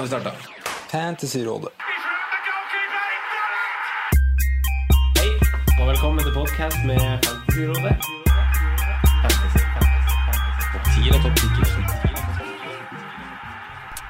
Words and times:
Har 0.00 0.04
vi 0.04 0.08
starta. 0.08 0.30
Fantasyrådet. 0.90 1.68
Hei, 5.18 5.30
og 5.80 5.88
velkommen 5.88 6.24
til 6.24 6.32
podkast 6.34 6.76
med 6.86 7.00
Fantasyrådet. 7.26 7.96
Fantasy, 9.20 9.60
fantasy, 9.74 10.14
fantasy. 10.24 10.72
Topp 10.72 10.84
10 10.94 11.10
og 11.10 11.20
topp 11.24 11.36
10 11.36 11.44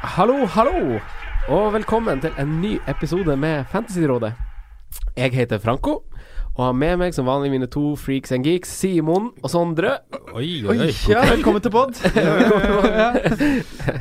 Hallo, 0.02 0.36
hallo, 0.46 1.00
og 1.48 1.72
velkommen 1.72 2.20
til 2.20 2.32
en 2.38 2.60
ny 2.62 2.78
episode 2.88 3.36
med 3.36 3.64
Fantasyrådet. 3.72 4.32
Jeg 5.16 5.34
heter 5.34 5.58
Franco, 5.58 6.02
og 6.58 6.64
har 6.66 6.74
med 6.76 6.96
meg 7.00 7.14
som 7.14 7.28
vanlig 7.28 7.52
mine 7.52 7.66
to 7.70 7.92
freaks 7.96 8.32
and 8.34 8.44
geeks, 8.44 8.72
Simon 8.82 9.28
og 9.38 9.52
Sondre. 9.52 9.92
Oi, 10.34 10.60
oi, 10.68 10.74
oi. 10.86 10.88
Ja, 11.08 11.22
velkommen 11.30 11.62
til 11.62 11.72
pod. 11.72 11.94
ja. 12.16 13.06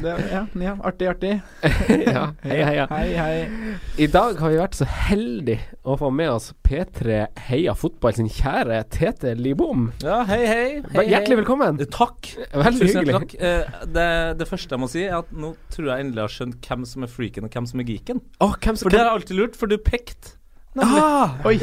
Ja, 0.01 0.41
ja, 0.57 0.73
artig, 0.85 1.07
artig. 1.11 1.35
ja, 2.09 2.23
hei, 2.43 2.57
hei, 2.65 2.73
ja. 2.79 2.87
Hei, 2.91 3.13
hei. 3.15 3.75
I 4.01 4.09
dag 4.11 4.41
har 4.41 4.51
vi 4.53 4.59
vært 4.59 4.79
så 4.79 4.87
heldige 4.89 5.77
å 5.85 5.95
få 6.01 6.09
med 6.13 6.31
oss 6.33 6.49
P3 6.65 7.21
Heia 7.49 7.75
Fotball 7.77 8.17
sin 8.17 8.31
kjære 8.33 8.81
Tete 8.93 9.35
Libom. 9.39 9.91
Ja, 10.03 10.23
hei, 10.29 10.41
hei. 10.49 10.65
hei, 10.97 11.05
Hjertelig 11.13 11.39
velkommen. 11.43 11.79
Eh, 11.79 11.89
Takk. 11.93 12.31
Veldig 12.51 12.81
Tusen 12.89 13.03
hyggelig. 13.03 13.15
Takk. 13.19 13.37
Uh, 13.39 13.85
Det, 13.99 14.09
det 14.41 14.49
første 14.49 14.75
jeg 14.75 14.83
må 14.83 14.89
si, 14.91 15.05
er 15.05 15.21
at 15.21 15.31
nå 15.31 15.53
tror 15.73 15.93
jeg 15.93 16.07
endelig 16.07 16.25
har 16.25 16.35
skjønt 16.35 16.59
hvem 16.65 16.89
som 16.89 17.05
er 17.05 17.13
freaken 17.13 17.47
og 17.47 17.55
hvem 17.55 17.69
som 17.71 17.85
er 17.85 17.89
geeken. 17.93 18.25
Oh, 18.43 18.57
hvem 18.57 18.75
som 18.75 18.89
For 18.89 18.93
det 18.97 19.03
har 19.03 19.11
jeg 19.13 19.21
alltid 19.21 19.41
lurt, 19.43 19.57
for 19.59 19.71
du 19.71 19.77
pekte. 19.79 20.35
Ah, 20.77 21.31
Oi. 21.49 21.55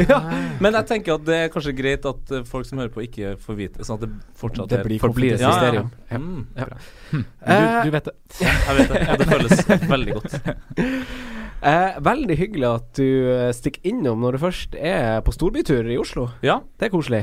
Men 0.60 0.74
jeg 0.74 0.86
tenker 0.88 1.14
at 1.14 1.24
det 1.28 1.36
er 1.44 1.50
kanskje 1.54 1.72
greit 1.78 2.04
at 2.10 2.32
eh, 2.34 2.42
folk 2.48 2.66
som 2.66 2.80
hører 2.82 2.90
på, 2.90 3.04
ikke 3.06 3.36
får 3.38 3.54
vite 3.60 3.84
Sånn 3.86 4.00
at 4.00 4.02
det 4.08 4.10
fortsatt 4.40 4.72
Det 4.72 4.80
blir 4.82 4.98
forblir 5.00 5.36
et 5.36 5.44
Ja, 5.44 5.52
ja, 5.62 5.70
ja. 5.78 5.84
Ja. 6.10 6.18
Mm, 6.18 6.42
Ja. 6.58 6.66
Du, 7.12 7.86
du 7.86 7.94
vet 7.94 8.08
det. 8.10 8.14
jeg 8.42 8.76
vet 8.80 8.90
det. 8.90 9.02
Ja, 9.06 9.16
det 9.22 9.28
føles 9.30 9.64
veldig 9.94 10.18
godt. 10.18 10.36
Eh, 11.66 11.94
veldig 12.04 12.34
hyggelig 12.36 12.66
at 12.68 12.88
du 12.98 13.06
eh, 13.32 13.48
stikker 13.56 13.86
innom 13.88 14.20
når 14.22 14.36
du 14.36 14.38
først 14.42 14.74
er 14.76 15.22
på 15.24 15.32
storbytur 15.34 15.88
i 15.90 15.96
Oslo. 15.98 16.26
Ja, 16.44 16.58
Det 16.78 16.86
er 16.90 16.92
koselig. 16.92 17.22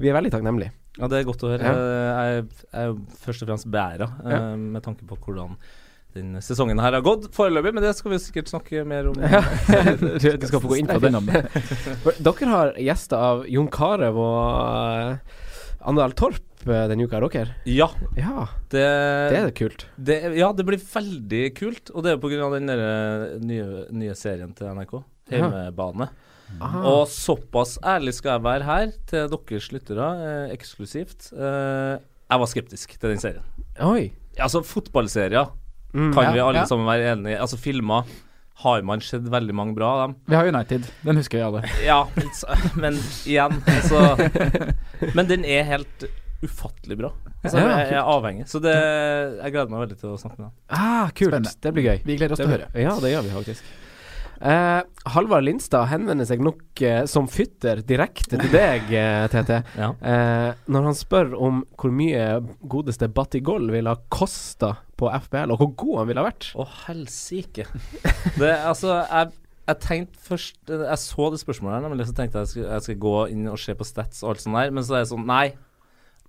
Vi 0.00 0.08
er 0.08 0.14
veldig 0.16 0.30
takknemlige. 0.32 0.70
ja 1.00 1.08
det 1.10 1.18
er 1.18 1.26
godt 1.26 1.42
å 1.44 1.50
høre. 1.50 1.64
Ja. 1.66 1.72
Eh, 1.74 2.12
Jeg 2.14 2.44
jeg 2.70 2.84
er 2.86 2.94
først 3.26 3.42
og 3.42 3.48
fremst 3.50 3.66
beæra 3.74 4.08
Ja. 4.22 4.38
eh, 4.38 4.56
med 4.56 4.82
tanke 4.86 5.04
på 5.10 5.18
hvordan 5.18 5.56
den 6.14 6.38
sesongen 6.44 6.78
her 6.82 6.94
har 6.96 7.04
gått 7.04 7.28
foreløpig, 7.34 7.72
men 7.74 7.84
det 7.84 7.94
skal 7.98 8.14
vi 8.14 8.20
sikkert 8.22 8.52
snakke 8.52 8.84
mer 8.86 9.10
om. 9.10 9.18
du, 9.18 10.28
du 10.38 10.46
skal 10.46 10.62
få 10.62 10.70
gå 10.70 10.78
inn 10.80 10.90
på 10.90 11.00
det. 11.02 11.42
Dere 12.22 12.50
har 12.52 12.74
gjester 12.78 13.30
av 13.32 13.44
Jon 13.50 13.70
Carew 13.72 14.20
og 14.22 15.16
uh, 15.18 15.40
Andal 15.84 16.14
Torp 16.16 16.64
eh, 16.64 16.84
denne 16.88 17.04
uka, 17.04 17.18
er 17.18 17.26
dere? 17.28 17.56
Ja, 17.68 17.88
Ja, 18.16 18.46
det, 18.72 18.84
det 19.34 19.40
er 19.40 19.50
kult. 19.56 19.86
Det, 19.96 20.18
ja, 20.38 20.52
det 20.56 20.66
blir 20.68 20.80
veldig 20.80 21.42
kult. 21.58 21.92
Og 21.92 22.06
det 22.06 22.14
er 22.14 22.22
pga. 22.22 22.50
den 22.54 22.72
eh, 22.72 23.26
nye, 23.44 23.66
nye 23.92 24.14
serien 24.18 24.54
til 24.56 24.70
NRK, 24.72 24.96
Heimebane. 25.32 26.08
Aha. 26.62 26.82
Og 26.86 27.08
såpass 27.10 27.78
ærlig 27.82 28.14
skal 28.18 28.36
jeg 28.36 28.44
være 28.44 28.68
her 28.68 28.92
til 29.10 29.28
deres 29.32 29.70
lyttere, 29.74 30.08
eh, 30.24 30.54
eksklusivt. 30.54 31.32
Eh, 31.32 31.98
jeg 32.00 32.42
var 32.42 32.50
skeptisk 32.50 32.96
til 32.98 33.12
den 33.12 33.22
serien. 33.22 33.44
Oi. 33.84 34.12
Altså, 34.38 34.64
fotballserier 34.66 35.52
Mm, 35.94 36.12
kan 36.14 36.24
ja, 36.26 36.32
vi 36.34 36.42
alle 36.42 36.62
ja. 36.64 36.66
sammen 36.66 36.88
være 36.90 37.12
enige. 37.14 37.40
Altså, 37.40 37.58
filmer 37.60 38.08
har 38.64 38.82
man 38.86 39.02
sett 39.02 39.26
veldig 39.30 39.54
mange 39.54 39.74
bra 39.74 39.92
av 39.94 40.02
dem. 40.02 40.16
Vi 40.30 40.36
har 40.36 40.46
United. 40.50 40.86
Den 41.02 41.18
husker 41.18 41.38
vi 41.38 41.44
alle. 41.44 41.62
Ja, 41.86 42.00
men 42.74 42.98
igjen, 43.26 43.56
altså 43.66 44.16
Men 45.14 45.30
den 45.30 45.46
er 45.46 45.66
helt 45.68 46.06
ufattelig 46.44 46.98
bra. 46.98 47.12
Altså, 47.42 47.58
Ja, 47.58 47.70
jeg, 47.78 47.88
jeg 47.92 48.00
er 48.00 48.10
avhengig. 48.10 48.46
Så 48.50 48.60
det, 48.62 48.74
jeg 48.74 49.54
gleder 49.54 49.72
meg 49.72 49.86
veldig 49.86 49.98
til 50.02 50.12
å 50.12 50.18
snakke 50.20 50.38
med 50.38 50.50
deg. 50.50 50.58
Ah, 50.76 51.08
kult. 51.10 51.32
Spennende. 51.32 51.56
Det 51.66 51.74
blir 51.76 51.88
gøy. 51.88 52.04
Vi 52.04 52.18
gleder 52.20 52.36
oss 52.36 52.42
til 52.42 52.50
å 52.50 52.54
høre. 52.54 52.70
Ja, 52.78 52.94
det 53.02 53.14
gjør 53.14 53.26
vi 53.26 53.34
faktisk. 53.38 53.72
Eh, 54.44 54.80
Halvard 55.14 55.46
Lindstad 55.46 55.88
henvender 55.88 56.26
seg 56.28 56.42
nok 56.44 56.82
eh, 56.84 57.04
som 57.08 57.28
fytter 57.30 57.80
direkte 57.86 58.36
til 58.36 58.50
deg, 58.52 58.90
eh, 58.92 59.26
TT. 59.32 59.60
Ja. 59.78 59.92
Eh, 60.04 60.50
når 60.68 60.88
han 60.90 60.98
spør 60.98 61.36
om 61.38 61.62
hvor 61.80 61.94
mye 61.94 62.42
godeste 62.60 63.08
Batigol 63.14 63.70
ville 63.72 63.94
ha 63.94 64.02
kosta 64.12 64.74
på 65.00 65.10
FBL, 65.26 65.52
og 65.54 65.60
hvor 65.60 65.72
god 65.82 65.96
han 66.00 66.10
ville 66.10 66.22
ha 66.24 66.28
vært. 66.28 66.50
Å, 66.56 66.66
helsike. 66.86 67.66
Det, 68.38 68.50
altså, 68.50 68.98
jeg, 69.02 69.32
jeg 69.64 69.80
tenkte 69.80 70.20
først 70.26 70.72
Jeg 70.72 70.98
så 71.00 71.28
det 71.32 71.40
spørsmålet 71.40 71.76
her, 71.76 71.86
nemlig 71.86 72.08
så 72.08 72.16
tenkte 72.16 72.40
jeg 72.40 72.48
jeg 72.48 72.52
skulle, 72.52 72.72
jeg 72.72 72.86
skal 72.86 73.00
gå 73.06 73.14
inn 73.34 73.48
og 73.52 73.60
se 73.62 73.76
på 73.78 73.86
stats 73.88 74.24
og 74.24 74.32
alt 74.32 74.44
sånt 74.44 74.58
der, 74.58 74.74
men 74.74 74.86
så 74.86 74.98
er 74.98 75.04
det 75.04 75.12
sånn 75.12 75.26
Nei. 75.28 75.46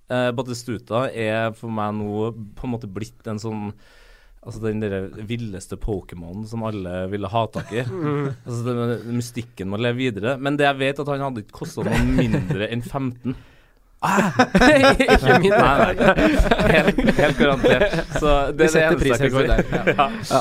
Uh, 0.06 0.30
Batistuta 0.38 1.08
er 1.10 1.50
for 1.58 1.72
meg 1.74 1.96
nå 1.98 2.28
på 2.54 2.68
en 2.68 2.74
måte 2.76 2.90
blitt 2.90 3.26
en 3.26 3.42
sånn 3.42 3.70
Altså 4.46 4.60
den 4.62 4.78
der 4.78 5.08
villeste 5.26 5.74
Pokémon 5.82 6.44
som 6.46 6.62
alle 6.68 7.08
ville 7.10 7.26
ha 7.26 7.40
tak 7.50 7.72
i. 7.74 7.80
Altså 7.82 8.60
den 8.62 9.16
Mystikken 9.16 9.72
må 9.72 9.80
leve 9.80 9.98
videre. 9.98 10.36
Men 10.38 10.54
det 10.54 10.68
jeg 10.68 10.78
vet, 10.78 11.00
at 11.02 11.10
han 11.10 11.24
hadde 11.24 11.42
ikke 11.42 11.64
kosta 11.64 11.82
noe 11.82 11.98
mindre 12.06 12.68
enn 12.70 12.84
15. 12.84 13.34
Ikke 15.06 15.40
min. 15.42 15.52
Nei, 15.56 15.94
nei. 15.98 16.28
Helt, 16.76 17.02
helt 17.18 17.40
garantert. 17.40 17.98
Så 18.20 18.32
det 18.52 18.56
Vi 18.56 18.62
er 18.62 18.62
det 18.62 18.70
setter 18.72 19.10
eneste 19.10 19.26
jeg 19.26 19.32
kan 19.98 20.16
si. 20.22 20.32
Ja. 20.36 20.40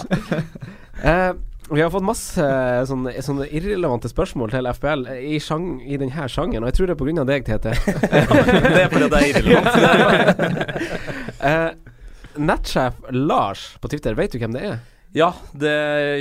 Eh, 1.06 1.34
vi 1.70 1.82
har 1.82 1.90
fått 1.90 2.06
masse 2.06 2.46
sånne, 2.86 3.12
sånne 3.26 3.48
irrelevante 3.50 4.10
spørsmål 4.12 4.52
til 4.54 4.70
FBL 4.70 5.08
i, 5.18 5.40
sjang, 5.42 5.80
i 5.82 5.98
denne 5.98 6.28
sjangeren, 6.30 6.66
og 6.66 6.70
jeg 6.70 6.78
tror 6.78 6.92
det 6.92 6.96
er 6.96 7.22
av 7.24 7.30
deg, 7.32 7.48
TT. 7.48 7.66
Det 8.76 8.84
er 8.84 8.92
fordi 8.94 9.10
det 9.10 9.22
er 9.22 9.28
irrelevant. 9.32 9.74
Eh, 11.46 11.72
Nettsjef 12.42 12.96
Lars 13.14 13.76
på 13.82 13.90
Twitter, 13.92 14.16
vet 14.18 14.34
du 14.34 14.40
hvem 14.42 14.54
det 14.56 14.64
er? 14.66 14.80
Ja, 15.16 15.30
det 15.56 15.74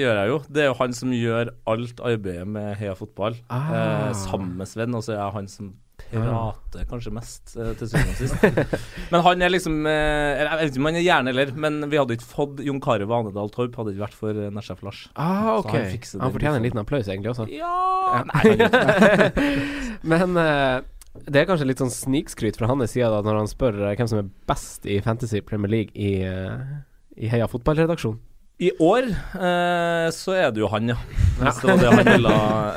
gjør 0.02 0.18
jeg 0.20 0.28
jo. 0.30 0.36
Det 0.52 0.62
er 0.62 0.68
jo 0.68 0.76
han 0.78 0.92
som 0.94 1.14
gjør 1.16 1.50
alt 1.70 2.02
arbeidet 2.04 2.44
med 2.46 2.74
Heia 2.78 2.92
Fotball. 2.98 3.38
Ah. 3.50 3.70
Eh, 3.74 4.10
sammen 4.20 4.52
med 4.58 4.68
Sven, 4.70 4.94
og 4.94 5.02
så 5.06 5.14
er 5.14 5.18
jeg 5.22 5.34
han 5.38 5.48
som 5.50 5.72
prater 6.14 6.86
kanskje 6.90 7.12
mest, 7.14 7.56
eh, 7.58 7.72
til 7.80 7.90
syvende 7.90 8.14
og 8.14 8.20
sist. 8.22 8.72
men 9.12 9.26
han 9.26 9.44
er 9.44 9.52
liksom 9.52 9.80
eh, 9.90 10.44
Jeg 10.44 10.60
vet 10.60 10.72
ikke 10.72 10.82
om 10.82 10.90
han 10.90 11.00
er 11.00 11.06
gjerne 11.06 11.34
eller, 11.34 11.52
men 11.66 11.80
vi 11.90 12.00
hadde 12.00 12.18
ikke 12.18 12.30
fått 12.30 12.64
Jon 12.64 12.80
Carew 12.84 13.12
Anedal 13.18 13.52
Torp 13.54 13.76
hadde 13.80 13.94
ikke 13.94 14.06
vært 14.06 14.18
for 14.18 14.38
uh, 14.38 14.48
Nettsjef 14.54 14.82
Lars. 14.86 15.04
Ah, 15.14 15.58
ok. 15.58 15.72
han 15.74 16.24
Han, 16.24 16.34
fortjener 16.34 16.58
en 16.58 16.64
liksom. 16.64 16.66
liten 16.68 16.84
applaus, 16.84 17.10
egentlig, 17.10 17.34
også. 17.34 17.48
Ja 17.52 18.24
Nei. 18.30 18.56
Men 20.10 20.36
eh, 20.40 20.82
det 21.30 21.40
er 21.40 21.48
kanskje 21.48 21.68
litt 21.68 21.82
sånn 21.82 21.92
snikskryt 21.94 22.58
fra 22.58 22.68
hans 22.70 22.94
side 22.94 23.08
da, 23.12 23.22
når 23.24 23.42
han 23.42 23.50
spør 23.50 23.80
eh, 23.84 23.96
hvem 23.98 24.10
som 24.10 24.20
er 24.20 24.30
best 24.50 24.86
i 24.90 24.98
Fantasy 25.04 25.42
Premier 25.46 25.70
League 25.70 25.94
i, 25.94 26.16
eh, 26.26 26.80
i 27.16 27.30
Heia 27.30 27.48
fotballredaksjon. 27.50 28.18
I 28.62 28.68
år 28.78 29.08
eh, 29.10 30.08
så 30.14 30.34
er 30.38 30.52
det 30.54 30.60
jo 30.62 30.68
han, 30.70 30.92
ja. 30.92 30.96
Hvis 31.40 31.56
det 31.58 31.66
var 31.72 31.80
det 31.80 31.88
han 31.90 32.06
ville 32.06 32.34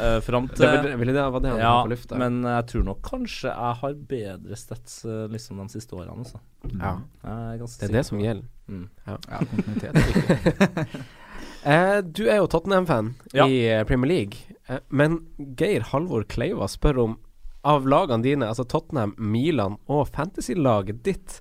eh, 0.07 0.15
fram 0.25 0.47
til. 0.53 0.63
Det 0.63 0.71
ville, 0.81 0.95
ville 1.03 1.13
det, 1.13 1.25
var 1.35 1.43
det 1.43 1.51
han 1.53 1.61
ja, 1.61 1.73
på 1.85 1.91
lufta? 1.91 2.17
men 2.17 2.39
jeg 2.49 2.65
tror 2.71 2.87
nok 2.87 3.03
kanskje 3.05 3.51
jeg 3.51 3.75
har 3.83 3.93
bedre 4.09 4.57
stats 4.57 4.97
eh, 5.05 5.27
liksom 5.29 5.61
de 5.61 5.67
siste 5.75 5.93
årene, 5.99 6.25
Så. 6.25 6.41
ja, 6.73 6.95
er 7.29 7.61
det 7.61 7.89
er 7.89 7.93
det 7.99 8.05
som 8.09 8.23
gjelder. 8.23 8.49
Mm. 8.67 8.87
Ja, 9.05 9.19
kontinuitet 9.43 9.93
er 9.93 10.11
viktig. 10.11 11.05
Eh, 11.67 11.97
du 12.05 12.21
er 12.29 12.37
jo 12.37 12.45
Tottenham-fan 12.47 13.09
Ja. 13.35 13.43
i 13.49 13.83
Premier 13.89 14.07
League, 14.07 14.55
eh, 14.69 14.77
men 14.89 15.17
Geir 15.59 15.83
Halvor 15.89 16.23
Kleiva 16.29 16.67
spør 16.71 16.99
om 17.03 17.15
av 17.67 17.87
lagene 17.89 18.23
dine, 18.23 18.47
altså 18.47 18.65
Tottenham, 18.67 19.15
Milan 19.17 19.77
og 19.91 20.07
fantasy-laget 20.13 21.03
ditt, 21.05 21.39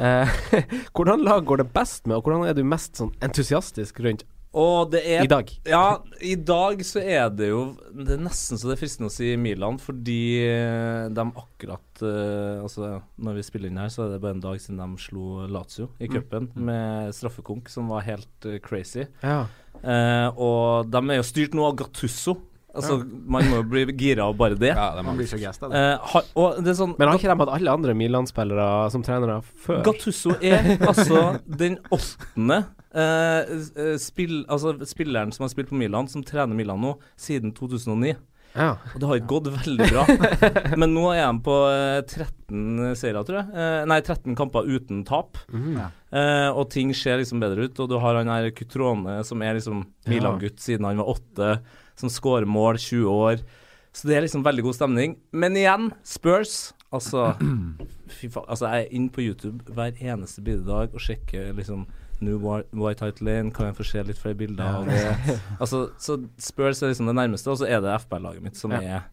eh, 0.00 0.38
hvordan 0.94 1.24
lag 1.26 1.46
går 1.48 1.62
det 1.62 1.70
best 1.74 2.06
med, 2.06 2.18
og 2.18 2.28
hvordan 2.28 2.48
er 2.48 2.56
du 2.56 2.64
mest 2.66 3.00
sånn 3.00 3.14
entusiastisk 3.24 4.02
rundt 4.04 4.26
er 4.58 5.24
I 5.24 5.28
dag. 5.28 5.50
Ja, 5.64 6.02
i 6.20 6.34
dag 6.34 6.80
så 6.86 7.00
er 7.00 7.28
det 7.30 7.50
jo 7.50 7.76
Det 7.92 8.14
er 8.14 8.22
nesten 8.22 8.58
så 8.58 8.70
det 8.70 8.76
er 8.76 8.80
fristende 8.80 9.10
å 9.10 9.12
si 9.12 9.36
Milan, 9.36 9.78
fordi 9.78 10.40
eh, 10.48 11.08
de 11.12 11.24
akkurat 11.36 12.02
eh, 12.02 12.62
Altså, 12.62 13.02
når 13.16 13.34
vi 13.36 13.42
spiller 13.44 13.68
inn 13.68 13.78
her, 13.78 13.88
så 13.88 14.06
er 14.06 14.14
det 14.14 14.22
bare 14.22 14.36
en 14.36 14.40
dag 14.42 14.58
siden 14.60 14.80
de 14.80 14.98
slo 14.98 15.46
Lazio 15.46 15.90
i 16.00 16.08
cupen 16.08 16.48
med 16.54 17.12
straffekonk, 17.14 17.68
som 17.68 17.88
var 17.92 18.06
helt 18.06 18.46
uh, 18.46 18.58
crazy. 18.62 19.04
Ja. 19.22 19.46
Eh, 19.82 20.28
og 20.34 20.88
de 20.90 21.02
er 21.04 21.20
jo 21.20 21.26
styrt 21.26 21.54
nå 21.56 21.66
av 21.68 21.76
Gattusso. 21.78 22.38
Altså, 22.76 22.98
Man 23.02 23.46
må 23.48 23.60
jo 23.62 23.66
bli 23.70 23.84
gira 23.98 24.26
av 24.28 24.36
bare 24.38 24.58
det. 24.58 24.74
Ja, 24.74 24.90
det 24.96 25.04
Man 25.06 25.16
blir 25.18 25.28
så 25.30 25.38
av 25.40 25.72
det. 25.72 25.78
Eh, 25.80 26.08
har, 26.12 26.26
og 26.38 26.58
det 26.62 26.72
er 26.74 26.78
sånn 26.78 26.94
Men 26.98 27.08
har 27.08 27.20
ikke 27.20 27.30
de 27.30 27.38
hatt 27.40 27.54
alle 27.56 27.76
andre 27.80 27.94
Milan-spillere 27.96 28.66
som 28.92 29.04
trenere 29.06 29.40
før? 29.64 29.82
Gattusso 29.86 30.36
er 30.44 30.74
altså 30.78 31.22
den 31.48 31.78
åttende 31.94 32.62
eh, 32.92 33.54
eh, 33.56 33.94
spill, 34.02 34.42
altså 34.46 34.76
spilleren 34.88 35.32
som 35.34 35.46
har 35.46 35.54
spilt 35.54 35.72
på 35.72 35.78
Milan, 35.80 36.10
som 36.12 36.24
trener 36.26 36.56
Milan 36.58 36.82
nå, 36.84 36.96
siden 37.18 37.54
2009. 37.56 38.16
Ja. 38.56 38.72
Og 38.94 39.00
det 39.00 39.08
har 39.08 39.18
ikke 39.20 39.30
gått 39.34 39.50
veldig 39.54 39.88
bra. 39.92 40.04
Men 40.80 40.94
nå 40.96 41.04
er 41.12 41.24
de 41.26 41.42
på 41.44 41.56
eh, 41.70 42.00
13 42.02 42.96
seire, 42.98 43.22
tror 43.26 43.40
jeg. 43.42 43.50
Eh, 43.54 43.82
nei, 43.90 44.00
13 44.02 44.38
kamper 44.38 44.68
uten 44.68 45.04
tap. 45.08 45.40
Mhm. 45.52 45.76
Eh, 46.08 46.48
og 46.48 46.70
ting 46.72 46.94
ser 46.96 47.20
liksom 47.20 47.42
bedre 47.42 47.68
ut. 47.68 47.82
Og 47.84 47.90
du 47.90 47.98
har 48.02 48.18
han 48.18 48.32
her 48.32 48.48
Kutrone, 48.56 49.20
som 49.28 49.44
er 49.44 49.58
liksom 49.58 49.84
Milan-gutt 50.08 50.62
siden 50.64 50.88
han 50.88 51.00
var 51.02 51.12
åtte, 51.16 51.58
som 51.98 52.12
skårer 52.12 52.48
mål, 52.48 52.78
20 52.78 53.10
år. 53.10 53.44
Så 53.92 54.08
det 54.08 54.16
er 54.16 54.26
liksom 54.26 54.44
veldig 54.46 54.64
god 54.68 54.76
stemning. 54.78 55.16
Men 55.32 55.56
igjen, 55.58 55.92
Spurs. 56.06 56.72
Altså, 56.94 57.32
fy 58.18 58.30
faen. 58.32 58.46
Altså, 58.48 58.68
jeg 58.70 58.86
er 58.86 58.94
inne 58.96 59.10
på 59.12 59.24
YouTube 59.24 59.72
hver 59.74 59.98
eneste 60.00 60.44
bidrag 60.44 60.94
og 60.94 61.02
sjekker 61.02 61.50
liksom 61.56 61.86
New 62.24 62.38
White, 62.42 63.04
Hart 63.04 63.20
Lane, 63.22 63.52
kan 63.54 63.68
jeg 63.68 63.76
få 63.78 63.84
se 63.86 64.02
litt 64.02 64.18
flere 64.18 64.34
bilder 64.38 64.80
av 64.80 64.88
det? 64.88 65.38
Altså, 65.62 65.84
så 66.02 66.16
Spurs 66.42 66.82
er 66.82 66.90
liksom 66.90 67.06
det 67.06 67.14
nærmeste, 67.14 67.50
og 67.50 67.60
så 67.60 67.68
er 67.68 67.82
det 67.84 67.94
FBL-laget 68.02 68.42
mitt 68.42 68.58
som 68.58 68.74
er 68.74 69.04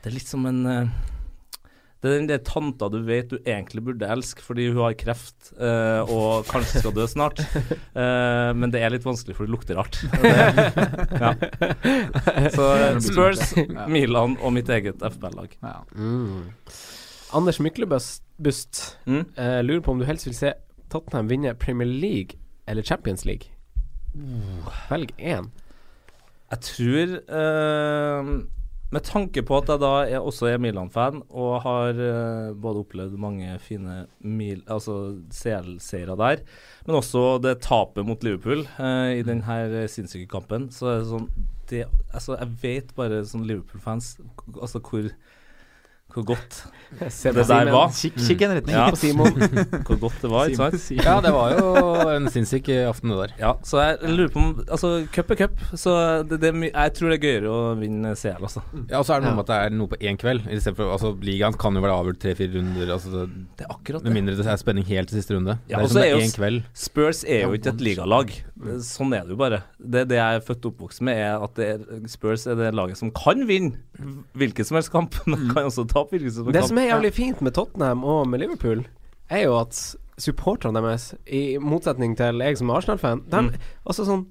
Det 0.00 0.08
er 0.08 0.16
litt 0.16 0.30
som 0.30 0.46
en 0.48 0.60
eh, 0.66 0.94
det 2.00 2.08
er 2.08 2.14
den 2.16 2.28
der 2.30 2.38
tanta 2.40 2.88
du 2.88 2.98
vet 3.04 3.28
du 3.28 3.36
egentlig 3.44 3.82
burde 3.84 4.08
elske 4.08 4.40
fordi 4.40 4.70
hun 4.70 4.78
har 4.86 4.94
kreft 4.96 5.50
eh, 5.60 6.00
og 6.08 6.46
kanskje 6.48 6.80
skal 6.80 6.94
dø 6.96 7.04
snart. 7.10 7.42
Eh, 8.00 8.50
men 8.56 8.70
det 8.72 8.80
er 8.80 8.92
litt 8.94 9.04
vanskelig, 9.04 9.34
for 9.36 9.44
det 9.44 9.52
lukter 9.52 9.76
rart. 9.76 9.98
Det, 10.22 10.30
ja. 11.20 11.32
Så 12.54 12.66
eh, 12.78 12.98
Spurs, 13.04 13.42
Milan 13.90 14.36
og 14.40 14.54
mitt 14.56 14.70
eget 14.72 15.02
FBL-lag. 15.04 15.56
Mm. 15.92 16.48
Anders 17.36 17.60
Myklebust 17.60 18.24
Mm. 19.04 19.26
eh, 19.36 19.58
lurer 19.66 19.82
på 19.84 19.92
om 19.92 19.98
du 20.00 20.06
helst 20.08 20.24
vil 20.30 20.34
se 20.38 20.54
Tottenham 20.90 21.28
vinne 21.28 21.52
Premier 21.60 21.86
League 21.90 22.38
eller 22.66 22.82
Champions 22.82 23.26
League? 23.28 23.50
Velg 24.88 25.12
én. 25.18 25.50
Jeg 26.50 26.60
tror 26.66 27.12
eh, 27.20 28.30
Med 28.90 29.04
tanke 29.06 29.44
på 29.46 29.54
at 29.60 29.68
jeg 29.70 29.78
da 29.84 29.90
er, 30.02 30.18
også 30.18 30.48
er 30.50 30.58
Milan-fan 30.58 31.20
og 31.30 31.60
har 31.62 31.94
uh, 31.94 32.56
både 32.58 32.82
opplevd 32.82 33.14
mange 33.22 33.52
fine 33.62 34.00
mil, 34.18 34.64
altså 34.66 35.14
CL-seire 35.30 36.16
der, 36.18 36.42
men 36.88 36.98
også 36.98 37.38
det 37.44 37.60
tapet 37.62 38.06
mot 38.06 38.26
Liverpool 38.26 38.64
uh, 38.80 39.12
i 39.14 39.22
denne 39.26 39.86
sinnssyke 39.90 40.26
kampen, 40.32 40.72
så 40.74 40.90
er 40.90 40.98
det 41.04 41.10
sånn 41.12 41.30
det, 41.70 41.84
altså, 42.10 42.34
Jeg 42.34 42.56
vet 42.64 42.94
bare 42.96 43.22
som 43.30 43.46
Liverpool-fans 43.46 44.16
altså 44.56 44.82
hvor 44.82 45.06
hvor 46.14 46.26
godt 46.32 46.62
Se 47.14 47.30
det 47.30 47.44
der 47.46 47.68
var. 47.70 47.92
Kikk- 47.94 48.16
kikk 48.18 48.40
en 48.42 48.50
retning 48.56 48.74
Ja. 48.74 48.88
på 48.90 48.96
Simon. 48.98 49.30
Hvor 49.86 49.98
godt 50.00 50.16
det 50.24 50.30
var, 50.32 50.48
ikke 50.50 50.56
sant? 50.58 50.88
Ja, 51.06 51.20
det 51.22 51.30
var 51.30 51.52
jo 51.54 51.68
en 52.16 52.24
sinnssyk 52.34 52.66
aften, 52.88 53.12
det 53.12 53.18
der. 53.20 53.34
Ja, 53.38 53.52
så 53.62 53.78
jeg 53.78 54.10
lurer 54.10 54.32
på 54.34 54.40
om 54.42 54.48
Altså, 54.66 54.90
cup 55.14 55.30
er 55.30 55.38
cup, 55.44 55.62
så 55.78 55.92
det, 56.26 56.40
det, 56.42 56.50
jeg 56.72 56.94
tror 56.98 57.12
det 57.12 57.18
er 57.20 57.22
gøyere 57.22 57.46
å 57.54 57.60
vinne 57.78 58.16
CL, 58.18 58.42
altså. 58.42 58.64
Ja, 58.90 58.98
og 58.98 59.06
så 59.06 59.14
er 59.14 59.22
det 59.22 59.28
noe 59.30 59.36
med 59.38 59.44
at 59.46 59.52
det 59.52 59.58
er 59.68 59.76
noe 59.78 59.92
på 59.92 60.00
én 60.02 60.18
kveld. 60.18 60.48
I 60.50 60.58
for, 60.66 60.90
altså, 60.96 61.12
Ligaen 61.22 61.54
kan 61.62 61.78
jo 61.78 61.84
være 61.86 61.94
avgjort 62.00 62.20
tre-fire 62.26 62.56
runder. 62.58 62.90
Altså, 62.96 63.12
det, 63.14 63.46
det 63.60 63.68
er 63.68 63.72
akkurat 63.76 64.08
Med 64.10 64.16
mindre 64.18 64.34
det 64.40 64.48
er 64.50 64.60
spenning 64.64 64.88
helt 64.90 65.12
til 65.14 65.20
siste 65.22 65.38
runde. 65.38 65.60
Ja, 65.70 65.78
det 65.78 65.84
og 65.84 65.86
er 65.86 65.94
så 65.94 66.02
liksom 66.02 66.08
er 66.08 66.10
jo 66.10 66.26
én 66.26 66.34
kveld. 66.40 66.62
Spurs 66.88 67.22
er 67.22 67.44
jo 67.46 67.54
ikke 67.54 67.70
et 67.76 67.86
ligalag. 67.86 68.34
Sånn 68.82 69.14
er 69.14 69.22
det 69.30 69.36
jo 69.36 69.38
bare. 69.40 69.62
Det, 69.78 70.08
det 70.10 70.18
jeg 70.18 70.40
er 70.40 70.44
født 70.44 70.66
og 70.66 70.74
oppvokst 70.74 71.06
med, 71.06 71.22
er 71.22 71.38
at 71.46 71.54
det 71.56 71.70
er, 71.76 71.86
Spurs 72.10 72.48
er 72.50 72.58
det 72.58 72.74
laget 72.74 72.98
som 72.98 73.14
kan 73.14 73.46
vinne 73.46 73.78
hvilken 74.34 74.64
som 74.66 74.74
helst 74.78 74.90
kamp, 74.90 75.14
men 75.30 75.46
kan 75.54 75.66
også 75.70 75.86
tape 75.86 75.99
hvilken 76.08 76.52
Det 76.54 76.64
som 76.66 76.78
er 76.80 76.90
jævlig 76.90 77.12
fint 77.16 77.40
med 77.44 77.54
Tottenham 77.54 78.04
og 78.04 78.26
med 78.28 78.40
Liverpool, 78.40 78.84
er 79.30 79.44
jo 79.46 79.56
at 79.60 79.76
supporterne 80.20 80.80
deres, 80.84 81.14
i 81.26 81.58
motsetning 81.62 82.16
til 82.18 82.42
jeg 82.44 82.58
som 82.60 82.70
er 82.70 82.80
Arsenal-fan, 82.80 83.24
Mm. 83.30 83.54
Altså 83.86 84.04
sånn 84.08 84.26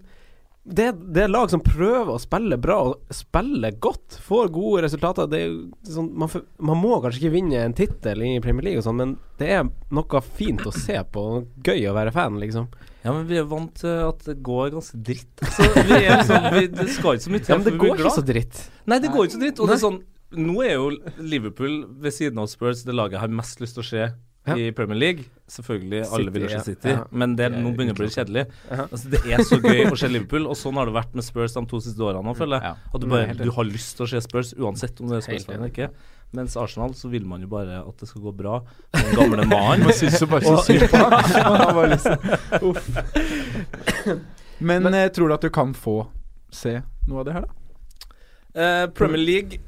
det, 0.70 0.92
det 1.16 1.24
er 1.24 1.32
lag 1.32 1.50
som 1.50 1.62
prøver 1.64 2.12
å 2.14 2.20
spille 2.22 2.58
bra 2.62 2.76
og 2.92 3.14
spille 3.16 3.72
godt, 3.82 4.20
får 4.22 4.52
gode 4.54 4.84
resultater. 4.86 5.30
Det 5.32 5.40
er 5.48 5.56
sånn, 5.96 6.12
man, 6.20 6.30
man 6.62 6.78
må 6.78 7.00
kanskje 7.02 7.24
ikke 7.24 7.34
vinne 7.38 7.64
en 7.64 7.74
tittel 7.78 8.22
i 8.28 8.36
Premier 8.44 8.68
League, 8.68 8.82
og 8.82 8.86
sånn 8.86 9.00
men 9.00 9.16
det 9.40 9.50
er 9.56 9.66
noe 9.96 10.22
fint 10.36 10.62
å 10.68 10.74
se 10.76 11.00
på. 11.14 11.26
Gøy 11.66 11.88
å 11.90 11.96
være 11.98 12.14
fan, 12.14 12.38
liksom. 12.44 12.70
Ja, 13.06 13.16
men 13.16 13.26
vi 13.30 13.40
er 13.40 13.48
vant 13.50 13.74
til 13.80 14.04
at 14.12 14.22
det 14.28 14.38
går 14.46 14.76
ganske 14.76 15.00
dritt. 15.10 15.32
Altså, 15.42 15.70
vi 15.88 16.00
er 16.04 16.20
liksom, 16.20 16.48
vi, 16.54 16.64
det 16.76 16.88
skal 16.98 17.18
ikke 17.18 17.26
så 17.26 17.34
mye 17.34 17.46
til. 17.46 17.54
Ja, 17.54 17.60
men 17.62 17.68
det 17.70 17.76
går 17.80 17.96
ikke 17.96 18.16
så 18.20 18.26
dritt. 18.28 18.64
Nei, 18.92 19.00
det 19.02 19.14
går 19.16 19.26
ikke 19.26 19.38
så 19.38 19.44
dritt. 19.46 19.64
Og 19.64 19.72
det 19.72 19.78
er 19.80 19.86
sånn 19.88 20.02
Nå 20.38 20.62
er 20.64 20.74
jo 20.76 20.90
Liverpool 21.18 21.86
ved 22.04 22.14
siden 22.14 22.38
av 22.38 22.48
Spurs 22.52 22.84
det 22.86 22.94
laget 22.94 23.18
jeg 23.18 23.24
har 23.24 23.32
mest 23.34 23.60
lyst 23.64 23.74
til 23.80 23.84
å 23.84 23.88
se 23.88 24.02
Ja. 24.48 24.56
i 24.56 24.72
Premier 24.72 24.98
League. 24.98 25.24
Selvfølgelig 25.50 26.04
alle 26.16 26.32
vil 26.32 26.50
se. 26.50 26.60
City, 26.64 26.90
Ja. 26.90 27.04
men 27.12 27.36
det, 27.36 27.52
Det 27.52 27.60
nå 27.64 27.72
begynner 27.76 27.94
det 27.94 28.00
å 28.00 28.02
bli 28.04 28.08
kjedelig. 28.14 28.46
Ja. 28.72 28.86
Altså, 28.92 29.10
det 29.10 29.20
er 29.26 29.38
så 29.44 29.58
gøy 29.62 29.92
å 29.92 29.98
se 29.98 30.08
Liverpool, 30.08 30.48
og 30.48 30.56
sånn 30.56 30.74
har 30.76 30.86
det 30.86 30.94
vært 30.94 31.14
med 31.14 31.24
Spurs 31.24 31.54
de 31.54 31.66
to 31.66 31.78
siste 31.82 32.00
årene. 32.00 32.24
nå, 32.24 32.34
føler 32.38 32.62
jeg. 32.62 32.76
At 32.94 33.02
du 33.02 33.06
Mm, 33.08 33.10
bare 33.10 33.34
Du 33.44 33.52
har 33.52 33.64
lyst 33.66 33.98
til 33.98 34.06
å 34.06 34.10
se 34.10 34.22
Spurs 34.22 34.54
uansett 34.54 35.02
om 35.02 35.08
du 35.10 35.16
er 35.16 35.22
Spurs-fan 35.22 35.56
eller 35.56 35.70
ikke. 35.70 35.90
Mens 36.34 36.56
Arsenal 36.56 36.92
så 36.94 37.10
vil 37.10 37.26
man 37.26 37.42
jo 37.42 37.48
bare 37.48 37.80
at 37.88 37.98
det 37.98 38.08
skal 38.08 38.22
gå 38.22 38.32
bra. 38.38 38.62
Den 38.94 39.16
gamle 39.16 39.46
mannen. 39.50 39.84
Man 39.84 39.94
synes 39.94 40.20
jo 40.22 40.28
bare 40.28 40.42
så 40.42 40.58
sykt 40.64 40.90
på 40.90 40.98
ham. 40.98 42.70
Uff. 42.70 42.90
Men, 44.62 44.86
eh, 44.94 45.10
tror 45.10 45.28
du 45.28 45.34
at 45.34 45.42
du 45.42 45.50
kan 45.50 45.74
få 45.74 46.08
se 46.52 46.82
noe 47.08 47.20
av 47.20 47.26
det 47.26 47.34
her, 47.34 47.42
da? 47.42 47.48
Eh, 48.56 48.88
Premier 48.88 49.18
League 49.22 49.60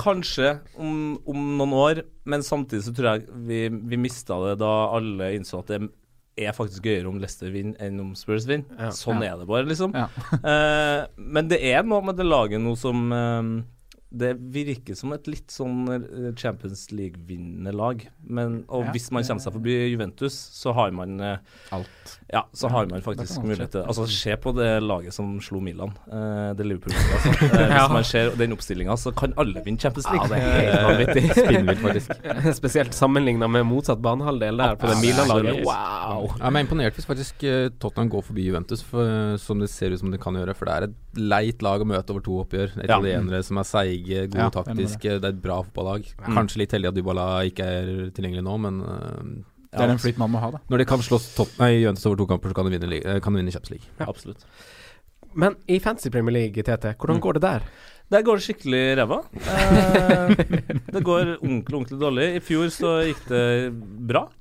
kanskje 0.00 0.54
om, 0.80 1.18
om 1.28 1.40
noen 1.60 1.72
år, 1.76 2.02
men 2.24 2.44
samtidig 2.46 2.84
så 2.88 2.94
tror 2.96 3.10
jeg 3.12 3.26
vi, 3.48 3.58
vi 3.92 3.98
mista 4.00 4.38
det 4.48 4.56
da 4.62 4.70
alle 4.96 5.34
innså 5.36 5.60
at 5.60 5.72
det 5.74 5.80
er 6.40 6.54
faktisk 6.56 6.86
gøyere 6.88 7.10
om 7.10 7.18
Leicester 7.20 7.50
vinner 7.52 7.76
enn 7.84 7.98
om 8.00 8.14
Spurs 8.16 8.46
vinner. 8.48 8.64
Ja. 8.78 8.88
Sånn 8.96 9.20
Ja. 9.20 9.34
er 9.34 9.42
det 9.42 9.48
bare, 9.50 9.66
liksom. 9.68 9.92
Ja. 9.92 10.06
Eh, 10.40 11.02
men 11.20 11.50
det 11.50 11.58
er 11.74 11.82
noe 11.84 12.00
med 12.06 12.16
det 12.16 12.24
laget 12.24 12.62
nå 12.64 12.72
som 12.80 13.10
eh, 13.12 13.50
Det 14.10 14.32
virker 14.50 14.96
som 14.98 15.12
et 15.14 15.28
litt 15.30 15.52
sånn 15.54 15.84
eh, 15.94 16.30
Champions 16.34 16.88
League-vinnende 16.90 17.70
lag. 17.78 18.00
Men, 18.26 18.64
og 18.66 18.88
Ja, 18.88 18.92
hvis 18.96 19.04
man 19.14 19.22
kommer 19.22 19.44
seg 19.44 19.54
forbi 19.54 19.76
Juventus, 19.92 20.34
så 20.34 20.72
har 20.74 20.90
man 20.90 21.20
eh, 21.22 21.36
Alt. 21.76 22.16
ja, 22.32 22.42
så 22.52 22.68
har 22.72 22.88
man 22.90 23.04
faktisk 23.04 23.38
mulighet 23.44 23.70
til 23.76 23.84
Altså, 23.86 24.08
se 24.10 24.34
på 24.42 24.50
det 24.56 24.82
laget 24.82 25.14
som 25.14 25.36
slo 25.40 25.60
Milan. 25.62 25.94
Eh, 26.10 26.50
det 26.58 26.66
Liverpool 26.66 26.92
altså. 26.98 27.30
eh, 27.30 27.54
Hvis 27.54 27.76
Ja. 27.76 27.84
man 27.94 28.04
ser 28.04 28.32
den 28.40 28.52
oppstillinga, 28.56 28.96
så 28.98 29.12
kan 29.14 29.32
alle 29.38 29.62
vinne 29.64 29.78
Champions 29.78 30.10
League. 30.10 30.26
Ja, 30.26 30.34
det 30.34 30.42
er 30.42 30.72
helt 30.72 30.88
vanvittig. 30.90 31.24
Spinnvilt, 31.44 31.84
faktisk. 31.86 32.10
Spesielt 32.60 32.98
sammenligna 32.98 33.46
med 33.48 33.62
motsatt 33.70 34.02
banehalvdel 34.02 34.58
der 34.64 34.74
på 34.74 34.90
det 34.90 34.98
Milan-laget. 35.04 35.62
Wow! 35.64 36.34
Ja, 36.34 36.50
men 36.50 36.58
jeg 36.58 36.64
er 36.64 36.66
imponert 36.66 36.98
hvis 36.98 37.06
faktisk 37.08 37.46
eh, 37.46 37.68
Tottenham 37.78 38.10
går 38.16 38.26
forbi 38.26 38.48
Juventus, 38.50 38.82
for, 38.82 39.36
som 39.38 39.62
det 39.62 39.70
ser 39.70 39.94
ut 39.94 40.02
som 40.02 40.10
det 40.10 40.18
kan 40.20 40.34
gjøre. 40.34 40.58
For 40.58 40.66
det 40.66 40.74
er 40.80 40.88
et 40.90 40.98
leit 41.16 41.62
lag 41.62 41.80
å 41.82 41.86
møte 41.88 42.10
over 42.14 42.22
to 42.22 42.36
oppgjør. 42.44 42.74
Ja. 42.76 42.84
Italienere 42.86 43.42
som 43.46 43.58
er 43.58 43.66
seige, 43.68 44.26
gode 44.30 44.44
Ja, 44.44 44.50
taktiske. 44.54 45.16
Det 45.20 45.24
er 45.24 45.34
et 45.34 45.42
bra 45.42 45.60
fotballag. 45.66 46.06
Mm. 46.20 46.34
Kanskje 46.38 46.58
litt 46.62 46.72
heldig 46.76 46.88
at 46.92 46.94
Dybala 47.00 47.28
ikke 47.50 47.66
er 47.66 48.10
tilgjengelig 48.14 48.44
nå, 48.46 48.58
men 48.62 48.80
ja, 48.84 49.78
Det 49.78 49.84
er 49.86 49.92
den 49.94 49.98
flyt 50.02 50.18
man 50.18 50.30
må 50.32 50.38
ha, 50.42 50.50
da. 50.50 50.58
når 50.68 50.78
de 50.78 50.84
kan 50.90 50.98
slås 51.02 51.28
tot 51.36 51.52
nei, 51.60 51.76
Juventus 51.80 52.06
over 52.06 52.16
to 52.22 52.26
kamper, 52.26 52.50
så 52.50 52.54
kan 52.58 52.66
de 52.70 52.74
vinne, 52.78 53.00
eh, 53.04 53.20
kan 53.22 53.32
de 53.34 53.38
vinne 53.42 53.52
Champions 53.54 53.70
League. 53.70 54.08
Absolutt. 54.08 54.44
Men 55.34 55.54
i 55.70 55.78
Fancy 55.78 56.10
Premier 56.10 56.32
League, 56.34 56.62
TT, 56.66 56.96
hvordan 56.98 57.16
Mm. 57.18 57.22
går 57.22 57.32
det 57.34 57.42
der? 57.42 57.62
Der 58.10 58.22
går 58.26 58.40
det 58.40 58.42
skikkelig 58.42 58.96
ræva. 58.98 59.20
Eh, 59.38 60.34
det 60.94 61.02
går 61.06 61.36
ordentlig, 61.38 61.74
ordentlig 61.74 62.00
dårlig. 62.00 62.26
I 62.34 62.40
fjor 62.42 62.66
så 62.74 62.94
gikk 63.06 63.20
det 63.30 63.44
bra, 64.10 64.24
eh, 64.26 64.39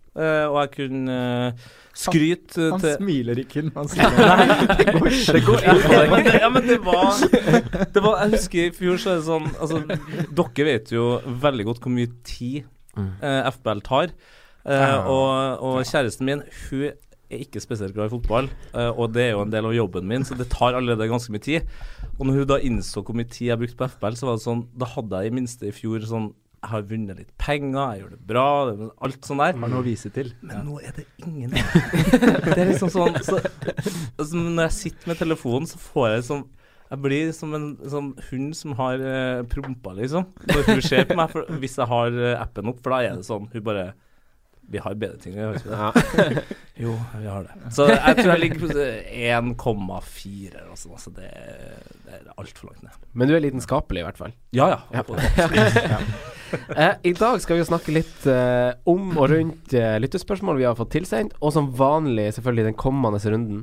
og 0.50 0.58
jeg 0.62 0.72
kunne 0.76 1.16
eh, 1.16 1.68
skryte 2.00 2.70
Han 2.74 2.82
til 2.84 2.96
smiler 2.98 3.42
ikke 3.44 3.64
når 3.68 3.78
han 3.78 3.90
sier 3.94 4.16
det. 4.16 4.78
Det 4.80 4.94
går 4.96 5.18
det 5.36 5.44
går 5.48 5.64
ja, 5.66 5.76
men 6.10 6.26
det, 6.28 6.34
ja, 6.44 6.50
men 6.56 6.68
det 6.70 6.80
var, 6.86 7.22
det 7.96 8.04
var 8.06 8.22
Jeg 8.24 8.34
husker 8.38 8.62
i 8.66 8.74
fjor 8.78 9.00
så 9.04 9.14
er 9.14 9.20
det 9.22 9.28
sånn 9.28 9.48
Altså, 9.60 9.82
dere 10.40 10.68
vet 10.70 10.94
jo 10.96 11.06
veldig 11.46 11.68
godt 11.72 11.82
hvor 11.86 11.96
mye 11.96 12.12
tid 12.28 12.68
Mm. 12.98 13.12
eh, 13.24 13.46
FBL 13.54 13.80
tar. 13.86 14.10
Eh, 14.66 14.96
og, 15.08 15.62
og 15.64 15.76
kjæresten 15.88 16.26
min, 16.28 16.42
hun 16.66 16.82
er 16.90 17.44
ikke 17.46 17.62
spesielt 17.64 17.94
glad 17.96 18.10
i 18.10 18.12
fotball, 18.12 18.50
eh, 18.74 18.90
og 18.90 19.14
det 19.16 19.28
er 19.28 19.30
jo 19.38 19.44
en 19.46 19.54
del 19.54 19.68
av 19.70 19.76
jobben 19.78 20.08
min, 20.10 20.26
så 20.28 20.36
det 20.36 20.50
tar 20.52 20.76
allerede 20.76 21.08
ganske 21.08 21.32
mye 21.32 21.44
tid. 21.46 21.70
Og 22.18 22.26
når 22.28 22.40
hun 22.42 22.50
da 22.50 22.58
innså 22.66 23.04
hvor 23.06 23.16
mye 23.16 23.30
tid 23.30 23.52
jeg 23.54 23.62
brukte 23.62 23.78
på 23.80 23.88
FBL, 23.94 24.18
så 24.20 24.28
var 24.28 24.40
det 24.40 24.44
sånn 24.44 24.66
Da 24.82 24.90
hadde 24.98 25.22
jeg 25.22 25.32
i 25.32 25.36
minste 25.38 25.70
i 25.70 25.76
fjor 25.78 26.04
sånn 26.10 26.32
Jeg 26.60 26.72
har 26.74 26.86
vunnet 26.90 27.20
litt 27.22 27.30
penger, 27.40 27.78
jeg 27.80 28.02
gjør 28.02 28.14
det 28.14 28.22
bra, 28.28 28.46
alt 29.08 29.28
sånn 29.28 29.40
der. 29.40 29.56
Har 29.56 29.72
noe 29.72 29.80
å 29.80 29.86
vise 29.86 30.12
til. 30.12 30.34
Men 30.44 30.66
nå 30.68 30.82
er 30.84 30.98
det 30.98 31.06
ingen 31.24 31.54
Det 32.50 32.58
er 32.58 32.68
liksom 32.74 32.92
sånn 32.92 33.16
så, 33.24 33.40
altså, 33.40 34.34
Når 34.36 34.66
jeg 34.66 34.76
sitter 34.76 35.14
med 35.14 35.22
telefonen, 35.22 35.70
så 35.72 35.80
får 35.80 36.10
jeg 36.10 36.26
sånn 36.28 36.44
Jeg 36.90 37.02
blir 37.06 37.32
som 37.38 37.56
en 37.56 37.70
sånn 37.94 38.12
hund 38.28 38.60
som 38.60 38.76
har 38.82 39.00
uh, 39.00 39.48
prompa, 39.48 39.96
liksom. 40.02 40.28
Når 40.52 40.68
hun 40.68 40.84
ser 40.84 41.08
på 41.08 41.16
meg, 41.20 41.32
for, 41.32 41.48
hvis 41.64 41.80
jeg 41.80 41.92
har 41.94 42.20
uh, 42.20 42.36
appen 42.42 42.74
opp, 42.74 42.84
for 42.84 42.96
da 42.98 43.02
er 43.08 43.20
det 43.22 43.28
sånn 43.30 43.48
Hun 43.54 43.66
bare 43.72 43.92
Vi 44.70 44.82
har 44.84 44.98
bedre 45.02 45.18
ting 45.22 45.38
å 45.38 45.42
gjøre. 45.42 45.60
ikke 45.60 46.26
det? 46.30 46.44
jo, 46.84 46.96
vi 47.18 47.30
har 47.30 47.48
det. 47.48 47.72
Så 47.76 47.88
jeg 47.90 48.18
tror 48.20 48.32
jeg 48.34 48.44
ligger 48.44 48.62
på 48.62 48.70
1,4 48.76 50.52
eller 50.54 50.68
noe 50.70 50.80
sånt. 50.80 50.98
Altså 51.00 51.14
det, 51.16 51.30
det 52.06 52.20
er 52.20 52.28
altfor 52.36 52.70
langt 52.70 52.84
ned. 52.86 53.00
Men 53.14 53.32
du 53.32 53.36
er 53.36 53.44
lidenskapelig, 53.46 54.04
i 54.04 54.08
hvert 54.10 54.22
fall. 54.22 54.36
Ja, 54.56 54.70
ja. 54.76 55.04
Ja. 55.90 56.02
Eh, 56.74 56.96
I 57.06 57.12
dag 57.14 57.38
skal 57.44 57.58
vi 57.58 57.62
jo 57.62 57.68
snakke 57.68 57.94
litt 57.94 58.24
eh, 58.30 58.72
om 58.90 59.12
og 59.20 59.28
rundt 59.30 59.74
eh, 59.78 60.00
lyttespørsmål 60.02 60.58
vi 60.58 60.66
har 60.66 60.78
fått 60.80 60.96
tilsendt, 60.96 61.36
og 61.46 61.54
som 61.54 61.70
vanlig 61.78 62.32
selvfølgelig 62.38 62.72
den 62.72 62.80
kommende 62.80 63.22
runden. 63.22 63.62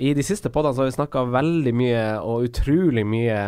I 0.00 0.14
de 0.16 0.24
siste 0.24 0.48
podene 0.52 0.72
så 0.72 0.84
har 0.84 0.88
vi 0.88 0.96
snakka 0.96 1.26
veldig 1.34 1.74
mye 1.76 2.04
og 2.24 2.48
utrolig 2.48 3.04
mye 3.04 3.40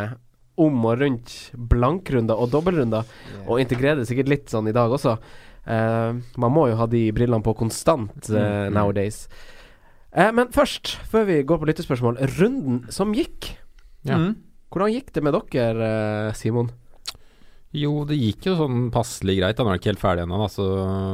om 0.60 0.84
og 0.88 1.00
rundt 1.02 1.32
blankrunder 1.72 2.38
og 2.40 2.52
dobbeltrunder, 2.52 3.08
og 3.46 3.60
integrerer 3.60 4.00
det 4.00 4.08
sikkert 4.08 4.32
litt 4.32 4.52
sånn 4.52 4.68
i 4.70 4.76
dag 4.76 4.92
også. 4.92 5.16
Eh, 5.66 6.12
man 6.38 6.52
må 6.54 6.68
jo 6.70 6.76
ha 6.78 6.87
de 6.87 7.04
brillene 7.12 7.42
på 7.42 7.56
konstant 7.58 8.30
eh, 8.30 8.66
Mm. 8.70 8.75
nowadays. 8.76 9.28
Eh, 10.16 10.30
men 10.32 10.49
først, 10.54 10.96
før 11.11 11.26
vi 11.26 11.42
går 11.42 11.58
på 11.61 11.66
lyttespørsmål, 11.68 12.20
runden 12.38 12.85
som 12.92 13.12
gikk. 13.14 13.56
Ja. 14.06 14.16
Mm. 14.16 14.37
Hvordan 14.73 14.92
gikk 14.94 15.12
det 15.12 15.23
med 15.23 15.35
dere, 15.52 16.35
Simon? 16.35 16.70
Jo, 17.76 18.04
det 18.08 18.16
gikk 18.16 18.46
jo 18.49 18.54
sånn 18.56 18.87
passelig 18.94 19.35
greit. 19.40 19.58
Han 19.61 19.68
er 19.68 19.76
ikke 19.80 19.90
helt 19.90 20.00
ferdig 20.00 20.23
ennå. 20.25 20.38
da, 20.40 20.46
Så 20.49 20.64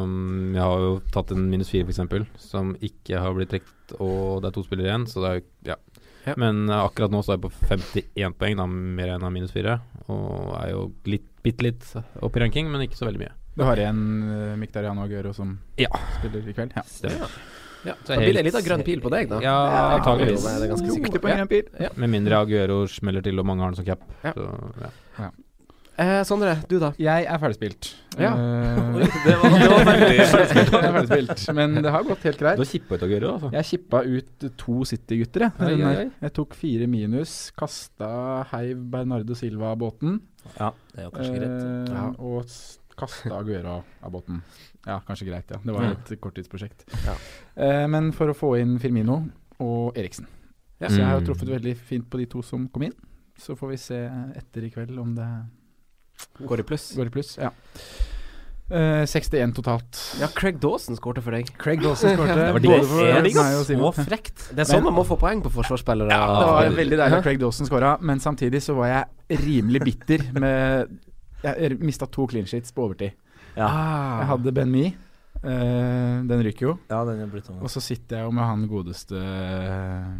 um, 0.04 0.52
jeg 0.54 0.62
har 0.62 0.78
jo 0.84 0.92
tatt 1.10 1.32
en 1.34 1.48
minus 1.50 1.70
fire, 1.72 1.88
f.eks., 1.88 2.28
som 2.38 2.74
ikke 2.78 3.18
har 3.18 3.34
blitt 3.34 3.50
trukket, 3.50 3.94
og 3.98 4.42
det 4.42 4.50
er 4.50 4.54
to 4.54 4.62
spillere 4.66 4.90
igjen, 4.92 5.06
så 5.10 5.24
det 5.24 5.30
er 5.32 5.40
jo 5.40 5.46
Ja. 5.72 5.76
Ja. 6.22 6.34
Men 6.38 6.68
uh, 6.70 6.84
akkurat 6.86 7.10
nå 7.10 7.18
så 7.24 7.32
er 7.34 7.40
jeg 7.40 7.48
på 7.48 7.50
51 7.66 8.36
poeng, 8.38 8.56
da, 8.60 8.66
mer 8.70 9.08
enn 9.16 9.24
av 9.26 9.32
minus 9.34 9.50
fire. 9.50 9.80
Og 10.06 10.52
er 10.60 10.68
jo 10.70 10.84
litt, 11.10 11.26
bitte 11.42 11.66
litt 11.66 11.88
opp 12.22 12.36
i 12.38 12.44
ranking, 12.44 12.70
men 12.70 12.84
ikke 12.86 13.00
så 13.00 13.08
veldig 13.08 13.24
mye. 13.24 13.32
Du 13.54 13.62
har 13.68 13.76
en 13.84 13.98
uh, 14.30 14.56
Miktariano 14.56 15.02
Aguero 15.04 15.32
som 15.36 15.58
Ja. 15.78 15.88
spiller 16.18 16.48
i 16.48 16.54
kveld? 16.56 16.72
Ja. 16.76 16.82
Stemmer. 16.88 17.28
Ja, 17.84 17.94
Så 18.04 18.14
Da 18.14 18.20
blir 18.22 18.32
det 18.34 18.44
litt 18.46 18.54
av 18.54 18.62
grønn 18.62 18.84
pil 18.86 19.00
på 19.02 19.10
deg, 19.10 19.28
da. 19.28 19.40
Ja, 19.42 19.54
antakeligvis. 19.98 20.44
Det 20.46 20.52
er 20.62 20.70
ganske 20.70 20.90
sikkert. 20.94 21.20
på 21.20 21.28
en 21.32 21.36
grønn 21.42 21.48
pil. 21.50 21.64
Ja. 21.82 21.88
Med 21.96 22.10
mindre 22.14 22.38
Aguero 22.44 22.86
smeller 22.86 23.22
til, 23.26 23.38
og 23.42 23.44
mange 23.48 23.60
har 23.66 23.72
den 23.74 23.80
som 23.80 23.84
cap. 23.84 24.04
Ja. 24.22 24.32
Så, 24.32 24.46
ja. 25.18 25.30
Eh, 26.02 26.22
Sondre, 26.24 26.54
du 26.70 26.78
da? 26.80 26.92
Jeg 26.96 27.26
er 27.28 27.38
ferdigspilt. 27.42 27.90
Ja. 28.18 28.30
Eh, 28.32 29.02
det 29.26 29.34
var, 29.42 29.56
det 29.60 29.68
var 29.68 29.84
veldig 29.90 30.14
jeg 30.16 30.28
er 30.30 30.94
ferdigspilt. 30.94 31.42
Men 31.58 31.74
det 31.82 31.90
har 31.92 32.02
gått 32.06 32.22
helt 32.24 32.38
Du 32.38 32.44
greit. 32.46 32.62
har 32.62 32.70
kippa 32.70 32.94
ut 32.96 33.02
Aguero, 33.02 33.32
altså. 33.34 33.50
Jeg 33.52 33.64
kippa 33.72 34.00
ut 34.06 34.46
to 34.62 34.84
City-gutter, 34.88 35.50
jeg. 35.60 36.10
Jeg 36.22 36.32
tok 36.38 36.54
fire 36.54 36.86
minus, 36.88 37.34
kasta 37.58 38.46
heiv 38.54 38.78
Bernardo 38.94 39.34
Silva 39.34 39.74
av 39.74 39.82
båten. 39.82 40.20
Ja, 40.56 40.70
det 40.94 41.02
er 41.02 41.10
jo 41.10 41.12
kanskje 41.18 41.34
greit. 41.36 41.58
eh, 41.66 41.92
Ja. 41.92 42.06
Og 42.18 42.46
kasta 42.96 43.30
Aguero 43.38 43.82
av 44.02 44.12
båten. 44.12 44.42
Ja, 44.86 45.00
kanskje 45.06 45.26
greit, 45.30 45.50
ja. 45.50 45.58
Det 45.64 45.72
var 45.74 45.82
Ja. 45.82 45.90
et 45.92 46.20
korttidsprosjekt. 46.20 46.84
Ja. 47.06 47.14
Eh, 47.56 47.86
men 47.88 48.12
for 48.12 48.28
å 48.28 48.34
få 48.36 48.54
inn 48.60 48.78
Firmino 48.78 49.28
og 49.60 49.96
Eriksen. 49.96 50.26
Ja. 50.80 50.88
Så 50.88 50.96
jeg 50.98 51.06
har 51.06 51.20
jo 51.20 51.26
Mm. 51.26 51.26
truffet 51.34 51.48
veldig 51.48 51.76
fint 51.76 52.10
på 52.10 52.18
de 52.18 52.26
to 52.26 52.42
som 52.42 52.68
kom 52.68 52.82
inn. 52.82 52.92
Så 53.38 53.56
får 53.56 53.68
vi 53.70 53.76
se 53.76 54.10
etter 54.36 54.64
i 54.64 54.70
kveld 54.70 54.98
om 54.98 55.14
det 55.14 55.28
Går 56.46 56.60
i 56.60 56.62
pluss. 56.62 56.94
går 56.96 57.06
i 57.06 57.10
pluss. 57.10 57.36
Ja. 57.38 57.50
Eh, 58.70 59.04
61 59.04 59.52
totalt. 59.54 59.98
Ja, 60.20 60.28
Craig 60.28 60.58
Dawson 60.60 60.96
skårte 60.96 61.20
for 61.22 61.30
deg. 61.34 61.50
Craig 61.58 61.82
Dawson 61.82 62.14
skårte. 62.16 62.34
Det 62.46 62.52
var 62.54 62.60
digg. 63.22 63.36
og 63.36 63.66
så 63.66 64.04
frekt. 64.06 64.48
Det 64.54 64.60
er 64.64 64.64
sånn 64.70 64.84
man 64.86 64.94
må 64.94 65.04
få 65.04 65.18
poeng 65.20 65.42
på 65.44 65.50
forsvarsspillere. 65.52 66.08
Ja, 66.08 66.26
det 66.40 66.46
var 66.48 66.76
veldig 66.78 66.96
deilig 66.98 67.18
at 67.18 67.22
Craig 67.26 67.38
Dawson 67.42 67.66
skåra, 67.68 68.00
men 68.00 68.18
samtidig 68.18 68.62
så 68.64 68.74
var 68.78 68.86
jeg 68.88 69.40
rimelig 69.44 69.82
bitter 69.84 70.24
med 70.32 70.88
Jeg 71.42 71.78
mista 71.82 72.06
to 72.06 72.26
clean 72.30 72.46
sheets 72.46 72.72
på 72.74 72.86
overtid. 72.86 73.16
Ja. 73.56 73.68
Jeg 74.22 74.28
hadde 74.32 74.54
Ben 74.56 74.70
Me. 74.72 74.92
Uh, 75.42 76.22
den 76.28 76.42
ryker 76.46 76.68
jo. 76.68 76.76
ja, 76.88 77.00
den 77.08 77.18
er 77.24 77.26
blitt 77.32 77.48
sånn. 77.50 77.58
Og 77.64 77.70
så 77.72 77.82
sitter 77.82 78.20
jeg 78.20 78.28
jo 78.28 78.34
med 78.36 78.46
han 78.46 78.62
godeste 78.70 79.18
uh, 79.18 80.12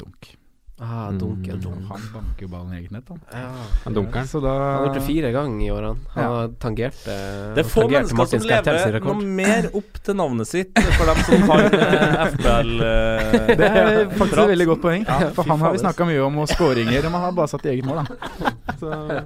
Dunk. 0.00 0.32
Ah, 0.78 1.08
dunk, 1.10 1.46
Mm. 1.48 1.86
Han 1.88 2.00
banker 2.12 2.42
jo 2.44 2.48
ballen 2.52 2.72
i 2.74 2.76
eget 2.82 2.90
nett, 2.92 3.08
han. 3.08 3.20
Ja. 3.32 3.48
Han 3.84 3.94
dunker 3.96 4.26
den. 4.26 4.42
Han 4.44 4.50
har 4.50 4.82
gjort 4.86 4.94
det 4.98 5.04
fire 5.06 5.30
ganger 5.32 5.64
i 5.64 5.70
årene. 5.72 5.96
Han 6.12 6.22
Ja. 6.24 6.28
har 6.34 6.48
tangert 6.60 7.06
eh, 7.08 7.54
Det 7.56 7.62
er 7.64 7.68
få 7.70 7.86
mennesker 7.88 8.16
Martin 8.16 8.40
som 8.40 8.50
lever 8.50 9.00
noe 9.00 9.14
mer 9.24 9.70
opp 9.72 9.96
til 10.04 10.14
navnet 10.20 10.46
sitt 10.50 10.76
for 10.98 11.06
dem 11.08 11.22
som 11.24 11.48
har 11.48 11.64
FBL 12.34 12.74
uh, 12.76 13.56
Det 13.56 13.70
er 13.70 14.04
faktisk 14.18 14.36
et 14.42 14.52
veldig 14.52 14.66
godt 14.66 14.82
poeng. 14.84 15.06
Ja, 15.08 15.30
for 15.32 15.48
han 15.48 15.64
har 15.64 15.72
vi 15.72 15.80
snakka 15.80 16.04
mye 16.12 16.20
om, 16.26 16.38
og 16.44 16.48
skåringer. 16.52 17.08
Og 17.08 17.12
man 17.16 17.24
har 17.24 17.32
bare 17.32 17.48
satt 17.54 17.64
i 17.64 17.72
eget 17.72 17.88
mål, 17.88 18.04
da. 18.04 18.04
Så, 18.80 18.92
ja. 18.92 19.24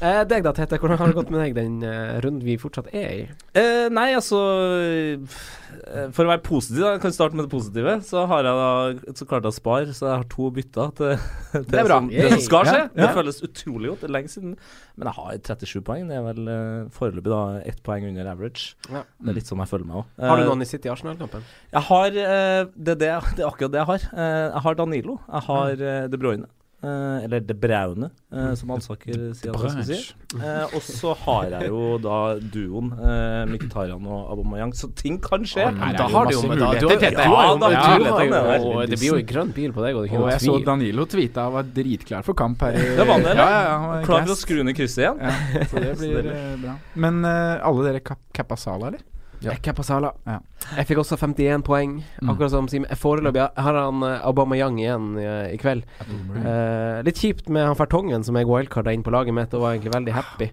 Eh, 0.00 0.20
deg 0.30 0.44
da, 0.46 0.52
Tete. 0.56 0.78
Hvordan 0.80 0.98
har 1.00 1.10
det 1.10 1.16
gått 1.18 1.30
med 1.32 1.40
deg 1.42 1.54
den 1.56 1.80
eh, 1.86 2.18
runden 2.24 2.44
vi 2.46 2.56
fortsatt 2.60 2.88
er 2.94 3.08
i? 3.12 3.24
Eh, 3.58 3.86
nei, 3.92 4.08
altså 4.16 4.38
eh, 4.80 5.40
For 6.14 6.24
å 6.26 6.30
være 6.32 6.42
positiv, 6.46 6.80
da, 6.84 6.92
jeg 6.94 7.02
kan 7.04 7.14
starte 7.16 7.38
med 7.38 7.46
det 7.46 7.52
positive, 7.52 7.96
så 8.06 8.24
har 8.30 8.46
jeg 8.48 8.60
da 8.60 9.14
Så 9.18 9.26
klarte 9.30 9.50
jeg 9.50 9.54
å 9.54 9.58
spare, 9.58 9.94
så 9.96 10.06
jeg 10.08 10.20
har 10.22 10.28
to 10.32 10.50
bytter 10.56 10.92
til, 11.00 11.14
til 11.54 11.66
Det. 11.72 11.86
Som, 11.90 12.10
det 12.12 12.28
som 12.34 12.44
skal 12.46 12.68
Ja, 12.68 12.74
skje. 12.76 12.84
Det 12.94 13.06
ja. 13.06 13.10
føles 13.16 13.42
utrolig 13.48 13.92
godt. 13.92 14.04
Det 14.04 14.10
er 14.10 14.14
lenge 14.18 14.32
siden. 14.34 14.54
Men 15.00 15.10
jeg 15.10 15.16
har 15.18 15.42
37 15.50 15.82
poeng. 15.90 16.06
Det 16.10 16.18
er 16.20 16.24
vel 16.28 16.52
eh, 16.54 16.92
foreløpig 16.96 17.32
da 17.34 17.42
ett 17.72 17.82
poeng 17.86 18.06
under 18.10 18.30
average. 18.34 18.76
Ja. 18.92 19.02
Det 19.18 19.34
er 19.34 19.38
litt 19.40 19.50
sånn 19.50 19.64
jeg 19.64 19.72
føler 19.72 19.88
meg 19.90 20.02
òg. 20.02 20.14
Har 20.30 20.40
du 20.40 20.46
noen 20.50 20.64
i 20.64 20.70
City 20.70 20.92
Arsenal-kampen? 20.92 21.44
Jeg 21.74 21.86
har 21.90 22.22
eh, 22.26 22.62
det, 22.76 22.96
det, 22.96 22.96
det 23.00 23.12
er 23.44 23.50
akkurat 23.50 23.74
det 23.74 23.82
jeg 23.82 23.90
har. 23.94 24.08
Eh, 24.14 24.46
jeg 24.54 24.64
har 24.68 24.80
Danilo. 24.84 25.18
Jeg 25.26 25.46
har 25.50 25.86
De 26.12 26.20
Bruyne. 26.20 26.48
Eh, 26.82 27.24
eller 27.24 27.44
det 27.44 27.56
Braune, 27.60 28.10
eh, 28.32 28.52
som 28.58 28.72
Alsaker 28.74 29.30
sier 29.36 29.54
at 29.54 29.64
jeg 29.64 29.72
skal 29.74 29.86
si. 29.88 29.98
Eh, 30.40 30.74
og 30.76 30.82
så 30.86 31.14
har 31.24 31.48
jeg 31.56 31.70
jo 31.70 31.96
da 32.02 32.18
duoen 32.38 32.92
uh, 32.94 33.46
Mkhitaryan 33.50 34.06
og 34.06 34.32
Aubameyang, 34.34 34.74
så 34.76 34.90
ting 34.96 35.18
kan 35.22 35.46
skje. 35.48 35.66
Da 35.96 36.08
har 36.12 36.30
du 36.30 36.36
jo 36.36 36.44
muligheter, 36.46 37.00
Tete. 37.00 37.26
Ja, 37.26 37.54
du 37.56 37.66
er. 37.68 38.90
Det 38.90 39.00
blir 39.00 39.12
jo 39.12 39.20
en 39.20 39.28
grønn 39.32 39.54
bil 39.56 39.74
på 39.76 39.84
deg, 39.84 39.98
og 39.98 40.06
det 40.06 40.16
Og 40.16 40.28
jeg 40.30 40.40
jeg 40.40 40.46
så. 40.48 40.58
Danilo 40.70 41.06
tweeta 41.10 41.46
og 41.50 41.58
var 41.58 41.70
dritklar 41.76 42.26
for 42.26 42.38
kamp 42.38 42.62
her 42.64 42.78
i 42.78 42.84
Det 42.96 43.06
var 43.06 43.14
han, 43.16 43.26
eller? 43.26 43.42
Ja, 43.42 43.48
ja, 43.50 43.62
ja, 43.66 43.76
han 43.76 43.88
var 43.90 44.04
Klar 44.08 44.26
for 44.26 44.34
å 44.34 44.40
skru 44.40 44.62
ned 44.66 44.76
krysset 44.78 45.04
igjen? 45.04 45.20
Ja, 45.20 45.64
så 45.70 45.84
det 45.84 45.94
blir 46.00 46.32
bra. 46.64 46.76
Men 47.06 47.24
eh, 47.26 47.68
alle 47.70 47.88
dere 47.88 48.04
kappa 48.06 48.58
Sala, 48.60 48.92
eller? 48.92 49.04
Ja. 49.40 49.54
Kepa 49.64 49.82
Sala. 49.86 50.12
Ja. 50.26 50.38
Jeg 50.76 50.86
fikk 50.90 50.98
også 51.00 51.16
51 51.16 51.62
poeng, 51.64 52.02
Mm. 52.20 52.28
akkurat 52.30 52.50
som 52.52 52.68
Simen. 52.68 52.90
Foreløpig 52.96 53.40
har 53.56 53.74
han 53.74 53.94
Obama 54.02 54.20
Aubameyang 54.22 54.78
igjen 54.78 55.06
i, 55.18 55.54
i 55.54 55.56
kveld. 55.56 55.84
Uh, 56.36 57.00
litt 57.06 57.16
kjipt 57.16 57.48
med 57.48 57.64
han 57.66 57.76
Fertongen 57.78 58.22
som 58.24 58.36
jeg 58.36 58.46
wildcarda 58.46 58.92
inn 58.92 59.02
på 59.02 59.10
laget 59.14 59.34
mitt, 59.34 59.54
og 59.54 59.62
var 59.64 59.74
egentlig 59.76 59.94
veldig 59.94 60.12
happy. 60.12 60.50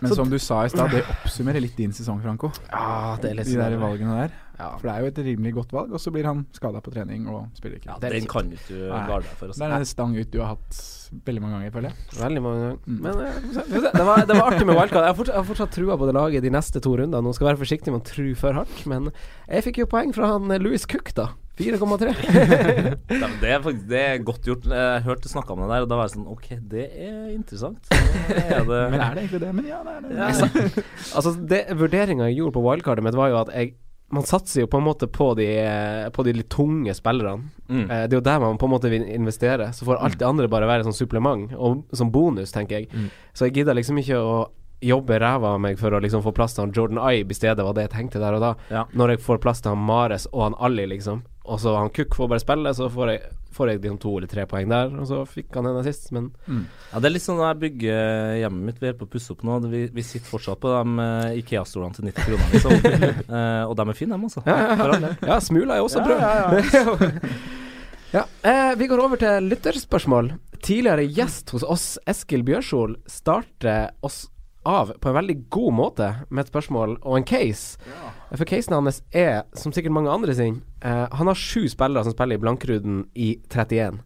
Men 0.00 0.08
Så- 0.10 0.16
som 0.16 0.30
du 0.30 0.38
sa 0.38 0.64
i 0.64 0.68
stad, 0.72 0.90
det 0.90 1.04
oppsummerer 1.04 1.60
litt 1.60 1.76
din 1.76 1.92
sesong, 1.92 2.22
Franco. 2.22 2.50
Ja, 2.70 3.16
det 3.20 3.30
er 3.30 3.34
litt 3.34 3.46
De 3.46 3.56
der 3.56 3.70
sånn- 3.76 3.80
valgene 3.84 4.14
der. 4.22 4.32
Ja. 4.60 4.76
For 4.76 4.88
det 4.88 4.92
er 4.92 5.00
jo 5.00 5.06
et 5.06 5.18
rimelig 5.24 5.54
godt 5.54 5.70
valg, 5.72 5.92
og 5.92 6.00
så 6.00 6.10
blir 6.12 6.24
han 6.28 6.44
skada 6.52 6.80
på 6.84 6.92
trening 6.92 7.26
og 7.32 7.48
spiller 7.56 7.78
ikke. 7.78 7.86
Ja, 7.86 7.98
det 7.98 8.10
er 8.10 8.18
den 8.20 8.26
kan 8.28 8.50
ikke 8.52 8.68
du 8.68 8.88
Nei. 8.92 9.06
garde 9.08 9.22
deg 9.24 9.36
for. 9.40 9.46
Det 9.48 9.60
er 9.62 9.72
en 9.72 9.84
stang 9.88 10.16
ut 10.16 10.30
du 10.30 10.38
har 10.40 10.48
hatt 10.56 10.80
veldig 11.24 11.40
mange 11.40 11.54
ganger, 11.56 11.70
føler 11.72 11.88
jeg. 11.88 11.96
Veldig 12.20 12.42
mange 12.44 12.60
ganger. 12.60 12.78
Mm. 12.86 13.00
Men 13.00 13.20
eh, 13.24 13.92
det, 13.96 14.04
var, 14.04 14.16
det 14.26 14.36
var 14.36 14.52
artig 14.52 14.66
med 14.66 14.76
wildcard. 14.76 15.04
Jeg 15.04 15.14
har 15.14 15.14
fortsatt, 15.16 15.46
fortsatt 15.48 15.70
trua 15.72 15.96
på 15.96 16.06
det 16.06 16.14
laget 16.14 16.42
de 16.42 16.50
neste 16.50 16.80
to 16.84 16.92
rundene. 16.96 17.22
Nå 17.24 17.32
skal 17.34 17.48
jeg 17.48 17.56
være 17.56 17.64
forsiktig 17.64 17.92
med 17.94 18.00
å 18.02 18.04
tru 18.04 18.34
for 18.36 18.52
hardt, 18.52 18.86
men 18.86 19.08
jeg 19.48 19.64
fikk 19.64 19.78
jo 19.78 19.86
poeng 19.86 20.12
fra 20.14 20.26
han 20.34 20.50
eh, 20.52 20.58
Louis 20.60 20.84
Cook, 20.84 21.14
da. 21.14 21.30
4,3. 21.60 22.14
Det, 23.40 23.50
er 23.50 23.60
faktisk, 23.62 23.84
det 23.90 24.00
er 24.00 24.22
godt 24.24 24.46
gjort. 24.48 24.66
Jeg 24.70 25.04
hørte 25.04 25.30
snakka 25.30 25.54
om 25.54 25.62
det 25.62 25.68
der, 25.70 25.84
og 25.84 25.90
da 25.90 25.98
var 25.98 26.08
jeg 26.08 26.14
sånn 26.16 26.30
OK, 26.30 26.48
det 26.70 26.86
er 26.88 27.28
interessant. 27.34 27.90
Er 27.90 28.64
det, 28.66 28.80
Men 28.92 28.98
er 29.00 29.14
det 29.16 29.24
egentlig 29.24 29.42
det? 29.42 29.52
Men 29.56 29.68
ja, 29.68 29.82
det 29.86 29.94
er 29.94 30.02
det. 30.06 30.16
ja. 30.16 30.82
altså, 31.18 31.34
det 31.52 31.60
vurderinga 31.78 32.30
jeg 32.30 32.40
gjorde 32.40 32.56
på 32.56 32.64
wildcardet 32.64 33.06
mitt, 33.06 33.18
var 33.18 33.32
jo 33.32 33.40
at 33.44 33.54
jeg 33.56 33.76
man 34.10 34.26
satser 34.26 34.64
jo 34.64 34.66
på 34.66 34.80
en 34.80 34.86
måte 34.88 35.06
på 35.06 35.28
de, 35.38 35.46
på 36.10 36.22
de 36.26 36.32
litt 36.34 36.48
tunge 36.50 36.94
spillerne. 36.98 37.50
Mm. 37.68 37.84
Eh, 37.84 38.04
det 38.10 38.16
er 38.16 38.18
jo 38.18 38.26
der 38.26 38.40
man 38.42 38.58
på 38.58 38.66
en 38.66 38.72
måte 38.72 38.90
vil 38.90 39.04
investere. 39.06 39.68
Så 39.76 39.86
får 39.86 40.00
alt 40.02 40.18
det 40.18 40.26
andre 40.26 40.48
bare 40.50 40.66
være 40.66 40.86
sånn 40.88 40.96
supplement, 40.96 41.52
og 41.54 41.84
som 41.94 42.10
bonus, 42.10 42.50
tenker 42.54 42.80
jeg. 42.80 42.88
Mm. 42.90 43.06
Så 43.30 43.46
jeg 43.46 43.60
gidder 43.60 43.78
liksom 43.78 44.00
ikke 44.02 44.18
å 44.18 44.40
jobbe 44.80 45.18
ræva 45.20 45.54
av 45.54 45.60
meg 45.62 45.78
for 45.78 45.92
å 45.92 46.00
liksom 46.02 46.24
få 46.24 46.32
plass 46.34 46.56
til 46.56 46.64
han 46.64 46.74
Jordan 46.74 47.00
Ibe 47.04 47.34
i 47.34 47.36
stedet, 47.36 47.62
var 47.62 47.76
det 47.76 47.86
jeg 47.86 47.94
tenkte 47.94 48.22
der 48.22 48.38
og 48.38 48.42
da. 48.42 48.52
Ja. 48.72 48.86
Når 48.96 49.14
jeg 49.14 49.22
får 49.26 49.42
plass 49.44 49.62
til 49.62 49.74
han 49.74 49.84
Mares 49.84 50.26
og 50.32 50.48
han 50.48 50.58
Ali, 50.58 50.88
liksom. 50.90 51.22
Og 51.48 51.60
så 51.60 51.72
han 51.76 51.92
Cook 51.94 52.14
får 52.14 52.28
bare 52.28 52.42
spille, 52.42 52.72
så 52.76 52.88
får 52.92 53.10
jeg, 53.10 53.20
får 53.56 53.70
jeg 53.70 53.80
liksom 53.80 54.00
to 54.02 54.12
eller 54.18 54.30
tre 54.30 54.44
poeng 54.50 54.68
der. 54.70 54.90
Og 55.00 55.06
så 55.08 55.22
fikk 55.28 55.56
han 55.56 55.70
en 55.70 55.78
assist, 55.80 56.10
men 56.12 56.28
Ja, 56.46 57.00
det 57.00 57.08
er 57.08 57.14
litt 57.14 57.24
sånn 57.24 57.40
når 57.40 57.48
jeg 57.48 57.60
bygger 57.64 58.34
hjemmet 58.42 58.66
mitt. 58.68 58.82
Vi 58.82 58.90
er 58.90 58.98
på 58.98 59.08
å 59.08 59.12
pusse 59.14 59.32
opp 59.34 59.44
nå. 59.48 59.56
Vi, 59.72 59.86
vi 59.94 60.04
sitter 60.06 60.28
fortsatt 60.28 60.60
på 60.60 60.74
de 60.74 61.06
eh, 61.06 61.38
Ikea-stolene 61.40 61.96
til 61.96 62.10
90 62.10 62.28
kroner, 62.28 62.52
liksom. 62.54 62.76
Eh, 63.30 63.62
og 63.64 63.76
de 63.78 63.84
er 63.86 63.96
fine, 63.96 64.16
dem, 64.16 64.26
altså. 64.26 64.42
Ja, 64.46 65.10
ja 65.28 65.36
smula 65.44 65.76
er 65.78 65.84
også 65.86 66.02
bra. 66.04 66.16
Ja, 68.10 68.24
eh, 68.42 68.72
vi 68.74 68.88
går 68.90 68.98
over 68.98 69.20
til 69.20 69.44
lytterspørsmål. 69.46 70.32
Tidligere 70.66 71.04
gjest 71.06 71.52
hos 71.54 71.62
oss, 71.62 71.84
Eskil 72.10 72.42
Bjørsol, 72.42 72.96
starter 73.06 73.92
oss 74.02 74.24
av 74.66 74.92
på 75.00 75.08
en 75.08 75.16
veldig 75.16 75.36
god 75.52 75.72
måte 75.72 76.08
med 76.28 76.44
et 76.44 76.50
spørsmål 76.52 76.98
og 77.00 77.16
en 77.16 77.26
case. 77.26 77.78
For 78.30 78.46
casen 78.46 78.76
hans 78.76 79.00
er, 79.16 79.42
som 79.56 79.72
sikkert 79.72 79.94
mange 79.96 80.12
andre 80.12 80.34
sin, 80.36 80.60
eh, 80.84 81.06
han 81.10 81.30
har 81.30 81.38
sju 81.38 81.68
spillere 81.68 82.04
som 82.04 82.14
spiller 82.14 82.36
i 82.38 82.42
Blankruden 82.42 83.06
i 83.14 83.30
31. 83.48 84.02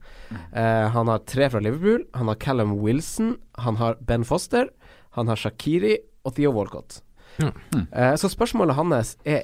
Eh, 0.52 0.88
han 0.94 1.10
har 1.10 1.24
tre 1.26 1.50
fra 1.50 1.60
Liverpool, 1.60 2.06
han 2.14 2.28
har 2.28 2.40
Callum 2.40 2.78
Wilson, 2.80 3.36
han 3.58 3.76
har 3.76 3.98
Ben 4.00 4.24
Foster, 4.24 4.70
han 5.10 5.28
har 5.28 5.36
Shakiri 5.36 5.98
og 6.24 6.34
Theo 6.34 6.52
Walcott. 6.52 7.02
Eh, 7.40 8.14
så 8.14 8.28
spørsmålet 8.30 8.76
hans 8.78 9.16
er 9.24 9.42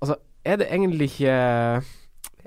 Altså, 0.00 0.14
er 0.44 0.56
det 0.56 0.68
egentlig 0.70 1.10
ikke 1.10 1.30
Er 1.30 1.82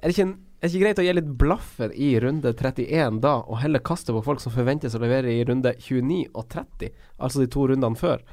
det 0.01 0.13
ikke, 0.13 0.21
en, 0.21 0.37
er 0.63 0.69
det 0.69 0.77
ikke 0.77 0.85
greit 0.85 0.99
å 1.01 1.03
gi 1.03 1.13
litt 1.17 1.31
blaffen 1.41 1.91
i 1.91 2.13
runde 2.23 2.53
31 2.55 3.17
da, 3.23 3.33
og 3.43 3.57
heller 3.59 3.83
kaste 3.83 4.13
på 4.15 4.21
folk 4.23 4.39
som 4.39 4.53
forventes 4.53 4.95
å 4.95 5.01
levere 5.03 5.33
i 5.33 5.41
runde 5.43 5.73
29 5.75 6.21
og 6.31 6.45
30, 6.53 6.93
altså 7.19 7.41
de 7.41 7.47
to 7.51 7.65
rundene 7.67 7.99
før? 7.99 8.23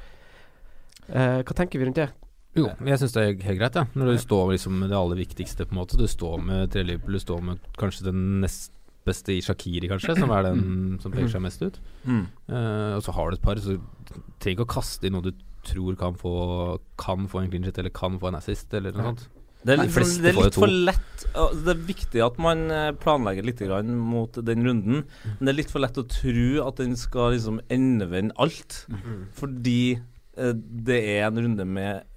Eh, 1.11 1.41
hva 1.43 1.57
tenker 1.57 1.81
vi 1.81 1.89
rundt 1.89 1.99
det? 1.99 2.07
Jo, 2.55 2.69
jeg 2.87 3.01
syns 3.01 3.17
det 3.17 3.25
er 3.25 3.35
helt 3.49 3.59
greit, 3.59 3.75
ja. 3.75 3.83
Når 3.99 4.13
du 4.13 4.21
står 4.23 4.53
liksom 4.53 4.79
med 4.79 4.93
det 4.93 4.99
aller 5.01 5.19
viktigste, 5.19 5.67
på 5.67 5.75
en 5.75 5.81
måte. 5.81 5.99
Du 5.99 6.07
står 6.07 6.39
med 6.43 6.71
tre 6.71 6.85
Liverpool, 6.87 7.19
du 7.19 7.23
står 7.23 7.43
med 7.49 7.67
kanskje 7.79 8.07
den 8.07 8.23
nest 8.45 8.71
beste 9.07 9.35
i 9.35 9.43
Shakiri, 9.43 9.89
kanskje, 9.91 10.15
som 10.15 10.31
er 10.31 10.45
den 10.45 10.63
som 11.03 11.11
peker 11.11 11.31
seg 11.35 11.43
mest 11.43 11.63
ut. 11.63 11.83
Mm. 12.07 12.25
Eh, 12.47 12.95
og 12.95 13.03
så 13.03 13.15
har 13.17 13.27
du 13.27 13.35
et 13.35 13.43
par, 13.43 13.59
så 13.59 13.75
du 13.75 14.15
trenger 14.39 14.61
ikke 14.61 14.69
å 14.69 14.73
kaste 14.77 15.07
i 15.07 15.11
noe 15.11 15.27
du 15.27 15.33
tror 15.67 15.93
kan 15.93 16.15
få 16.17 16.79
Kan 16.97 17.27
få 17.29 17.43
en 17.43 17.51
clean 17.51 17.67
shit, 17.67 17.77
eller 17.77 17.93
kan 17.93 18.15
få 18.21 18.31
en 18.31 18.39
assist, 18.39 18.71
eller 18.73 18.95
noe 18.95 19.11
sånt. 19.11 19.27
Det 19.63 19.73
er 19.73 19.77
De 19.77 19.83
litt, 19.85 19.93
for, 19.93 20.01
det 20.23 20.29
er 20.31 20.37
litt 20.41 20.55
for 20.57 20.67
lett 20.89 21.25
Det 21.65 21.73
er 21.75 21.81
viktig 21.85 22.21
at 22.25 22.37
man 22.41 22.63
eh, 22.73 22.91
planlegger 22.97 23.45
litt 23.45 23.59
grann 23.61 23.91
mot 23.95 24.33
den 24.33 24.63
runden, 24.65 25.03
Mm. 25.05 25.35
men 25.37 25.45
det 25.45 25.53
er 25.53 25.59
litt 25.61 25.71
for 25.71 25.79
lett 25.83 25.97
å 26.01 26.07
tro 26.09 26.67
at 26.67 26.77
den 26.81 26.95
skal 26.97 27.31
liksom 27.35 27.59
endevende 27.69 28.33
alt. 28.41 28.85
Mm. 28.89 29.27
Fordi 29.37 29.79
eh, 30.37 30.53
det 30.55 30.97
er 31.19 31.27
en 31.29 31.37
runde 31.45 31.65
med 31.67 32.07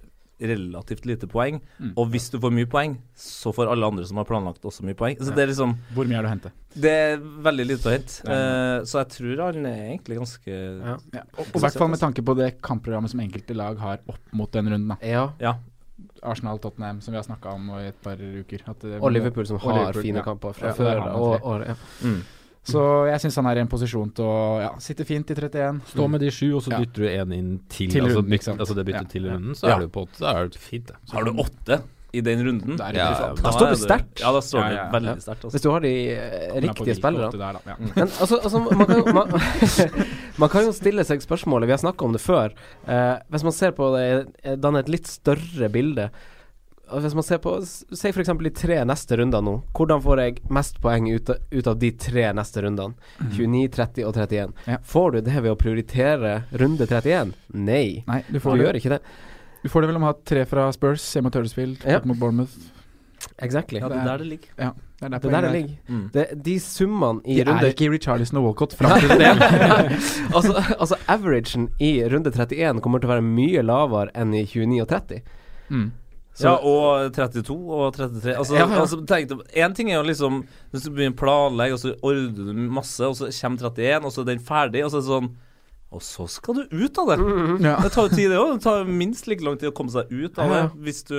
relativt 0.41 1.05
lite 1.07 1.27
poeng, 1.31 1.61
Mm. 1.79 1.93
og 1.95 2.09
hvis 2.11 2.29
du 2.33 2.39
får 2.43 2.51
mye 2.51 2.67
poeng, 2.67 2.97
så 3.15 3.53
får 3.55 3.69
alle 3.71 3.87
andre 3.87 4.03
som 4.05 4.17
har 4.17 4.25
planlagt, 4.27 4.65
også 4.67 4.83
mye 4.83 4.97
poeng. 4.99 5.15
Så 5.17 5.31
det 5.33 5.45
er 5.45 5.47
liksom 5.53 5.77
Hvor 5.95 6.05
mye 6.09 6.17
er 6.17 6.25
det 6.25 6.27
å 6.27 6.33
hente? 6.33 6.51
Det 6.75 6.91
er 6.91 7.17
veldig 7.45 7.65
lite 7.69 7.87
å 7.87 7.93
hente. 7.93 8.17
Eh, 8.27 8.81
så 8.83 8.99
jeg 9.05 9.09
tror 9.15 9.45
han 9.53 9.65
er 9.69 9.95
egentlig 9.95 10.17
ganske 10.19 10.51
Ja, 10.51 10.97
og 11.37 11.45
og 11.45 11.55
i 11.55 11.59
hvert 11.63 11.77
fall 11.79 11.87
med 11.93 11.99
tanke 12.01 12.21
på 12.25 12.35
det 12.35 12.49
kampprogrammet 12.61 13.09
som 13.13 13.19
enkelte 13.23 13.55
lag 13.55 13.77
har 13.79 13.99
opp 14.09 14.19
mot 14.33 14.51
den 14.51 14.65
runden. 14.67 14.89
Da. 14.89 14.97
Ja. 15.07 15.29
Ja. 15.39 15.53
Arsenal, 16.25 16.59
Tottenham, 16.59 17.01
som 17.01 17.11
vi 17.13 17.17
har 17.17 17.23
snakka 17.27 17.53
om 17.53 17.69
i 17.79 17.87
et 17.87 18.01
par 18.03 18.15
uker. 18.17 18.59
At 18.67 18.79
det- 18.81 19.01
Og 19.01 19.11
Liverpool, 19.11 19.45
som 19.45 19.55
og 19.55 19.61
har 19.61 19.79
Liverpool, 19.79 20.01
fine 20.03 20.15
ja. 20.17 20.23
kamper 20.23 20.53
fra 20.53 20.67
Ja, 20.67 20.73
før. 20.73 21.15
Og, 21.15 21.45
og, 21.45 21.65
ja. 21.67 21.75
Mm. 22.03 22.21
Så 22.65 22.81
jeg 23.11 23.19
syns 23.21 23.35
han 23.35 23.45
er 23.45 23.57
i 23.57 23.61
en 23.61 23.67
posisjon 23.69 24.09
til 24.17 24.25
å 24.25 24.37
ja, 24.61 24.71
sitte 24.81 25.05
fint 25.05 25.29
i 25.29 25.35
31. 25.35 25.81
Stå 25.85 26.07
med 26.09 26.19
de 26.21 26.31
sju, 26.33 26.55
og 26.55 26.63
så 26.63 26.71
Ja. 26.71 26.79
dytter 26.79 27.03
du 27.03 27.07
en 27.09 27.31
inn 27.31 27.59
til, 27.69 27.91
Til 27.91 28.01
altså, 28.03 28.17
runden, 28.17 28.33
ikke 28.33 28.57
altså 28.57 28.75
det 28.75 28.85
byttet 28.87 29.01
Ja. 29.05 29.11
til 29.11 29.29
runden, 29.29 29.53
så 29.55 29.67
Ja. 29.69 29.75
er 29.75 29.79
du 29.81 29.87
på 29.87 30.01
åtte. 30.07 30.19
Da 30.19 30.31
er 30.39 30.47
det 30.47 30.55
fint, 30.57 30.87
det. 30.87 30.95
Har 31.13 31.23
du 31.23 31.31
åtte 31.33 31.81
i 32.15 32.21
den 32.25 32.43
runden? 32.45 32.77
Da 32.79 32.89
er 32.91 32.99
Ja. 32.99 33.07
Da 33.41 33.51
står 33.55 33.73
du 33.73 33.79
sterkt. 33.81 34.21
Ja, 34.23 34.31
da 34.35 34.41
står 34.43 34.61
Ja, 34.61 34.69
ja, 34.69 34.77
ja. 34.83 34.85
veldig 34.93 35.15
sterkt. 35.23 35.43
Altså. 35.45 35.53
Hvis 35.55 35.65
du 35.65 35.69
har 35.73 35.83
de 35.85 35.93
eh, 36.15 36.59
riktige 36.65 36.95
spillerne. 36.95 37.31
der. 37.31 37.59
Men 37.95 38.07
altså, 38.07 38.39
altså 38.41 38.59
man, 38.63 38.85
kan 38.85 39.13
man, 39.15 39.35
man 40.45 40.49
kan 40.53 40.65
jo 40.69 40.71
stille 40.75 41.03
seg 41.07 41.23
spørsmålet, 41.25 41.67
vi 41.69 41.75
har 41.75 41.83
snakka 41.83 42.05
om 42.07 42.15
det 42.15 42.21
før. 42.23 42.55
Eh, 42.87 43.17
hvis 43.33 43.43
man 43.47 43.55
ser 43.55 43.75
på 43.77 43.91
det, 43.97 44.07
danner 44.43 44.61
danne 44.65 44.79
et 44.85 44.89
litt 44.91 45.07
større 45.07 45.69
bilde 45.71 46.09
Hvis 46.85 47.15
man 47.17 47.23
ser 47.25 47.39
på 47.41 47.55
Si 47.65 48.09
f.eks. 48.11 48.29
de 48.43 48.49
tre 48.53 48.75
neste 48.85 49.17
rundene 49.17 49.41
nå. 49.47 49.53
Hvordan 49.73 50.01
får 50.05 50.19
jeg 50.21 50.41
mest 50.53 50.77
poeng 50.83 51.07
ut, 51.09 51.29
av- 51.33 51.39
ut 51.51 51.67
av 51.71 51.79
de 51.81 51.89
tre 51.97 52.27
neste 52.37 52.61
rundene? 52.61 52.93
29, 53.31 53.69
30 53.73 54.05
og 54.05 54.13
31. 54.19 54.53
Ja. 54.69 54.77
Får 54.85 55.11
du 55.15 55.21
det 55.25 55.39
ved 55.41 55.49
å 55.51 55.55
prioritere 55.57 56.43
runde 56.53 56.85
31? 56.85 57.33
Nei. 57.57 58.03
Nei, 58.05 58.19
du 58.29 58.37
Du 58.37 58.61
det, 58.61 58.67
gjør 58.67 58.77
ikke 58.81 58.93
det. 58.97 59.01
Du 59.65 59.69
får 59.73 59.81
det 59.81 59.89
vel 59.89 59.97
om 59.97 60.05
å 60.05 60.11
ha 60.13 60.15
tre 60.29 60.43
fra 60.45 60.67
Spurs, 60.75 61.01
hjemme 61.15 61.25
mot 61.31 61.37
Huddersfield, 61.39 61.81
Ja. 61.89 61.99
mot 62.05 62.19
Bournemouth. 62.21 62.53
Exactly. 63.41 63.79
Ja, 63.81 63.89
det 63.89 63.97
er 63.97 64.05
der 64.05 64.17
det 64.21 64.27
ligger. 64.29 64.49
Ja, 64.59 64.69
det 64.99 65.05
er 65.07 65.09
der 65.09 65.19
Det 65.19 65.25
er 65.25 65.31
der 65.35 65.41
det 65.47 65.51
ligger. 65.55 65.77
Mm. 65.89 66.03
Det, 66.13 66.25
de 66.45 66.55
summene 66.61 67.21
i 67.25 67.37
De 67.43 67.51
er 67.51 67.71
ikke 67.73 67.89
Richarlison 67.91 68.37
og 68.39 68.45
Walcott 68.45 68.75
fram 68.77 68.99
til 69.01 69.09
det. 69.17 69.31
altså, 70.35 70.53
altså 70.79 70.95
averagen 71.09 71.69
i 71.81 71.91
runde 72.11 72.31
31 72.31 72.81
kommer 72.85 73.01
til 73.01 73.09
å 73.09 73.13
være 73.15 73.25
mye 73.25 73.63
lavere 73.65 74.13
enn 74.15 74.33
i 74.37 74.43
29 74.45 74.81
og 74.85 74.87
30. 74.93 75.21
Mm. 75.71 75.87
Så- 76.35 76.43
ja, 76.51 76.53
og 76.61 77.13
32 77.15 77.55
og 77.71 77.93
33. 77.95 78.35
Altså, 78.35 78.55
Ja, 78.59 78.67
ja. 78.67 78.79
altså 78.83 79.01
tenk 79.07 79.31
Én 79.55 79.73
ting 79.75 79.89
er 79.89 80.01
jo 80.01 80.03
liksom 80.03 80.41
Hvis 80.73 80.83
du 80.83 80.91
begynner 80.91 81.15
å 81.15 81.21
planlegge, 81.23 81.73
og 81.73 81.79
så 81.79 81.95
ordner 82.03 82.53
du 82.53 82.69
masse, 82.69 82.99
og 83.01 83.15
så 83.15 83.31
kommer 83.31 83.57
31, 83.71 84.05
og 84.05 84.11
så 84.11 84.21
er 84.21 84.25
den 84.35 84.39
ferdig, 84.43 84.83
og 84.85 84.91
så 84.91 84.99
er 84.99 85.01
det 85.01 85.09
sånn 85.09 85.29
Og 85.95 86.03
så 86.03 86.25
skal 86.27 86.57
du 86.57 86.73
ut 86.75 86.97
av 86.99 87.11
det! 87.11 87.15
Ja. 87.63 87.75
Det 87.83 87.91
tar 87.95 88.09
jo 88.09 88.15
tid, 88.15 88.27
det 88.33 88.39
òg. 88.41 88.49
Det 88.57 88.63
tar 88.65 88.89
minst 88.89 89.29
like 89.31 89.45
lang 89.45 89.55
tid 89.61 89.69
å 89.69 89.75
komme 89.75 89.93
seg 89.93 90.11
ut 90.11 90.39
av 90.43 90.51
det. 90.51 90.63
Hvis 90.87 91.03
du 91.07 91.17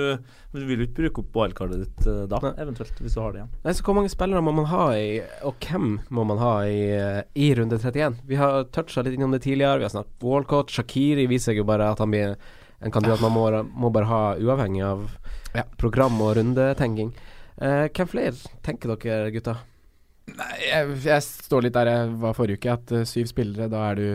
Du 0.53 0.63
vil 0.65 0.83
jo 0.83 0.87
ikke 0.87 1.01
bruke 1.01 1.21
opp 1.23 1.35
wildcardet 1.37 1.79
ditt 1.83 2.07
eh, 2.09 2.23
da, 2.29 2.39
Nei. 2.41 2.51
eventuelt, 2.63 2.99
hvis 3.03 3.17
du 3.17 3.21
har 3.21 3.33
det 3.33 3.41
igjen. 3.41 3.49
Nei, 3.65 3.73
så 3.77 3.85
Hvor 3.85 3.97
mange 3.97 4.11
spillere 4.13 4.41
må 4.45 4.53
man 4.57 4.69
ha 4.71 4.85
i, 4.97 5.07
og 5.45 5.57
hvem 5.65 5.87
må 6.13 6.25
man 6.29 6.41
ha 6.41 6.53
i, 6.65 6.77
eh, 6.95 7.21
i 7.37 7.49
runde 7.57 7.77
31? 7.81 8.21
Vi 8.29 8.39
har 8.39 8.67
toucha 8.73 9.03
litt 9.05 9.17
innom 9.17 9.33
det 9.35 9.43
tidligere. 9.45 9.81
Vi 9.81 9.87
har 9.89 9.93
snakket 9.93 10.25
Walcott. 10.29 10.73
Shakiri 10.73 11.27
viser 11.29 11.57
jo 11.57 11.65
bare 11.67 11.91
at 11.91 12.01
han 12.01 12.13
blir 12.13 12.35
en 12.81 12.93
kandidat 12.93 13.21
man 13.25 13.33
må, 13.33 13.47
må 13.73 13.89
bare 13.93 14.09
ha 14.09 14.21
uavhengig 14.37 14.85
av 14.85 15.07
program 15.81 16.21
og 16.21 16.35
rundetenking. 16.37 17.13
Eh, 17.57 17.87
hvem 17.89 18.09
flere 18.09 18.35
tenker 18.65 18.93
dere, 18.93 19.31
gutta? 19.33 19.57
Nei, 20.35 20.53
jeg, 20.59 20.97
jeg 21.05 21.23
står 21.23 21.63
litt 21.63 21.75
der 21.77 21.89
jeg 21.89 22.15
var 22.19 22.35
forrige 22.35 22.59
uke, 22.59 22.73
at 22.73 22.93
uh, 22.93 23.05
syv 23.07 23.29
spillere, 23.31 23.69
da 23.71 23.85
er 23.91 23.99
du 23.99 24.07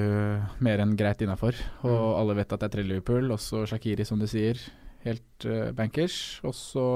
mer 0.65 0.83
enn 0.85 0.93
greit 0.99 1.23
innafor. 1.25 1.57
Og 1.89 2.03
alle 2.19 2.37
vet 2.37 2.53
at 2.53 2.61
det 2.61 2.69
er 2.69 2.75
tre 2.77 2.85
Liverpool, 2.87 3.33
også 3.33 3.65
Shakiri, 3.71 4.05
som 4.07 4.21
du 4.21 4.29
sier. 4.31 4.61
Helt 5.07 5.49
uh, 5.49 5.73
bankers. 5.77 6.39
Og 6.47 6.55
så 6.55 6.87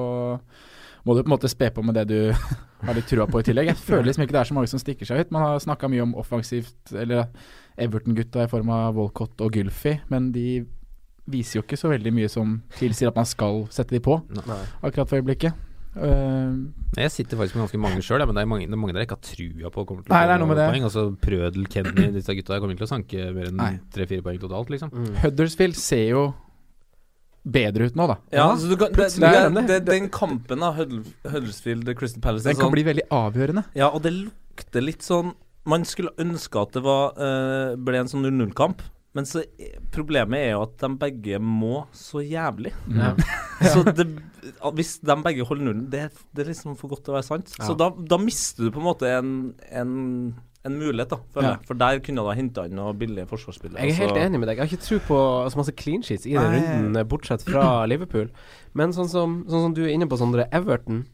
må 1.07 1.15
du 1.15 1.23
på 1.23 1.31
en 1.31 1.35
måte 1.37 1.51
spe 1.51 1.71
på 1.73 1.85
med 1.87 1.97
det 1.97 2.07
du 2.13 2.19
har 2.87 2.99
litt 2.99 3.09
trua 3.11 3.27
på 3.31 3.41
i 3.41 3.49
tillegg. 3.49 3.73
Jeg 3.73 3.83
føler 3.89 4.11
liksom 4.11 4.27
ikke 4.27 4.37
det 4.37 4.43
er 4.45 4.51
så 4.53 4.59
mange 4.59 4.71
som 4.71 4.83
stikker 4.83 5.09
seg 5.09 5.25
ut. 5.25 5.35
Man 5.35 5.47
har 5.47 5.65
snakka 5.65 5.91
mye 5.91 6.05
om 6.05 6.17
offensivt, 6.21 6.79
eller 6.93 7.31
Everton-gutta 7.81 8.45
i 8.45 8.53
form 8.53 8.73
av 8.75 8.99
Walcott 8.99 9.41
og 9.45 9.57
Gylfi, 9.57 9.97
men 10.13 10.31
de 10.37 10.65
viser 11.27 11.59
jo 11.59 11.65
ikke 11.65 11.79
så 11.81 11.91
veldig 11.91 12.13
mye 12.15 12.29
som 12.31 12.61
tilsier 12.79 13.11
at 13.11 13.19
man 13.19 13.27
skal 13.27 13.65
sette 13.75 13.97
de 13.97 14.03
på, 14.03 14.21
Nei. 14.37 14.61
akkurat 14.87 15.11
for 15.11 15.19
øyeblikket. 15.19 15.66
Eh, 15.97 17.03
Jeg 17.03 17.11
sitter 17.15 17.37
faktisk 17.41 17.57
med 17.57 17.65
ganske 17.67 17.81
mange 17.81 18.03
sjøl, 18.05 18.25
men 18.27 18.35
det 18.37 18.43
er 18.43 18.51
mange, 18.51 18.67
det 18.69 18.73
er 18.77 18.81
mange 18.83 18.93
der 18.95 19.01
jeg 19.05 19.09
ikke 19.09 19.17
har 19.17 19.29
trua 19.31 19.71
på 19.73 19.85
kommer 19.89 20.03
til 20.05 20.13
å 20.13 20.15
Nei, 20.17 20.23
få 20.27 20.31
det 20.33 20.39
noe 20.43 20.49
med 20.51 20.57
det. 20.61 20.67
poeng. 20.73 20.85
Altså 20.89 21.05
Prødel, 21.27 21.69
Kenny, 21.73 22.09
disse 22.19 22.35
gutta 22.37 22.53
der 22.55 22.61
kommer 22.61 22.75
ikke 22.77 22.85
til 22.85 22.89
å 22.89 22.95
sanke 22.95 23.29
mer 23.37 23.49
enn 23.53 23.79
tre-fire 23.95 24.23
poeng 24.27 24.41
totalt, 24.43 24.73
liksom. 24.75 24.93
Mm. 24.93 25.15
Huddersfield 25.25 25.77
ser 25.81 26.05
jo 26.13 26.25
bedre 27.47 27.87
ut 27.87 27.95
nå, 27.99 28.07
da. 28.11 28.17
Ja, 28.35 28.47
så 28.59 28.69
du 28.69 28.77
kan, 28.81 28.91
det, 28.93 29.07
det, 29.23 29.31
den 29.33 29.55
det, 29.61 29.67
det. 29.71 29.81
Den 29.87 30.09
kampen 30.11 30.65
av 30.67 30.81
Huddersfield 30.81 31.87
Crystal 31.99 32.21
Palace 32.25 32.49
Den 32.49 32.57
kan 32.59 32.67
sånn- 32.69 32.75
bli 32.75 32.83
veldig 32.89 33.05
avgjørende. 33.15 33.65
Ja, 33.79 33.89
og 33.95 34.03
det 34.03 34.13
lukter 34.17 34.83
litt 34.83 35.03
sånn 35.07 35.33
Man 35.67 35.83
skulle 35.83 36.13
ønske 36.23 36.61
at 36.63 36.77
det 36.77 36.83
var, 36.85 37.17
eh, 37.19 37.73
ble 37.75 37.99
en 37.99 38.07
sånn 38.07 38.23
0-0-kamp. 38.23 38.85
Men 39.17 39.25
så 39.29 39.43
er- 39.57 39.79
problemet 39.95 40.43
er 40.45 40.51
jo 40.55 40.65
at 40.67 40.75
de 40.83 40.91
begge 41.01 41.39
må 41.41 41.87
så 41.97 42.21
jævlig. 42.25 42.75
Ja. 42.93 43.15
Så 43.73 43.81
det, 43.89 44.05
hvis 44.77 44.99
de 45.01 45.15
begge 45.25 45.45
holder 45.49 45.65
nullen, 45.71 45.87
det, 45.91 46.11
det 46.37 46.43
er 46.45 46.51
liksom 46.51 46.75
for 46.77 46.93
godt 46.93 47.07
til 47.07 47.15
å 47.15 47.17
være 47.17 47.25
sant. 47.25 47.55
Ja. 47.57 47.71
Så 47.71 47.77
da, 47.81 47.87
da 47.97 48.19
mister 48.21 48.67
du 48.67 48.75
på 48.75 48.83
en 48.83 48.85
måte 48.85 49.09
en, 49.09 49.31
en, 49.73 49.95
en 50.69 50.77
mulighet, 50.77 51.15
da, 51.15 51.19
for, 51.33 51.47
Ja. 51.47 51.55
For 51.65 51.81
der 51.81 52.03
kunne 52.05 52.21
du 52.21 52.29
ha 52.29 52.37
henta 52.37 52.67
inn 52.69 52.77
noen 52.77 52.99
billige 53.01 53.25
forsvarsspillere. 53.31 53.81
Jeg 53.81 53.95
er 53.95 54.01
helt 54.03 54.13
altså. 54.13 54.27
enig 54.27 54.43
med 54.43 54.51
deg. 54.51 54.61
Jeg 54.61 54.67
har 54.67 54.77
ikke 54.77 54.85
tro 54.91 55.01
på 55.09 55.23
så 55.55 55.63
masse 55.63 55.77
clean 55.81 56.05
sheets 56.05 56.29
i 56.29 56.37
den 56.37 56.53
runden, 56.53 57.01
eh, 57.01 57.09
bortsett 57.09 57.47
fra 57.49 57.65
Liverpool. 57.91 58.29
Men 58.77 58.93
sånn 58.93 59.09
som, 59.09 59.41
sånn 59.49 59.71
som 59.71 59.75
du 59.79 59.87
er 59.87 59.95
inne 59.97 60.11
på, 60.13 60.21
Sondre, 60.21 60.45
Everton. 60.53 61.07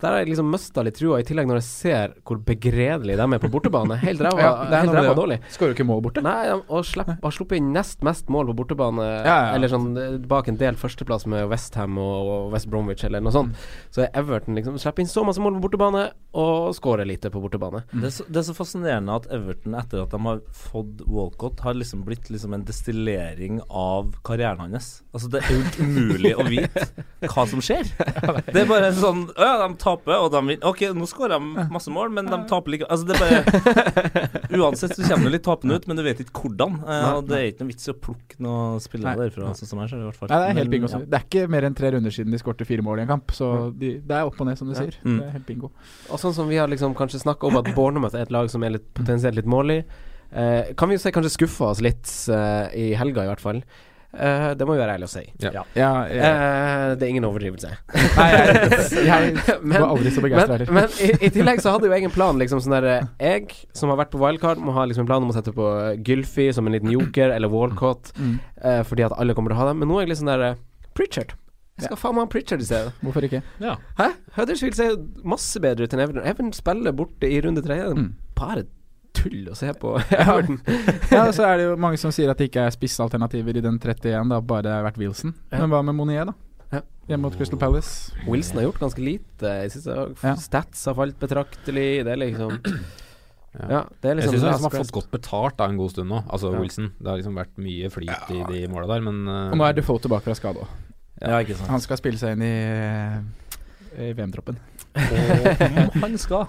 Så 0.00 0.06
Der 0.06 0.14
har 0.14 0.22
jeg 0.22 0.30
liksom 0.30 0.48
mista 0.48 0.82
litt 0.86 0.96
trua, 0.96 1.18
i 1.20 1.24
tillegg 1.28 1.48
når 1.50 1.58
jeg 1.60 1.66
ser 1.66 2.12
hvor 2.24 2.38
begredelig 2.40 3.18
de 3.20 3.24
er 3.36 3.42
på 3.42 3.50
bortebane. 3.52 3.98
Helt 4.00 4.22
ræva, 4.24 4.46
Ja, 4.72 5.12
dårlig. 5.12 5.36
Skårer 5.52 5.74
jo 5.74 5.76
ikke 5.76 5.84
mål 5.84 6.00
borte. 6.06 6.22
Nei, 6.24 6.54
og 6.56 6.86
slepp, 6.88 7.10
har 7.20 7.34
sluppet 7.36 7.60
inn 7.60 7.68
nest 7.74 8.00
mest 8.06 8.30
mål 8.32 8.48
på 8.48 8.56
bortebane, 8.62 9.04
Ja, 9.26 9.26
ja. 9.26 9.50
eller 9.58 9.68
sånn 9.68 9.90
eh, 10.00 10.16
bak 10.30 10.48
en 10.48 10.56
del 10.60 10.78
førsteplass 10.80 11.26
med 11.28 11.50
Westham 11.52 11.98
og, 12.00 12.30
og 12.32 12.54
West 12.54 12.70
Bromwich 12.72 13.04
eller 13.04 13.20
noe 13.20 13.34
sånt. 13.34 13.68
Så 13.92 14.06
er 14.06 14.10
Everton 14.16 14.56
liksom 14.56 14.78
slipper 14.80 15.04
inn 15.04 15.10
så 15.10 15.24
masse 15.26 15.42
mål 15.44 15.58
på 15.58 15.66
bortebane, 15.68 16.06
og 16.40 16.70
skårer 16.78 17.04
lite 17.08 17.28
på 17.34 17.42
bortebane. 17.42 17.82
Det 17.92 18.06
er, 18.06 18.14
så, 18.14 18.24
det 18.30 18.40
er 18.40 18.46
så 18.48 18.54
fascinerende 18.56 19.16
at 19.20 19.28
Everton, 19.34 19.74
etter 19.76 20.04
at 20.06 20.14
de 20.14 20.20
har 20.24 20.40
fått 20.54 21.04
Walcott, 21.10 21.60
har 21.66 21.76
liksom 21.76 22.06
blitt 22.06 22.30
liksom 22.32 22.54
en 22.56 22.64
destillering 22.64 23.60
av 23.68 24.14
karrieren 24.24 24.62
hans. 24.64 25.02
Altså 25.12 25.28
Det 25.32 25.42
er 25.42 25.56
jo 25.58 25.84
umulig 25.84 26.32
å 26.38 26.46
vite 26.48 26.86
hva 27.26 27.44
som 27.50 27.60
skjer. 27.64 27.90
Det 28.54 28.62
er 28.62 28.68
bare 28.70 28.92
sånn 28.96 29.24
Å 29.34 29.46
ja, 29.46 29.54
de 29.60 29.74
taper, 29.90 30.16
og 30.22 30.30
de 30.32 30.40
vinner. 30.46 30.64
Ok, 30.70 30.80
nå 30.96 31.06
skårer 31.10 31.36
de 31.36 31.66
masse 31.74 31.92
mål, 31.92 32.10
men 32.16 32.30
de 32.30 32.38
taper 32.50 32.74
likevel. 32.76 32.90
Altså 32.90 33.10
det 33.10 33.16
er 33.16 33.22
bare 33.26 34.30
Uansett 34.60 34.94
så 34.96 35.04
kommer 35.06 35.28
du 35.28 35.34
litt 35.36 35.44
tapende 35.46 35.76
ut, 35.78 35.86
men 35.90 35.98
du 35.98 36.02
vet 36.06 36.20
ikke 36.24 36.44
hvordan. 36.44 36.78
Eh, 36.86 37.06
og 37.18 37.28
det 37.30 37.36
er 37.38 37.46
ikke 37.52 37.64
noe 37.64 37.70
vits 37.72 37.86
i 37.88 37.92
å 37.92 37.96
plukke 38.06 38.38
noen 38.42 38.80
spillere 38.82 39.26
derfra, 39.26 39.52
sånn 39.58 39.70
som 39.70 39.82
jeg 39.82 39.92
ser 39.92 40.00
det, 40.00 40.04
i 40.04 40.08
hvert 40.10 40.20
fall. 40.22 40.32
Nei, 40.32 40.38
det 40.42 40.48
er 40.50 40.58
helt 40.60 40.64
Men, 40.70 40.74
bingo. 40.74 40.90
ja. 40.94 41.00
Det 41.10 41.18
er 41.20 41.26
ikke 41.28 41.44
mer 41.54 41.68
enn 41.68 41.76
tre 41.78 41.92
runder 41.94 42.14
siden 42.16 42.34
de 42.34 42.40
skårte 42.42 42.66
fire 42.68 42.84
mål 42.86 43.02
i 43.02 43.04
en 43.06 43.12
kamp, 43.14 43.34
så 43.36 43.50
de, 43.80 43.92
det 44.00 44.16
er 44.20 44.28
opp 44.30 44.40
og 44.42 44.50
ned, 44.50 44.58
som 44.60 44.70
du 44.70 44.74
Ja. 44.74 44.82
sier. 44.84 44.98
Mm. 45.04 45.18
Det 45.20 45.26
er 45.28 45.34
helt 45.38 45.46
bingo. 45.50 45.72
Og 46.10 46.22
sånn 46.22 46.34
som 46.36 46.48
vi 46.50 46.58
har 46.60 46.70
liksom 46.70 46.94
kanskje 46.98 47.22
snakka 47.24 47.46
om 47.50 47.60
at 47.62 47.70
Bournemouth 47.76 48.14
er 48.18 48.26
et 48.26 48.34
lag 48.34 48.50
som 48.52 48.62
er 48.66 48.76
litt 48.78 48.88
potensielt 48.94 49.38
litt 49.38 49.50
målig. 49.50 49.82
Eh, 50.30 50.72
kan 50.78 50.88
vi 50.88 50.94
jo 50.94 51.02
si 51.02 51.10
kanskje 51.10 51.32
skuffa 51.34 51.70
oss 51.72 51.80
litt 51.82 52.06
eh, 52.30 52.66
i 52.78 52.88
helga, 52.94 53.24
i 53.26 53.30
hvert 53.32 53.42
fall. 53.42 53.62
Eh, 54.10 54.44
det 54.58 54.66
må 54.66 54.74
vi 54.74 54.80
være 54.82 54.96
ærlige 54.96 55.06
å 55.06 55.12
si. 55.12 55.20
Ja. 55.38 55.50
Ja, 55.54 55.64
Ja, 55.78 55.90
uh, 56.10 56.94
det 56.98 57.06
er 57.06 57.10
ingen 57.12 57.26
overdrivelse. 57.28 57.68
nei, 58.18 58.28
jeg, 58.34 59.34
jeg 59.36 59.60
var 59.70 59.84
aldri 59.86 60.10
så 60.10 60.24
begeistra 60.24 60.56
heller. 60.56 60.72
men 60.74 60.96
i, 60.98 61.10
i 61.28 61.30
tillegg 61.30 61.62
så 61.62 61.74
hadde 61.76 61.86
jeg 61.86 61.92
jo 61.94 61.98
egen 62.00 62.14
plan. 62.14 62.40
Liksom 62.40 62.62
sånn 62.64 62.74
der 62.80 62.88
eh, 62.90 63.04
Jeg, 63.22 63.54
som 63.76 63.92
har 63.92 64.00
vært 64.02 64.10
på 64.14 64.18
wildcard, 64.22 64.58
må 64.58 64.74
ha 64.74 64.86
liksom 64.90 65.04
en 65.06 65.10
plan 65.12 65.22
om 65.22 65.30
å 65.30 65.36
sette 65.36 65.54
på 65.54 65.68
Gylfi 66.06 66.48
som 66.56 66.66
en 66.66 66.74
liten 66.74 66.90
joker, 66.90 67.30
eller 67.36 67.52
Walcott, 67.52 68.10
Mm. 68.18 68.34
uh, 68.64 68.80
fordi 68.88 69.04
at 69.06 69.14
alle 69.20 69.34
kommer 69.38 69.52
til 69.54 69.58
å 69.60 69.62
ha 69.62 69.68
dem. 69.70 69.78
Men 69.84 69.88
nå 69.92 70.00
er 70.00 70.04
jeg 70.08 70.10
litt 70.14 70.20
sånn 70.24 70.32
der 70.32 70.58
Pritchard. 70.98 71.36
Jeg 71.80 71.86
skal 71.86 71.96
faen 72.02 72.16
meg 72.18 72.26
ha 72.26 72.32
Pritchard 72.34 72.60
i 72.60 72.66
stedet. 72.66 72.90
Hvorfor 73.00 73.24
ikke? 73.24 73.40
Hæ? 73.96 74.08
Huddersfield 74.36 74.76
ser 74.76 74.98
masse 75.24 75.62
bedre 75.64 75.86
ut 75.86 75.94
enn 75.96 76.02
Everton. 76.04 76.26
Everton 76.28 76.50
spiller 76.52 76.92
borte 76.98 77.30
i 77.30 77.38
runde 77.40 77.62
tre. 77.64 77.78
Mm. 77.94 78.10
Bare 78.36 78.66
tull 79.16 79.48
å 79.50 79.56
se 79.58 79.72
på 79.80 79.94
Everton. 80.20 80.60
Ja, 81.10 81.24
så 81.34 81.46
er 81.48 81.58
det 81.60 81.66
jo 81.68 81.74
mange 81.80 81.98
som 82.00 82.12
sier 82.14 82.30
at 82.32 82.38
det 82.40 82.50
ikke 82.50 82.66
er 82.68 82.74
spissalternativer 82.74 83.58
i 83.58 83.64
den 83.64 83.78
31, 83.80 84.30
da 84.30 84.38
bare 84.40 84.66
det 84.68 84.72
har 84.76 84.86
vært 84.86 85.00
Wilson. 85.02 85.34
Ja. 85.50 85.62
Men 85.64 85.74
hva 85.74 85.82
med 85.86 85.98
Monier, 85.98 86.30
da? 86.30 86.36
Ja. 86.70 86.80
Hjemme 87.10 87.26
mot 87.26 87.34
Crystal 87.34 87.58
Palace. 87.58 88.12
Wilson 88.28 88.60
har 88.60 88.68
gjort 88.68 88.78
ganske 88.84 89.02
lite 89.02 89.54
Jeg 89.64 89.72
synes 89.74 89.86
jeg, 89.90 90.12
Ja. 90.22 90.34
Stats 90.38 90.84
har 90.86 90.94
falt 90.94 91.16
betraktelig. 91.18 91.88
Det 92.06 92.12
er 92.14 92.20
liksom 92.22 92.58
Ja. 93.50 93.64
Ja, 93.66 93.78
det 93.98 94.06
er 94.06 94.12
Jeg 94.14 94.16
liksom 94.20 94.36
syns 94.36 94.44
han 94.46 94.62
har 94.62 94.74
fått 94.76 94.92
godt 94.94 95.08
betalt 95.10 95.56
da 95.58 95.66
en 95.66 95.78
god 95.80 95.90
stund 95.90 96.06
nå, 96.12 96.20
altså 96.30 96.52
Ja. 96.54 96.60
Wilson. 96.62 96.92
Det 97.00 97.10
har 97.10 97.18
liksom 97.18 97.34
vært 97.34 97.56
mye 97.58 97.90
flyt 97.90 98.30
i 98.30 98.44
de 98.46 98.60
måla 98.70 98.86
der, 98.92 99.02
men 99.02 99.24
uh, 99.26 99.50
Og 99.50 99.58
nå 99.58 99.66
er 99.66 99.74
Defoe 99.74 99.98
tilbake 99.98 100.28
fra 100.28 100.36
skade 100.38 100.62
òg. 100.62 101.50
Han 101.66 101.82
skal 101.82 101.98
spille 101.98 102.16
seg 102.20 102.38
inn 102.38 102.44
i, 102.46 102.54
i 104.06 104.12
VM-troppen. 104.14 104.56
Om 104.94 106.02
han 106.02 106.16
skal. 106.18 106.46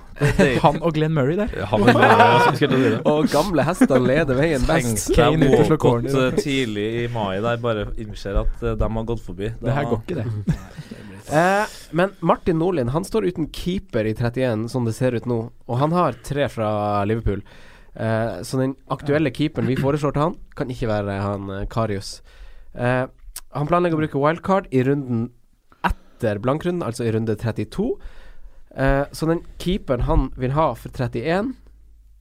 Han 0.63 0.80
og 0.82 0.95
Glenn 0.95 1.13
Murray 1.13 1.38
der. 1.38 1.51
Han 1.69 1.84
og 1.86 1.91
Murray. 1.95 2.95
Og 3.06 3.27
gamle 3.32 3.65
hester 3.67 4.01
leder 4.01 4.38
veien 4.38 4.65
best. 4.67 5.12
Kane 5.15 5.51
ut 5.51 5.71
og 5.75 5.77
corner. 5.82 6.15
eh, 6.27 6.39
tidlig 6.41 6.88
i 7.04 7.08
mai 7.13 7.38
der, 7.43 7.60
bare 7.62 7.86
innser 8.01 8.39
at 8.41 8.63
eh, 8.65 8.77
de 8.80 8.89
har 8.97 9.08
gått 9.12 9.21
forbi. 9.25 9.51
Det 9.62 9.75
her 9.75 9.89
går 9.91 10.01
ikke, 10.06 10.23
det. 10.23 10.58
Eh, 11.32 11.65
men 11.95 12.10
Martin 12.19 12.58
Nordlien 12.60 12.89
Han 12.91 13.06
står 13.08 13.23
uten 13.30 13.45
keeper 13.56 14.04
i 14.10 14.12
31, 14.17 14.65
som 14.73 14.84
det 14.84 14.91
ser 14.97 15.15
ut 15.15 15.27
nå. 15.30 15.38
Og 15.69 15.77
han 15.80 15.93
har 15.95 16.17
tre 16.27 16.49
fra 16.51 17.06
Liverpool. 17.08 17.39
Eh, 17.93 18.41
så 18.43 18.60
den 18.60 18.73
aktuelle 18.91 19.32
keeperen 19.32 19.69
vi 19.69 19.77
foreslår 19.80 20.12
til 20.17 20.25
han, 20.25 20.36
kan 20.58 20.73
ikke 20.73 20.89
være 20.89 21.19
han 21.23 21.47
eh, 21.56 21.67
Karius. 21.71 22.17
Eh, 22.75 23.06
han 23.54 23.69
planlegger 23.69 23.95
å 23.95 24.01
bruke 24.01 24.19
wildcard 24.25 24.67
i 24.75 24.84
runden 24.89 25.30
etter 25.88 26.41
blankrunden, 26.43 26.84
altså 26.84 27.08
i 27.08 27.13
runde 27.15 27.38
32. 27.39 27.88
Eh, 28.77 29.03
så 29.12 29.27
den 29.27 29.41
keeperen 29.60 30.05
han 30.07 30.29
vil 30.39 30.51
ha 30.55 30.71
for 30.79 30.89
31, 30.95 31.53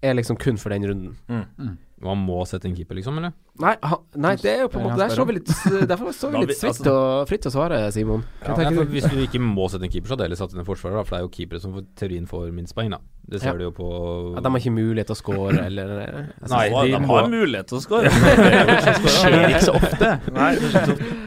er 0.03 0.15
liksom 0.17 0.39
kun 0.41 0.57
for 0.59 0.73
den 0.73 0.87
runden. 0.89 1.17
Mm. 1.29 1.77
Og 2.01 2.09
han 2.09 2.21
må 2.25 2.39
sette 2.49 2.65
en 2.65 2.73
keeper, 2.73 2.97
liksom, 2.97 3.19
eller? 3.21 3.35
Nei, 3.61 3.75
han, 3.85 3.99
nei 4.17 4.31
det 4.41 4.49
er 4.55 4.63
jo 4.63 4.69
på 4.73 4.79
en 4.81 4.87
måte 4.87 5.05
Der 5.05 5.25
vi 5.29 5.35
litt 5.37 5.51
Derfor 5.91 6.15
står 6.17 6.31
vi 6.33 6.39
litt 6.41 6.49
vi- 6.49 6.57
fritt, 6.57 6.71
altså- 6.81 6.95
og, 6.97 7.27
fritt 7.29 7.45
å 7.45 7.53
svare, 7.53 7.81
Simon. 7.93 8.23
Ja, 8.41 8.55
for 8.57 8.89
hvis 8.89 9.05
du 9.13 9.19
ikke 9.21 9.43
må 9.45 9.67
sette 9.69 9.85
en 9.85 9.93
keeper, 9.93 10.09
så 10.09 10.17
hadde 10.17 10.25
jeg 10.25 10.31
heller 10.31 10.41
satt 10.41 10.55
inn 10.57 10.63
en 10.63 10.69
forsvarer, 10.71 10.97
da, 10.97 11.03
for 11.05 11.13
det 11.13 11.21
er 11.21 11.27
jo 11.27 11.33
keepere 11.37 11.61
som 11.61 11.75
får 11.77 11.85
teorien 12.01 12.25
får 12.31 12.47
minst 12.57 12.73
poeng, 12.79 12.89
da. 12.97 13.03
Det 13.29 13.43
ser 13.43 13.53
Ja. 13.53 13.59
du 13.61 13.67
jo 13.69 13.75
på 13.77 13.91
Ja, 14.33 14.41
de 14.41 14.55
har 14.55 14.63
ikke 14.65 14.73
mulighet 14.79 15.11
til 15.13 15.19
å 15.19 15.21
score, 15.21 15.53
eller 15.61 15.93
altså, 16.41 16.55
Nei, 16.57 16.65
de, 16.73 16.97
de 16.97 17.03
har 17.13 17.29
mulighet 17.37 17.69
til 17.69 17.77
å 17.77 17.85
score. 17.85 18.09
Det 19.05 19.13
skjer 19.19 19.37
ikke 19.51 19.65
så 19.69 19.77
ofte. 19.77 20.15
Nei, 20.41 20.55
det 20.57 20.73
skjer 20.73 20.81
ikke 20.81 20.89
så 20.89 20.97
ofte. 20.97 21.27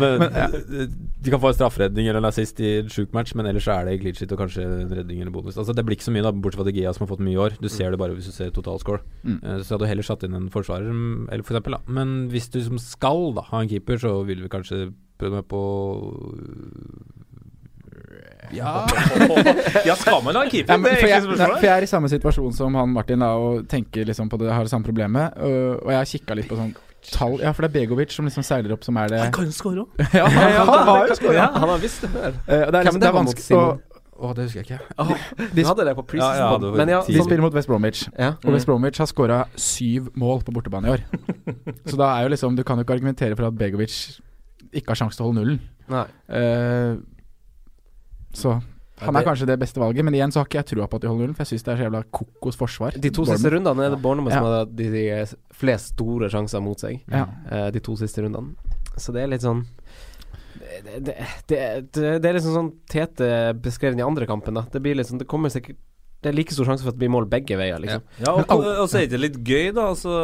Men, 0.00 0.22
eh, 0.24 0.88
De 1.24 1.32
kan 1.32 1.40
få 1.40 1.50
en 1.50 1.56
strafferedning 1.56 2.08
eller 2.10 2.20
en 2.20 2.28
assist 2.28 2.58
i 2.60 2.70
en 2.82 2.90
sjuk 2.92 3.14
match, 3.16 3.32
men 3.38 3.48
ellers 3.48 3.64
så 3.64 3.78
er 3.78 3.88
det 3.88 3.98
clean 4.02 4.34
og 4.34 4.40
kanskje 4.42 4.64
en 4.66 4.92
redning 4.92 5.22
eller 5.22 5.32
bonus. 5.32 5.56
Altså 5.60 5.72
Det 5.76 5.84
blir 5.86 5.96
ikke 5.96 6.08
så 6.10 6.12
mye, 6.14 6.24
da 6.26 6.32
bortsett 6.34 6.60
fra 6.60 6.66
De 6.68 6.76
Gea 6.76 6.92
som 6.92 7.06
har 7.06 7.12
fått 7.14 7.24
mye 7.24 7.36
i 7.36 7.40
år. 7.46 7.56
Du 7.62 7.68
ser 7.72 7.94
det 7.94 8.00
bare 8.00 8.16
hvis 8.16 8.28
du 8.28 8.34
ser 8.36 8.52
totalscore. 8.52 9.00
Mm. 9.24 9.38
Uh, 9.40 9.58
Så 9.64 9.74
hadde 9.74 9.86
du 9.86 9.90
heller 9.90 10.06
satt 10.06 10.26
inn 10.26 10.36
en 10.36 10.50
forsvarer, 10.52 10.92
mm, 10.92 11.28
eller 11.32 11.46
for 11.46 11.56
eksempel, 11.56 11.78
da. 11.78 11.96
Men 12.00 12.14
hvis 12.32 12.50
du 12.52 12.60
som 12.66 12.78
skal 12.82 13.32
da 13.38 13.46
ha 13.50 13.64
en 13.64 13.72
keeper, 13.72 14.00
så 14.04 14.18
vil 14.28 14.44
vi 14.44 14.52
kanskje 14.52 14.92
prøve 15.18 15.40
meg 15.40 15.48
på 15.48 15.62
Ja. 18.52 18.84
Ja, 19.88 19.94
skal 19.96 20.20
man 20.22 20.36
ha 20.36 20.44
en 20.44 20.50
keeper? 20.52 20.74
Ja, 20.74 20.78
men 20.78 20.96
for, 20.98 21.08
jeg, 21.08 21.22
nei, 21.24 21.48
for 21.56 21.66
jeg 21.66 21.74
er 21.78 21.86
i 21.86 21.90
samme 21.90 22.10
situasjon 22.12 22.52
som 22.54 22.76
han 22.78 22.92
Martin 22.92 23.24
da 23.24 23.32
og 23.40 23.64
tenker 23.70 24.04
liksom 24.06 24.28
på 24.28 24.38
det, 24.42 24.52
har 24.52 24.66
det 24.66 24.72
samme 24.72 24.86
problemet. 24.86 25.38
Og, 25.40 25.80
og 25.86 25.94
jeg 25.94 26.00
har 26.02 26.10
kikka 26.10 26.36
litt 26.38 26.50
på 26.50 26.58
sånn 26.60 26.74
tall 27.12 27.38
Ja, 27.42 27.52
for 27.52 27.64
det 27.64 27.70
er 27.70 27.74
Begovic 27.80 28.14
som 28.14 28.28
liksom 28.28 28.44
seiler 28.46 28.72
opp 28.74 28.84
som 28.86 28.96
er 29.00 29.10
det 29.12 29.18
Han 29.20 29.34
kan 29.34 29.48
jo 29.48 29.54
skåre 29.56 29.84
òg. 29.84 30.04
Ja, 30.20 30.28
han 30.28 30.86
har 30.88 31.10
jo 31.10 31.18
skåra! 31.18 31.34
Ja. 31.36 31.48
Han 31.56 31.72
har 31.74 31.82
visst 31.82 32.04
det 32.04 32.10
før. 32.14 32.30
Uh, 32.32 32.46
det 32.46 32.56
er, 32.56 32.78
liksom, 32.80 33.00
det 33.00 33.04
det 33.04 33.10
er 33.10 33.18
vanskelig 33.18 33.58
å? 33.60 33.66
Å, 34.14 34.28
det 34.30 34.44
husker 34.46 34.60
jeg 34.62 34.78
ikke. 34.78 35.48
Du 35.56 35.60
hadde 35.66 35.84
det 35.88 35.94
på 35.98 36.04
Ja, 36.20 36.28
ja, 36.38 36.50
det 36.62 36.68
men 36.78 36.92
ja, 36.92 37.00
De 37.02 37.16
spiller 37.18 37.42
mot 37.42 37.54
West 37.56 37.66
Bromwich. 37.68 38.04
ja. 38.14 38.34
Og 38.44 38.54
West 38.54 38.68
Bromwich 38.68 39.00
har 39.02 39.08
skåra 39.10 39.40
syv 39.58 40.12
mål 40.14 40.44
på 40.46 40.54
bortebane 40.54 40.86
i 40.86 40.94
år. 40.94 41.02
Så 41.90 41.98
da 41.98 42.12
er 42.14 42.28
jo 42.28 42.30
liksom 42.36 42.54
Du 42.54 42.62
kan 42.62 42.78
jo 42.78 42.86
ikke 42.86 42.94
argumentere 42.94 43.34
for 43.34 43.48
at 43.48 43.58
Begovic 43.58 44.20
ikke 44.74 44.94
har 44.94 45.00
sjanse 45.02 45.18
til 45.18 45.26
å 45.26 45.28
holde 45.32 45.42
nullen. 45.42 45.58
Nei. 45.90 46.06
Uh, 46.30 47.02
så 48.34 48.56
han 49.02 49.16
er 49.18 49.26
kanskje 49.26 49.46
det 49.50 49.56
beste 49.58 49.80
valget, 49.82 50.04
men 50.06 50.14
igjen 50.14 50.32
så 50.32 50.40
har 50.40 50.46
ikke 50.48 50.60
jeg 50.60 50.68
trua 50.70 50.86
på 50.90 50.98
at 51.00 51.02
de 51.02 51.08
holder 51.10 51.24
nullen, 51.24 51.34
for 51.34 51.42
jeg 51.42 51.54
syns 51.54 51.64
det 51.66 51.72
er 51.72 51.80
så 51.80 51.86
jævla 51.88 52.02
kokos 52.14 52.58
forsvar. 52.60 52.98
De 53.02 53.10
to 53.14 53.24
siste 53.26 53.50
rundene 53.50 53.88
er 53.88 53.94
det 53.96 54.00
Bournemouth 54.04 54.36
som 54.36 54.46
har 54.46 54.68
de, 54.70 54.86
de 54.94 55.04
flest 55.58 55.94
store 55.96 56.30
sjanser 56.30 56.62
mot 56.62 56.78
seg. 56.78 57.00
Ja. 57.10 57.24
eh, 57.50 57.66
de 57.74 57.82
to 57.82 57.96
siste 57.98 58.22
rundene. 58.22 58.54
Så 58.94 59.14
det 59.14 59.24
er 59.24 59.32
litt 59.32 59.42
sånn 59.42 59.64
det, 60.84 61.00
det, 61.06 61.14
det, 61.50 61.58
det, 61.94 62.12
det 62.22 62.28
er 62.28 62.36
liksom 62.36 62.54
sånn 62.54 62.70
Tete 62.90 63.26
beskrev 63.58 63.94
den 63.94 64.02
i 64.02 64.06
andre 64.06 64.26
kampen. 64.30 64.54
Da. 64.54 64.64
Det 64.70 64.82
blir 64.84 64.96
liksom 64.98 65.18
Det 65.18 65.26
kommer 65.30 65.50
sikkert 65.52 65.80
Det 66.24 66.30
er 66.30 66.36
like 66.38 66.54
stor 66.56 66.64
sjanse 66.64 66.80
for 66.86 66.94
at 66.94 66.96
det 66.96 67.02
blir 67.02 67.10
mål 67.12 67.26
begge 67.28 67.56
veier, 67.60 67.76
liksom. 67.82 68.04
Ja, 68.24 68.32
og, 68.32 68.62
og 68.64 68.86
så 68.88 69.02
er 69.02 69.10
det 69.12 69.18
litt 69.20 69.34
gøy, 69.44 69.74
da. 69.76 69.90
Altså, 69.92 70.14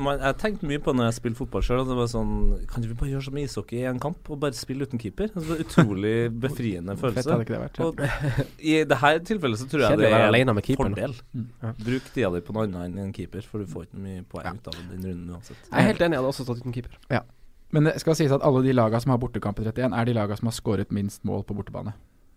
man, 0.00 0.22
jeg 0.22 0.38
tenkte 0.40 0.70
mye 0.70 0.80
på 0.80 0.94
når 0.96 1.10
jeg 1.10 1.16
spilte 1.18 1.40
fotball 1.42 1.66
sjøl. 1.66 1.82
Det 1.88 1.98
var 1.98 2.08
sånn 2.08 2.32
Kan 2.70 2.86
vi 2.86 2.96
bare 2.96 3.10
gjøre 3.12 3.26
som 3.26 3.40
ishockey 3.42 3.82
i 3.82 3.86
en 3.90 4.00
kamp, 4.00 4.30
og 4.32 4.40
bare 4.40 4.56
spille 4.56 4.88
uten 4.88 5.02
keeper? 5.02 5.28
Altså, 5.36 5.58
utrolig 5.60 6.14
befriende 6.46 6.96
Fett 6.96 7.04
følelse. 7.04 7.34
hadde 7.34 7.46
ikke 7.46 7.56
det 7.56 7.62
vært. 7.66 7.82
Ja. 7.82 7.90
Og 7.90 8.64
I 8.72 8.78
dette 8.94 9.12
tilfellet 9.28 9.60
så 9.60 9.68
tror 9.68 9.84
jeg 9.84 9.94
Kjedelig 9.94 10.10
det 10.14 10.22
er 10.22 10.26
alene 10.30 10.56
med 10.56 10.72
fordel. 10.80 11.18
Mm. 11.36 11.46
Ja. 11.60 11.74
Bruk 11.90 12.10
tida 12.16 12.32
di 12.38 12.42
på 12.48 12.56
noe 12.56 12.66
annet 12.70 12.88
enn 12.88 12.98
en 13.04 13.12
keeper, 13.20 13.44
for 13.50 13.60
du 13.60 13.68
får 13.68 13.90
ikke 13.90 14.00
mye 14.06 14.24
poeng 14.32 14.56
ut 14.56 14.72
av 14.72 14.80
den 14.80 15.04
runden 15.10 15.36
uansett. 15.36 15.60
Jeg 15.68 15.76
er 15.82 15.90
helt 15.92 16.00
enig, 16.08 16.16
jeg 16.16 16.24
hadde 16.24 16.32
også 16.32 16.48
stått 16.48 16.64
uten 16.64 16.74
keeper. 16.76 16.96
Men 17.74 17.88
det 17.90 17.98
skal 18.00 18.16
sies 18.16 18.32
at 18.32 18.44
alle 18.46 18.62
de 18.64 18.72
lagene 18.72 19.02
som 19.02 19.12
har 19.12 19.20
bortekamp 19.20 19.58
i 19.60 19.66
31, 19.66 19.92
er 19.92 20.08
de 20.08 20.16
lagene 20.16 20.38
som 20.38 20.48
har 20.50 20.54
skåret 20.56 20.92
minst 20.94 21.24
mål 21.26 21.42
på 21.44 21.56
bortebane. 21.58 21.92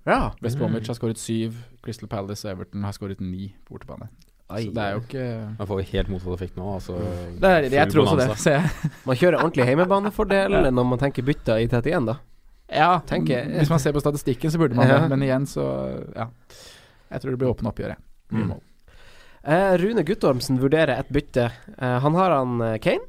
Ja. 0.07 0.31
West 0.41 0.57
Bromwich 0.59 0.87
har 0.87 0.95
skåret 0.97 1.19
syv, 1.19 1.57
Crystal 1.83 2.07
Palace 2.11 2.47
og 2.47 2.53
Everton 2.55 2.85
har 2.87 2.95
skåret 2.95 3.19
ni 3.23 3.49
på 3.67 3.75
bortebane. 3.75 4.07
Ai, 4.47 4.61
Så 4.63 4.71
det 4.71 4.79
er 4.79 4.93
jo 4.95 5.01
ikke 5.03 5.23
Man 5.57 5.67
får 5.67 5.81
helt 5.91 6.09
motsatt 6.13 6.33
effekt 6.37 6.55
nå. 6.55 6.67
Altså, 6.77 6.95
det 7.41 7.49
er, 7.51 7.65
Jeg 7.73 7.91
tror 7.91 8.05
også 8.07 8.17
det, 8.21 8.37
se 8.39 8.53
jeg. 8.55 8.91
Man 9.09 9.19
kjører 9.19 9.41
ordentlig 9.41 9.65
heimebanefordel 9.67 10.55
når 10.71 10.87
man 10.87 11.01
tenker 11.01 11.25
bytta 11.27 11.57
i 11.59 11.67
31, 11.67 12.05
da. 12.07 12.15
Ja, 12.71 12.93
tenker 13.07 13.33
jeg. 13.41 13.51
Hvis 13.59 13.69
man 13.71 13.79
ser 13.83 13.91
på 13.95 13.99
statistikken, 14.03 14.51
så 14.51 14.59
burde 14.59 14.75
man 14.75 14.87
Ja. 14.87 15.01
det. 15.03 15.09
Men 15.11 15.23
igjen, 15.27 15.45
så 15.47 15.65
Ja. 16.15 16.29
Jeg 17.11 17.21
tror 17.21 17.31
det 17.31 17.39
blir 17.39 17.51
åpne 17.51 17.71
oppgjør, 17.71 17.91
jeg. 17.95 17.97
Mm. 18.31 18.47
mål. 18.47 18.61
Eh, 19.47 19.77
Rune 19.79 20.03
Guttormsen 20.03 20.59
vurderer 20.59 20.99
et 20.99 21.09
bytte. 21.11 21.51
Uh, 21.81 21.99
han 22.03 22.15
har 22.15 22.31
han 22.31 22.61
eh, 22.61 22.77
Kane. 22.83 23.05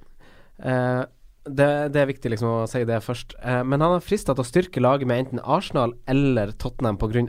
Eh, 0.63 1.05
det, 1.45 1.69
det 1.95 2.01
er 2.01 2.09
viktig 2.11 2.33
liksom 2.33 2.49
å 2.51 2.69
si 2.71 2.83
det 2.89 2.99
først. 3.05 3.35
Eh, 3.41 3.63
men 3.65 3.81
han 3.81 3.95
har 3.97 4.05
frista 4.05 4.35
til 4.35 4.45
å 4.45 4.49
styrke 4.49 4.83
laget 4.83 5.09
med 5.09 5.23
enten 5.23 5.43
Arsenal 5.45 5.95
eller 6.11 6.53
Tottenham 6.61 6.99
pga. 7.01 7.25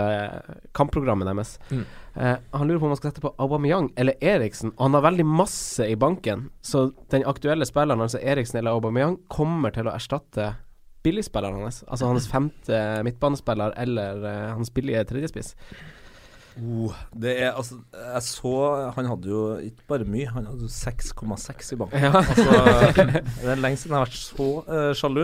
Eh, 0.00 0.56
kampprogrammet 0.76 1.28
deres. 1.28 1.56
Mm. 1.70 1.84
Eh, 2.14 2.36
han 2.52 2.66
lurer 2.66 2.80
på 2.80 2.88
om 2.88 2.94
han 2.94 2.98
skal 2.98 3.12
sette 3.12 3.24
på 3.24 3.34
Aubameyang 3.38 3.92
eller 4.00 4.18
Eriksen. 4.20 4.74
Og 4.76 4.88
han 4.88 4.98
har 4.98 5.06
veldig 5.06 5.28
masse 5.28 5.86
i 5.86 5.98
banken, 5.98 6.48
så 6.62 6.88
den 7.12 7.26
aktuelle 7.28 7.68
spilleren, 7.68 8.02
altså 8.02 8.22
Eriksen 8.22 8.60
eller 8.60 8.74
Aubameyang, 8.78 9.20
kommer 9.30 9.74
til 9.74 9.88
å 9.88 9.94
erstatte 9.94 10.54
billigspilleren 11.06 11.62
hans. 11.64 11.82
Altså 11.88 12.10
hans 12.10 12.28
femte 12.34 12.82
midtbanespiller 13.06 13.76
eller 13.80 14.26
eh, 14.26 14.52
hans 14.56 14.72
billige 14.74 15.06
tredjespiss. 15.12 15.54
Oh, 16.60 16.92
det 17.16 17.32
er 17.40 17.54
altså 17.54 17.78
Jeg 17.94 18.22
så 18.26 18.52
Han 18.96 19.08
hadde 19.08 19.30
jo 19.30 19.42
ikke 19.64 19.86
bare 19.88 20.06
mye, 20.08 20.28
han 20.28 20.48
hadde 20.48 20.66
jo 20.66 20.72
6,6 20.72 21.72
i 21.72 21.78
banken. 21.80 22.04
Ja. 22.04 22.20
Altså, 22.30 23.04
det 23.40 23.52
er 23.54 23.62
lenge 23.62 23.80
siden 23.80 23.94
jeg 23.94 23.98
har 23.98 24.06
vært 24.08 24.18
så 24.20 24.48
uh, 24.68 24.90
sjalu. 24.96 25.22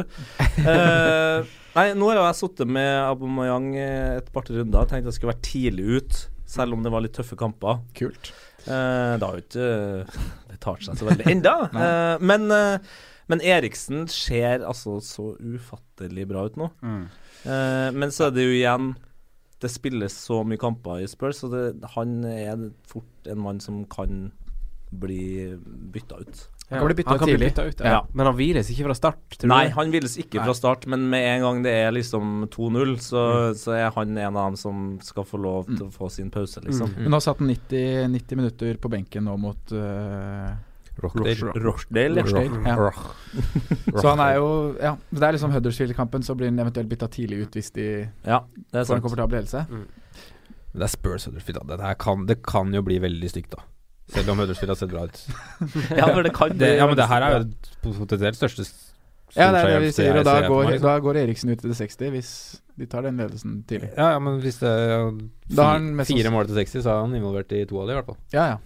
Uh, 0.63 1.57
nei, 1.77 1.87
nå 1.99 2.09
har 2.11 2.23
jeg 2.23 2.39
sittet 2.41 2.71
med 2.73 2.89
Abomayang 3.03 3.69
eh, 3.79 4.15
et 4.23 4.31
par 4.33 4.49
runder 4.49 4.83
og 4.87 4.91
tenkte 4.91 5.13
jeg 5.13 5.19
skulle 5.19 5.35
være 5.35 5.45
tidlig 5.47 6.01
ut, 6.01 6.23
selv 6.49 6.77
om 6.77 6.87
det 6.87 6.93
var 6.95 7.05
litt 7.05 7.17
tøffe 7.17 7.39
kamper. 7.39 7.83
Kult. 7.99 8.33
Uh, 8.67 9.15
det 9.21 9.27
har 9.27 9.37
jo 9.37 9.45
ikke 9.45 9.69
betalt 10.55 10.89
seg 10.89 10.99
så 10.99 11.11
veldig 11.11 11.29
ennå. 11.35 11.55
Eh, 11.69 12.25
men, 12.33 12.49
men 13.31 13.45
Eriksen 13.45 14.07
ser 14.11 14.65
altså 14.65 14.99
så 15.05 15.35
ufattelig 15.37 16.27
bra 16.33 16.47
ut 16.49 16.59
nå. 16.61 16.73
Eh, 17.47 17.91
men 17.95 18.13
så 18.15 18.29
er 18.29 18.35
det 18.35 18.47
jo 18.47 18.55
igjen 18.57 18.95
Det 19.63 19.71
spilles 19.73 20.17
så 20.27 20.43
mye 20.45 20.61
kamper 20.61 21.05
i 21.05 21.09
Spurs, 21.09 21.41
så 21.41 21.49
det, 21.53 21.63
han 21.95 22.19
er 22.29 22.69
fort 22.89 23.31
en 23.31 23.41
mann 23.41 23.63
som 23.65 23.85
kan 23.89 24.29
bli 24.91 25.57
bytta 25.93 26.21
ut. 26.21 26.49
Ja, 26.69 26.81
han 26.81 27.19
kan 27.19 27.25
bli 27.25 27.39
bytta 27.39 27.65
ut, 27.65 27.81
ja. 27.81 28.01
Men 28.13 28.27
han 28.27 28.35
hviles 28.35 28.71
ikke 28.73 28.89
fra 28.89 28.95
start, 28.99 29.37
tror 29.39 29.51
Nei, 29.53 29.69
du? 29.69 29.75
han 29.77 29.93
hviles 29.95 30.17
ikke 30.19 30.43
fra 30.43 30.55
start, 30.57 30.87
men 30.91 31.05
med 31.13 31.27
en 31.37 31.45
gang 31.45 31.61
det 31.63 31.75
er 31.79 31.93
liksom 31.95 32.49
2-0, 32.51 32.97
så, 33.05 33.23
så 33.59 33.77
er 33.77 33.93
han 33.95 34.17
en 34.17 34.35
av 34.35 34.51
dem 34.51 34.57
som 34.59 34.87
skal 35.05 35.29
få 35.29 35.39
lov 35.43 35.71
til 35.71 35.85
å 35.87 35.93
få 35.95 36.11
sin 36.11 36.33
pause, 36.35 36.63
liksom. 36.65 36.97
Men 36.99 37.15
nå 37.15 37.21
satt 37.23 37.39
han 37.43 37.53
90, 37.53 38.09
90 38.17 38.41
minutter 38.43 38.81
på 38.83 38.91
benken 38.91 39.29
nå 39.31 39.37
mot 39.39 39.77
uh, 39.79 40.51
Rochdale. 41.03 41.53
Rochdale, 41.61 42.25
ja. 42.25 42.75
ja. 42.75 42.91
Så 44.01 44.09
han 44.09 44.21
er 44.25 44.35
jo 44.39 44.49
Ja, 44.81 44.95
det 45.13 45.23
er 45.23 45.37
liksom 45.37 45.53
Huddersfield-kampen, 45.53 46.23
så 46.25 46.35
blir 46.35 46.49
han 46.51 46.59
eventuelt 46.63 46.89
bytta 46.89 47.09
tidlig 47.13 47.43
ut 47.47 47.59
hvis 47.59 47.71
de 47.77 47.87
ja, 48.25 48.41
det 48.57 48.81
er 48.81 48.85
får 48.85 48.91
sant. 48.91 48.97
en 48.99 49.05
komfortabel 49.05 49.39
ledelse. 49.41 49.67
Men 49.71 49.87
det 50.81 50.83
er 50.89 50.93
Spurs 50.93 51.25
Huddersfield. 51.29 51.61
da. 51.69 51.77
Det, 51.77 51.99
kan, 51.99 52.27
det 52.27 52.39
kan 52.47 52.73
jo 52.75 52.83
bli 52.87 52.99
veldig 53.03 53.31
stygt, 53.33 53.53
da. 53.57 53.63
Selv 54.15 54.31
om 54.31 54.39
Huddersfield 54.39 54.71
har 54.73 54.81
sett 54.81 54.91
bra 54.93 55.05
ut. 55.05 55.23
Ja, 55.99 56.07
for 56.15 56.23
det 56.23 56.33
kan 56.37 56.57
det, 56.61 56.77
Ja, 56.79 56.87
men 56.87 56.97
det 56.97 57.09
her 57.11 57.23
er 57.27 57.39
jo 57.39 57.47
potensielt 57.83 58.37
største 58.39 58.65
Ja, 59.37 59.51
det 59.53 59.61
er 59.65 59.73
det 59.75 59.81
vi 59.89 59.93
sier, 59.93 60.17
og 60.21 60.25
da 60.25 60.37
går, 60.47 60.71
liksom. 60.71 60.87
da 60.87 60.99
går 61.03 61.19
Eriksen 61.25 61.51
ut 61.51 61.59
til 61.61 61.73
det 61.73 61.77
60 61.77 62.13
hvis 62.15 62.31
de 62.77 62.87
tar 62.87 63.03
den 63.07 63.17
ledelsen 63.17 63.63
tidlig. 63.69 63.89
Ja, 63.97 64.13
ja, 64.15 64.19
men 64.21 64.37
hvis 64.41 64.59
det 64.61 64.69
er 64.69 64.93
har 65.01 65.73
han 65.73 65.87
fire 66.05 66.29
sanns- 66.29 66.33
mål 66.33 66.47
til 66.47 66.59
60, 66.61 66.83
så 66.85 66.91
er 66.93 67.01
han 67.07 67.15
involvert 67.17 67.53
i 67.57 67.65
to 67.65 67.81
av 67.81 67.89
de, 67.89 67.95
i 67.95 67.97
hvert 67.99 68.09
fall. 68.11 68.19
Ja, 68.33 68.45
ja. 68.53 68.57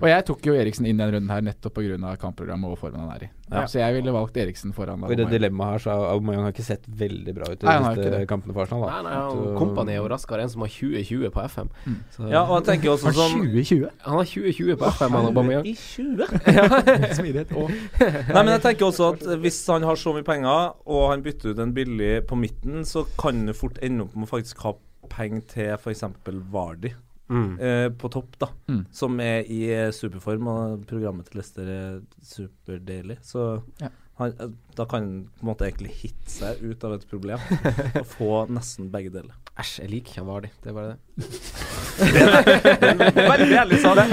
Og 0.00 0.08
jeg 0.08 0.24
tok 0.28 0.46
jo 0.46 0.52
Eriksen 0.54 0.86
inn 0.86 0.96
i 1.00 1.02
den 1.04 1.14
runden 1.14 1.30
her 1.30 1.40
nettopp 1.42 1.74
pga. 1.74 2.16
kampprogrammet 2.20 2.70
og 2.72 2.78
formen 2.78 3.00
han 3.00 3.10
er 3.16 3.24
i. 3.26 3.30
Ja. 3.50 3.64
Så 3.70 3.78
jeg 3.78 3.94
ville 3.94 4.10
valgt 4.12 4.36
Eriksen 4.36 4.72
foran 4.74 5.04
Og 5.04 5.12
I 5.12 5.14
det 5.14 5.28
dilemmaet 5.30 5.76
her 5.76 5.78
så 5.84 5.90
har 5.94 6.08
Aubameyang 6.16 6.42
har 6.48 6.52
ikke 6.52 6.64
sett 6.66 6.82
veldig 6.88 7.34
bra 7.36 7.46
ut 7.52 7.62
i 7.62 7.66
Nei, 7.66 7.76
de 7.94 8.02
siste 8.02 8.26
kampene 8.26 8.52
for 8.56 8.62
Arsenal. 8.64 8.88
Nei, 8.90 8.96
Da. 8.96 9.02
nei, 9.02 9.14
han, 9.14 9.30
Så- 9.36 9.54
Kompani 9.60 9.92
er 9.92 10.00
jo 10.02 10.08
raskere 10.08 10.42
enn 10.42 10.50
som 10.50 10.60
har 10.62 10.68
20-20 10.68 11.30
på 11.30 11.44
FM. 11.50 11.68
Mm. 11.86 11.96
Så- 12.16 12.30
Ja, 12.32 12.42
og 12.42 12.64
jeg 12.64 12.80
tenker 12.80 12.90
også 12.90 13.12
sånn 13.14 13.46
20-20? 13.46 13.90
Han 14.00 14.14
har 14.18 14.24
20-20 14.24 14.76
på 14.76 14.86
FM, 14.90 15.10
han 15.12 15.26
Aubameyang. 15.30 15.66
I 15.66 15.74
20? 15.74 16.26
Smidighet 17.20 17.52
og 17.56 17.70
Nei, 17.70 18.42
men 18.42 18.52
jeg 18.56 18.62
tenker 18.62 18.86
også 18.90 19.12
at 19.14 19.20
hvis 19.40 19.60
han 19.70 19.82
har 19.82 19.94
så 19.94 20.12
mye 20.16 20.24
penger, 20.26 20.72
og 20.86 21.10
han 21.10 21.22
bytter 21.22 21.50
ut 21.54 21.58
en 21.62 21.72
billig 21.76 22.26
på 22.26 22.36
midten, 22.38 22.82
så 22.84 23.06
kan 23.18 23.46
det 23.46 23.54
fort 23.56 23.78
ende 23.82 24.02
opp 24.02 24.16
med 24.16 24.26
å 24.28 24.32
faktisk 24.34 24.58
ha 24.66 24.74
penger 25.08 25.42
til 25.52 25.74
f.eks. 25.78 26.02
Vardi. 26.50 26.92
Mm. 27.28 27.58
Uh, 27.58 27.88
på 27.98 28.08
topp, 28.14 28.36
da. 28.38 28.48
Mm. 28.70 28.84
Som 28.94 29.20
er 29.20 29.40
i 29.50 29.62
eh, 29.74 29.90
superform, 29.90 30.46
og 30.52 30.84
programmet 30.86 31.26
til 31.26 31.40
Lester 31.40 31.70
er 31.72 32.00
superdeilig. 32.22 33.18
Så 33.26 33.62
Ja. 33.80 33.88
han, 34.18 34.32
eh, 34.40 34.52
da 34.76 34.84
kan 34.90 35.06
på 35.38 35.44
en 35.46 35.50
måte 35.50 35.66
egentlig 35.68 35.92
hitte 36.02 36.30
seg 36.30 36.60
ut 36.62 36.84
av 36.84 36.94
et 36.98 37.06
problem 37.10 37.38
og 38.00 38.06
få 38.16 38.44
nesten 38.52 38.90
begge 38.92 39.10
deler. 39.14 39.34
Æsj, 39.56 39.78
jeg 39.82 39.90
liker 39.94 40.12
ikke 40.12 40.20
han 40.20 40.28
Vardi. 40.28 40.50
Det 40.60 40.68
er 40.68 40.76
bare 40.76 40.90
det. 40.92 40.96
Veldig 41.96 43.56
ærlig 43.56 43.78
sa 43.80 43.92
det. 43.96 44.04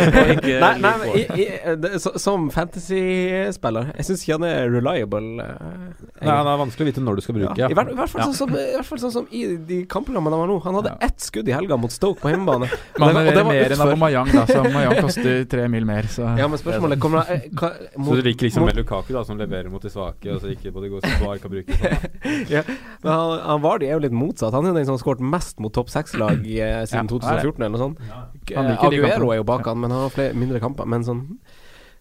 Nei, 0.64 0.70
nei, 0.80 0.92
men 1.02 1.02
i, 1.20 1.24
i, 1.44 1.48
det, 1.84 1.90
så, 2.00 2.14
som 2.22 2.46
fantasy-spiller 2.54 3.90
Jeg 3.98 4.06
syns 4.08 4.24
ikke 4.24 4.38
han 4.38 4.46
er 4.48 4.70
reliable. 4.72 5.44
eh, 5.44 6.06
Nei, 6.24 6.30
han 6.32 6.48
er 6.48 6.62
vanskelig 6.62 6.86
å 6.86 6.90
vite 6.92 7.04
når 7.04 7.20
du 7.20 7.24
skal 7.26 7.36
bruke. 7.38 7.58
Ja, 7.60 7.68
I, 7.68 7.76
hvert, 7.78 7.92
I 7.92 7.98
hvert 8.00 8.14
fall 8.14 8.24
sånn 8.30 8.38
som, 8.40 8.54
i 8.56 8.76
hvert 8.78 8.88
fall 8.88 9.02
sånn 9.04 9.14
som 9.18 9.28
i 9.36 9.44
de 9.68 9.82
kampprogrammene 9.92 10.38
han 10.38 10.44
var 10.46 10.52
nå. 10.54 10.58
Han 10.68 10.78
hadde 10.80 10.94
Ja. 10.94 10.98
ett 11.10 11.20
skudd 11.28 11.50
i 11.52 11.56
helga 11.56 11.76
mot 11.80 11.92
Stoke 11.92 12.24
på 12.24 12.32
hjemmebane. 12.32 12.70
Og 13.00 13.04
han 13.04 13.20
det 13.20 13.20
var- 13.20 13.28
leverer 13.28 13.50
mer 13.52 13.76
enn. 13.76 13.84
Aubameyang, 13.88 14.32
da, 14.32 14.46
så 14.48 14.60
Aubameyang 14.64 15.02
koster 15.04 15.44
tre 15.52 15.68
mil 15.76 15.86
mer, 15.90 16.08
så 16.14 16.30
Ja, 16.40 16.48
men 16.48 16.62
spørsmålet 16.62 17.04
kommer 17.04 17.24
da 17.28 17.36
eh, 17.36 17.50
hva- 17.52 17.74
Så 18.00 18.16
du 18.22 18.24
liker 18.30 18.48
liksom 18.48 18.64
mot- 18.64 18.72
med 18.72 18.80
Lukaku, 18.80 19.12
da, 19.18 19.26
som 19.28 19.40
leverer 19.44 19.68
mot 19.74 19.84
de 19.84 19.92
svake, 19.92 20.32
og 20.38 20.40
så 20.46 20.53
ikke 20.56 20.72
på 20.76 20.84
det 20.84 20.90
gode 20.94 21.10
som 21.10 21.26
bare 21.26 21.40
kan 21.44 21.52
bruke 21.54 21.78
ja, 22.54 22.62
men 23.04 23.10
han, 23.12 23.34
han 23.46 23.62
Vardi 23.64 23.88
er 23.90 23.98
jo 23.98 24.04
litt 24.06 24.16
motsatt. 24.16 24.54
Han 24.56 24.70
er 24.70 24.78
den 24.78 24.88
som 24.88 24.96
har 24.98 25.02
skåret 25.04 25.24
mest 25.34 25.60
mot 25.64 25.74
topp 25.76 25.92
seks-lag 25.94 26.40
eh, 26.42 26.84
siden 26.90 27.10
Ja, 27.12 27.20
han 27.20 27.38
er 27.38 27.42
det. 27.44 27.54
2014 27.54 27.64
eller 27.64 27.74
noe 27.76 27.84
sånt. 27.84 28.04
Han 28.10 28.66
Eh, 28.66 28.72
liker 28.74 28.88
Aguero 28.90 29.32
er 29.34 29.40
jo 29.42 29.48
bak 29.48 29.68
han, 29.70 29.80
men 29.84 29.94
han 29.94 30.06
har 30.06 30.14
flere 30.14 30.38
mindre 30.38 30.60
kamper. 30.64 30.90
Men 30.90 31.06
sånn 31.08 31.24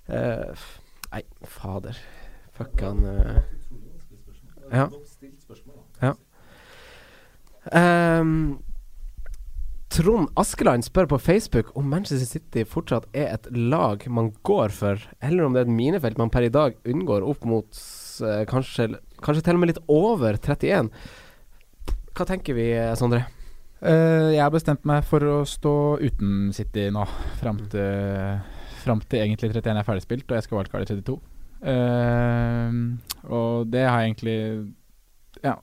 eh, 0.08 0.66
Nei, 1.12 1.22
fader. 1.44 1.98
Fuck 2.56 2.80
han 2.84 3.04
eh. 3.08 3.40
Ja. 4.72 4.86
ja. 6.00 6.12
Um, 7.70 8.62
Trond 9.92 10.30
Askeland 10.40 10.86
spør 10.86 11.10
på 11.10 11.18
Facebook 11.20 11.74
om 11.76 11.90
Manchester 11.92 12.24
City 12.24 12.62
fortsatt 12.64 13.04
er 13.12 13.34
et 13.34 13.48
lag 13.52 14.06
man 14.08 14.30
går 14.48 14.72
for, 14.72 15.02
eller 15.20 15.44
om 15.44 15.52
det 15.52 15.60
er 15.62 15.68
et 15.68 15.76
minefelt 15.76 16.16
man 16.20 16.32
per 16.32 16.46
i 16.46 16.52
dag 16.52 16.78
unngår 16.88 17.26
opp 17.28 17.44
mot 17.44 17.82
kanskje, 18.51 18.88
kanskje 19.22 19.44
til 19.46 19.59
og 19.59 19.62
med 19.62 19.72
litt 19.72 19.81
over 19.92 20.37
31. 20.40 20.90
Hva 22.12 22.27
tenker 22.29 22.59
vi, 22.59 22.68
eh, 22.77 22.92
Sondre? 22.98 23.25
Uh, 23.83 24.31
jeg 24.31 24.42
har 24.42 24.53
bestemt 24.55 24.85
meg 24.87 25.03
for 25.09 25.25
å 25.27 25.38
stå 25.48 25.75
uten 25.98 26.53
City 26.55 26.87
nå, 26.94 27.03
fram 27.40 27.59
til, 27.72 28.38
fram 28.85 29.01
til 29.03 29.25
egentlig 29.25 29.51
31 29.51 29.81
er 29.81 29.88
ferdigspilt, 29.88 30.29
og 30.29 30.38
jeg 30.38 30.46
skal 30.46 30.61
wildcard 30.61 30.85
i 30.85 30.90
32. 30.92 31.18
Uh, 31.62 32.70
og 33.31 33.66
det 33.70 33.83
har 33.87 34.03
jeg 34.03 34.12
egentlig 34.12 34.38
ja, 35.42 35.57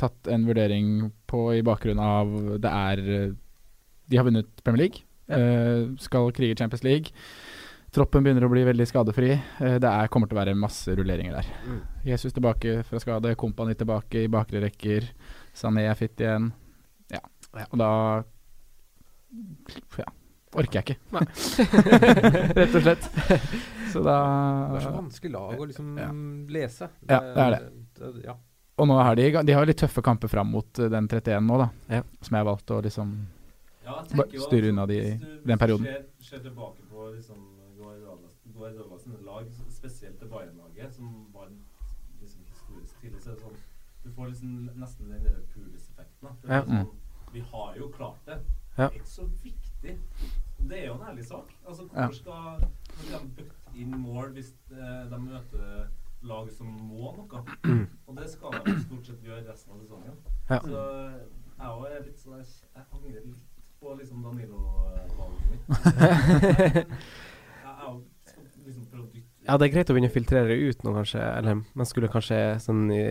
tatt 0.00 0.30
en 0.30 0.46
vurdering 0.46 1.10
på 1.30 1.42
i 1.56 1.64
bakgrunn 1.66 2.00
av 2.02 2.32
det 2.62 2.70
er 2.70 3.02
eh, 3.16 3.34
De 4.06 4.18
har 4.18 4.26
vunnet 4.26 4.48
Premier 4.62 4.86
League, 4.86 5.02
eh, 5.26 5.88
skal 5.98 6.32
krige 6.36 6.58
Champions 6.60 6.84
League. 6.86 7.10
Troppen 7.96 8.20
begynner 8.26 8.44
å 8.44 8.50
bli 8.52 8.60
veldig 8.66 8.84
skadefri. 8.90 9.30
Eh, 9.32 9.78
det 9.80 9.88
er, 9.88 10.08
kommer 10.12 10.28
til 10.28 10.36
å 10.36 10.42
være 10.42 10.52
masse 10.58 10.92
rulleringer 10.98 11.38
der. 11.38 11.46
Mm. 11.64 11.78
Jesus 12.04 12.34
tilbake 12.36 12.82
fra 12.84 13.00
skade, 13.00 13.32
Kompani 13.40 13.72
tilbake 13.78 14.26
i 14.26 14.28
bakre 14.32 14.60
rekker. 14.66 15.06
Sané 15.56 15.86
er 15.88 15.96
fitt 15.96 16.20
igjen. 16.20 16.50
Ja. 17.08 17.22
Og 17.70 17.78
da 17.80 17.88
ja, 20.02 20.10
orker 20.60 20.82
jeg 20.82 20.84
ikke. 20.84 20.98
Rett 22.60 22.76
og 22.76 22.84
slett. 22.84 23.08
Så 23.94 24.04
da 24.04 24.18
Det 24.74 24.82
er 24.82 24.86
så 24.90 24.94
vanskelig 24.98 25.32
lag 25.38 25.56
å 25.56 25.70
liksom 25.72 25.96
Ja. 25.96 26.12
lese. 26.52 26.90
Ja, 27.08 27.22
det 27.32 27.48
er 27.48 27.56
det. 27.56 27.62
det 27.96 28.26
ja. 28.28 28.36
Og 28.76 28.92
nå 28.92 29.00
har 29.00 29.16
de, 29.16 29.30
de 29.40 29.56
har 29.56 29.64
litt 29.64 29.80
tøffe 29.80 30.04
kamper 30.04 30.28
fram 30.28 30.52
mot 30.52 30.84
eh, 30.84 30.92
den 30.92 31.08
31 31.08 31.48
nå, 31.48 31.64
da. 31.64 31.72
Ja. 31.88 32.04
Som 32.20 32.36
jeg 32.36 32.44
har 32.44 32.52
valgt 32.52 32.76
å 32.76 32.84
liksom 32.84 33.16
styre 34.44 34.68
unna 34.68 34.84
de 34.84 35.00
den 35.48 35.58
perioden. 35.58 35.88
Skjer, 35.88 36.08
skjer 36.28 36.48
tilbake 36.50 36.84
på 36.90 37.12
liksom 37.14 37.55
Guardiola 38.56 38.98
sine 38.98 39.20
lag, 39.26 39.48
spesielt 39.70 40.20
det 40.20 40.28
Bayern-laget, 40.30 40.94
som 40.94 41.26
var 41.34 41.48
liksom 42.20 42.44
historisk 42.48 43.00
tidlig, 43.00 43.22
så 43.22 43.34
sånn 43.40 43.56
Du 44.04 44.12
får 44.14 44.28
liksom 44.30 44.70
nesten 44.78 45.08
den 45.10 45.24
der 45.24 45.40
Pulis-effekten. 45.54 46.28
Ja. 46.48 46.60
sånn, 46.64 46.86
Vi 47.32 47.40
har 47.40 47.74
jo 47.76 47.88
klart 47.90 48.20
det. 48.26 48.36
Det 48.76 48.84
er 48.84 48.90
ikke 49.00 49.08
så 49.08 49.24
viktig. 49.42 49.96
Det 50.68 50.78
er 50.78 50.86
jo 50.86 50.94
en 50.94 51.06
ærlig 51.08 51.24
sak. 51.26 51.50
Altså, 51.66 51.82
Ja. 51.92 52.06
hvorfor 52.06 52.14
skal 52.14 52.60
de 53.20 53.28
bøtte 53.36 53.52
inn 53.74 53.96
mål 53.98 54.32
hvis 54.32 54.52
eh, 54.70 55.10
de 55.10 55.18
møter 55.18 55.88
lag 56.22 56.50
som 56.52 56.66
må 56.66 57.12
noe? 57.16 57.42
Og 58.06 58.16
det 58.16 58.30
skal 58.30 58.50
de 58.66 58.76
stort 58.84 59.06
sett 59.06 59.22
gjøre 59.26 59.50
resten 59.50 59.72
av 59.72 59.80
sesongen. 59.80 60.16
Ja. 60.50 60.58
Så 60.60 60.78
jeg 61.58 61.66
òg 61.66 61.86
er 61.90 62.04
litt 62.06 62.18
sånn 62.18 62.38
jeg 62.38 62.84
angrer 62.92 63.26
litt 63.26 63.42
på 63.80 63.94
liksom 63.98 64.22
Danilo-valget 64.22 65.50
mitt. 65.50 65.66
Jeg 67.66 67.74
er 67.82 67.92
jo 67.92 68.02
skal 68.24 68.44
liksom 68.66 68.84
prøve 68.90 69.06
å 69.06 69.12
dytte 69.14 69.46
Ja, 69.46 69.56
det 69.56 69.68
er 69.68 69.74
greit 69.76 69.90
å 69.90 69.94
begynne 69.96 70.10
å 70.10 70.16
filtrere 70.16 70.58
ut 70.58 70.84
nå, 70.84 70.92
kanskje. 70.96 71.22
Eller 71.22 71.62
man 71.78 71.86
skulle 71.88 72.10
kanskje 72.12 72.40
sånn 72.64 72.84
i, 72.90 73.04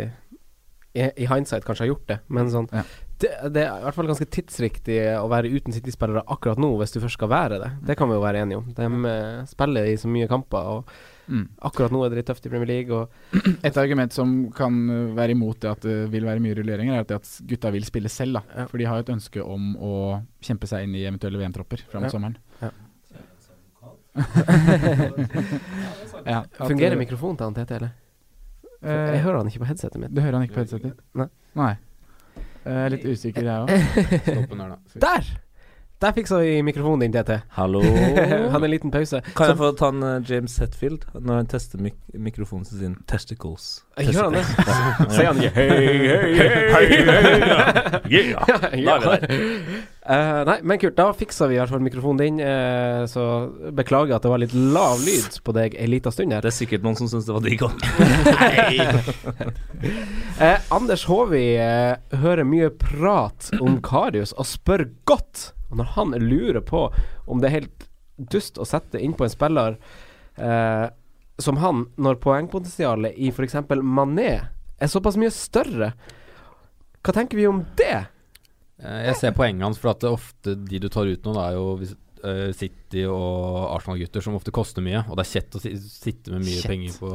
i, 0.95 1.09
i 1.23 1.27
hindsight 1.31 1.65
kanskje 1.67 1.85
ha 1.87 1.91
gjort 1.93 2.07
det, 2.11 2.19
men 2.27 2.51
sånn 2.51 2.67
Ja. 2.75 2.83
det, 3.23 3.31
det 3.55 3.63
er 3.63 3.79
i 3.79 3.85
hvert 3.87 3.95
fall 3.95 4.09
ganske 4.11 4.27
tidsriktig 4.37 4.99
å 5.19 5.27
være 5.31 5.51
uten 5.51 5.75
City-spillere 5.75 6.25
akkurat 6.27 6.59
nå, 6.59 6.73
hvis 6.81 6.91
du 6.95 6.99
først 7.03 7.15
skal 7.19 7.31
være 7.31 7.59
det. 7.63 7.71
Det 7.87 7.95
kan 7.99 8.11
vi 8.11 8.17
jo 8.17 8.23
være 8.23 8.43
enige 8.43 8.59
om. 8.61 8.67
De 8.75 8.89
eh, 9.11 9.43
spiller 9.47 9.87
i 9.91 9.95
så 9.99 10.11
mye 10.11 10.27
kamper, 10.31 10.67
og 10.75 10.91
mm. 11.31 11.45
akkurat 11.71 11.95
nå 11.95 12.03
er 12.03 12.11
det 12.11 12.19
litt 12.19 12.27
tøft 12.31 12.47
i 12.47 12.51
Premier 12.51 12.67
League. 12.73 12.91
Og 12.91 13.39
Et 13.71 13.79
argument 13.79 14.11
som 14.15 14.35
kan 14.55 14.75
være 15.15 15.35
imot 15.37 15.61
det 15.63 15.71
at 15.71 15.87
det 15.87 15.95
vil 16.11 16.27
være 16.27 16.43
mye 16.43 16.59
rulleringer, 16.59 16.97
er 16.99 17.05
at, 17.07 17.11
det 17.13 17.21
at 17.23 17.31
gutta 17.47 17.71
vil 17.75 17.87
spille 17.87 18.11
selv. 18.11 18.41
da 18.41 18.43
Ja. 18.63 18.67
For 18.71 18.79
de 18.83 18.87
har 18.91 18.99
jo 18.99 19.07
et 19.07 19.13
ønske 19.15 19.43
om 19.47 19.71
å 19.79 19.93
kjempe 20.43 20.67
seg 20.67 20.83
inn 20.87 20.95
i 20.99 21.07
eventuelle 21.07 21.39
VM-tropper 21.39 21.87
fram 21.87 22.03
mot 22.03 22.11
Ja. 22.11 22.17
sommeren. 22.19 22.35
Ja. 26.25 26.41
Fungerer 26.57 26.95
uh, 26.95 26.97
mikrofonen 26.97 27.37
til 27.37 27.45
han 27.45 27.55
Tete, 27.55 27.75
eller? 27.75 27.89
For 28.81 28.91
eh, 28.91 29.15
jeg 29.15 29.23
hører 29.23 29.37
han 29.37 29.47
ikke 29.49 29.61
på 29.63 29.69
headsetet 29.69 30.01
mitt. 30.01 30.13
Du 30.15 30.21
hører 30.21 30.39
han 30.39 30.45
ikke 30.45 30.57
på 30.57 30.63
headsetet? 30.63 30.93
Nei. 31.17 31.27
Nei. 31.57 31.73
Jeg 32.65 32.77
er 32.81 32.93
litt 32.93 33.05
usikker, 33.05 33.45
jeg 33.45 33.57
òg. 33.61 33.69
Der! 35.01 35.33
Der 36.01 36.11
fiksa 36.11 36.41
vi 36.41 36.61
mikrofonen 36.65 37.05
din, 37.05 37.13
TT. 37.13 37.37
Hallo? 37.55 37.79
han 38.51 38.63
en 38.63 38.69
liten 38.69 38.91
pause. 38.91 39.21
Kan 39.37 39.53
jeg 39.53 39.57
få 39.61 39.71
ta 39.79 39.89
en 39.93 40.03
uh, 40.03 40.17
James 40.29 40.57
Hetfield 40.59 41.05
når 41.13 41.39
han 41.39 41.47
tester 41.49 41.79
mik 41.81 41.95
mikrofonen 42.13 42.65
sin? 42.67 42.97
Testicles. 43.07 43.85
Gjør 44.01 44.27
han 44.27 44.35
det? 44.35 44.45
Sier 45.15 45.31
han 45.31 45.39
ikke 45.39 45.55
hei, 45.55 45.69
hei, 45.71 45.87
hei, 46.09 46.49
hei, 46.73 46.89
hei, 46.89 47.31
hei 48.11 48.25
Hei, 48.35 48.59
hei, 48.75 48.85
der. 48.85 49.93
Eh, 50.05 50.39
nei, 50.45 50.59
men 50.61 50.77
kult. 50.77 50.93
Da 50.97 51.09
fiksa 51.17 51.47
vi 51.49 51.55
i 51.55 51.59
hvert 51.59 51.71
fall 51.73 51.81
mikrofonen 51.81 52.19
din. 52.21 52.37
Uh, 52.37 53.05
så 53.09 53.23
beklager 53.73 54.13
at 54.15 54.25
det 54.25 54.29
var 54.29 54.41
litt 54.43 54.53
lav 54.53 55.01
lyd 55.01 55.39
på 55.41 55.55
deg 55.57 55.77
ei 55.81 55.87
lita 55.89 56.13
stund 56.13 56.35
her. 56.35 56.45
Det 56.45 56.51
er 56.51 56.57
sikkert 56.59 56.85
noen 56.85 56.97
som 56.99 57.09
syns 57.09 57.25
det 57.25 57.33
var 57.33 57.45
digg 57.45 57.63
òg. 57.65 57.73
uh, 60.37 60.59
Anders 60.77 61.07
Håvi 61.09 61.45
eh, 61.57 61.97
hører 62.21 62.45
mye 62.45 62.69
prat 62.69 63.49
om 63.57 63.79
Karius 63.85 64.35
og 64.37 64.45
spør 64.49 64.85
godt. 65.09 65.51
Når 65.75 65.95
han 65.95 66.13
lurer 66.21 66.61
på 66.61 66.85
om 67.25 67.41
det 67.41 67.49
er 67.49 67.57
helt 67.57 67.87
dust 68.15 68.59
å 68.61 68.67
sette 68.67 69.01
innpå 69.01 69.25
en 69.25 69.33
spiller 69.33 69.77
eh, 70.37 70.85
som 71.41 71.57
han, 71.59 71.87
når 71.99 72.21
poengpotensialet 72.23 73.17
i 73.17 73.31
f.eks. 73.33 73.57
Mané 73.81 74.29
er 74.79 74.91
såpass 74.91 75.17
mye 75.19 75.33
større. 75.33 75.91
Hva 77.03 77.15
tenker 77.15 77.41
vi 77.41 77.49
om 77.49 77.65
det? 77.79 78.05
Eh, 78.83 79.05
Jeg 79.09 79.15
ser 79.21 79.31
poenget 79.37 79.63
hans, 79.63 79.77
for 79.79 79.91
at 79.93 79.99
det 80.03 80.11
ofte 80.11 80.55
de 80.67 80.79
du 80.83 80.89
tar 80.91 81.07
ut 81.07 81.23
nå, 81.23 81.33
det 81.37 81.45
er 81.45 81.55
jo 81.55 81.65
eh, 82.25 82.51
City 82.57 83.05
og 83.07 83.71
Arsenal-gutter 83.77 84.21
som 84.25 84.35
ofte 84.35 84.51
koster 84.55 84.81
mye. 84.85 85.05
Og 85.09 85.15
det 85.19 85.25
er 85.27 85.33
kjett 85.39 85.55
å 85.55 85.63
sitte 85.63 86.33
med 86.35 86.43
mye 86.45 86.59
Kjett. 86.61 86.71
penger 86.73 86.99
på 86.99 87.13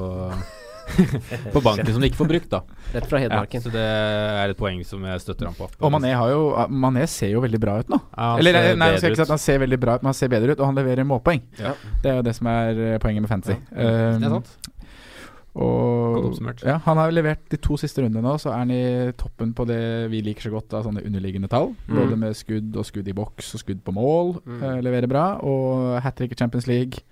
På 1.55 1.61
banken 1.63 1.87
som 1.93 2.03
du 2.03 2.07
ikke 2.09 2.19
får 2.19 2.27
brukt, 2.33 2.49
da. 2.51 2.63
Rett 2.97 3.05
fra 3.07 3.21
Hedmarken. 3.23 3.63
så 3.63 3.71
det 3.71 3.83
er 3.85 4.51
et 4.51 4.59
poeng 4.59 4.81
som 4.89 5.05
jeg 5.07 5.21
støtter 5.23 5.47
ham 5.47 5.55
på. 5.55 5.69
Og 5.87 5.93
Mané, 5.95 6.11
har 6.19 6.33
jo, 6.33 6.49
Mané 6.73 7.05
ser 7.07 7.31
jo 7.37 7.43
veldig 7.45 7.61
bra 7.63 7.77
ut 7.85 7.93
nå. 7.93 7.99
Ja, 8.17 8.33
Eller 8.41 8.75
nei, 8.75 8.89
jeg 8.97 9.03
skal 9.05 9.13
ikke 9.15 9.21
si 9.21 9.27
at 9.29 9.35
han 9.37 9.43
ser 9.45 9.61
veldig 9.63 9.79
bra 9.85 9.95
ut, 9.95 10.03
men 10.03 10.11
han 10.11 10.19
ser 10.19 10.33
bedre 10.33 10.57
ut, 10.57 10.59
og 10.65 10.67
han 10.73 10.81
leverer 10.81 11.07
målpoeng. 11.07 11.45
Ja. 11.61 11.77
Det 12.03 12.11
er 12.11 12.19
jo 12.19 12.25
det 12.27 12.35
som 12.41 12.51
er 12.51 12.81
eh, 12.89 12.99
poenget 13.05 13.23
med 13.23 13.31
fantasy. 13.31 13.59
Ja, 13.71 13.87
det 13.87 14.27
er 14.27 14.35
Um, 14.35 14.41
sant. 14.41 14.73
Og. 15.59 16.31
Ja, 16.63 16.77
han 16.85 17.01
har 17.01 17.11
levert 17.11 17.43
de 17.51 17.59
to 17.59 17.75
siste 17.81 18.05
rundene 18.05 18.23
nå, 18.23 18.37
så 18.39 18.53
er 18.53 18.61
han 18.63 18.71
i 18.75 18.85
toppen 19.19 19.51
på 19.57 19.67
det 19.67 19.81
vi 20.13 20.23
liker 20.23 20.47
så 20.47 20.53
godt 20.55 20.77
av 20.79 20.87
sånne 20.87 21.03
underliggende 21.07 21.51
tall. 21.51 21.73
Mm. 21.89 21.97
Både 21.97 22.19
med 22.23 22.39
skudd 22.39 22.77
og 22.79 22.87
skudd 22.87 23.11
i 23.11 23.17
boks 23.17 23.55
og 23.57 23.65
skudd 23.65 23.83
på 23.87 23.95
mål. 23.97 24.37
Mm. 24.45 24.61
eh, 24.63 24.79
leverer 24.87 25.11
bra. 25.11 25.27
Og 25.43 25.99
hat 26.05 26.19
trick 26.21 26.37
i 26.37 26.39
Champions 26.39 26.71
League. 26.71 27.03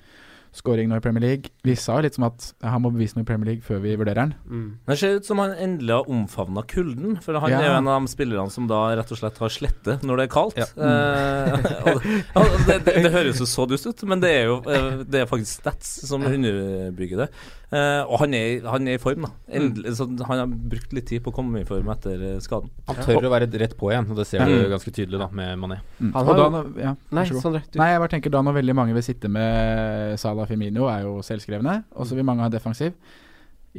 Scoring 0.58 0.90
nå 0.90 0.98
i 0.98 1.04
Premier 1.04 1.22
League. 1.24 1.52
Vi 1.64 1.74
sa 1.78 2.00
litt 2.02 2.16
som 2.18 2.26
at 2.28 2.50
han 2.66 2.82
må 2.82 2.90
bevise 2.94 3.14
noe 3.16 3.24
i 3.24 3.28
Premier 3.28 3.52
League 3.52 3.64
før 3.66 3.80
vi 3.84 3.94
vurderer 3.98 4.20
han. 4.24 4.34
Mm. 4.48 4.68
Det 4.90 4.98
ser 5.00 5.16
ut 5.20 5.28
som 5.28 5.38
han 5.42 5.54
endelig 5.56 5.94
har 5.94 6.10
omfavna 6.10 6.64
kulden. 6.68 7.18
For 7.22 7.38
han 7.38 7.50
Ja. 7.54 7.60
er 7.62 7.68
jo 7.70 7.76
en 7.78 7.88
av 7.88 8.00
de 8.02 8.10
spillerne 8.12 8.50
som 8.50 8.66
da 8.70 8.80
rett 8.98 9.12
og 9.14 9.18
slett 9.20 9.38
har 9.38 9.48
slette 9.54 9.98
når 10.02 10.16
det 10.22 10.26
er 10.28 10.32
kaldt. 10.34 10.58
Ja. 10.58 10.66
Eh, 10.78 11.70
og, 11.92 12.02
og 12.42 12.58
det, 12.66 12.80
det, 12.88 12.96
det 13.06 13.12
høres 13.14 13.38
jo 13.42 13.46
så 13.48 13.66
dust 13.70 13.86
ut, 13.86 14.02
men 14.08 14.20
det 14.24 14.30
er 14.40 14.44
jo 14.50 14.58
eh, 14.66 15.04
Det 15.08 15.22
er 15.22 15.30
faktisk 15.30 15.60
stats 15.62 15.94
som 16.08 16.24
underbygger 16.26 17.24
det. 17.24 17.28
Eh, 17.68 18.00
og 18.08 18.22
han 18.22 18.32
er, 18.32 18.62
han 18.64 18.86
er 18.88 18.96
i 18.96 19.00
form, 19.02 19.26
da. 19.26 19.30
Endelig, 19.58 19.92
så 19.98 20.06
han 20.08 20.40
har 20.40 20.48
brukt 20.48 20.94
litt 20.96 21.04
tid 21.10 21.20
på 21.24 21.28
å 21.34 21.36
komme 21.36 21.60
i 21.60 21.66
form 21.68 21.90
etter 21.92 22.22
eh, 22.30 22.38
skaden. 22.40 22.70
Han 22.88 22.96
tør 23.04 23.26
å 23.28 23.32
være 23.34 23.48
rett 23.60 23.74
på 23.76 23.90
igjen, 23.92 24.08
og 24.08 24.16
det 24.22 24.24
ser 24.30 24.40
du 24.48 24.54
Mm. 24.58 24.70
ganske 24.72 24.90
tydelig 24.96 25.18
da 25.20 25.26
med 25.36 25.58
Mané. 25.60 25.76
Mm. 26.00 26.12
Han 26.14 26.22
Og 26.22 26.30
har 26.32 26.38
da, 26.54 26.62
ja, 26.80 26.92
Nei. 27.12 27.26
Sondre. 27.28 27.60
Du. 27.68 27.76
Nei, 27.78 27.90
jeg 27.92 28.00
bare 28.00 28.12
tenker 28.14 28.32
da 28.32 28.40
når 28.42 28.56
veldig 28.56 28.74
mange 28.78 28.94
vil 28.96 29.04
sitte 29.04 29.28
med 29.30 30.16
Salah 30.18 30.47
Firmino, 30.48 30.88
er 30.90 31.04
jo 31.06 31.18
selvskrevne. 31.24 31.82
Og 31.96 32.08
så 32.08 32.16
vil 32.18 32.26
mange 32.28 32.42
ha 32.46 32.50
defensiv 32.52 32.96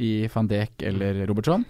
i 0.00 0.28
van 0.32 0.46
Dijk 0.48 0.82
eller 0.86 1.24
Robertson. 1.28 1.64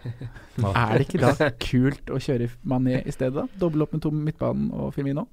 er 0.60 0.98
det 0.98 1.06
ikke 1.08 1.20
da 1.24 1.50
kult 1.58 2.12
å 2.14 2.20
kjøre 2.20 2.50
Mané 2.68 3.00
i 3.06 3.14
stedet, 3.14 3.34
da? 3.40 3.46
Doble 3.58 3.86
opp 3.86 3.94
med 3.96 4.02
to 4.04 4.12
midtbanen 4.14 4.68
og 4.76 4.92
Firmino? 4.94 5.26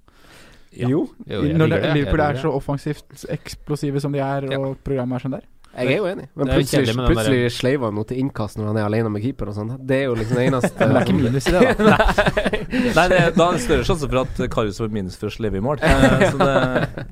Ja. 0.77 0.89
Jo, 0.91 1.05
Jo, 1.25 1.41
Når 1.57 1.69
det, 1.71 1.77
Liverpool 1.95 2.21
er 2.25 2.39
så 2.41 2.49
offensivt 2.53 3.23
eksplosive 3.33 4.01
som 4.03 4.11
de 4.13 4.19
er, 4.19 4.49
Ja. 4.51 4.59
og 4.59 4.77
programmet 4.83 5.15
er 5.19 5.23
sånn 5.27 5.35
der. 5.37 5.45
Jeg 5.77 5.93
er 5.93 5.97
jo 6.01 6.07
enig. 6.09 6.25
Men 6.35 6.49
Det 6.49 6.55
plutselig, 6.57 6.95
plutselig 6.97 7.51
sleiver 7.53 7.85
han 7.89 7.95
mot 7.97 8.11
innkast 8.11 8.57
når 8.59 8.69
han 8.71 8.79
er 8.81 8.85
alene 8.87 9.11
med 9.13 9.21
keeper 9.23 9.51
og 9.51 9.55
sånn. 9.57 9.71
Det 9.87 9.97
er 10.01 10.05
jo 10.07 10.15
liksom 10.19 10.39
det 10.39 10.45
eneste 10.49 10.79
Men 10.87 10.93
det 10.93 11.01
er 11.01 11.07
ikke 11.07 11.17
minus 11.21 11.47
i 11.47 11.53
det, 11.55 11.61
da. 11.77 11.97
Nei, 12.97 13.05
det, 13.11 13.19
er- 13.21 13.35
da 13.37 13.47
er 13.47 13.57
det 13.57 13.63
større 13.65 13.87
sjanse 13.87 14.09
for 14.09 14.21
at 14.23 14.41
Karius 14.53 14.79
får 14.81 14.91
minus 14.93 15.17
for 15.21 15.29
å 15.29 15.35
sleve 15.37 15.59
i 15.59 15.63
mål. 15.63 15.81
Eh, 15.85 16.25
så 16.31 16.37
det, 16.41 16.53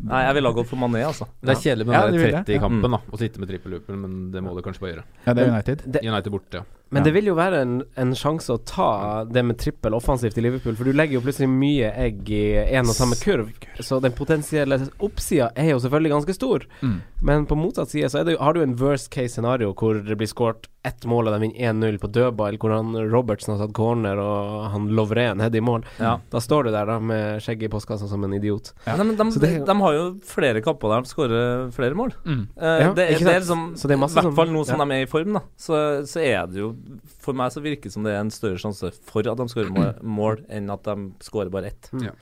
nei, 0.01 0.21
jeg 0.28 0.38
ville 0.39 0.51
ha 0.51 0.58
gått 0.60 0.69
for 0.71 0.82
Mané, 0.82 1.04
altså. 1.08 1.28
Det 1.41 1.54
er 1.56 1.62
kjedelig 1.62 1.88
med 1.89 1.95
Ja, 1.97 2.01
den 2.08 2.17
det 2.17 2.21
vil 2.23 2.32
der. 2.32 2.38
Ja. 2.39 2.43
30-kampen, 2.49 2.97
da. 2.97 3.01
Å 3.15 3.21
sitte 3.21 3.41
med 3.43 3.51
trippel 3.54 3.75
loopel, 3.78 3.99
men 4.01 4.17
det 4.34 4.43
må 4.45 4.56
du 4.58 4.63
kanskje 4.65 4.84
bare 4.86 4.93
gjøre. 4.95 5.06
Ja, 5.28 5.34
det 5.38 5.45
er 5.45 5.54
United. 5.54 5.86
United 6.01 6.34
borte, 6.36 6.62
ja. 6.63 6.65
Men 6.91 7.01
Ja. 7.01 7.05
det 7.05 7.13
vil 7.13 7.25
jo 7.25 7.35
være 7.35 7.61
en, 7.61 7.83
en 7.97 8.11
sjanse 8.15 8.53
å 8.53 8.59
ta 8.63 9.23
det 9.25 9.43
med 9.43 9.57
trippel 9.57 9.93
offensivt 9.97 10.37
i 10.37 10.41
Liverpool, 10.45 10.75
for 10.77 10.83
du 10.85 10.93
legger 10.93 11.17
jo 11.17 11.21
plutselig 11.25 11.49
mye 11.49 11.89
egg 11.97 12.29
i 12.29 12.43
én 12.77 12.87
og 12.87 12.93
samme 12.95 13.15
kurv. 13.19 13.49
Så 13.81 13.99
den 14.01 14.13
potensielle 14.15 14.77
oppsida 15.03 15.49
er 15.57 15.71
jo 15.73 15.79
selvfølgelig 15.81 16.13
ganske 16.13 16.33
stor. 16.37 16.67
Mm. 16.81 17.01
Men 17.25 17.45
på 17.49 17.57
motsatt 17.57 17.89
side 17.89 18.11
så 18.13 18.19
er 18.21 18.23
det 18.29 18.37
har 18.39 18.53
du 18.53 18.61
en 18.61 18.75
worst 18.77 19.09
case 19.11 19.33
scenario 19.33 19.73
hvor 19.73 19.97
det 20.05 20.15
blir 20.17 20.29
skåret 20.29 20.69
ett 20.85 21.01
mål 21.09 21.25
og 21.27 21.33
de 21.33 21.39
vinner 21.47 21.73
1-0 21.73 21.97
på 21.97 22.11
dødball, 22.13 22.59
hvor 22.61 22.69
han 22.75 22.93
Robertsen 23.09 23.55
har 23.55 23.63
tatt 23.65 23.73
corner 23.73 24.19
og 24.21 24.67
han 24.69 24.85
Lovren 24.93 25.41
header 25.41 25.57
i 25.57 25.65
mål. 25.65 25.81
Ja. 25.97 26.19
Da 26.29 26.37
står 26.39 26.67
du 26.67 26.71
der 26.75 26.85
da 26.85 26.99
med 27.01 27.41
skjegget 27.41 27.65
i 27.65 27.73
postkassa 27.73 28.05
som 28.07 28.23
en 28.23 28.35
idiot. 28.37 28.69
Nei, 28.85 28.97
men 29.01 29.15
de, 29.17 29.23
Så 29.33 29.39
det- 29.41 29.65
de 29.65 29.75
har 29.81 29.93
jo 29.97 30.03
flere 30.21 30.61
kamper 30.61 30.89
der 30.93 31.01
de 31.01 31.09
skårer 31.09 31.73
flere 31.73 31.95
mål. 31.97 32.13
Mm. 32.23 32.47
Uh, 32.61 32.79
Ja, 32.85 32.93
det, 32.93 32.95
det 32.95 33.09
er 33.09 33.39
liksom 33.41 33.73
I 33.73 33.97
hvert 33.97 34.11
som- 34.13 34.35
fall 34.35 34.47
nå 34.53 34.63
som 34.63 34.77
ja. 34.79 34.85
de 34.85 34.91
er 34.93 35.01
i 35.01 35.09
form, 35.09 35.33
da. 35.33 35.41
Så, 35.57 36.05
så 36.05 36.21
er 36.21 36.45
det 36.45 36.55
jo 36.61 36.74
For 37.23 37.33
meg 37.33 37.51
så 37.51 37.61
virker 37.63 37.83
det 37.89 37.93
som 37.93 38.03
det 38.03 38.11
er 38.13 38.19
en 38.23 38.31
større 38.33 38.57
sjanse 38.61 38.91
for 39.05 39.19
at 39.31 39.38
de 39.38 39.47
skårer 39.51 39.71
mål, 39.75 39.93
mål 40.03 40.38
enn 40.49 40.69
at 40.73 40.83
de 40.83 40.95
skårer 41.25 41.49
bare 41.53 41.65
ett. 41.73 41.89
Mm. 41.93 42.03
Ja. 42.09 42.13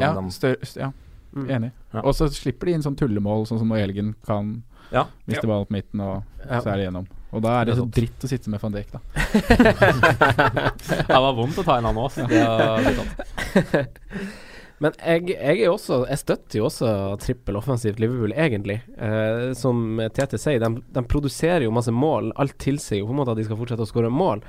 Ja, 0.00 0.10
om 0.18 0.26
de 0.28 0.32
stør, 0.34 0.56
ja. 0.76 0.90
Mm. 1.32 1.46
enig. 1.48 1.70
Ja. 1.94 2.00
Og 2.02 2.14
så 2.14 2.26
slipper 2.28 2.66
de 2.66 2.72
inn 2.74 2.82
sånn 2.82 2.96
tullemål, 2.98 3.46
sånn 3.46 3.58
som 3.62 3.68
når 3.70 3.78
Elgen 3.86 4.14
kan 4.26 4.62
Ja. 4.92 5.04
miste 5.26 5.46
ballen 5.46 5.66
på 5.66 5.72
midten, 5.78 6.00
og 6.00 6.22
Ja. 6.48 6.60
så 6.60 6.70
er 6.72 6.76
det 6.76 6.84
gjennom. 6.90 7.06
Og 7.32 7.42
da 7.42 7.48
er 7.60 7.64
det 7.64 7.66
Det 7.66 7.72
er 7.78 7.80
så 7.80 7.84
sant. 7.84 7.94
dritt 7.94 8.24
å 8.24 8.28
sitte 8.28 8.48
med 8.50 8.60
van 8.60 8.72
Dijk, 8.72 8.90
da. 8.90 8.98
Det 11.06 11.08
var 11.08 11.32
vondt 11.38 11.58
å 11.58 11.62
ta 11.64 11.76
en 11.78 11.84
annen 11.86 12.02
også. 12.02 12.26
Men 14.80 14.94
jeg, 14.96 15.34
jeg 15.34 15.60
er 15.60 15.68
også 15.68 16.04
Jeg 16.08 16.20
støtter 16.22 16.58
jo 16.60 16.66
også 16.70 16.90
trippel 17.20 17.58
offensivt 17.60 18.00
Liverpool, 18.00 18.32
egentlig. 18.32 18.80
Eh, 18.96 19.50
som 19.58 20.00
Tete 20.16 20.40
sier, 20.40 20.62
de, 20.62 20.80
de 20.80 21.02
produserer 21.04 21.66
jo 21.66 21.74
masse 21.74 21.92
mål. 21.92 22.32
Alt 22.40 22.56
tilsier 22.62 23.02
jo 23.02 23.10
på 23.10 23.16
en 23.16 23.20
måte 23.20 23.34
at 23.34 23.40
de 23.40 23.48
skal 23.48 23.60
fortsette 23.60 23.84
å 23.84 23.90
skåre 23.90 24.12
mål. 24.12 24.40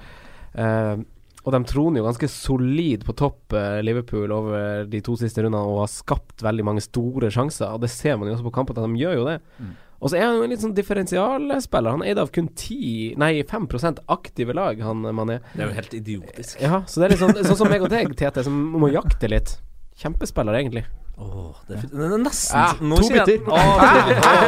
Eh, 0.55 1.03
og 1.41 1.55
de 1.55 1.61
troner 1.65 2.01
jo 2.01 2.05
ganske 2.05 2.27
solid 2.29 3.03
på 3.07 3.15
topp, 3.17 3.55
eh, 3.57 3.79
Liverpool, 3.81 4.31
over 4.31 4.85
de 4.89 4.99
to 5.03 5.15
siste 5.17 5.41
rundene 5.41 5.63
og 5.65 5.83
har 5.83 5.89
skapt 5.91 6.43
veldig 6.45 6.67
mange 6.67 6.83
store 6.85 7.31
sjanser. 7.33 7.73
Og 7.73 7.81
det 7.83 7.89
ser 7.91 8.19
man 8.19 8.29
jo 8.29 8.37
også 8.37 8.45
på 8.45 8.53
kampene, 8.59 8.83
at 8.83 8.91
de 8.91 9.01
gjør 9.01 9.17
jo 9.17 9.25
det. 9.27 9.39
Mm. 9.57 9.71
Og 10.01 10.09
så 10.09 10.17
er 10.17 10.23
han 10.25 10.37
jo 10.37 10.45
en 10.45 10.53
litt 10.53 10.61
sånn 10.63 10.77
differensialspiller. 10.77 11.97
Han 11.97 12.05
er 12.05 12.13
eid 12.13 12.21
av 12.21 12.31
kun 12.33 12.47
10, 12.49 13.17
nei 13.21 13.33
5 13.45 13.67
aktive 14.09 14.55
lag, 14.57 14.79
han 14.81 15.03
Mané. 15.13 15.41
Det 15.53 15.65
er 15.65 15.67
jo 15.67 15.77
helt 15.77 15.97
idiotisk. 15.97 16.61
Ja, 16.61 16.81
så 16.87 17.01
det 17.01 17.07
er 17.09 17.13
litt 17.15 17.21
sånn, 17.21 17.43
sånn 17.45 17.59
som 17.59 17.69
meg 17.69 17.85
og 17.85 17.91
deg, 17.93 18.15
Tete, 18.17 18.45
som 18.45 18.55
må 18.77 18.89
jakte 18.93 19.29
litt. 19.29 19.59
Kjempespiller, 20.01 20.57
egentlig. 20.57 20.85
Åh, 21.21 21.55
det, 21.67 21.75
er, 21.75 21.81
fint. 21.83 21.93
er 21.93 22.21
nesten 22.23 22.57
Ja, 22.57 22.69
to 22.79 23.09
bytter. 23.13 23.43
Oh, 23.51 23.81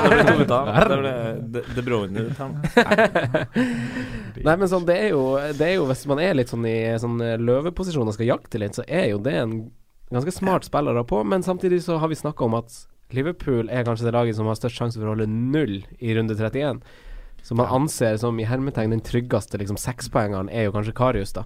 det 0.09 0.15
ble 0.15 0.23
to 0.29 0.37
bytter 0.39 0.89
Det 0.89 0.97
ble 1.01 1.11
det, 1.53 1.63
det 1.75 1.83
Bruyne 1.85 2.23
ut. 2.25 2.39
Nei, 4.47 4.55
men 4.55 4.71
sånn, 4.71 4.87
det 4.87 4.95
er, 4.97 5.09
jo, 5.13 5.21
det 5.53 5.67
er 5.67 5.75
jo 5.75 5.85
Hvis 5.91 6.05
man 6.09 6.23
er 6.23 6.33
litt 6.39 6.49
sånn 6.49 6.65
i 6.65 6.77
sånn 7.01 7.21
eh, 7.21 7.35
løveposisjon 7.37 8.09
og 8.09 8.15
skal 8.17 8.31
jakte 8.31 8.61
litt, 8.61 8.79
så 8.79 8.85
er 8.87 9.11
jo 9.11 9.21
det 9.21 9.35
en 9.43 9.53
ganske 10.13 10.33
smart 10.33 10.65
spiller 10.65 10.97
å 10.97 11.03
ha 11.03 11.07
på. 11.09 11.21
Men 11.27 11.45
samtidig 11.45 11.83
så 11.85 11.99
har 12.01 12.09
vi 12.09 12.17
snakka 12.17 12.47
om 12.47 12.57
at 12.57 12.73
Liverpool 13.13 13.69
er 13.69 13.85
kanskje 13.85 14.07
det 14.07 14.15
laget 14.15 14.39
som 14.39 14.49
har 14.49 14.57
størst 14.57 14.79
sjanse 14.79 14.97
for 14.97 15.05
å 15.09 15.13
holde 15.13 15.29
null 15.29 15.83
i 16.01 16.17
runde 16.17 16.37
31. 16.39 16.81
Som 17.45 17.59
man 17.59 17.69
anser 17.75 18.17
som 18.17 18.37
i 18.39 18.47
hermetegn 18.47 18.95
den 18.95 19.03
tryggeste 19.05 19.59
liksom 19.61 19.77
sekspoengeren, 19.77 20.49
er 20.49 20.65
jo 20.67 20.73
kanskje 20.73 20.95
Karius, 20.97 21.35
da. 21.35 21.43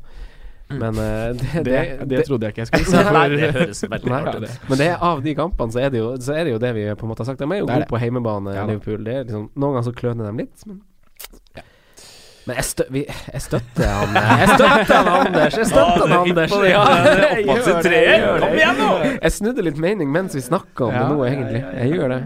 Men 0.69 0.97
uh, 0.99 1.31
det, 1.37 1.63
Det, 1.63 2.09
det 2.11 2.25
trodde 2.27 2.45
jeg 2.49 2.55
ikke 2.57 2.65
jeg 2.65 2.67
skulle 2.67 2.91
si. 2.91 3.13
Nei, 3.17 3.25
det 3.31 3.51
høres 3.55 3.83
veldig 3.87 4.11
Nei, 4.11 4.19
rart 4.25 4.35
ut. 4.41 4.67
Men 4.69 4.81
det 4.81 4.89
er 4.91 5.07
av 5.11 5.23
de 5.23 5.35
kampene, 5.37 5.71
så 5.71 5.79
er 5.85 5.93
det 5.93 6.01
jo, 6.03 6.11
så 6.19 6.35
er 6.35 6.43
det, 6.47 6.57
jo 6.57 6.59
det 6.65 6.73
vi 6.75 6.85
på 6.99 7.07
en 7.07 7.13
måte 7.13 7.23
har 7.23 7.31
sagt. 7.31 7.39
De 7.39 7.47
er 7.47 7.61
jo 7.63 7.69
Det 7.69 7.79
gode 7.81 7.89
på 7.93 8.01
heimebane, 8.03 8.55
Ja. 8.57 8.65
Liverpool. 8.67 9.03
Det 9.05 9.15
er 9.15 9.25
liksom, 9.27 9.49
noen 9.55 9.77
ganger 9.77 9.87
så 9.91 9.95
kløner 9.95 10.27
de 10.31 10.43
litt, 10.43 10.67
men 10.67 10.83
Men 12.47 12.55
jeg, 12.61 12.63
stø, 12.63 12.83
vi, 12.95 13.01
jeg 13.33 13.41
støtter 13.43 13.89
han 13.91 14.13
Jeg 14.15 14.45
støtter 14.53 14.93
han 14.95 15.07
Anders! 15.13 15.57
Jeg 15.59 15.65
støtter 15.67 16.03
han 16.07 16.13
Anders! 16.21 16.53
Ja, 16.63 16.83
gjør 17.43 17.81
det, 17.83 17.89
gjør 17.89 17.89
det. 17.91 18.37
Kom 18.45 18.53
igjen 18.55 18.79
nå! 18.79 18.91
Jeg 19.17 19.31
snudde 19.35 19.65
litt 19.67 19.81
mening 19.83 20.13
mens 20.13 20.37
vi 20.37 20.43
snakka 20.45 20.85
om 20.87 20.93
det 20.95 21.01
nå, 21.11 21.17
egentlig. 21.27 21.59
ja, 21.59 21.73
ja. 21.73 21.81
Jeg 21.83 21.97
gjør 21.97 22.13
det. 22.13 22.19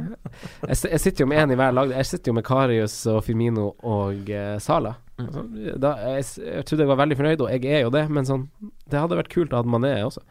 Jeg, 0.68 0.78
jeg 0.92 1.02
sitter 1.08 1.26
jo 1.26 1.28
med 1.32 1.42
én 1.42 1.56
i 1.56 1.58
hver 1.58 1.74
lag. 1.74 1.96
Jeg 1.98 2.06
sitter 2.12 2.30
jo 2.30 2.36
med 2.38 2.46
Karius 2.46 3.00
og 3.10 3.24
Firmino 3.26 3.72
og 3.82 4.30
uh, 4.30 4.60
Sala. 4.62 4.94
Altså, 5.28 5.44
da, 5.84 5.92
jeg, 6.18 6.26
jeg 6.46 6.66
trodde 6.70 6.86
jeg 6.86 6.92
var 6.92 7.00
veldig 7.02 7.18
fornøyd, 7.20 7.44
og 7.46 7.52
jeg 7.56 7.66
er 7.78 7.84
jo 7.86 7.92
det, 7.94 8.06
men 8.10 8.28
sånn 8.28 8.48
Det 8.90 9.00
hadde 9.00 9.18
vært 9.20 9.32
kult 9.34 9.54
å 9.54 9.62
ha 9.62 9.68
Mané 9.68 9.94
også. 10.06 10.24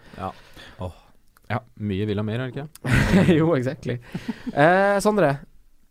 Ja, 1.50 1.58
mye 1.82 2.06
vil 2.06 2.20
ha 2.20 2.22
mer, 2.22 2.40
er 2.44 2.50
det 2.50 2.54
ikke? 2.54 3.32
jo, 3.40 3.48
exactly. 3.56 3.96
Eh, 4.54 4.98
Sondre, 5.02 5.32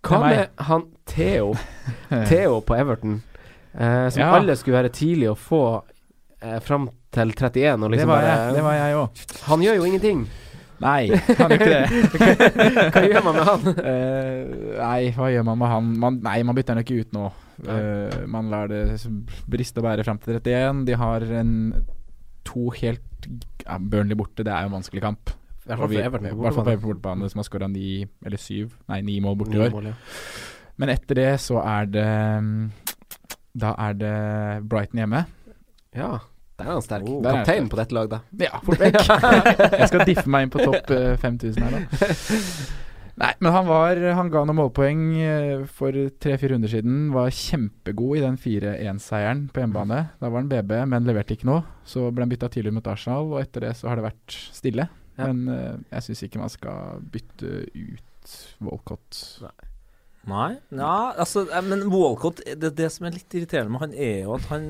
hva 0.07 0.21
med 0.23 0.61
han 0.69 0.85
Theo? 1.11 1.49
Theo 2.31 2.61
på 2.63 2.77
Everton, 2.77 3.17
eh, 3.73 4.05
som 4.07 4.21
Ja. 4.23 4.29
alle 4.37 4.55
skulle 4.55 4.77
være 4.79 4.93
tidlig 4.95 5.27
å 5.33 5.35
få 5.35 5.63
eh, 6.39 6.61
fram 6.63 6.87
til 7.11 7.33
31. 7.35 7.83
Og 7.83 7.89
Det 7.89 7.97
liksom 7.97 8.13
var 8.13 8.23
bare, 8.23 8.53
det 8.55 8.63
var 8.63 8.77
jeg 8.77 9.01
òg. 9.01 9.25
Han 9.49 9.65
gjør 9.65 9.81
jo 9.81 9.89
ingenting. 9.89 10.23
Nei, 10.79 11.09
han 11.11 11.51
gjør 11.51 11.57
ikke 11.57 11.73
det. 11.75 12.39
Hva 12.95 13.01
gjør 13.03 13.25
man 13.25 13.35
med 13.35 13.47
han? 13.49 13.65
Uh, 13.83 14.43
nei, 14.79 15.09
hva 15.11 15.27
gjør 15.33 15.43
man 15.49 15.59
med 15.59 15.71
han? 15.73 15.89
Man, 15.99 16.19
nei, 16.23 16.37
man 16.47 16.55
bytter 16.55 16.77
han 16.77 16.85
ikke 16.85 17.01
ut 17.03 17.17
nå. 17.17 17.25
Eh, 17.67 18.25
man 18.31 18.49
lar 18.51 18.69
det 18.71 18.99
briste 19.49 19.81
og 19.81 19.87
bære 19.89 20.05
fram 20.07 20.19
til 20.23 20.37
31. 20.37 20.85
De 20.87 20.95
har 20.99 21.25
en 21.41 21.53
to 22.47 22.69
helt 22.77 23.27
ja, 23.65 23.77
Burnley 23.77 24.15
borte, 24.17 24.45
det 24.47 24.53
er 24.53 24.63
jo 24.63 24.71
en 24.71 24.77
vanskelig 24.79 25.03
kamp. 25.03 25.29
I 25.29 25.69
hvert 25.69 25.77
fall 25.77 25.89
Og 25.89 25.93
for 25.93 26.05
Everton. 26.07 26.27
i 26.29 26.63
hvert 26.65 26.81
bortebane, 26.81 27.29
som 27.29 27.39
har 27.39 27.45
skåra 27.45 27.67
ni 27.69 28.05
eller 28.25 28.41
syv, 28.41 28.71
nei 28.89 29.01
ni 29.05 29.19
mål 29.21 29.35
borte 29.37 29.57
i 29.57 29.61
år. 29.67 29.73
Mål, 29.75 29.91
ja. 29.91 29.93
Men 30.79 30.89
etter 30.95 31.19
det 31.19 31.29
så 31.43 31.59
er 31.59 31.89
det 31.91 32.07
mm, 32.41 32.71
Da 33.59 33.73
er 33.77 33.93
det 33.99 34.15
Brighton 34.69 35.03
hjemme. 35.03 35.25
ja, 35.95 36.17
der 36.59 36.65
er 36.65 36.71
han 36.73 36.81
sterk. 36.81 37.03
Oh. 37.07 37.19
Er 37.23 37.37
Kaptein 37.39 37.67
sterk. 37.67 37.69
på 37.71 37.77
dette 37.79 37.95
laget, 37.95 38.11
da. 38.11 38.19
Ja, 38.45 38.59
fort 38.63 38.79
vekk. 38.79 38.97
jeg 39.79 39.87
skal 39.87 40.05
diffe 40.07 40.25
meg 40.29 40.47
inn 40.47 40.51
på 40.51 40.59
topp 40.63 40.91
eh, 40.91 41.15
5000 41.21 41.63
her, 41.63 41.71
da. 41.77 41.79
Nei, 43.19 43.33
men 43.43 43.51
han 43.51 43.67
var 43.67 43.99
Han 44.15 44.29
ga 44.31 44.45
noen 44.47 44.57
målpoeng 44.61 45.01
eh, 45.19 45.63
for 45.75 45.95
tre-fire 46.23 46.53
runder 46.53 46.71
siden. 46.71 47.09
Var 47.11 47.33
kjempegod 47.35 48.19
i 48.19 48.23
den 48.23 48.37
4-1-seieren 48.39 49.47
på 49.51 49.63
hjemmebane. 49.63 50.05
Da 50.21 50.29
var 50.29 50.39
han 50.39 50.51
BB, 50.51 50.75
men 50.93 51.07
leverte 51.07 51.35
ikke 51.35 51.49
noe. 51.49 51.65
Så 51.87 52.07
ble 52.13 52.23
han 52.23 52.31
bytta 52.31 52.51
tidlig 52.53 52.73
mot 52.77 52.87
Arsenal, 52.87 53.33
og 53.33 53.41
etter 53.41 53.67
det 53.67 53.73
så 53.79 53.91
har 53.91 53.99
det 53.99 54.07
vært 54.07 54.37
stille. 54.55 54.87
Ja. 55.19 55.27
Men 55.27 55.49
uh, 55.51 55.73
jeg 55.89 56.05
syns 56.07 56.23
ikke 56.29 56.39
man 56.39 56.53
skal 56.53 57.03
bytte 57.11 57.65
ut 57.75 58.37
Walcott. 58.63 59.19
Nei, 60.29 60.53
ja, 60.75 60.95
altså 61.15 61.45
eh, 61.47 61.63
Men 61.65 61.87
Walcott, 61.91 62.41
det, 62.45 62.73
det 62.77 62.89
som 62.93 63.07
er 63.07 63.15
litt 63.15 63.35
irriterende 63.35 63.73
med 63.73 63.83
han, 63.83 63.95
er 63.95 64.23
jo 64.27 64.35
at 64.37 64.47
han 64.51 64.69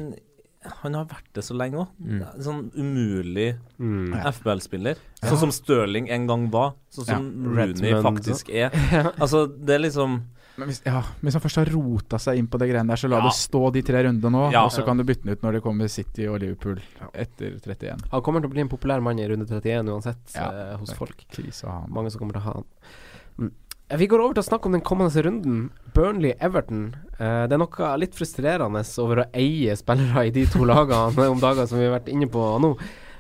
han 0.81 0.93
har 0.93 1.05
vært 1.07 1.29
det 1.33 1.43
så 1.47 1.55
lenge 1.55 1.77
òg. 1.79 1.87
Mm. 2.03 2.23
Sånn 2.43 2.65
umulig 2.75 3.53
Mm. 3.79 4.11
FBL-spiller. 4.33 4.97
Ja. 5.21 5.29
Sånn 5.29 5.39
som 5.45 5.51
Stirling 5.55 6.09
en 6.11 6.27
gang 6.27 6.49
var. 6.51 6.73
Sånn 6.91 7.05
som 7.07 7.29
Rooney 7.45 7.93
Redmond, 7.93 8.03
faktisk 8.19 8.49
er. 8.51 8.69
Altså, 9.21 9.45
det 9.47 9.75
er 9.77 9.79
liksom 9.85 10.19
Men 10.59 10.67
hvis, 10.67 10.81
ja, 10.83 10.99
hvis 11.23 11.33
han 11.37 11.41
først 11.41 11.55
har 11.61 11.69
rota 11.71 12.17
seg 12.19 12.35
inn 12.41 12.47
på 12.51 12.59
det 12.59 12.67
greiene 12.67 12.91
der, 12.91 12.99
så 12.99 13.07
la 13.07 13.21
Ja. 13.21 13.29
det 13.29 13.31
stå 13.39 13.61
de 13.71 13.81
tre 13.87 14.01
rundene 14.03 14.31
nå. 14.35 14.51
Ja. 14.51 14.65
Og 14.67 14.71
så 14.75 14.83
kan 14.83 14.97
du 14.99 15.05
bytte 15.07 15.23
den 15.23 15.31
ut 15.37 15.41
når 15.45 15.53
det 15.55 15.61
kommer 15.63 15.87
City 15.87 16.27
og 16.27 16.41
Liverpool 16.43 16.81
etter 17.13 17.55
31. 17.63 18.03
Han 18.11 18.21
kommer 18.21 18.41
til 18.43 18.49
å 18.49 18.51
bli 18.51 18.61
en 18.65 18.71
populær 18.73 18.99
mann 19.01 19.17
i 19.23 19.27
runde 19.31 19.47
31 19.47 19.87
uansett 19.87 20.35
Ja, 20.35 20.49
eh, 20.51 20.75
hos 20.81 20.91
folk. 20.91 21.23
Krise. 21.31 21.63
Mange 21.87 22.11
som 22.11 22.19
kommer 22.19 22.33
til 22.35 22.41
å 22.41 22.47
ha 22.49 22.53
han. 22.59 22.67
Eh, 23.89 23.97
Vi 23.97 24.07
går 24.07 24.21
over 24.21 24.37
til 24.37 24.43
å 24.43 24.49
snakke 24.49 24.69
om 24.69 24.77
den 24.77 24.85
kommende 24.85 25.23
runden. 25.25 25.59
Burnley-Everton. 25.95 26.95
Eh, 27.19 27.43
det 27.49 27.57
er 27.57 27.61
noe 27.61 27.91
litt 27.99 28.15
frustrerende 28.17 28.83
over 29.01 29.23
å 29.23 29.29
eie 29.33 29.75
spillere 29.79 30.27
i 30.29 30.33
de 30.35 30.45
to 30.49 30.63
lagene 30.69 31.29
om 31.29 31.41
dager, 31.41 31.65
som 31.67 31.79
vi 31.81 31.87
har 31.89 31.97
vært 31.97 32.11
inne 32.13 32.29
på 32.31 32.45
nå. 32.61 32.75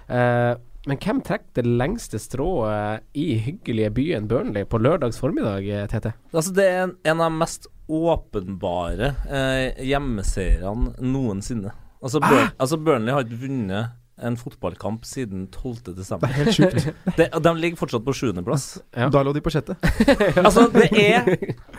Eh, 0.09 0.53
men 0.87 0.97
hvem 1.03 1.19
trekker 1.25 1.65
det 1.65 1.73
lengste 1.81 2.17
strået 2.21 3.03
i 3.19 3.33
hyggelige 3.43 3.91
byen 3.97 4.29
Burnley 4.29 4.63
på 4.65 4.79
lørdags 4.79 5.19
formiddag, 5.19 5.65
eh, 5.67 5.87
TT? 5.91 6.13
Altså, 6.31 6.53
det 6.55 6.65
er 6.69 6.79
en, 6.85 6.95
en 7.03 7.19
av 7.25 7.33
de 7.33 7.41
mest 7.41 7.67
åpenbare 7.89 9.11
eh, 9.27 9.83
hjemmeseierne 9.89 10.93
noensinne. 11.03 11.73
Altså, 11.99 12.21
Burn, 12.23 12.47
altså 12.55 12.77
Burnley 12.79 13.11
har 13.11 13.25
ikke 13.25 13.41
vunnet 13.41 13.97
en 14.25 14.37
fotballkamp 14.39 15.05
siden 15.07 15.47
12. 15.51 15.93
desember. 15.97 16.27
Det 16.27 16.33
er 16.33 16.43
Helt 16.43 16.55
sjukt. 16.55 16.89
De, 17.19 17.27
de 17.43 17.53
ligger 17.59 17.79
fortsatt 17.79 18.05
på 18.05 18.15
sjuendeplass. 18.15 18.65
Ja. 18.95 19.09
Da 19.13 19.23
lå 19.25 19.33
de 19.35 19.43
på 19.43 19.53
sjette. 19.53 19.77
Altså, 20.49 20.67
det 20.73 20.89
er 20.93 21.27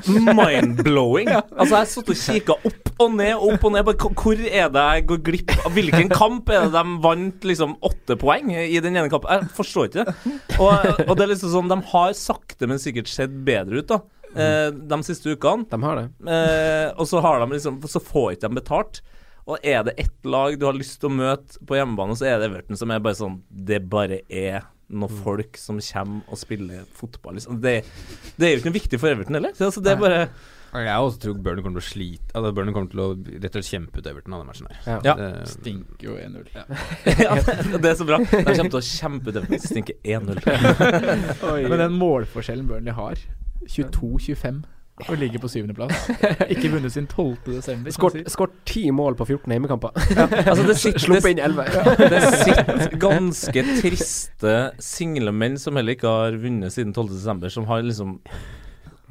mind-blowing. 0.07 1.31
Altså, 1.31 1.81
jeg 1.81 1.91
satt 1.93 2.13
og 2.13 2.21
kikka 2.21 2.57
opp 2.71 2.91
og 3.01 3.15
ned 3.17 3.35
og 3.37 3.55
opp 3.55 3.67
og 3.69 3.75
ned. 3.75 3.91
Hvor 4.21 4.45
er 4.47 4.71
det 4.73 4.87
jeg 4.87 5.07
går 5.11 5.23
glipp 5.31 5.55
av? 5.59 5.71
Hvilken 5.77 6.13
kamp 6.13 6.53
er 6.53 6.67
det 6.67 6.73
de 6.77 6.97
vant 7.05 7.49
liksom 7.51 7.77
åtte 7.87 8.17
poeng 8.21 8.53
i 8.55 8.81
den 8.83 8.97
ene 8.97 9.11
kampen? 9.13 9.31
Jeg 9.33 9.53
forstår 9.57 9.91
ikke 9.91 10.07
det. 10.07 10.17
Og, 10.59 11.05
og 11.07 11.15
det 11.17 11.27
er 11.27 11.33
liksom 11.35 11.55
sånn, 11.55 11.71
de 11.73 11.81
har 11.93 12.17
sakte, 12.19 12.69
men 12.71 12.83
sikkert 12.83 13.11
sett 13.13 13.35
bedre 13.47 13.83
ut, 13.83 13.91
da. 13.91 14.03
Mm. 14.31 14.85
de 14.87 14.97
siste 15.03 15.33
ukene. 15.35 15.67
De 15.67 15.79
har 15.83 15.97
det. 15.99 16.05
Eh, 16.31 16.93
og 16.95 17.09
så 17.11 17.19
har 17.25 17.41
de 17.43 17.49
liksom 17.51 17.81
Så 17.91 17.99
får 17.99 18.37
ikke 18.37 18.47
de 18.47 18.61
betalt. 18.61 19.01
Og 19.51 19.65
er 19.67 19.83
det 19.89 19.97
ett 19.99 20.29
lag 20.31 20.55
du 20.61 20.67
har 20.69 20.77
lyst 20.79 21.01
til 21.03 21.11
å 21.11 21.17
møte 21.17 21.59
på 21.67 21.75
hjemmebane, 21.79 22.15
så 22.19 22.29
er 22.31 22.39
det 22.39 22.51
Everton 22.53 22.79
som 22.79 22.93
er 22.95 23.03
bare 23.03 23.19
sånn 23.19 23.41
Det 23.51 23.81
bare 23.91 24.21
er 24.31 24.63
noen 24.91 25.21
folk 25.23 25.55
som 25.59 25.79
kommer 25.79 26.23
og 26.35 26.39
spiller 26.41 26.87
fotball. 26.99 27.37
Liksom. 27.39 27.61
Det, 27.63 27.77
det 28.37 28.47
er 28.49 28.57
jo 28.57 28.59
ikke 28.63 28.71
noe 28.73 28.79
viktig 28.81 28.99
for 28.99 29.13
Everton 29.13 29.37
heller. 29.39 29.53
Så 29.55 29.69
Altså, 29.69 29.83
det 29.87 29.93
er 29.93 30.01
bare 30.03 30.23
Jeg 30.75 31.03
også 31.03 31.21
tror 31.25 31.37
Burner 31.43 31.63
kommer 31.67 31.81
til 31.81 31.87
å 31.87 31.91
slite 31.91 32.35
Altså 32.39 32.51
Burner 32.55 32.75
kommer 32.75 32.91
til 32.93 33.01
å 33.03 33.07
rett 33.43 33.47
og 33.49 33.57
slett 33.59 33.71
kjempe 33.71 33.99
ut 34.03 34.07
Everton 34.11 34.35
av 34.37 34.43
den 34.43 34.51
matchen 34.51 34.69
der. 34.71 34.81
Ja. 34.87 34.99
Ja. 35.07 35.15
Det- 35.19 35.49
Stinker 35.55 36.09
jo 36.09 36.17
1-0. 36.19 36.51
ja, 37.25 37.35
det, 37.47 37.81
det 37.83 37.91
er 37.91 37.97
så 37.99 38.07
bra. 38.11 38.19
De 38.23 38.43
kommer 38.45 38.75
til 38.75 38.81
å 38.81 38.87
kjempe 38.87 39.31
ut 39.31 39.41
Everton. 39.41 39.65
Stinker 39.67 39.99
1-0. 40.03 40.43
Men 41.71 41.79
den 41.87 41.97
målforskjellen 41.99 42.67
Burnley 42.71 42.95
har, 42.99 43.19
22-25, 43.67 44.63
og 45.09 45.17
ligger 45.21 45.43
på 45.43 45.49
syvendeplass. 45.51 46.11
Ikke 46.53 46.71
vunnet 46.73 46.93
siden 46.95 47.09
12. 47.11 47.37
desember. 47.57 47.95
Skåret 47.95 48.55
ti 48.69 48.85
mål 48.95 49.17
på 49.19 49.27
14 49.29 49.55
hjemmekamper. 49.57 49.97
Altså, 50.51 50.65
det 50.67 50.77
sitter- 50.81 51.05
Sluppet 51.07 51.31
inn 51.35 51.43
11. 51.45 51.67
Det 52.15 52.23
sitter 52.45 52.97
ganske 53.01 53.65
triste 53.81 54.55
single 54.83 55.33
menn 55.37 55.59
som 55.61 55.79
heller 55.79 55.97
ikke 55.97 56.11
har 56.11 56.39
vunnet 56.43 56.75
siden 56.75 56.95
12.12., 56.97 57.49
som 57.57 57.69
har 57.71 57.85
liksom 57.87 58.19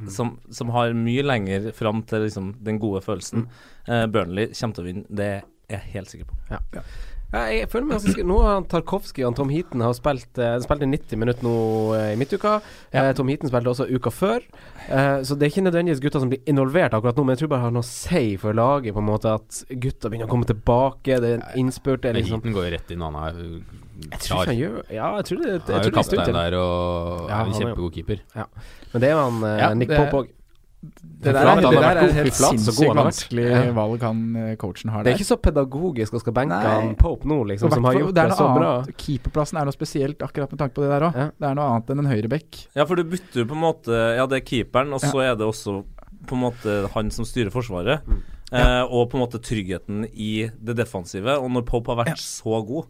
som, 0.08 0.38
som 0.56 0.70
har 0.72 0.94
mye 0.96 1.24
lenger 1.26 1.72
fram 1.76 2.04
til 2.08 2.24
liksom, 2.24 2.54
den 2.64 2.78
gode 2.80 3.02
følelsen. 3.04 3.48
Uh, 3.90 4.06
Burnley 4.08 4.54
kommer 4.56 4.78
til 4.78 4.86
å 4.86 4.88
vinne, 4.88 5.08
det 5.12 5.26
er 5.28 5.42
jeg 5.76 5.82
helt 5.98 6.14
sikker 6.14 6.30
på. 6.30 6.38
Ja. 6.54 6.84
Ja, 7.30 7.44
jeg 7.54 7.68
føler 7.70 7.86
meg 7.86 8.00
ganske. 8.00 8.24
Nå 8.26 8.40
har 8.42 8.56
han 8.56 8.66
Tarkovskij 8.66 9.26
og 9.28 9.36
Tom 9.38 9.52
Heaton 9.54 9.84
har 9.86 9.94
spilt 9.94 10.40
uh, 10.42 10.56
spilte 10.64 10.88
90 10.90 11.20
minutter 11.22 11.46
nå 11.46 11.54
eh, 11.94 12.08
i 12.16 12.18
midtuka. 12.18 12.56
Eh, 12.90 13.12
Tom 13.18 13.30
Heaton 13.30 13.52
spilte 13.52 13.70
også 13.70 13.86
uka 13.86 14.10
før. 14.14 14.48
Eh, 14.88 15.20
så 15.22 15.38
det 15.38 15.46
er 15.46 15.54
ikke 15.54 15.66
nødvendigvis 15.68 16.02
gutta 16.02 16.24
som 16.24 16.32
blir 16.32 16.42
involvert 16.50 16.96
akkurat 16.98 17.20
nå, 17.20 17.28
men 17.28 17.38
jeg 17.38 17.44
tror 17.44 17.52
bare 17.52 17.62
det 17.62 17.68
har 17.68 17.76
noe 17.76 17.86
å 17.86 17.90
si 17.90 18.24
for 18.42 18.58
laget, 18.58 18.96
på 18.98 19.04
en 19.04 19.10
måte 19.12 19.36
at 19.38 19.60
gutta 19.70 20.10
begynner 20.10 20.26
å 20.26 20.34
komme 20.34 20.50
tilbake. 20.50 21.20
Det 21.22 21.36
er 21.36 21.38
en 21.38 21.46
innspurt. 21.62 22.02
Det 22.02 22.16
Men 22.16 22.20
liksom 22.24 22.42
Heaton 22.42 22.58
går 22.58 22.66
jo 22.66 22.74
rett 22.80 22.96
inn, 22.96 23.06
han 23.06 23.22
er 23.22 23.38
jo 23.38 23.62
Jeg 24.10 24.24
tror 24.26 24.50
han 24.50 24.56
gjør 24.58 24.76
Ja, 24.96 25.08
jeg 25.20 25.26
tror 25.28 25.40
det, 25.44 25.50
jeg 25.52 25.60
Han 25.60 25.68
tror 25.68 25.70
det 25.70 25.76
jo 25.76 25.76
er 25.76 26.02
en 26.02 26.10
stund 26.10 26.22
kaptein 26.24 26.38
der 26.40 26.58
og 26.58 27.30
Ja, 27.30 27.40
er 27.44 27.46
en 27.46 27.58
kjempegod 27.62 27.96
keeper. 28.00 28.26
Ja. 28.34 28.50
Men 28.90 29.06
det 29.06 29.10
er 29.12 29.18
jo 29.18 29.24
han 29.28 29.50
eh, 29.54 29.66
Nick 29.84 29.94
Pope 29.94 30.24
òg. 30.24 30.36
Det 30.80 31.34
der, 31.36 31.44
er, 31.44 31.60
det 31.60 31.70
der 31.76 31.86
er 31.90 31.98
et 32.06 32.14
helt 32.16 32.36
sinnssykt 32.38 32.96
vanskelig 32.96 33.48
valg 33.76 34.04
han 34.06 34.20
eh, 34.40 34.52
coachen 34.56 34.94
har 34.94 35.04
Det 35.04 35.10
der. 35.10 35.18
er 35.18 35.20
ikke 35.20 35.28
så 35.28 35.36
pedagogisk 35.44 36.16
å 36.16 36.22
skal 36.24 36.36
benke 36.38 36.56
Nei. 36.56 36.70
han 36.78 36.94
Pope 36.96 37.28
nå, 37.28 37.42
liksom, 37.50 37.74
som 37.74 37.84
har 37.90 37.98
gjort 37.98 38.14
det 38.14 38.22
det, 38.22 38.24
er 38.32 38.38
så 38.40 38.48
bra. 38.56 38.70
Keeperplassen 39.04 39.60
er 39.60 39.68
noe 39.68 39.76
spesielt 39.76 40.24
akkurat 40.24 40.54
med 40.56 40.62
tanke 40.62 40.78
på 40.78 40.86
det 40.86 40.92
der 40.94 41.06
òg. 41.10 41.18
Ja. 41.20 41.28
Det 41.36 41.50
er 41.50 41.58
noe 41.60 41.68
annet 41.74 41.92
enn 41.92 42.04
en 42.06 42.10
høyreback. 42.14 42.62
Ja, 42.80 42.86
for 42.88 42.96
du 42.96 43.04
bytter 43.12 43.44
jo 43.44 43.50
på 43.52 43.58
en 43.60 43.64
måte 43.66 44.00
Ja, 44.16 44.24
det 44.32 44.40
er 44.40 44.46
keeperen, 44.48 44.96
og 44.96 45.04
så 45.04 45.20
er 45.26 45.36
det 45.36 45.50
også 45.50 45.82
på 46.30 46.38
en 46.38 46.44
måte 46.48 46.80
han 46.96 47.12
som 47.12 47.28
styrer 47.28 47.52
Forsvaret. 47.52 48.08
Eh, 48.50 48.84
og 48.88 49.10
på 49.12 49.20
en 49.20 49.26
måte 49.26 49.44
tryggheten 49.44 50.08
i 50.14 50.48
det 50.48 50.78
defensive. 50.80 51.36
Og 51.44 51.52
når 51.54 51.68
Pope 51.68 51.92
har 51.92 52.06
vært 52.06 52.24
så 52.24 52.64
god, 52.66 52.88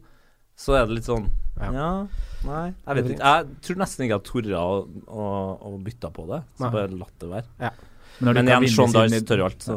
så 0.54 0.78
er 0.78 0.86
det 0.86 1.00
litt 1.00 1.10
sånn 1.10 1.26
Ja. 1.60 1.70
Ja, 1.76 1.90
nei 2.48 2.66
Jeg 2.72 2.96
vet 2.96 3.12
ikke. 3.14 3.30
Jeg 3.30 3.62
tror 3.66 3.80
nesten 3.82 4.06
ikke 4.06 4.16
jeg 4.16 4.26
torde 4.30 4.60
å, 4.64 4.74
å, 5.06 5.28
å 5.70 5.72
bytte 5.84 6.10
på 6.16 6.26
det. 6.30 6.42
Så 6.56 6.66
Nei. 6.66 6.72
bare 6.76 7.00
latt 7.02 7.16
det 7.20 7.30
være. 7.30 7.72
når 8.20 8.36
du 8.36 8.38
Men 8.40 8.50
har 8.52 8.64
igjen, 8.64 8.76
Sean 8.76 9.10
Dice 9.10 9.20
tør 9.28 9.42
jo 9.42 9.48
alt, 9.48 9.64
så 9.64 9.76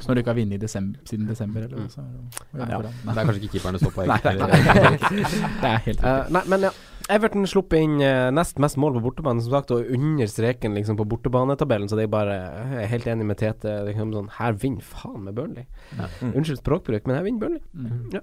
Så 0.00 0.08
når 0.08 0.14
du 0.14 0.22
ikke 0.22 0.32
har 0.32 0.40
vunnet 0.40 0.62
desember, 0.62 1.04
siden 1.10 1.30
desember, 1.30 1.68
eller 1.68 1.84
noe 1.84 1.92
sånt? 1.92 2.42
det 2.54 2.68
Ja. 2.70 2.80
Det 2.82 3.14
er 3.14 3.20
kanskje 3.20 3.40
ikke 3.42 3.54
keeperen 3.56 3.78
det 3.78 3.84
står 3.84 3.94
på. 3.94 4.08
Nei, 4.10 4.18
Det 4.24 5.70
er 5.70 5.78
helt 5.86 5.86
riktig. 5.86 6.04
Uh, 6.04 6.34
nei, 6.34 6.44
men 6.54 6.68
ja. 6.68 6.74
Everton 7.12 7.44
sluppet 7.48 7.82
inn 7.84 7.98
eh, 8.00 8.30
nest 8.32 8.56
mest 8.62 8.78
mål 8.80 8.94
på 8.96 9.02
bortebane, 9.04 9.42
som 9.44 9.52
sagt, 9.52 9.72
og 9.74 9.90
under 9.92 10.28
streken 10.30 10.76
liksom 10.78 10.96
på 10.96 11.04
bortebanetabellen, 11.08 11.90
så 11.90 11.98
det 11.98 12.06
er 12.06 12.12
bare 12.14 12.36
Jeg 12.38 12.78
er 12.80 12.92
helt 12.94 13.08
enig 13.12 13.26
med 13.28 13.40
Tete. 13.40 13.74
Liksom 13.88 14.14
sånn, 14.14 14.30
her 14.38 14.56
vinner 14.56 14.86
faen 14.88 15.20
med 15.26 15.36
Burnley. 15.36 15.66
Ja. 15.98 16.08
Unnskyld 16.30 16.62
språkbruk, 16.62 17.04
men 17.04 17.18
her 17.18 17.26
vinner 17.26 17.44
Burnley. 17.44 17.62
Mm. 17.76 18.06
Ja. 18.14 18.22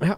Ja. 0.00 0.16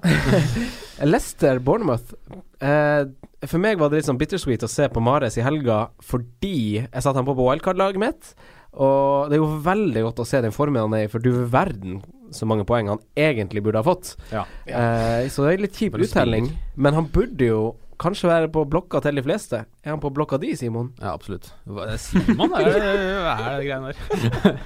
Leicester, 1.11 1.59
Bournemouth. 1.59 2.15
Eh, 2.63 3.03
for 3.47 3.63
meg 3.63 3.81
var 3.81 3.91
det 3.91 4.01
litt 4.01 4.11
sånn 4.11 4.21
bittersweet 4.21 4.65
å 4.65 4.71
se 4.71 4.87
på 4.89 5.03
Mares 5.03 5.37
i 5.37 5.45
helga 5.45 5.89
fordi 6.07 6.85
jeg 6.87 7.03
satte 7.03 7.19
han 7.19 7.27
på 7.27 7.35
på 7.37 7.51
wildcard-laget 7.51 8.01
mitt. 8.01 8.31
Og 8.77 9.31
det 9.31 9.39
er 9.39 9.43
jo 9.43 9.57
veldig 9.65 10.03
godt 10.07 10.23
å 10.23 10.29
se 10.29 10.41
den 10.45 10.55
formen 10.55 10.85
han 10.85 10.95
er 10.99 11.07
i, 11.07 11.11
for 11.11 11.25
du 11.25 11.33
verden 11.51 11.99
så 12.35 12.49
mange 12.49 12.67
poeng 12.69 12.91
han 12.93 13.03
egentlig 13.19 13.63
burde 13.67 13.83
ha 13.83 13.87
fått. 13.87 14.15
Ja. 14.33 14.47
Eh, 14.67 15.27
så 15.33 15.47
det 15.47 15.57
er 15.57 15.67
litt 15.67 15.79
kjip 15.79 15.99
uttelling. 16.01 16.51
Men 16.77 16.97
han 16.99 17.11
burde 17.13 17.51
jo 17.51 17.61
kanskje 18.01 18.29
være 18.29 18.49
på 18.53 18.63
blokka 18.69 19.01
til 19.05 19.17
de 19.17 19.23
fleste. 19.25 19.63
Er 19.85 19.95
han 19.95 20.01
på 20.03 20.11
blokka 20.13 20.39
di, 20.41 20.51
Simon? 20.59 20.91
Ja, 21.01 21.15
absolutt. 21.15 21.49
Hva 21.65 21.87
er 21.93 22.01
Simon, 22.01 22.53
er 22.59 22.69
det, 22.69 22.81
hva 23.25 23.35
er 23.37 23.57
det 23.57 23.69
greiene 23.69 23.93
der? 23.93 24.59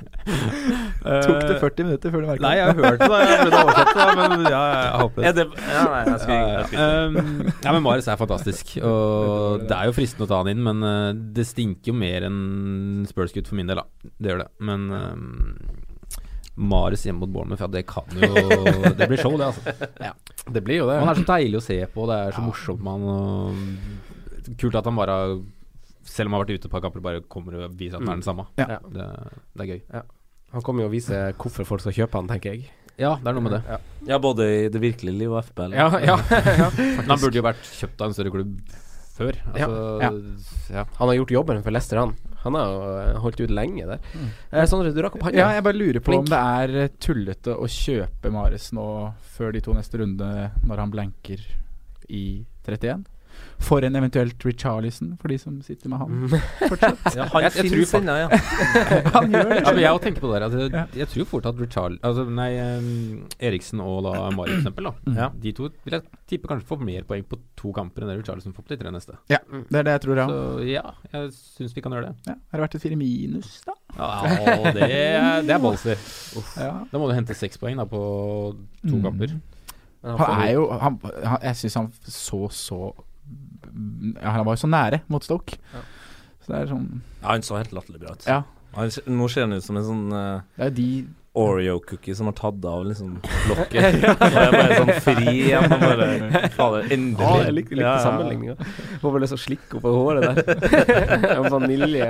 Tok 1.26 1.44
det 1.46 1.58
40 1.62 1.88
minutter 1.88 2.14
før 2.14 2.24
du 2.24 2.28
merka 2.30 2.44
Nei, 2.44 2.54
jeg 2.58 2.76
hørte 2.80 3.08
det. 3.12 3.20
Jeg 3.20 3.38
prøvde 3.40 3.61
å 3.61 3.62
oversette 3.68 4.06
det, 4.08 4.16
men 4.20 4.46
ja, 4.50 4.62
jeg 4.70 5.02
håper 5.02 5.28
Er 5.28 5.36
det 5.36 5.46
Ja, 5.61 5.84
nei, 5.92 6.00
jeg 6.08 6.22
skal, 6.24 6.42
jeg 6.56 6.68
skal 6.70 6.78
Um, 6.80 7.50
ja, 7.62 7.72
men 7.74 7.82
Marius 7.84 8.08
er 8.11 8.18
fantastisk. 8.20 8.72
Og 8.86 9.66
det 9.68 9.76
er 9.76 9.88
jo 9.88 9.94
fristende 9.94 10.26
å 10.26 10.30
ta 10.30 10.40
han 10.42 10.50
inn, 10.52 10.62
men 10.64 10.84
uh, 10.84 11.11
det 11.36 11.46
stinker 11.48 11.92
jo 11.92 11.96
mer 11.98 12.26
enn 12.26 13.06
Spurs-gutt 13.11 13.50
for 13.50 13.58
min 13.58 13.70
del, 13.70 13.82
da. 13.82 14.11
Det 14.18 14.32
gjør 14.32 14.42
det. 14.44 14.48
Men 14.66 14.86
Marius 16.61 17.06
hjemme 17.06 17.22
mot 17.24 17.32
Bournemouth, 17.32 17.62
ja, 17.64 17.68
det 17.72 17.84
kan 17.88 18.04
jo 18.12 18.28
Det 18.98 19.08
blir 19.08 19.20
show, 19.20 19.36
det, 19.40 19.48
altså. 19.48 19.88
Ja. 20.00 20.12
Det 20.50 20.62
blir 20.66 20.82
jo 20.82 20.88
det. 20.90 20.98
Han 21.00 21.12
er 21.12 21.20
så 21.22 21.26
deilig 21.30 21.61
å 21.61 21.64
se 21.64 21.78
på, 21.94 22.04
det 22.11 22.18
er 22.26 22.36
så 22.36 22.44
morsomt 22.44 22.84
med 22.84 22.92
han. 22.92 23.08
Og 24.50 24.56
kult 24.61 24.76
at 24.80 24.88
han 24.88 24.98
bare 24.98 25.16
selv 26.11 26.28
om 26.28 26.34
han 26.34 26.40
har 26.40 26.46
vært 26.46 26.58
ute 26.58 26.68
et 26.68 26.72
par 26.72 26.82
kamper, 26.84 27.04
bare 27.04 27.22
kommer 27.30 27.56
og 27.61 27.76
viser 27.78 27.98
at 27.98 28.04
han 28.04 28.12
er 28.12 28.20
den 28.20 28.26
samme. 28.26 28.46
Ja. 28.61 28.80
Det, 28.82 29.06
det 29.56 29.64
er 29.66 29.72
gøy. 29.74 30.04
Han 30.50 30.64
kommer 30.66 30.84
jo 30.84 30.90
å 30.90 30.92
vise 30.92 31.18
hvorfor 31.38 31.68
folk 31.68 31.84
skal 31.84 31.94
kjøpe 32.00 32.18
han, 32.18 32.30
tenker 32.30 32.56
jeg. 32.56 32.70
Ja, 33.00 33.14
det 33.22 33.30
er 33.30 33.36
noe 33.36 33.44
med 33.46 33.54
det. 33.56 33.61
Ja. 33.68 33.78
Ja, 34.11 34.18
både 34.20 34.46
i 34.50 34.62
det 34.72 34.80
virkelige 34.82 35.16
liv 35.16 35.32
og 35.32 35.44
FBL. 35.46 35.76
Ja, 35.76 35.86
ja, 36.02 36.16
ja. 36.34 36.66
Men 36.98 37.06
han 37.14 37.20
burde 37.22 37.38
jo 37.38 37.44
vært 37.46 37.62
kjøpt 37.78 38.02
av 38.02 38.11
en 38.11 38.16
større 38.16 38.32
klubb 38.34 38.56
før. 39.16 39.38
Altså, 39.52 39.78
Ja. 40.02 40.11
ja. 40.80 40.84
Han 40.98 41.12
har 41.12 41.16
gjort 41.20 41.34
jobben 41.36 41.62
for 41.64 41.76
Leicester, 41.76 42.00
han. 42.02 42.16
Han 42.45 42.57
har 42.57 42.70
jo 42.72 42.91
eh, 43.01 43.18
holdt 43.24 43.41
ut 43.45 43.53
lenge 43.53 43.86
der. 43.88 44.01
Eh, 44.51 44.64
Sondre, 44.70 44.93
du 44.97 45.01
rakk 45.05 45.18
opp 45.18 45.26
hånda. 45.28 45.36
Ja, 45.38 45.51
jeg 45.57 45.64
bare 45.66 45.76
lurer 45.80 46.01
på 46.01 46.12
Flink. 46.14 46.24
om 46.24 46.30
det 46.32 46.41
er 46.41 46.76
eh, 46.86 46.93
tullete 47.03 47.57
å 47.57 47.68
kjøpe 47.70 48.32
Mares 48.32 48.70
nå 48.76 48.86
før 49.36 49.53
de 49.57 49.61
to 49.64 49.74
neste 49.76 50.01
rundene, 50.01 50.51
når 50.64 50.84
han 50.84 50.95
blanker 50.95 51.43
i 52.09 52.24
31. 52.66 53.05
For 53.61 53.84
en 53.84 53.93
eventuelt 53.99 54.41
Richarlison, 54.45 55.18
for 55.20 55.28
de 55.28 55.36
som 55.38 55.61
sitter 55.62 55.88
med 55.93 56.01
Mm. 56.01 56.30
han 56.30 56.41
fortsatt. 56.70 57.14
Ja, 57.16 57.24
han 57.28 57.43
Jeg- 57.43 57.57
jeg 57.61 57.70
tror 57.70 58.01
ennå, 58.01 58.14
ja. 58.16 58.28
Han 59.16 59.30
gjør 59.32 59.49
det. 59.51 59.59
Ja, 59.61 59.72
men 59.72 59.80
jeg 59.82 59.91
også 59.93 60.03
tenker 60.07 60.20
på 60.20 60.30
det 60.32 60.41
jeg, 60.41 60.70
Ja. 60.72 60.84
jeg 60.97 61.09
tror 61.09 61.24
fort 61.26 61.47
at 61.47 61.61
Richarl 61.61 61.99
Altså, 62.03 62.24
nei, 62.30 62.51
um, 62.78 63.26
Eriksen 63.38 63.80
og 63.84 64.05
da 64.05 64.30
Mari, 64.30 64.51
for 64.51 64.61
eksempel. 64.62 64.84
Da. 64.84 64.93
Mm. 65.07 65.16
Ja. 65.20 65.28
De 65.45 65.53
to 65.53 65.68
vil 65.84 65.93
jeg 65.93 66.03
tippe 66.26 66.49
kanskje 66.49 66.66
får 66.66 66.80
mer 66.80 67.03
poeng 67.03 67.24
på 67.28 67.36
to 67.57 67.72
kamper 67.72 68.03
enn 68.03 68.09
det 68.14 68.18
Richarlison 68.22 68.53
får 68.57 68.64
på 68.64 68.68
de 68.68 68.76
tre 68.80 68.91
neste. 68.91 69.16
Ja, 69.28 69.38
det 69.51 69.76
er 69.76 69.82
det 69.84 69.93
jeg 69.99 70.01
tror, 70.07 70.16
ja. 70.16 70.26
Så 70.26 70.64
ja, 70.70 70.82
jeg 71.12 71.30
syns 71.36 71.74
vi 71.76 71.80
kan 71.82 71.93
gjøre 71.93 72.09
det. 72.09 72.16
ja. 72.28 72.34
Har 72.53 72.59
det 72.61 72.64
vært 72.70 72.74
et 72.76 72.82
fire 72.82 72.97
minus, 72.97 73.61
da? 73.66 73.72
Ja, 73.99 74.72
det, 74.72 74.82
er- 74.88 75.43
det 75.43 75.51
er 75.51 75.59
ballsy. 75.59 75.95
Ja. 76.57 76.72
Da 76.91 76.99
må 76.99 77.09
du 77.09 77.14
hente 77.14 77.34
seks 77.36 77.59
poeng 77.61 77.76
da 77.76 77.84
på 77.84 78.01
to 78.88 78.97
Mm. 78.97 79.03
kamper. 79.05 79.36
Han, 80.03 80.16
Han 80.16 80.41
er 80.49 80.53
jo- 80.55 80.64
jo 80.72 80.78
han, 80.78 80.99
han, 81.24 81.38
Jeg 81.43 81.55
syns 81.57 81.74
han 81.74 81.93
så 82.09 82.49
så 82.51 82.95
ja, 84.16 84.31
Han 84.37 84.45
var 84.47 84.57
jo 84.57 84.62
så 84.64 84.71
nære 84.71 85.03
mot 85.12 85.25
Stoke. 85.25 85.59
Så 86.41 86.53
det 86.53 86.59
er 86.64 86.71
sånn 86.73 86.89
Ja, 87.21 87.29
han 87.35 87.43
så 87.47 87.59
helt 87.61 87.73
latterlig 87.77 88.01
bra 88.03 88.16
ut. 88.16 88.27
Ja. 88.29 88.43
Han, 88.77 88.91
nå 89.07 89.27
ser 89.31 89.49
han 89.49 89.57
ut 89.59 89.64
som 89.66 89.77
en 89.81 89.87
sånn 89.87 90.05
uh, 90.14 90.43
Det 90.57 90.68
er 90.68 90.77
de 90.77 90.91
Oreo-cookie 91.41 92.14
som 92.18 92.27
har 92.27 92.35
tatt 92.35 92.64
av 92.66 92.83
liksom 92.89 93.12
lokket. 93.47 94.01
Og 94.11 94.25
er 94.41 94.55
bare 94.57 94.79
sånn 94.81 94.91
fri 95.05 95.35
igjen. 95.45 95.66
Og 95.71 95.83
bare 95.85 96.09
Fader, 96.57 96.89
endelig. 96.91 97.23
Ja, 97.23 97.37
jeg 97.45 97.55
likte, 97.55 97.77
likte 97.79 97.85
Ja, 97.85 97.93
ja, 97.93 97.93
ja. 97.93 98.03
sammenligninga. 98.03 98.57
Får 98.99 99.14
vel 99.14 99.23
lyst 99.23 99.35
til 99.37 99.39
å 99.39 99.45
slikke 99.45 99.79
opp 99.79 99.85
på 99.87 99.93
håret 99.95 100.27
der. 100.27 100.41
vanilje 101.55 101.55
vanilje 101.55 102.09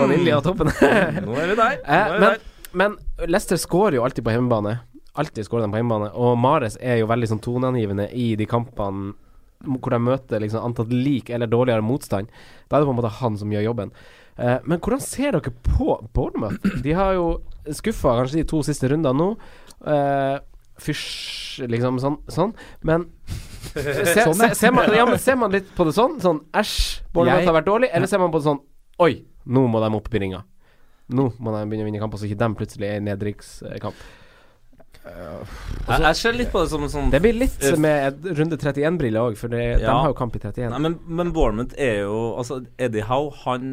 Vanilje 0.00 0.38
av 0.38 0.46
toppen. 0.48 0.72
Nå 0.72 1.36
er 1.36 1.52
vi 1.52 1.58
der. 1.60 1.76
Nå 1.76 1.84
Eh, 1.84 2.00
er 2.00 2.14
vi 2.14 2.22
men, 2.24 2.46
men 2.80 3.28
Leicester 3.28 3.60
skårer 3.60 3.98
jo 3.98 4.06
alltid 4.08 4.24
på 4.24 4.32
hjemmebane. 4.32 4.78
Alltid 5.20 5.44
skårer 5.50 5.66
de 5.68 5.72
på 5.76 5.82
hjemmebane. 5.82 6.08
Og 6.16 6.32
Mares 6.40 6.80
er 6.80 7.02
jo 7.02 7.10
veldig 7.12 7.28
sånn 7.34 7.44
toneangivende 7.44 8.08
i 8.16 8.30
de 8.40 8.48
kampene 8.48 9.12
hvor 9.64 9.94
de 9.94 10.00
møter 10.02 10.42
liksom 10.42 10.64
antatt 10.64 10.92
lik 10.92 11.30
eller 11.32 11.50
dårligere 11.50 11.84
motstand. 11.84 12.30
Da 12.68 12.76
er 12.76 12.82
det 12.82 12.88
på 12.88 12.94
en 12.94 13.00
måte 13.00 13.14
han 13.20 13.38
som 13.40 13.52
gjør 13.52 13.68
jobben. 13.70 13.92
Eh, 14.36 14.58
men 14.68 14.80
hvordan 14.82 15.00
ser 15.02 15.36
dere 15.36 15.54
på 15.64 15.96
Bournemouth? 16.14 16.82
De 16.84 16.92
har 16.96 17.16
jo 17.16 17.28
skuffa 17.72 18.18
kanskje 18.20 18.42
de 18.42 18.48
to 18.50 18.60
siste 18.66 18.90
rundene 18.92 19.16
nå. 19.16 19.30
Uh, 19.86 20.36
Fysj, 20.80 21.64
liksom 21.72 21.96
sånn, 22.02 22.18
sånn. 22.28 22.52
Men 22.84 23.06
se, 23.72 23.94
Sånn, 24.12 24.36
se, 24.36 24.50
ser, 24.58 24.74
man, 24.76 24.92
ja, 24.92 25.06
men 25.08 25.20
ser 25.20 25.38
man 25.40 25.54
litt 25.54 25.70
på 25.76 25.86
det 25.88 25.94
sånn? 25.96 26.18
Sånn 26.22 26.42
æsj, 26.56 26.76
Bournemouth 27.14 27.48
har 27.48 27.56
vært 27.56 27.70
dårlig? 27.70 27.90
Eller 27.96 28.10
ser 28.10 28.20
man 28.20 28.32
på 28.34 28.42
det 28.42 28.48
sånn 28.50 28.60
oi, 29.02 29.24
nå 29.52 29.64
må 29.72 29.80
de 29.82 29.90
opp 29.96 30.12
i 30.12 30.20
ringa? 30.20 30.42
Nå 31.16 31.30
må 31.38 31.52
de 31.54 31.64
begynne 31.64 31.84
å 31.84 31.88
vinne 31.88 32.02
kamper, 32.02 32.20
så 32.20 32.28
ikke 32.28 32.40
de 32.42 32.48
plutselig 32.58 32.88
er 32.88 33.00
i 33.00 33.04
nedrykkskamp. 33.06 34.06
Jeg, 35.06 36.00
jeg 36.02 36.18
ser 36.18 36.34
litt 36.34 36.50
på 36.50 36.62
det 36.64 36.70
som 36.72 36.82
en 36.82 36.90
sånn 36.90 37.10
Det 37.14 37.20
blir 37.22 37.36
litt 37.38 37.62
Eh, 37.62 37.76
med 37.80 38.26
runde 38.36 38.58
31-briller 38.58 39.30
òg, 39.30 39.36
for 39.38 39.52
det, 39.52 39.62
de 39.82 39.86
har 39.86 40.10
jo 40.10 40.16
kamp 40.18 40.34
i 40.36 40.40
31. 40.42 40.68
Nei, 40.72 40.80
men, 40.82 40.98
men 41.06 41.30
Bournemouth 41.36 41.76
er 41.78 42.02
jo 42.02 42.18
Altså, 42.40 42.60
Eddie 42.82 43.06
Howe, 43.06 43.30
han, 43.44 43.70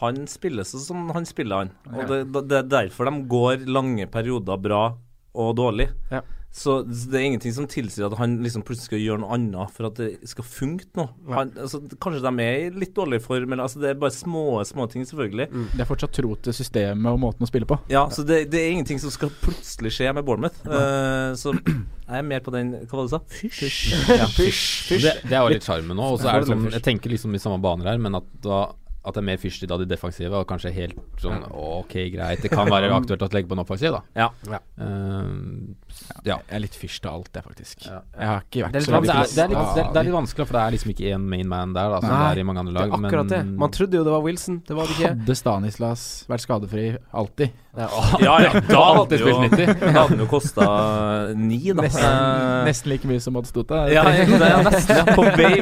han 0.00 0.22
spiller 0.30 0.66
sånn 0.68 0.84
som 0.84 1.10
han 1.16 1.26
spiller, 1.28 1.66
han. 1.66 1.74
Og 1.98 2.10
det, 2.12 2.22
det 2.50 2.62
er 2.62 2.72
derfor 2.72 3.10
de 3.10 3.24
går 3.30 3.66
lange 3.68 4.06
perioder 4.10 4.60
bra 4.62 4.82
og 5.38 5.54
dårlig. 5.58 5.90
Ja. 6.12 6.22
Så 6.58 6.80
det 6.82 7.14
er 7.14 7.26
ingenting 7.28 7.54
som 7.54 7.68
tilsier 7.70 8.08
at 8.08 8.16
han 8.18 8.38
liksom 8.42 8.64
plutselig 8.66 8.90
skal 8.90 9.02
gjøre 9.02 9.22
noe 9.22 9.36
annet 9.36 9.74
for 9.74 9.88
at 9.88 10.00
det 10.00 10.08
skal 10.28 10.46
funke 10.46 10.88
nå. 10.98 11.04
Han, 11.30 11.52
altså, 11.54 11.80
kanskje 12.02 12.22
de 12.24 12.44
er 12.44 12.64
i 12.64 12.72
litt 12.82 12.94
dårlig 12.96 13.20
form, 13.22 13.52
eller 13.52 13.68
altså, 13.68 13.82
det 13.82 13.92
er 13.92 14.00
bare 14.00 14.14
små, 14.14 14.58
små 14.66 14.88
ting, 14.90 15.06
selvfølgelig. 15.06 15.48
Det 15.76 15.84
er 15.84 15.88
fortsatt 15.88 16.16
tro 16.18 16.34
til 16.42 16.56
systemet 16.56 17.12
og 17.12 17.20
måten 17.22 17.46
å 17.46 17.50
spille 17.50 17.68
på. 17.68 17.78
Ja, 17.92 18.08
så 18.14 18.26
det, 18.26 18.48
det 18.52 18.62
er 18.64 18.72
ingenting 18.74 18.98
som 19.02 19.14
skal 19.14 19.30
plutselig 19.44 19.94
skje 19.94 20.10
med 20.16 20.26
Bournemouth. 20.26 20.58
Uh, 20.66 21.36
så 21.38 21.54
jeg 22.08 22.22
er 22.22 22.26
mer 22.26 22.42
på 22.44 22.52
den 22.54 22.72
Hva 22.88 22.98
var 22.98 23.04
det 23.04 23.08
du 23.08 23.14
sa? 23.14 23.22
Fysj. 23.38 23.78
Ja. 24.18 24.26
Det, 24.32 25.14
det 25.28 25.36
er 25.36 25.42
jo 25.44 25.52
litt 25.52 25.66
sjarmen 25.66 25.98
nå. 25.98 26.12
Og 26.14 26.22
så 26.22 26.30
er 26.32 26.42
det 26.42 26.50
sånn 26.50 26.68
Jeg 26.72 26.84
tenker 26.86 27.12
liksom 27.12 27.34
i 27.36 27.40
samme 27.42 27.60
baner 27.62 27.92
her, 27.92 28.02
men 28.02 28.18
at 28.18 28.28
da 28.44 28.62
at 29.08 29.16
det 29.16 29.22
er 29.22 29.28
mer 29.30 29.40
fyrst 29.42 29.64
i 29.64 29.68
da 29.70 29.78
de 29.80 29.88
defensive, 29.88 30.32
og 30.36 30.48
kanskje 30.48 30.72
helt 30.76 30.98
sånn 31.22 31.44
Ok, 31.48 31.94
greit. 32.14 32.42
Det 32.44 32.50
kan 32.52 32.68
være 32.70 32.90
aktuelt 32.98 33.24
å 33.24 33.30
legge 33.34 33.50
på 33.50 33.56
en 33.56 33.64
offensiv, 33.64 33.94
da. 33.96 34.02
Ja. 34.18 34.28
Ja. 34.48 34.60
Eh, 34.84 35.30
ja. 36.24 36.38
Jeg 36.38 36.56
er 36.58 36.64
litt 36.64 36.78
fyrst 36.78 37.08
av 37.08 37.18
alt, 37.20 37.30
det, 37.34 37.44
faktisk. 37.46 37.86
Ja. 37.88 38.00
Jeg 38.14 38.30
har 38.32 38.44
ikke 38.46 38.64
vært 38.66 38.76
Det 38.76 38.82
er, 38.82 38.86
så 38.86 38.92
det, 38.92 38.98
er, 38.98 39.04
det, 39.04 39.44
er 39.44 39.52
litt, 39.52 39.62
det, 39.74 39.84
er, 39.84 39.92
det 39.92 40.02
er 40.02 40.08
litt 40.10 40.18
vanskelig, 40.18 40.48
for 40.48 40.58
det 40.58 40.64
er 40.64 40.76
liksom 40.76 40.94
ikke 40.94 41.14
én 41.14 41.28
main 41.34 41.48
man 41.48 41.76
der, 41.76 41.94
da, 41.94 42.02
som 42.02 42.12
Nei, 42.12 42.18
det 42.24 42.42
er 42.42 42.42
i 42.42 42.48
mange 42.48 42.64
andre 42.64 42.74
Det 42.74 42.80
lag. 42.80 42.92
er 42.92 43.08
akkurat 43.08 43.32
det. 43.34 43.40
Man 43.64 43.74
trodde 43.74 44.00
jo 44.00 44.04
det 44.08 44.14
var 44.16 44.26
Wilson, 44.26 44.60
det 44.68 44.78
var 44.78 44.90
det 44.90 44.98
ikke. 44.98 45.14
Hadde 45.14 45.38
Stanislas 45.42 46.04
vært 46.28 46.44
skadefri 46.44 46.86
alltid? 47.12 47.64
Ja, 47.78 47.88
ja, 48.26 48.60
da 48.66 48.78
hadde 48.82 49.02
alltid 49.04 49.20
jo 49.22 49.34
spilt 49.36 49.52
90. 49.54 49.74
Da 49.88 49.92
hadde 49.94 50.14
den 50.16 50.22
jo 50.24 50.28
kosta 50.30 50.64
ni, 51.38 51.58
da. 51.70 51.84
Nesten, 51.84 52.06
uh, 52.08 52.64
nesten 52.66 52.90
like 52.90 53.08
mye 53.08 53.22
som 53.22 53.36
Batistuta. 53.38 53.84
Ja, 53.92 54.02
det 54.08 54.24
er 54.34 54.64
nesten 54.66 54.98
ja, 54.98 55.04
på 55.14 55.26
vei 55.38 55.52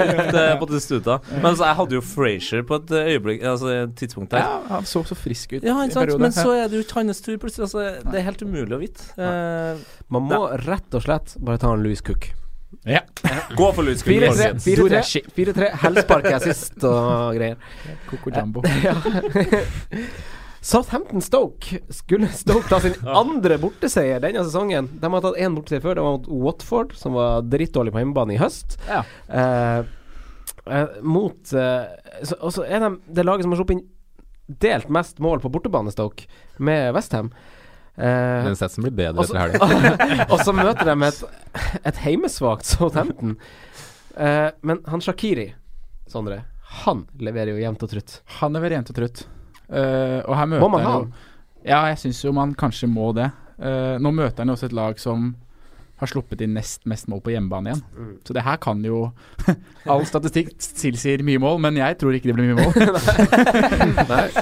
opp 0.57 0.71
til 0.71 0.81
Stuta. 0.81 1.19
Men 1.35 1.51
altså, 1.53 1.67
jeg 1.67 1.79
hadde 1.83 1.99
jo 1.99 2.03
Frazier 2.07 2.65
på 2.67 2.79
et 2.81 2.95
øyeblikk 3.03 3.36
Altså 3.43 3.75
tidspunkt 3.99 4.33
der. 4.35 4.45
Ja, 4.45 4.63
han 4.71 4.89
så 4.89 5.03
så 5.07 5.17
frisk 5.19 5.57
ut. 5.57 5.67
Ja, 5.67 5.77
sant. 5.93 6.17
Men 6.21 6.35
så 6.35 6.51
er 6.61 6.71
det 6.71 6.81
jo 6.81 6.87
ikke 6.87 7.01
hans 7.03 7.21
tur 7.25 7.37
plutselig. 7.43 7.69
Altså, 7.69 7.87
det 8.11 8.21
er 8.21 8.27
helt 8.29 8.43
umulig 8.47 8.77
å 8.77 8.81
vite. 8.81 9.07
Uh, 9.19 9.85
Man 10.13 10.29
må 10.31 10.43
rett 10.67 10.97
og 10.97 11.07
slett 11.07 11.37
bare 11.39 11.61
ta 11.63 11.75
en 11.75 11.85
Louis 11.85 12.03
Cook. 12.05 12.31
Ja. 12.87 13.03
gå 13.59 13.73
for 13.73 13.87
Louis 13.87 14.03
Cook. 14.03 14.15
4-3, 14.15 14.31
folkens. 14.31 14.67
4-3, 14.67 15.35
4-3, 15.37 15.69
helspark 15.85 16.31
er 16.33 16.49
sist 16.49 16.81
og 16.87 17.37
greier. 17.39 17.61
Coco 18.11 18.35
Jumbo. 18.35 18.65
Ja. 18.85 18.97
Southampton 20.67 21.23
Stoke 21.23 21.79
skulle 21.95 22.27
Stoke 22.35 22.67
ta 22.69 22.81
sin 22.83 22.97
andre 23.07 23.55
borteseier 23.63 24.19
denne 24.23 24.43
sesongen. 24.43 24.89
De 24.99 25.11
har 25.13 25.23
tatt 25.23 25.39
én 25.39 25.55
borteseier 25.55 25.85
før. 25.85 25.95
Det 25.99 26.07
var 26.07 26.17
mot 26.17 26.27
Watford, 26.47 26.97
som 26.99 27.15
var 27.15 27.47
drittdårlig 27.47 27.95
på 27.95 28.03
hjemmebane 28.03 28.35
i 28.35 28.41
høst. 28.41 28.75
Ja. 28.89 29.05
Eh, 29.31 29.87
eh, 30.71 30.97
mot 31.03 31.53
eh, 31.53 31.85
så, 32.23 32.39
Og 32.41 32.55
så 32.55 32.65
er 32.67 32.83
de 32.83 32.91
det 33.19 33.27
laget 33.27 33.47
som 33.47 33.55
har 33.55 33.61
sluppet 33.63 33.79
inn 33.79 33.87
delt 34.63 34.91
mest 34.95 35.19
mål 35.19 35.41
på 35.43 35.51
bortebane, 35.51 35.91
Stoke, 35.91 36.29
med 36.63 36.93
Westham. 36.95 37.33
Uh, 37.97 38.45
Den 38.45 38.55
setsen 38.55 38.85
blir 38.85 38.93
bedre 38.95 39.25
også, 39.25 39.35
etter 39.35 39.57
helga. 39.57 40.27
og 40.33 40.43
så 40.45 40.53
møter 40.55 40.87
de 40.87 40.95
et, 41.09 41.23
et 41.91 41.99
heimesvakt 42.05 42.69
Southampton. 42.69 43.35
Eh, 44.17 44.51
men 44.61 44.83
han 44.87 45.01
Shakiri, 45.01 45.55
Sondre, 46.07 46.43
han 46.85 47.05
leverer 47.21 47.53
jo 47.53 47.61
jevnt 47.61 47.83
og 47.85 47.91
trutt. 47.91 48.21
Han 48.41 48.57
leverer 48.57 48.79
jevnt 48.79 48.93
og 48.93 48.99
trutt. 49.01 49.25
Eh, 49.69 50.21
og 50.23 50.37
her 50.39 50.49
møter 50.49 50.63
Må 50.63 50.71
man 50.73 50.85
ha 50.87 50.93
han 50.93 51.09
jo 51.09 51.67
Ja, 51.67 51.81
jeg 51.91 51.99
syns 52.05 52.21
jo 52.23 52.31
man 52.37 52.55
kanskje 52.55 52.89
må 52.89 53.11
det. 53.17 53.27
Eh, 53.59 53.97
nå 53.99 54.13
møter 54.15 54.45
han 54.45 54.53
jo 54.53 54.57
også 54.57 54.71
et 54.71 54.77
lag 54.77 55.01
som 55.03 55.33
har 55.97 56.11
sluppet 56.11 56.43
inn 56.45 56.53
nest 56.57 56.85
mest 56.89 57.09
mål 57.09 57.23
på 57.25 57.33
hjemmebane 57.33 57.71
igjen. 57.71 57.83
Mm. 57.97 58.13
Så 58.27 58.37
det 58.37 58.45
her 58.45 58.59
kan 58.61 58.83
jo 58.85 58.99
All 59.93 60.05
statistikk 60.09 60.51
tilsier 60.59 61.23
mye 61.25 61.41
mål, 61.41 61.61
men 61.63 61.79
jeg 61.79 61.97
tror 62.01 62.17
ikke 62.17 62.33
det 62.33 62.37
blir 62.37 62.51
mye 62.51 62.67
mål. 62.67 62.73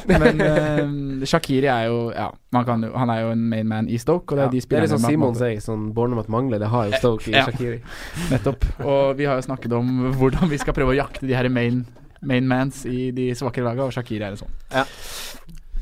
men 0.22 0.42
uh, 0.42 1.26
Shakiri 1.28 1.68
er 1.70 1.88
jo 1.90 1.98
Ja, 2.14 2.30
man 2.55 2.66
kan 2.66 2.86
jo, 2.86 2.92
han 2.98 3.12
er 3.12 3.24
jo 3.24 3.32
en 3.34 3.44
main 3.50 3.68
man 3.70 3.88
i 3.88 3.98
Stoke, 4.00 4.34
og 4.34 4.38
det 4.38 4.42
Ja, 4.42 4.48
er 4.48 4.55
de 4.57 4.62
det 4.64 4.80
er 4.80 4.96
en 4.98 5.05
Simon 5.07 5.38
sier, 5.38 5.61
sånn 5.62 5.90
Bournemouth 5.94 6.32
mangler. 6.32 6.62
Det 6.62 6.70
har 6.72 6.90
jo 6.90 7.02
Stoke 7.02 7.30
i 7.30 7.36
Ja. 7.36 7.44
Shakiri. 7.48 7.80
Nettopp. 8.32 8.66
Og 8.82 9.18
vi 9.18 9.28
har 9.30 9.38
jo 9.38 9.46
snakket 9.46 9.76
om 9.76 10.11
hvordan 10.18 10.50
vi 10.50 10.59
skal 10.62 10.76
prøve 10.76 10.94
å 10.94 10.98
jakte 10.98 11.28
de 11.28 11.36
her 11.36 11.48
main, 11.52 11.84
main 12.24 12.48
mans 12.48 12.84
i 12.88 13.11
de 13.14 13.30
svakere 13.38 13.68
lagene, 13.68 13.90
og 13.90 13.94
Shakiri 13.94 14.24
er 14.24 14.34
en 14.34 14.42
sånn. 14.42 14.55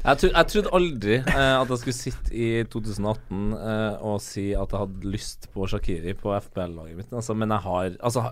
Jeg, 0.03 0.19
tro, 0.19 0.29
jeg 0.33 0.51
trodde 0.51 0.71
aldri 0.75 1.17
eh, 1.21 1.57
at 1.61 1.69
jeg 1.71 1.79
skulle 1.79 1.95
sitte 1.95 2.33
i 2.35 2.47
2018 2.67 3.53
eh, 3.55 4.01
og 4.03 4.17
si 4.25 4.49
at 4.51 4.73
jeg 4.75 4.81
hadde 4.81 5.13
lyst 5.13 5.47
på 5.55 5.69
Shakiri 5.71 6.17
på 6.19 6.33
FBL-laget 6.49 6.99
mitt, 6.99 7.13
altså, 7.15 7.37
men 7.39 7.55
jeg 7.55 7.63
har 7.69 7.93
Altså 8.03 8.25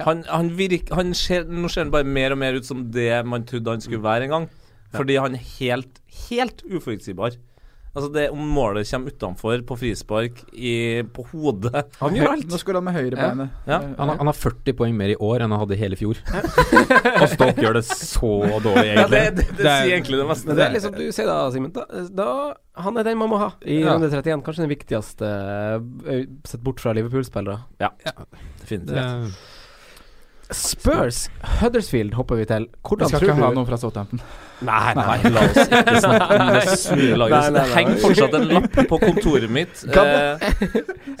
han, 0.00 0.22
han 0.30 0.52
virker 0.56 0.94
han 0.96 1.10
ser, 1.16 1.44
Nå 1.50 1.68
ser 1.68 1.84
han 1.84 1.92
bare 1.92 2.06
mer 2.06 2.32
og 2.32 2.40
mer 2.40 2.56
ut 2.56 2.68
som 2.68 2.86
det 2.94 3.10
man 3.26 3.44
trodde 3.48 3.74
han 3.74 3.82
skulle 3.84 4.04
være 4.04 4.28
en 4.28 4.34
gang. 4.36 4.46
Fordi 4.94 5.18
han 5.20 5.36
er 5.36 5.42
helt, 5.58 6.00
helt 6.28 6.62
uforutsigbar. 6.66 7.36
Altså 7.90 8.06
det 8.14 8.28
Om 8.30 8.38
målet 8.54 8.86
kommer 8.86 9.10
utenfor 9.10 9.62
på 9.66 9.76
frispark, 9.80 10.36
i, 10.54 11.02
på 11.10 11.24
hodet 11.32 11.80
Han 11.98 12.14
gjør 12.14 12.28
alt. 12.36 12.46
Nå 12.52 12.58
skulle 12.62 12.78
han 12.78 12.86
med 12.86 12.94
høyrebeinet. 12.94 13.56
Ja. 13.66 13.72
Ja. 13.72 13.78
Han, 13.98 14.12
har- 14.12 14.20
han 14.20 14.30
har 14.30 14.36
40 14.38 14.76
poeng 14.78 14.94
mer 14.94 15.10
i 15.10 15.16
år 15.18 15.42
enn 15.42 15.50
han 15.50 15.58
hadde 15.64 15.74
i 15.74 15.80
hele 15.80 15.98
fjor. 15.98 16.20
og 16.30 17.26
Stoke 17.34 17.56
gjør 17.58 17.80
det 17.80 17.84
så 17.90 18.30
dårlig, 18.62 18.94
Ja, 18.94 19.06
det, 19.10 19.10
det, 19.10 19.34
det, 19.40 19.48
det, 19.58 19.66
sier 19.66 19.94
egentlig 19.96 20.20
det 20.22 20.28
meste. 20.30 20.54
Det 20.54 20.66
er 20.68 20.74
liksom 20.76 20.94
du 21.00 21.04
sier 21.10 21.26
da, 21.32 21.38
Simen. 21.50 21.72
Da, 21.74 21.86
da, 22.22 22.28
han 22.86 23.00
er 23.02 23.10
den 23.10 23.18
man 23.18 23.32
må 23.34 23.42
ha 23.42 23.50
i 23.66 23.80
Ja. 23.82 23.96
runde 23.96 24.06
31. 24.12 24.44
Kanskje 24.46 24.64
den 24.68 24.72
viktigste, 24.76 25.32
eh, 26.14 26.22
sett 26.46 26.62
bort 26.62 26.78
fra 26.82 26.94
Liverpool-spillere. 26.94 27.58
Ja, 27.82 27.90
definitivt. 28.62 29.34
Spurs, 30.52 31.28
Huddersfield 31.60 32.14
hopper 32.18 32.40
vi 32.40 32.44
til. 32.50 32.64
Vi 32.70 32.88
Hvordan 32.88 33.08
skal 33.10 33.20
tror 33.22 33.36
du... 33.36 33.42
ha 33.44 33.50
du 33.54 33.60
fra 33.68 33.76
Southampton. 33.78 34.20
Nei, 34.66 34.94
nei. 34.98 35.04
Nei, 35.22 35.30
la 35.32 35.44
oss 35.46 35.60
ikke 35.62 36.00
snakke 36.04 36.36
om 36.36 36.50
det 36.56 36.62
sure 36.80 37.18
laget. 37.20 37.34
Nei, 37.36 37.50
nei, 37.54 37.60
Det 37.60 37.74
henger 37.76 38.00
fortsatt 38.02 38.34
en 38.38 38.46
lapp 38.50 38.78
på 38.90 38.98
kontoret 39.04 39.54
mitt. 39.56 39.84
Eh, 39.90 40.42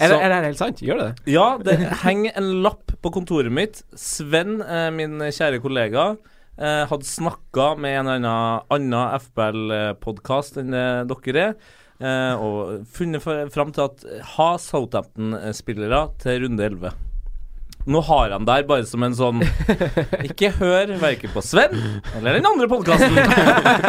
Er 0.00 0.08
det, 0.12 0.16
er 0.16 0.28
det 0.32 0.40
helt 0.48 0.60
sant? 0.60 0.80
Gjør 0.84 1.00
det 1.00 1.06
det? 1.10 1.32
ja, 1.34 1.46
det 1.64 1.76
henger 2.02 2.36
en 2.40 2.50
lapp 2.64 2.94
på 3.04 3.12
kontoret 3.14 3.52
mitt. 3.52 3.82
Sven, 3.98 4.58
eh, 4.64 4.88
min 4.96 5.18
kjære 5.28 5.60
kollega, 5.64 6.06
eh, 6.56 6.84
hadde 6.90 7.08
snakka 7.08 7.74
med 7.80 7.98
en 8.02 8.10
annen 8.16 8.64
annen 8.72 9.20
FBL-podkast 9.26 10.58
enn 10.62 10.74
eh, 10.76 11.02
dere 11.10 11.44
er. 11.50 11.54
eh, 12.00 12.34
og 12.40 12.86
funnet 12.96 13.24
fram 13.54 13.72
til 13.76 13.86
at 13.88 14.04
ha 14.36 14.50
Southampton-spillere 14.62 16.02
til 16.22 16.44
runde 16.46 16.68
11. 16.72 16.92
Nå 17.90 18.00
har 18.06 18.30
han 18.30 18.46
der 18.46 18.64
bare 18.68 18.86
som 18.86 19.02
en 19.02 19.16
sånn 19.18 19.42
Ikke 20.28 20.52
hør 20.60 20.92
verken 21.00 21.32
på 21.34 21.42
Sven 21.42 21.74
eller 22.16 22.38
den 22.38 22.46
andre 22.46 22.68
podkasten. 22.70 23.16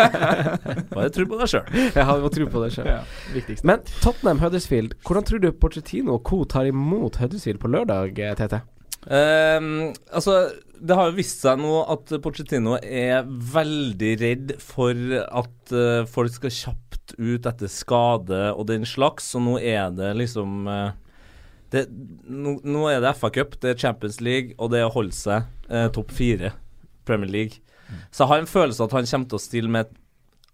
bare 0.96 1.12
tro 1.14 1.28
på 1.30 1.40
deg 1.42 1.52
sjøl. 1.52 1.80
Ja, 1.94 2.08
vi 2.10 2.24
må 2.24 2.32
tro 2.34 2.48
på 2.50 2.64
deg 2.64 2.76
sjøl. 2.76 2.90
Ja, 2.90 3.00
viktigst. 3.36 3.66
Men 3.68 3.84
Tottenham 4.02 4.42
Huddersfield, 4.42 4.98
hvordan 5.06 5.28
tror 5.28 5.44
du 5.44 5.52
Porcetino 5.54 6.18
og 6.18 6.26
co. 6.28 6.44
tar 6.50 6.70
imot 6.72 7.22
Huddersfield 7.22 7.62
på 7.62 7.72
lørdag, 7.72 8.18
eh, 8.18 8.38
TT? 8.40 8.62
Um, 9.02 9.94
altså, 10.14 10.52
det 10.78 10.98
har 10.98 11.10
jo 11.10 11.18
vist 11.18 11.42
seg 11.42 11.58
nå 11.62 11.80
at 11.90 12.12
Pochettino 12.22 12.76
er 12.78 13.26
veldig 13.26 14.12
redd 14.22 14.56
for 14.62 14.94
at 15.26 15.74
uh, 15.74 16.06
folk 16.10 16.34
skal 16.36 16.54
kjapt 16.54 17.16
ut 17.18 17.48
etter 17.50 17.72
skade 17.72 18.44
og 18.54 18.68
den 18.70 18.86
slags, 18.88 19.34
og 19.36 19.46
nå 19.48 19.56
er 19.58 19.90
det 19.92 20.14
liksom 20.22 20.68
eh, 20.72 20.94
det, 21.72 21.86
nå, 22.28 22.58
nå 22.68 22.88
er 22.92 23.00
det 23.04 23.14
FA 23.20 23.30
Cup, 23.34 23.56
det 23.64 23.74
er 23.74 23.80
Champions 23.80 24.20
League, 24.24 24.56
og 24.58 24.74
det 24.74 24.82
er 24.82 24.90
å 24.90 24.96
holde 24.96 25.16
seg 25.16 25.48
eh, 25.70 25.88
topp 25.96 26.12
fire 26.16 26.54
Premier 27.08 27.32
League. 27.32 27.62
Så 28.12 28.24
jeg 28.24 28.32
har 28.32 28.44
en 28.44 28.50
følelse 28.50 28.84
at 28.86 28.94
han 28.96 29.08
kommer 29.08 29.32
til 29.32 29.40
å 29.40 29.44
stille 29.44 29.72
med 29.72 29.88
et 29.90 29.98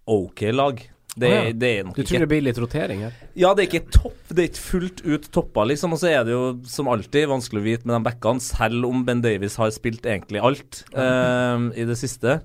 OK 0.08 0.46
lag. 0.54 0.80
Det, 1.18 1.28
Å 1.28 1.38
ja. 1.48 1.52
det 1.56 1.68
er 1.74 1.86
nok 1.86 1.96
Du 1.96 2.02
ikke 2.04 2.12
tror 2.12 2.22
det 2.22 2.30
blir 2.30 2.42
litt 2.46 2.58
rotering 2.62 3.00
her? 3.02 3.14
ja, 3.34 3.48
det 3.56 3.64
er 3.64 3.68
ikke 3.68 3.90
topp, 3.90 4.18
det 4.30 4.42
er 4.44 4.50
ikke 4.52 4.62
fullt 4.62 5.00
ut 5.02 5.24
toppa, 5.34 5.64
liksom. 5.66 5.96
Og 5.96 5.98
så 5.98 6.12
er 6.12 6.20
det 6.28 6.34
jo 6.36 6.42
som 6.70 6.90
alltid 6.92 7.26
vanskelig 7.32 7.62
å 7.62 7.66
vite 7.66 7.88
med 7.88 7.96
de 7.96 8.02
backene, 8.06 8.44
selv 8.44 8.86
om 8.86 9.02
Ben 9.06 9.22
Davies 9.24 9.58
har 9.58 9.72
spilt 9.74 10.06
egentlig 10.06 10.42
alt 10.44 10.84
eh, 10.94 11.64
i 11.74 11.86
det 11.88 11.96
siste. 11.98 12.38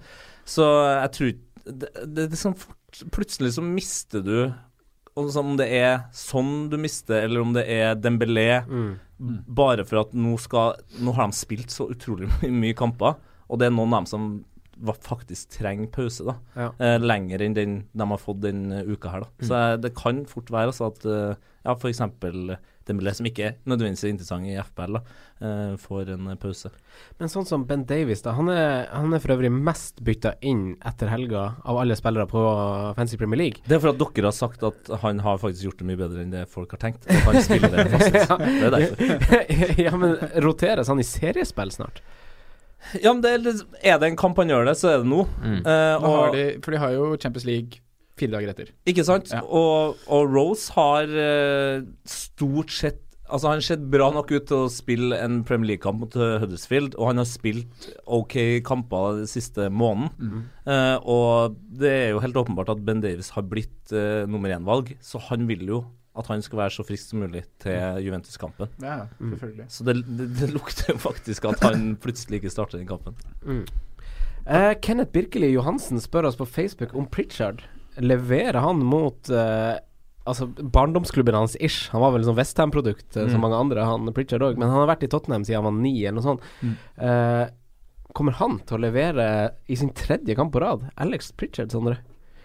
Så 0.50 0.66
jeg 0.90 1.12
tror 1.18 1.30
ikke 1.36 1.50
det, 1.64 1.92
det, 2.02 2.26
det 2.26 2.32
er 2.32 2.42
sånn 2.42 2.58
fort, 2.58 2.80
Plutselig 3.14 3.56
så 3.56 3.62
mister 3.66 4.22
du 4.26 4.36
Om 5.16 5.58
det 5.60 5.68
er 5.70 6.00
sånn 6.16 6.70
du 6.72 6.78
mister, 6.82 7.22
eller 7.28 7.42
om 7.44 7.52
det 7.54 7.68
er 7.70 7.94
Dembélé 8.02 8.64
bare 9.48 9.86
for 9.86 10.02
at 10.02 10.14
nå 10.18 10.34
skal 10.42 10.74
Nå 11.00 11.14
har 11.16 11.28
de 11.30 11.38
spilt 11.38 11.70
så 11.72 11.86
utrolig 11.94 12.28
my- 12.42 12.50
mye 12.64 12.74
kamper, 12.76 13.16
og 13.50 13.60
det 13.60 13.68
er 13.68 13.76
noen 13.76 13.94
av 13.94 14.02
dem 14.02 14.10
som 14.10 14.26
var 14.84 14.96
faktisk 15.06 15.52
trenger 15.60 15.86
pause, 15.94 16.26
da. 16.26 16.34
Ja. 16.58 16.72
Eh, 16.82 16.98
lenger 17.00 17.44
enn 17.46 17.54
den 17.54 17.76
de 17.94 18.08
har 18.10 18.18
fått 18.18 18.42
den 18.42 18.72
eh, 18.74 18.82
uka 18.90 19.12
her, 19.14 19.22
da. 19.22 19.46
Så 19.46 19.54
eh, 19.54 19.78
det 19.78 19.94
kan 19.96 20.24
fort 20.26 20.50
være 20.50 20.72
altså 20.74 20.88
at 20.90 21.06
eh, 21.06 21.36
ja, 21.64 21.76
f.eks. 21.78 22.02
Dembélé, 22.88 23.14
som 23.16 23.28
ikke 23.28 23.54
nødvendigvis 23.70 24.04
er 24.04 24.12
interessant 24.14 24.48
i 24.50 24.56
FPL, 24.60 24.98
da, 24.98 25.02
eh, 25.44 25.76
får 25.80 26.14
en 26.16 26.32
pause. 26.42 26.72
Men 27.20 27.32
sånn 27.32 27.48
som 27.48 27.66
Ben 27.70 27.86
Davies, 27.88 28.24
da. 28.26 28.34
Han 28.38 28.50
er, 28.52 28.88
han 28.92 29.14
er 29.14 29.24
for 29.24 29.36
øvrig 29.36 29.52
mest 29.54 30.02
bytta 30.04 30.36
inn 30.42 30.76
etter 30.86 31.12
helga 31.12 31.46
av 31.64 31.80
alle 31.82 31.98
spillere 32.00 32.28
på 32.30 32.44
Fancy 32.98 33.20
Premier 33.22 33.42
League. 33.44 33.64
Det 33.68 33.78
er 33.78 33.84
for 33.84 33.94
at 33.94 34.02
dere 34.02 34.30
har 34.30 34.36
sagt 34.36 34.66
at 34.68 34.92
han 35.04 35.24
har 35.24 35.40
faktisk 35.42 35.70
gjort 35.70 35.84
det 35.84 35.90
mye 35.92 36.02
bedre 36.02 36.26
enn 36.26 36.34
det 36.34 36.48
folk 36.52 36.76
har 36.76 36.84
tenkt. 36.84 37.08
At 37.08 37.24
han 37.30 37.40
spiller 37.44 37.88
fast. 37.94 38.12
Det 38.44 38.68
er 38.68 38.74
derfor. 38.74 39.80
ja, 39.86 39.96
men 39.98 40.18
roteres 40.44 40.90
han 40.92 41.02
i 41.02 41.08
seriespill 41.08 41.72
snart? 41.74 42.04
Ja, 43.00 43.14
men 43.14 43.22
det 43.24 43.32
er, 43.32 43.64
er 43.94 44.00
det 44.02 44.10
en 44.12 44.20
kamp 44.20 44.38
han 44.42 44.52
gjør 44.52 44.68
det, 44.68 44.76
så 44.80 44.92
er 44.92 45.04
det 45.04 45.10
nå. 45.10 45.24
Mm. 45.40 45.60
Uh, 45.64 46.04
og, 46.04 46.36
de, 46.36 46.46
for 46.64 46.76
de 46.76 46.82
har 46.82 46.96
jo 46.96 47.14
Champions 47.16 47.48
League 47.48 47.83
fire 48.20 48.36
dager 48.36 48.52
etter. 48.54 48.74
Ikke 48.90 49.06
sant? 49.08 49.32
Ja. 49.34 49.42
Og, 49.44 49.98
og 50.12 50.30
Rose 50.34 50.74
har 50.76 51.10
eh, 51.10 51.88
stort 52.08 52.74
sett 52.74 53.02
Altså 53.34 53.50
Han 53.50 53.62
ser 53.64 53.80
bra 53.90 54.10
nok 54.14 54.30
ut 54.36 54.44
til 54.50 54.66
å 54.66 54.70
spille 54.70 55.18
en 55.18 55.40
Premier 55.48 55.72
League-kamp 55.72 56.02
mot 56.04 56.16
eh, 56.20 56.36
Huddersfield, 56.44 56.98
og 57.00 57.08
han 57.08 57.22
har 57.22 57.26
spilt 57.26 57.88
OK 58.04 58.36
kamper 58.68 59.22
den 59.22 59.30
siste 59.32 59.70
måneden. 59.74 60.44
Eh, 60.68 60.98
og 61.10 61.56
det 61.80 61.94
er 61.96 62.10
jo 62.12 62.22
helt 62.22 62.38
åpenbart 62.44 62.70
at 62.76 62.84
Ben 62.86 63.02
Davies 63.02 63.32
har 63.34 63.48
blitt 63.48 63.96
uh, 63.96 64.28
nummer 64.30 64.54
én-valg, 64.54 64.92
så 65.02 65.24
han 65.32 65.48
vil 65.50 65.64
jo 65.72 65.80
at 66.20 66.30
han 66.30 66.44
skal 66.46 66.60
være 66.60 66.76
så 66.76 66.86
frisk 66.86 67.10
som 67.10 67.24
mulig 67.24 67.42
til 67.64 68.04
Juventus-kampen. 68.06 68.70
Ja, 68.84 69.08
selvfølgelig. 69.18 69.66
Så 69.74 69.88
det, 69.88 69.96
det, 70.06 70.28
det 70.38 70.52
lukter 70.54 70.92
jo 70.94 71.00
faktisk 71.02 71.48
at 71.50 71.64
han 71.66 71.96
plutselig 72.04 72.44
ikke 72.44 72.54
starter 72.54 72.78
den 72.78 72.92
kampen. 72.92 73.18
Eh, 74.46 74.74
Kenneth 74.82 75.12
Birkeli 75.16 75.54
Johansen 75.54 76.02
spør 76.04 76.28
oss 76.28 76.38
på 76.38 76.46
Facebook 76.46 76.94
om 76.94 77.08
Pritchard. 77.08 77.64
Leverer 78.02 78.62
han 78.64 78.80
mot 78.86 79.30
uh, 79.30 79.76
Altså 80.24 80.48
barndomsklubben 80.48 81.36
hans 81.36 81.58
ish. 81.60 81.90
Han 81.92 82.00
var 82.00 82.14
vel 82.16 82.24
sånn 82.24 82.38
Westham-produkt, 82.38 83.10
mm. 83.12 83.28
som 83.34 83.42
mange 83.44 83.58
andre, 83.60 83.84
han 83.84 84.08
Pritchard 84.16 84.46
òg. 84.48 84.56
Men 84.56 84.72
han 84.72 84.80
har 84.80 84.88
vært 84.94 85.04
i 85.04 85.10
Tottenham 85.12 85.44
siden 85.44 85.60
han 85.60 85.68
var 85.68 85.76
ni, 85.76 85.98
eller 86.00 86.16
noe 86.22 86.24
sånt. 86.24 86.46
Mm. 86.64 86.78
Uh, 86.96 88.06
kommer 88.16 88.38
han 88.40 88.56
til 88.64 88.78
å 88.78 88.84
levere 88.86 89.26
i 89.68 89.76
sin 89.76 89.92
tredje 89.98 90.38
kamp 90.40 90.54
på 90.56 90.62
rad? 90.64 90.88
Alex 91.04 91.34
Pritchard, 91.36 91.76
Sondre? 91.76 92.00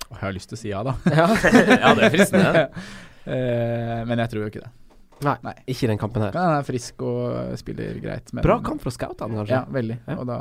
Jeg 0.09 0.21
har 0.25 0.35
lyst 0.35 0.51
til 0.51 0.59
å 0.59 0.63
si 0.65 0.73
ja, 0.73 0.83
da. 0.83 0.97
Ja. 1.21 1.29
Ja, 1.85 1.95
det 1.95 2.09
er 2.09 2.15
fristende. 2.17 2.67
uh, 3.31 4.03
men 4.11 4.25
jeg 4.25 4.35
tror 4.35 4.43
jo 4.43 4.51
ikke 4.51 4.67
det. 4.67 4.75
Nei, 5.23 5.35
Nei. 5.43 5.55
ikke 5.67 5.87
i 5.87 5.91
den 5.91 5.99
kampen 6.03 6.23
her. 6.23 6.35
Han 6.39 6.61
er 6.61 6.67
frisk 6.67 7.03
og 7.07 7.55
spiller 7.59 7.99
greit, 8.03 8.31
men 8.35 8.43
Bra 8.47 8.61
kamp 8.65 8.83
fra 8.83 8.93
scoutene, 8.95 9.39
kanskje. 9.39 9.55
Ja, 9.55 9.65
veldig. 9.75 10.03
Ja. 10.07 10.19
Da 10.27 10.39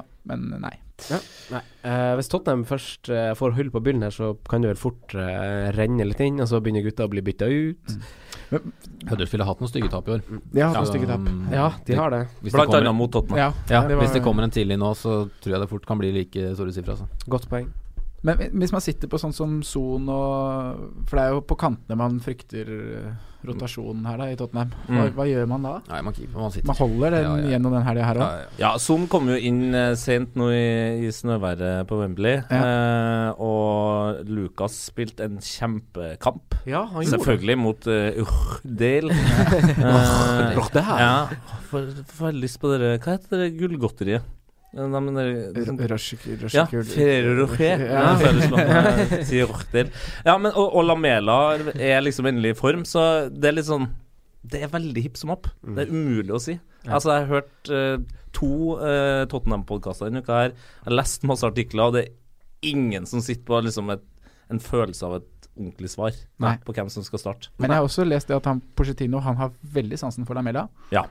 Ja, 0.00 0.04
men 0.28 0.48
nei. 0.60 0.76
Nei. 1.50 1.60
Eh, 1.84 2.12
hvis 2.16 2.28
Tottenham 2.30 2.62
først 2.64 3.08
eh, 3.12 3.32
får 3.36 3.54
hull 3.58 3.70
på 3.74 3.80
byllen 3.84 4.02
her, 4.06 4.14
så 4.14 4.32
kan 4.48 4.62
det 4.64 4.70
vel 4.72 4.78
fort 4.80 5.14
eh, 5.18 5.68
renne 5.76 6.06
litt 6.06 6.20
inn, 6.24 6.38
og 6.40 6.48
så 6.48 6.60
begynner 6.64 6.84
gutta 6.86 7.04
å 7.04 7.10
bli 7.12 7.20
bytta 7.26 7.48
ut. 7.50 7.96
Huddersfield 9.10 9.42
har 9.44 9.50
hatt 9.50 9.60
noen 9.64 9.72
stygge 9.72 9.90
tap 9.92 10.08
i 10.08 10.14
år. 10.16 10.22
Ja, 10.54 10.70
hatt 10.70 10.78
noen 10.80 10.90
stygge 10.92 11.08
tap. 11.10 11.26
um, 11.26 11.44
Ja, 11.52 11.66
de 11.88 11.98
har 11.98 12.10
det. 12.14 12.22
Hvis 12.40 12.54
Blant 12.56 12.74
annet 12.78 12.94
mot 12.96 13.12
Tottenham. 13.12 13.38
Ja, 13.42 13.50
ja, 13.68 13.82
det 13.88 13.96
var- 13.98 14.04
hvis 14.06 14.14
det 14.14 14.22
kommer 14.24 14.46
en 14.46 14.54
tidlig 14.54 14.78
nå, 14.78 14.92
så 14.96 15.28
tror 15.42 15.52
jeg 15.56 15.60
det 15.60 15.68
fort 15.74 15.86
kan 15.86 15.98
bli 15.98 16.12
like 16.12 16.54
store 16.54 16.72
sifre. 16.72 16.94
Altså. 16.96 17.08
Godt 17.28 17.48
poeng. 17.50 17.68
Men 18.24 18.38
hvis 18.56 18.72
man 18.72 18.80
sitter 18.80 19.10
på 19.12 19.18
sånn 19.20 19.34
som 19.36 19.58
Son 19.62 20.06
og 20.08 21.04
For 21.10 21.18
det 21.18 21.24
er 21.26 21.34
jo 21.36 21.42
på 21.44 21.56
kantene 21.60 21.96
man 22.00 22.14
frykter 22.24 22.70
eh, 22.72 23.10
rotasjonen 23.44 24.06
her 24.08 24.16
da 24.16 24.26
i 24.32 24.36
Tottenham. 24.40 24.70
Hva, 24.88 25.02
Mm. 25.04 25.10
hva 25.18 25.24
gjør 25.28 25.48
man 25.50 25.62
da? 25.66 25.72
Nei, 25.90 25.98
man 26.06 26.14
keeper, 26.16 26.38
man. 26.40 26.54
Man 26.64 26.76
holder 26.78 27.10
den 27.12 27.24
Ja, 27.26 27.32
ja. 27.36 27.48
gjennom 27.52 27.74
den 27.76 27.82
helga 27.84 28.04
her 28.08 28.16
òg. 28.16 28.30
ja. 28.38 28.46
Ja, 28.62 28.70
Son 28.80 29.04
kom 29.12 29.28
jo 29.28 29.36
inn 29.36 29.74
eh, 29.76 29.92
sent 30.00 30.34
nå 30.40 30.46
i, 30.48 31.04
i 31.04 31.10
snøværet 31.12 31.84
på 31.90 31.98
Wembley. 32.00 32.38
Eh, 32.48 33.28
og 33.44 34.24
Lucas 34.32 34.78
spilte 34.88 35.26
en 35.28 35.36
kjempekamp. 35.44 36.56
Ja, 36.64 36.86
han 36.86 37.04
gjorde 37.04 37.12
Selvfølgelig 37.18 37.58
mot 37.60 37.86
uh, 37.86 38.24
Urdale. 38.24 39.12
det. 40.72 40.84
her. 40.88 40.98
ja, 41.04 41.28
får 41.68 41.90
får 42.16 42.32
lyst 42.40 42.60
på 42.62 42.70
dere 42.72 42.96
Hva 42.98 43.18
heter 43.18 43.44
det 43.44 43.50
gullgodteriet? 43.60 44.24
Ja, 44.74 44.86
nei, 44.90 45.00
men 45.06 45.14
det- 45.14 45.52
Ja, 50.26 50.34
men 50.38 50.50
og, 50.52 50.74
og 50.74 50.84
Lamela 50.88 51.38
er 51.74 52.02
liksom 52.02 52.26
endelig 52.30 52.56
i 52.56 52.58
form, 52.58 52.82
så 52.88 53.04
det 53.30 53.52
er 53.52 53.56
litt 53.60 53.68
sånn 53.70 53.86
Det 54.44 54.60
er 54.66 54.68
veldig 54.68 55.02
hipp 55.06 55.16
som 55.16 55.30
opp. 55.32 55.46
Det 55.64 55.86
er 55.86 55.92
umulig 55.94 56.34
å 56.36 56.40
si. 56.42 56.58
Altså, 56.84 57.14
jeg 57.14 57.22
har 57.24 57.30
hørt 57.30 57.70
uh, 57.72 58.18
to 58.36 58.50
uh, 58.76 59.22
Tottenham-podkaster 59.32 60.10
denne 60.10 60.20
uka 60.20 60.36
her. 60.42 60.50
Jeg 60.52 60.90
har 60.90 60.96
lest 60.98 61.24
masse 61.24 61.46
artikler, 61.48 61.86
og 61.88 61.94
det 61.96 62.02
er 62.04 62.12
ingen 62.74 63.06
som 63.08 63.22
sitter 63.24 63.46
på 63.48 63.62
liksom 63.64 63.88
et, 63.94 64.04
en 64.52 64.60
følelse 64.60 65.06
av 65.08 65.14
et 65.22 65.48
ordentlig 65.54 65.88
svar 65.94 66.12
Nei. 66.42 66.56
på 66.66 66.74
hvem 66.76 66.90
som 66.92 67.04
skal 67.06 67.22
starte. 67.22 67.48
Men 67.62 67.70
jeg 67.70 67.78
har 67.80 67.86
også 67.88 68.04
lest 68.04 68.28
det 68.28 68.36
at 68.36 68.48
han 68.50 68.60
Pochettino 68.76 69.20
Han 69.22 69.36
har 69.38 69.52
veldig 69.74 69.98
sansen 70.02 70.26
for 70.26 70.34
Lamela. 70.36 70.66
Ja. 70.92 71.06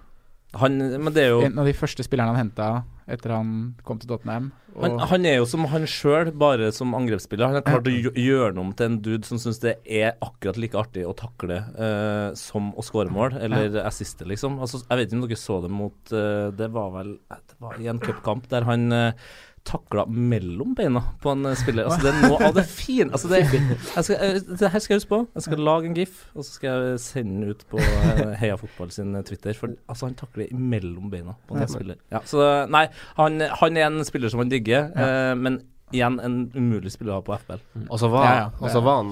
Han, 0.61 0.77
men 0.77 1.13
det 1.15 1.23
er 1.23 1.31
jo 1.33 1.45
En 1.47 1.61
av 1.63 1.65
de 1.65 1.73
første 1.73 2.05
spillerne 2.05 2.35
han 2.35 2.45
henta 2.45 2.83
etter 3.09 3.33
han 3.35 3.47
kom 3.83 3.97
til 3.99 4.07
Tottenham. 4.07 4.51
Og 4.73 4.85
han, 4.85 4.93
han 5.11 5.25
er 5.27 5.35
jo 5.41 5.47
som 5.49 5.65
han 5.69 5.85
sjøl, 5.89 6.31
bare 6.39 6.69
som 6.75 6.93
angrepsspiller. 6.97 7.49
Han 7.49 7.59
har 7.59 7.65
klart 7.65 7.89
å 7.89 7.93
gjøre 7.93 8.53
noe 8.57 8.71
til 8.77 8.89
en 8.89 8.99
dude 9.03 9.27
som 9.27 9.41
syns 9.41 9.59
det 9.63 9.75
er 9.83 10.15
akkurat 10.23 10.59
like 10.61 10.79
artig 10.79 11.03
å 11.05 11.13
takle 11.17 11.59
uh, 11.75 12.31
som 12.39 12.71
å 12.79 12.85
skåre 12.85 13.11
mål, 13.13 13.37
eller 13.43 13.75
assiste, 13.83 14.27
liksom. 14.29 14.55
Altså, 14.63 14.81
jeg 14.87 15.01
vet 15.01 15.11
ikke 15.11 15.19
om 15.19 15.25
dere 15.27 15.41
så 15.43 15.59
det 15.65 15.73
mot 15.73 16.15
uh, 16.15 16.47
Det 16.55 16.69
var 16.73 16.93
vel 16.95 17.15
Det 17.33 17.59
var 17.63 17.81
i 17.81 17.89
en 17.91 18.01
cupkamp 18.01 18.47
der 18.53 18.69
han 18.69 18.87
uh, 18.95 19.33
takla 19.63 20.03
mellom 20.11 20.73
beina 20.75 20.99
på 21.23 21.31
en 21.31 21.45
eh, 21.47 21.55
spiller. 21.55 21.87
Altså, 21.87 22.03
det 22.03 22.11
er 22.13 22.27
noe 22.27 22.39
av 22.49 22.55
det 22.57 22.65
fine 22.83 23.13
altså, 23.15 23.29
det, 23.31 23.39
jeg 23.47 24.03
skal, 24.03 24.15
eh, 24.17 24.39
det 24.59 24.71
her 24.73 24.83
skal 24.83 24.93
jeg 24.95 25.01
huske 25.01 25.11
på. 25.13 25.19
Jeg 25.37 25.45
skal 25.47 25.63
lage 25.69 25.89
en 25.89 25.95
gif, 25.97 26.17
og 26.35 26.43
så 26.43 26.49
skal 26.57 26.69
jeg 26.91 26.99
sende 27.05 27.37
den 27.45 27.53
ut 27.55 27.63
på 27.71 27.79
eh, 27.79 28.33
Heia 28.41 28.57
Fotball 28.59 28.91
sin 28.91 29.15
Twitter. 29.27 29.55
For 29.57 29.71
altså, 29.87 30.09
han 30.09 30.17
takler 30.19 30.51
mellom 30.51 31.07
beina 31.13 31.37
på 31.47 31.55
en 31.55 31.63
Ja. 31.63 31.69
spiller. 31.71 31.99
Ja, 32.11 32.19
så 32.27 32.47
nei, 32.67 32.87
han, 33.19 33.39
han 33.61 33.77
er 33.79 33.87
en 33.87 34.03
spiller 34.07 34.29
som 34.33 34.43
han 34.43 34.51
digger, 34.51 34.89
eh, 34.99 35.31
men 35.39 35.61
igjen 35.93 36.15
en 36.25 36.35
umulig 36.57 36.89
spiller 36.91 37.13
å 37.13 37.19
ha 37.19 37.23
på 37.23 37.35
FBL. 37.37 37.59
Og 37.85 37.99
så 38.01 38.07
var, 38.09 38.23
Ja, 38.25 38.35
ja, 38.41 38.45
og 38.65 38.71
så 38.73 38.79
var 38.81 38.95
han 39.03 39.11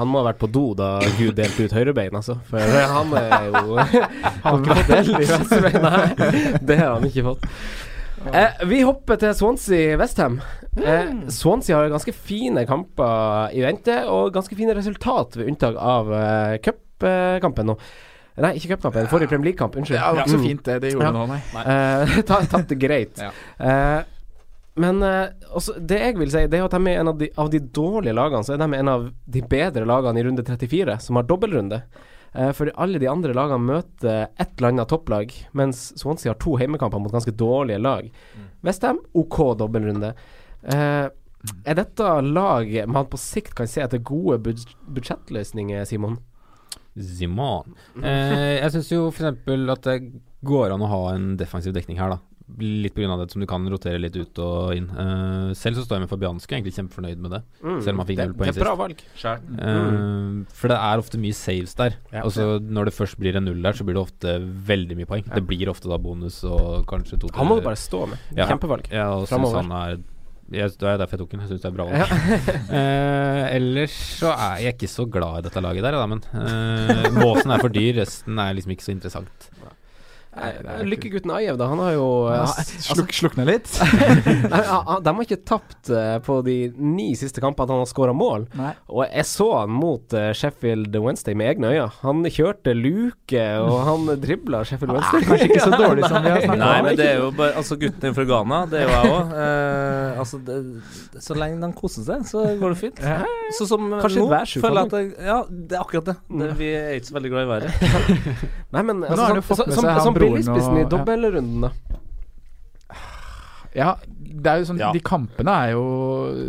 Han 0.00 0.08
må 0.08 0.22
ha 0.22 0.30
vært 0.30 0.38
på 0.40 0.48
do 0.48 0.62
da 0.78 0.94
Gud 1.18 1.34
delte 1.36 1.66
ut 1.68 1.74
høyrebein, 1.76 2.14
altså. 2.16 2.38
For 2.48 2.58
han 2.58 3.12
er 3.20 3.48
jo 3.52 3.76
Han 4.46 4.64
har 4.64 4.64
ikke 4.64 4.78
fått 4.80 4.92
del 4.94 5.10
i 5.20 5.28
venstrebein, 5.28 5.82
nei. 5.84 6.58
Det 6.72 6.78
har 6.80 6.94
han 6.96 7.04
ikke 7.10 7.26
fått. 7.28 7.44
Eh, 8.30 8.62
vi 8.70 8.82
hopper 8.86 9.18
til 9.18 9.34
Swansea-Westham. 9.34 10.38
Eh, 10.78 11.10
Swansea 11.34 11.76
har 11.80 11.90
ganske 11.92 12.14
fine 12.14 12.62
kamper 12.68 13.50
i 13.56 13.64
vente, 13.64 13.96
og 14.08 14.30
ganske 14.36 14.56
fine 14.56 14.76
resultat 14.78 15.34
ved 15.40 15.50
unntak 15.50 15.76
av 15.76 16.08
uh, 16.12 16.54
cupkampen 16.62 17.66
nå. 17.72 17.76
Nei, 18.40 18.54
ikke 18.56 18.76
cupkampen. 18.76 19.10
Forrige 19.10 19.28
Premier 19.28 19.50
League-kamp. 19.50 19.74
Unnskyld. 19.76 19.98
Ja, 19.98 20.12
det 20.12 20.22
var 20.22 20.24
ikke 20.24 20.36
så 20.36 20.40
Mm. 20.40 20.46
fint 20.48 20.62
det 20.64 20.80
Det 20.80 20.92
gjorde 20.94 21.10
Ja. 21.10 21.12
nå, 21.12 21.26
nei. 21.28 21.40
Eh, 21.66 22.22
tatt 22.30 22.48
Tapte 22.54 22.78
greit. 22.80 23.18
Ja. 23.20 23.30
Eh, 23.60 24.04
men 24.80 25.02
eh, 25.02 25.28
også, 25.52 25.74
det 25.84 25.98
jeg 26.00 26.16
vil 26.16 26.30
si, 26.32 26.46
det 26.48 26.58
er 26.58 26.64
at 26.64 26.70
de 26.72 26.80
er 26.88 27.00
en 27.02 27.08
av 27.12 27.18
de, 27.18 27.28
av 27.36 27.50
de 27.52 27.58
dårlige 27.60 28.14
lagene, 28.16 28.40
så 28.46 28.54
er 28.54 28.62
de 28.62 28.78
en 28.78 28.88
av 28.88 29.10
de 29.28 29.42
bedre 29.42 29.84
lagene 29.84 30.22
i 30.22 30.24
runde 30.24 30.42
34, 30.46 30.96
som 31.04 31.16
har 31.20 31.24
dobbeltrunde. 31.28 31.82
Eh, 32.34 32.52
for 32.56 32.70
alle 32.80 33.00
de 33.00 33.08
andre 33.10 33.34
lagene 33.36 33.60
møter 33.60 34.28
et 34.40 34.54
eller 34.56 34.70
annet 34.72 34.88
topplag, 34.88 35.34
mens 35.56 35.90
Swansea 36.00 36.32
har 36.32 36.40
to 36.40 36.56
heimekamper 36.60 37.02
mot 37.02 37.12
ganske 37.12 37.34
dårlige 37.36 37.82
lag. 37.82 38.08
Westham, 38.64 39.02
OK 39.18 39.40
dobbeltrunde. 39.60 40.14
Eh, 40.62 41.06
er 41.66 41.74
dette 41.76 42.10
lag 42.22 42.68
man 42.86 43.08
på 43.10 43.18
sikt 43.18 43.56
kan 43.58 43.68
se 43.68 43.82
etter 43.82 43.98
gode 43.98 44.38
bud 44.46 44.62
budsjettløsninger, 44.94 45.84
Simon? 45.88 46.20
Simon. 46.96 47.74
Eh, 48.00 48.60
jeg 48.60 48.74
syns 48.74 48.92
jo 48.92 49.06
f.eks. 49.10 49.32
at 49.74 49.88
det 49.88 49.96
går 50.44 50.74
an 50.74 50.84
å 50.84 50.90
ha 50.90 51.02
en 51.14 51.32
defensiv 51.40 51.74
dekning 51.76 52.00
her, 52.00 52.16
da. 52.16 52.20
Litt 52.58 52.94
pga. 52.94 53.16
det 53.20 53.30
som 53.32 53.40
du 53.40 53.46
kan 53.46 53.64
rotere 53.70 54.00
litt 54.00 54.16
ut 54.16 54.38
og 54.42 54.74
inn. 54.76 54.88
Uh, 54.92 55.52
selv 55.56 55.78
så 55.78 55.86
står 55.86 55.98
jeg 55.98 56.04
med 56.04 56.12
Fabianski, 56.12 56.56
egentlig 56.56 56.74
kjempefornøyd 56.76 57.22
med 57.22 57.36
det. 57.36 57.42
Mm. 57.62 57.80
Selv 57.80 57.94
om 57.94 58.02
han 58.02 58.10
fikk 58.10 58.20
Det- 58.20 58.26
null 58.28 58.36
poeng 58.38 58.52
det 58.52 58.56
er 58.56 58.64
bra 58.64 58.74
valg. 58.76 59.02
Mm. 59.22 59.58
Uh, 59.62 60.44
for 60.52 60.68
det 60.68 60.78
er 60.78 61.02
ofte 61.04 61.18
mye 61.18 61.36
saves 61.36 61.74
der. 61.74 61.98
Ja. 62.12 62.22
Og 62.22 62.32
så 62.32 62.60
når 62.60 62.90
det 62.90 62.94
først 62.94 63.18
blir 63.18 63.36
en 63.36 63.44
null 63.44 63.62
der, 63.62 63.72
så 63.72 63.84
blir 63.84 63.94
det 63.94 64.04
ofte 64.04 64.38
veldig 64.40 64.96
mye 64.96 65.06
poeng. 65.06 65.24
Det 65.26 65.46
blir 65.46 65.68
ofte 65.68 65.88
da 65.88 65.98
bonus 65.98 66.42
og 66.44 66.86
kanskje 66.86 67.20
to 67.20 67.28
Han 67.34 67.46
må 67.46 67.60
du 67.60 67.62
bare 67.62 67.76
stå 67.80 68.08
med. 68.08 68.18
Ja. 68.36 68.46
Kjempevalg. 68.46 68.90
Ja, 68.90 69.10
og 69.14 69.28
synes 69.28 69.54
han 69.54 69.72
er 69.72 70.02
jeg, 70.52 70.72
Det 70.78 70.88
er 70.88 70.98
derfor 71.00 71.16
jeg 71.16 71.22
tok 71.22 71.32
den. 71.32 71.42
Jeg 71.44 71.50
syns 71.52 71.62
det 71.62 71.68
er 71.70 71.76
bra 71.76 71.86
valg. 71.88 72.12
eh, 72.78 73.42
ellers 73.56 73.94
så 74.20 74.32
er 74.34 74.64
jeg 74.66 74.76
ikke 74.76 74.90
så 74.90 75.06
glad 75.08 75.40
i 75.40 75.46
dette 75.46 75.62
laget 75.64 75.86
der, 75.86 75.96
da, 75.96 76.06
men 76.10 76.20
eh, 76.36 77.08
Måsen 77.16 77.54
er 77.54 77.62
for 77.62 77.72
dyr, 77.72 77.94
resten 78.02 78.40
er 78.42 78.56
liksom 78.58 78.74
ikke 78.74 78.86
så 78.86 78.94
interessant. 78.94 79.48
Lykkegutten 80.32 81.30
Ajev, 81.30 81.58
da. 81.60 81.66
Han 81.68 81.78
har 81.78 81.92
jo 81.92 82.06
Ja, 82.32 82.42
eh, 82.44 82.70
sluk- 82.80 83.12
slukna 83.12 83.44
litt. 83.44 83.68
Nei, 83.82 84.62
han- 84.64 84.86
han- 84.86 85.02
De 85.02 85.12
har 85.14 85.24
ikke 85.26 85.44
tapt 85.44 85.90
eh, 85.92 86.18
på 86.24 86.38
de 86.44 86.72
ni 86.78 87.10
siste 87.14 87.40
kampene 87.42 87.64
at 87.66 87.72
han 87.74 87.82
har 87.82 87.90
skåra 87.90 88.14
mål. 88.16 88.46
Nei. 88.56 88.72
Og 88.88 89.04
jeg 89.12 89.26
så 89.28 89.48
han 89.60 89.70
mot 89.70 90.12
eh, 90.16 90.32
Sheffield 90.32 90.96
Wednesday 90.96 91.34
med 91.36 91.52
egne 91.56 91.68
øyne. 91.74 91.90
Han 92.00 92.22
kjørte 92.24 92.72
luke, 92.74 93.44
og 93.60 93.76
han 93.84 94.06
dribla 94.22 94.62
Sheffield 94.64 94.94
Wednesday. 94.96 95.20
kanskje 95.28 95.48
ikke 95.50 95.66
så 95.66 95.76
dårlig 95.84 96.08
som 96.08 96.22
vi 96.24 96.30
har 96.32 96.40
snakket 96.46 96.62
Nei, 96.64 96.78
om. 96.78 96.84
men 96.88 96.96
det 96.96 97.08
er 97.10 97.20
jo 97.20 97.30
bare 97.36 97.52
Altså, 97.62 97.76
gutten 97.76 98.00
din 98.06 98.14
fra 98.16 98.24
Ghana, 98.24 98.62
det 98.72 98.80
er 98.80 98.88
jo 98.88 98.94
jeg 98.96 99.12
òg. 99.12 99.34
Eh, 99.42 100.18
altså, 100.22 100.40
det, 100.48 100.58
så 101.22 101.36
lenge 101.36 101.60
de 101.60 101.72
koser 101.76 102.06
seg, 102.08 102.24
så 102.26 102.46
går 102.58 102.72
det 102.72 102.78
fint. 102.80 103.04
Så 103.58 103.66
som 103.68 103.90
Kanskje 104.00 104.24
nå, 104.24 104.30
føler 104.64 104.80
jeg 104.80 104.88
at 104.88 104.96
jeg, 104.96 105.12
Ja, 105.28 105.38
det 105.50 105.76
er 105.76 105.82
akkurat 105.84 106.08
det. 106.08 106.16
det. 106.40 106.50
Vi 106.56 106.72
er 106.72 106.96
ikke 106.96 107.10
så 107.10 107.16
veldig 107.18 107.30
glad 107.34 107.44
i 107.44 107.50
været. 107.52 107.68
Nei, 108.72 108.82
men, 108.88 109.02
nå 109.02 109.08
altså, 109.10 109.20
har 109.20 109.28
han 109.34 109.36
jo 109.36 109.44
fått 109.44 109.66
med 109.66 109.76
seg 109.76 109.88
han 109.92 110.00
som 110.00 110.14
broren 110.16 110.21
billigspissen 110.22 110.78
i 110.78 110.84
ja. 110.84 110.88
dobbeltrunden, 110.94 111.68
da. 111.68 111.98
Ja, 113.72 113.92
det 114.04 114.50
er 114.50 114.60
jo 114.60 114.68
sånn 114.68 114.80
Ja. 114.80 114.90
De 114.92 115.00
kampene 115.04 115.52
er 115.64 115.74
jo 115.74 115.84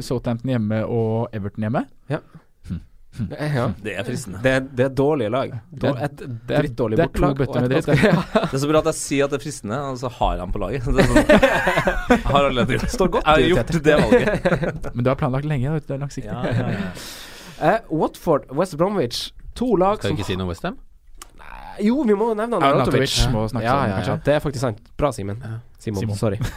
Southampton 0.03 0.51
hjemme 0.51 0.83
og 0.87 1.35
Everton 1.35 1.67
hjemme. 1.67 1.85
Ja. 2.11 2.19
Ja. 3.13 3.67
Det 3.77 3.93
er 3.93 4.05
fristende. 4.07 4.39
Det, 4.41 4.53
det 4.73 4.85
er 4.87 4.93
dårlige 4.97 5.29
lag. 5.29 5.51
Det 5.69 5.89
er- 5.89 5.99
et 6.07 6.23
drittdårlig 6.49 6.97
bortelag. 6.97 7.69
Det, 7.69 7.81
det. 7.85 7.95
Det 8.49 8.53
er 8.57 8.57
så 8.63 8.69
bra 8.69 8.79
at 8.81 8.89
jeg 8.89 8.97
sier 8.97 9.27
at 9.27 9.35
det 9.35 9.37
er 9.37 9.43
fristende, 9.43 9.77
og 9.91 9.99
så 10.01 10.09
har 10.09 10.41
han 10.41 10.53
på 10.53 10.61
laget. 10.63 10.87
Det 10.95 11.03
er 11.03 11.11
sånn, 11.11 12.23
har 12.25 12.47
allerede 12.49 12.73
gjort 12.79 12.95
Står 12.95 13.11
godt 13.13 13.29
Jeg 13.29 13.33
har 13.33 13.51
gjort 13.51 13.83
det 13.85 13.99
valget. 14.01 14.89
Men 14.95 15.03
du 15.05 15.11
har 15.11 15.19
planlagt 15.19 15.45
lenge, 15.49 15.75
du, 15.75 15.85
det 15.85 15.95
er 15.97 16.01
langsiktig. 16.01 16.31
Ja, 16.31 16.41
ja, 16.49 16.73
ja. 16.73 16.89
Eh, 17.69 17.79
Watford, 17.93 18.49
West 18.57 18.77
Bromwich. 18.81 19.27
To 19.55 19.75
lag 19.77 20.01
Skal 20.01 20.09
som 20.09 20.17
vi 20.17 20.23
ikke 20.23 20.31
si 20.33 20.39
noe 20.41 20.49
Westham? 20.49 20.79
Jo, 21.81 22.03
vi 22.05 22.13
må 22.17 22.29
nevne 22.37 22.59
han 22.59 22.63
Arnautovic 22.67 23.15
Ja. 23.23 23.29
ja, 23.61 23.75
ja, 23.89 23.99
ja, 24.05 24.15
det 24.25 24.33
er 24.35 24.41
faktisk 24.43 24.61
sant. 24.65 24.81
Bra, 24.99 25.11
Simen. 25.15 25.39
Simon, 25.79 25.99
Simon. 26.03 26.17
sorry. 26.19 26.37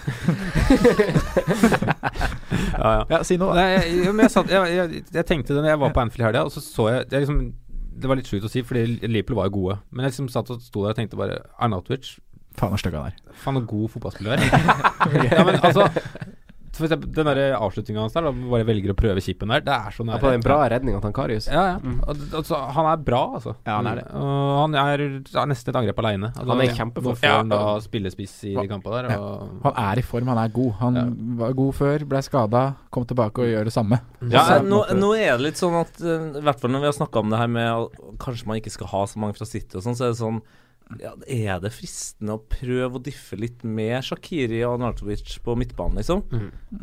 Ja, 2.76 2.90
ja. 2.92 3.04
Ja, 3.10 3.20
si 3.24 3.36
noe, 3.40 3.54
da. 3.54 3.62
Nei, 3.62 3.70
jeg, 3.72 3.94
jeg, 4.04 4.14
jeg, 4.20 4.30
satt, 4.32 4.50
jeg, 4.52 4.74
jeg, 4.76 5.04
jeg 5.16 5.26
tenkte 5.28 5.54
det 5.54 5.62
når 5.62 5.72
jeg 5.72 5.80
var 5.82 5.94
på 5.96 6.02
Anfield 6.02 6.22
i 6.22 6.26
helga, 6.28 6.44
og 6.46 6.52
så 6.54 6.62
så 6.62 6.88
jeg, 6.92 7.06
jeg 7.12 7.24
liksom, 7.24 7.40
Det 7.96 8.10
var 8.10 8.18
litt 8.20 8.28
sjukt 8.28 8.44
å 8.44 8.52
si, 8.52 8.62
fordi 8.66 8.84
Liverpool 9.08 9.38
var 9.40 9.48
jo 9.48 9.54
gode. 9.56 9.78
Men 9.90 10.04
jeg 10.04 10.14
liksom 10.14 10.28
satt 10.32 10.50
og 10.52 10.60
sto 10.62 10.84
der 10.84 10.92
og 10.92 10.98
tenkte 10.98 11.18
bare 11.20 11.40
Arnautovic 11.56 12.16
Faen 12.56 12.72
så 12.72 12.80
stygg 12.80 12.94
han 12.96 13.10
er. 13.10 13.16
Faen, 13.36 13.58
så 13.58 13.62
god 13.68 13.88
fotballspiller 13.92 14.36
er. 14.36 14.44
ja, 15.32 15.42
men 15.44 15.58
altså 15.60 15.88
For 16.76 16.86
eksempel 16.86 17.10
den 17.16 17.26
der 17.30 17.54
avslutninga 17.56 18.00
hans 18.04 18.12
der, 18.12 18.26
da 18.26 18.30
hvor 18.36 18.50
bare 18.56 18.66
velger 18.68 18.92
å 18.92 18.96
prøve 18.98 19.22
chipen 19.24 19.48
der, 19.48 19.60
det 19.64 19.72
er 19.72 19.90
så 19.96 20.04
Ja, 20.04 20.10
nære. 20.12 20.20
på 20.20 20.32
en 20.34 20.40
bra 20.44 20.58
redning 20.68 21.00
til 21.00 21.12
Karius. 21.16 21.46
Ja, 21.48 21.62
ja. 21.72 21.76
Og, 22.06 22.16
altså, 22.40 22.58
han 22.76 22.86
er 22.92 22.96
bra, 23.06 23.22
altså. 23.38 23.54
Ja, 23.66 23.76
han 23.78 23.86
er 23.90 23.94
det. 24.00 24.04
Og 24.12 24.60
han 24.62 24.74
er, 24.74 25.04
er 25.16 25.46
nesten 25.50 25.72
et 25.72 25.78
angrep 25.80 25.98
aleine. 26.04 26.30
Altså, 26.36 26.46
Han 26.52 26.60
er 26.60 26.68
i 26.70 26.76
kjempeform. 26.76 27.16
Nå 27.16 27.20
får 27.22 27.36
han 27.36 27.48
da 27.54 27.60
spillespiss 27.80 28.34
i 28.44 28.54
de 28.56 28.66
kampene 28.68 29.02
der. 29.02 29.10
Ja. 29.16 29.18
Og, 29.20 29.60
Han 29.64 29.72
er 29.86 29.98
i 29.98 30.02
form, 30.02 30.28
han 30.28 30.38
er 30.44 30.48
god. 30.48 30.72
Han 30.80 30.94
Ja. 31.00 31.04
var 31.44 31.52
god 31.54 31.74
før, 31.74 32.06
ble 32.08 32.22
skada, 32.22 32.64
kom 32.90 33.04
tilbake 33.06 33.38
og 33.38 33.46
gjør 33.50 33.64
det 33.64 33.72
samme. 33.72 34.00
Ja, 34.30 34.44
Så- 34.44 34.62
nå, 34.64 34.84
nå 34.94 35.14
er 35.18 35.36
det 35.38 35.40
litt 35.46 35.54
sånn 35.60 35.80
at 35.80 36.00
eh, 36.00 36.38
I 36.38 36.42
hvert 36.42 36.60
fall 36.60 36.70
når 36.70 36.80
vi 36.80 36.90
har 36.92 36.92
snakka 37.00 37.18
om 37.20 37.30
det 37.30 37.38
her 37.38 37.48
med 37.48 37.66
at 37.72 38.18
kanskje 38.18 38.46
man 38.46 38.56
ikke 38.60 38.70
skal 38.70 38.86
ha 38.88 39.04
så 39.06 39.16
mange 39.18 39.36
fra 39.36 39.46
City 39.46 39.76
og 39.76 39.82
sånn, 39.82 39.96
så 39.96 40.04
er 40.04 40.12
det 40.12 40.20
sånn 40.20 40.42
ja, 41.02 41.12
Er 41.26 41.60
det 41.64 41.72
fristende 41.74 42.36
å 42.36 42.42
prøve 42.46 42.98
å 42.98 43.02
diffe 43.02 43.38
litt 43.40 43.64
med 43.66 44.04
Shakiri 44.06 44.60
og 44.66 44.76
Arnautovic 44.76 45.38
på 45.42 45.56
midtbanen, 45.58 45.98
liksom? 45.98 46.22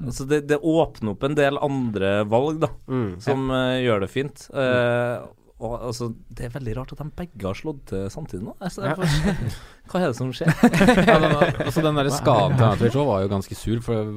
Altså 0.05 0.25
det, 0.27 0.41
det 0.49 0.59
åpner 0.59 1.13
opp 1.15 1.23
en 1.23 1.37
del 1.39 1.59
andre 1.63 2.17
valg, 2.27 2.59
da, 2.65 2.73
Mm. 2.87 3.15
som 3.23 3.47
uh, 3.53 3.79
gjør 3.79 4.03
det 4.03 4.09
fint. 4.11 4.47
Eh, 4.53 5.23
og 5.63 5.75
altså, 5.87 6.09
Det 6.27 6.49
er 6.49 6.51
veldig 6.51 6.73
rart 6.75 6.91
at 6.91 6.99
de 6.99 7.05
begge 7.15 7.45
har 7.47 7.55
slått 7.55 7.85
til 7.93 8.09
samtidig 8.11 8.43
nå. 8.43 8.55
Altså, 8.59 8.83
ja. 8.83 8.95
for, 8.97 9.05
hva 9.93 10.01
er 10.01 10.09
det 10.11 10.17
som 10.17 10.33
skjer? 10.35 10.51
ja, 11.07 11.15
den, 11.23 11.37
altså 11.69 11.85
den 11.85 12.01
der 12.01 12.09
skaden 12.11 12.57
til 12.57 12.65
Arnautovic 12.67 12.97
var 12.99 13.23
jo 13.23 13.31
ganske 13.31 13.55
sur, 13.55 13.79
for 13.85 14.11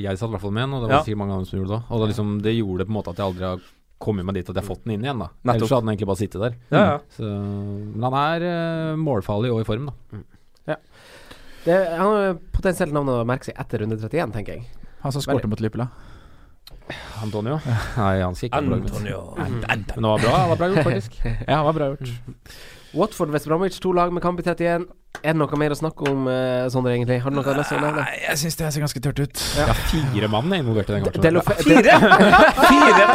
jeg 0.00 0.16
satt 0.16 0.30
i 0.30 0.32
hvert 0.32 0.46
fall 0.46 0.56
med 0.56 0.64
den, 0.64 0.78
og 0.78 0.86
det 0.86 0.94
var 0.94 1.04
sikkert 1.04 1.22
mange 1.26 1.36
andre 1.36 1.50
som 1.50 1.60
gjorde 1.60 1.74
det 1.74 1.78
òg. 1.82 1.92
Og 1.92 2.00
det, 2.00 2.10
liksom, 2.14 2.32
det 2.46 2.56
gjorde 2.56 2.88
på 2.88 2.94
en 2.94 2.98
måte 3.02 3.12
at 3.12 3.20
jeg 3.20 3.28
aldri 3.34 3.48
har 3.50 3.68
kommet 4.00 4.26
meg 4.26 4.38
dit 4.38 4.48
at 4.48 4.54
jeg 4.56 4.62
har 4.62 4.68
fått 4.68 4.86
den 4.86 4.96
inn 4.96 5.06
igjen, 5.06 5.20
da. 5.20 5.28
Nettopp. 5.30 5.54
Ellers 5.54 5.68
så 5.68 5.76
hadde 5.78 5.86
den 5.86 5.92
egentlig 5.94 6.10
bare 6.10 6.20
sittet 6.22 6.44
der. 6.44 6.58
Ja, 6.72 6.84
ja. 6.86 6.98
Så, 7.16 7.30
men 7.30 8.06
han 8.08 8.18
er 8.20 8.46
uh, 8.46 9.00
målfarlig 9.00 9.52
og 9.54 9.60
i 9.62 9.68
form, 9.68 9.90
da. 9.90 10.22
Det, 11.60 11.74
han 11.92 12.06
har 12.08 12.38
potensielt 12.54 12.94
navn 12.96 13.10
å 13.12 13.18
merke 13.28 13.50
seg 13.50 13.58
etter 13.60 13.82
runde 13.82 13.98
31, 14.00 14.32
tenker 14.32 14.56
jeg. 14.56 14.86
Han 15.04 15.12
som 15.12 15.24
skåret 15.24 15.48
mot 15.50 15.60
Liverpool. 15.60 15.84
Antonio? 17.22 17.58
Nei, 17.66 18.14
han 18.22 18.34
laget. 18.34 18.90
Antonio. 18.90 19.20
Men 19.36 19.84
det 19.86 20.00
var 20.00 20.22
bra, 20.22 20.32
det 20.32 20.48
var 20.52 20.60
bra 20.62 20.68
gjort, 20.72 20.86
faktisk. 20.88 21.18
Ja, 21.48 21.60
han 21.60 21.66
var 21.68 21.76
bra 21.76 21.90
gjort. 21.92 22.14
Watford, 22.94 23.30
West 23.30 23.46
Bromwich, 23.46 23.78
to 23.80 23.92
lag 23.92 24.12
med 24.12 24.22
kamp 24.22 24.40
i 24.40 24.42
31. 24.42 24.86
Er 25.22 25.34
det 25.34 25.38
noe 25.40 25.56
mer 25.58 25.70
å 25.74 25.76
snakke 25.76 26.06
om, 26.08 26.26
uh, 26.30 26.66
Sondre, 26.72 26.92
egentlig? 26.96 27.18
Har 27.22 27.30
du 27.30 27.36
noe 27.36 27.44
annet 27.52 27.70
å 27.70 27.78
nevne? 27.82 28.02
Nei, 28.06 28.18
jeg 28.24 28.38
syns 28.40 28.56
det 28.56 28.70
ser 28.72 28.80
ganske 28.84 29.00
tørt 29.04 29.18
ut. 29.20 29.42
Ja, 29.58 29.66
fire 29.90 30.28
mann 30.32 30.52
er 30.54 30.62
involvert 30.62 30.90
i 30.90 30.96
den 30.96 31.04
kampen. 31.04 31.22
Delofe 31.22 31.56
Fire? 31.60 31.96
fire! 32.70 33.08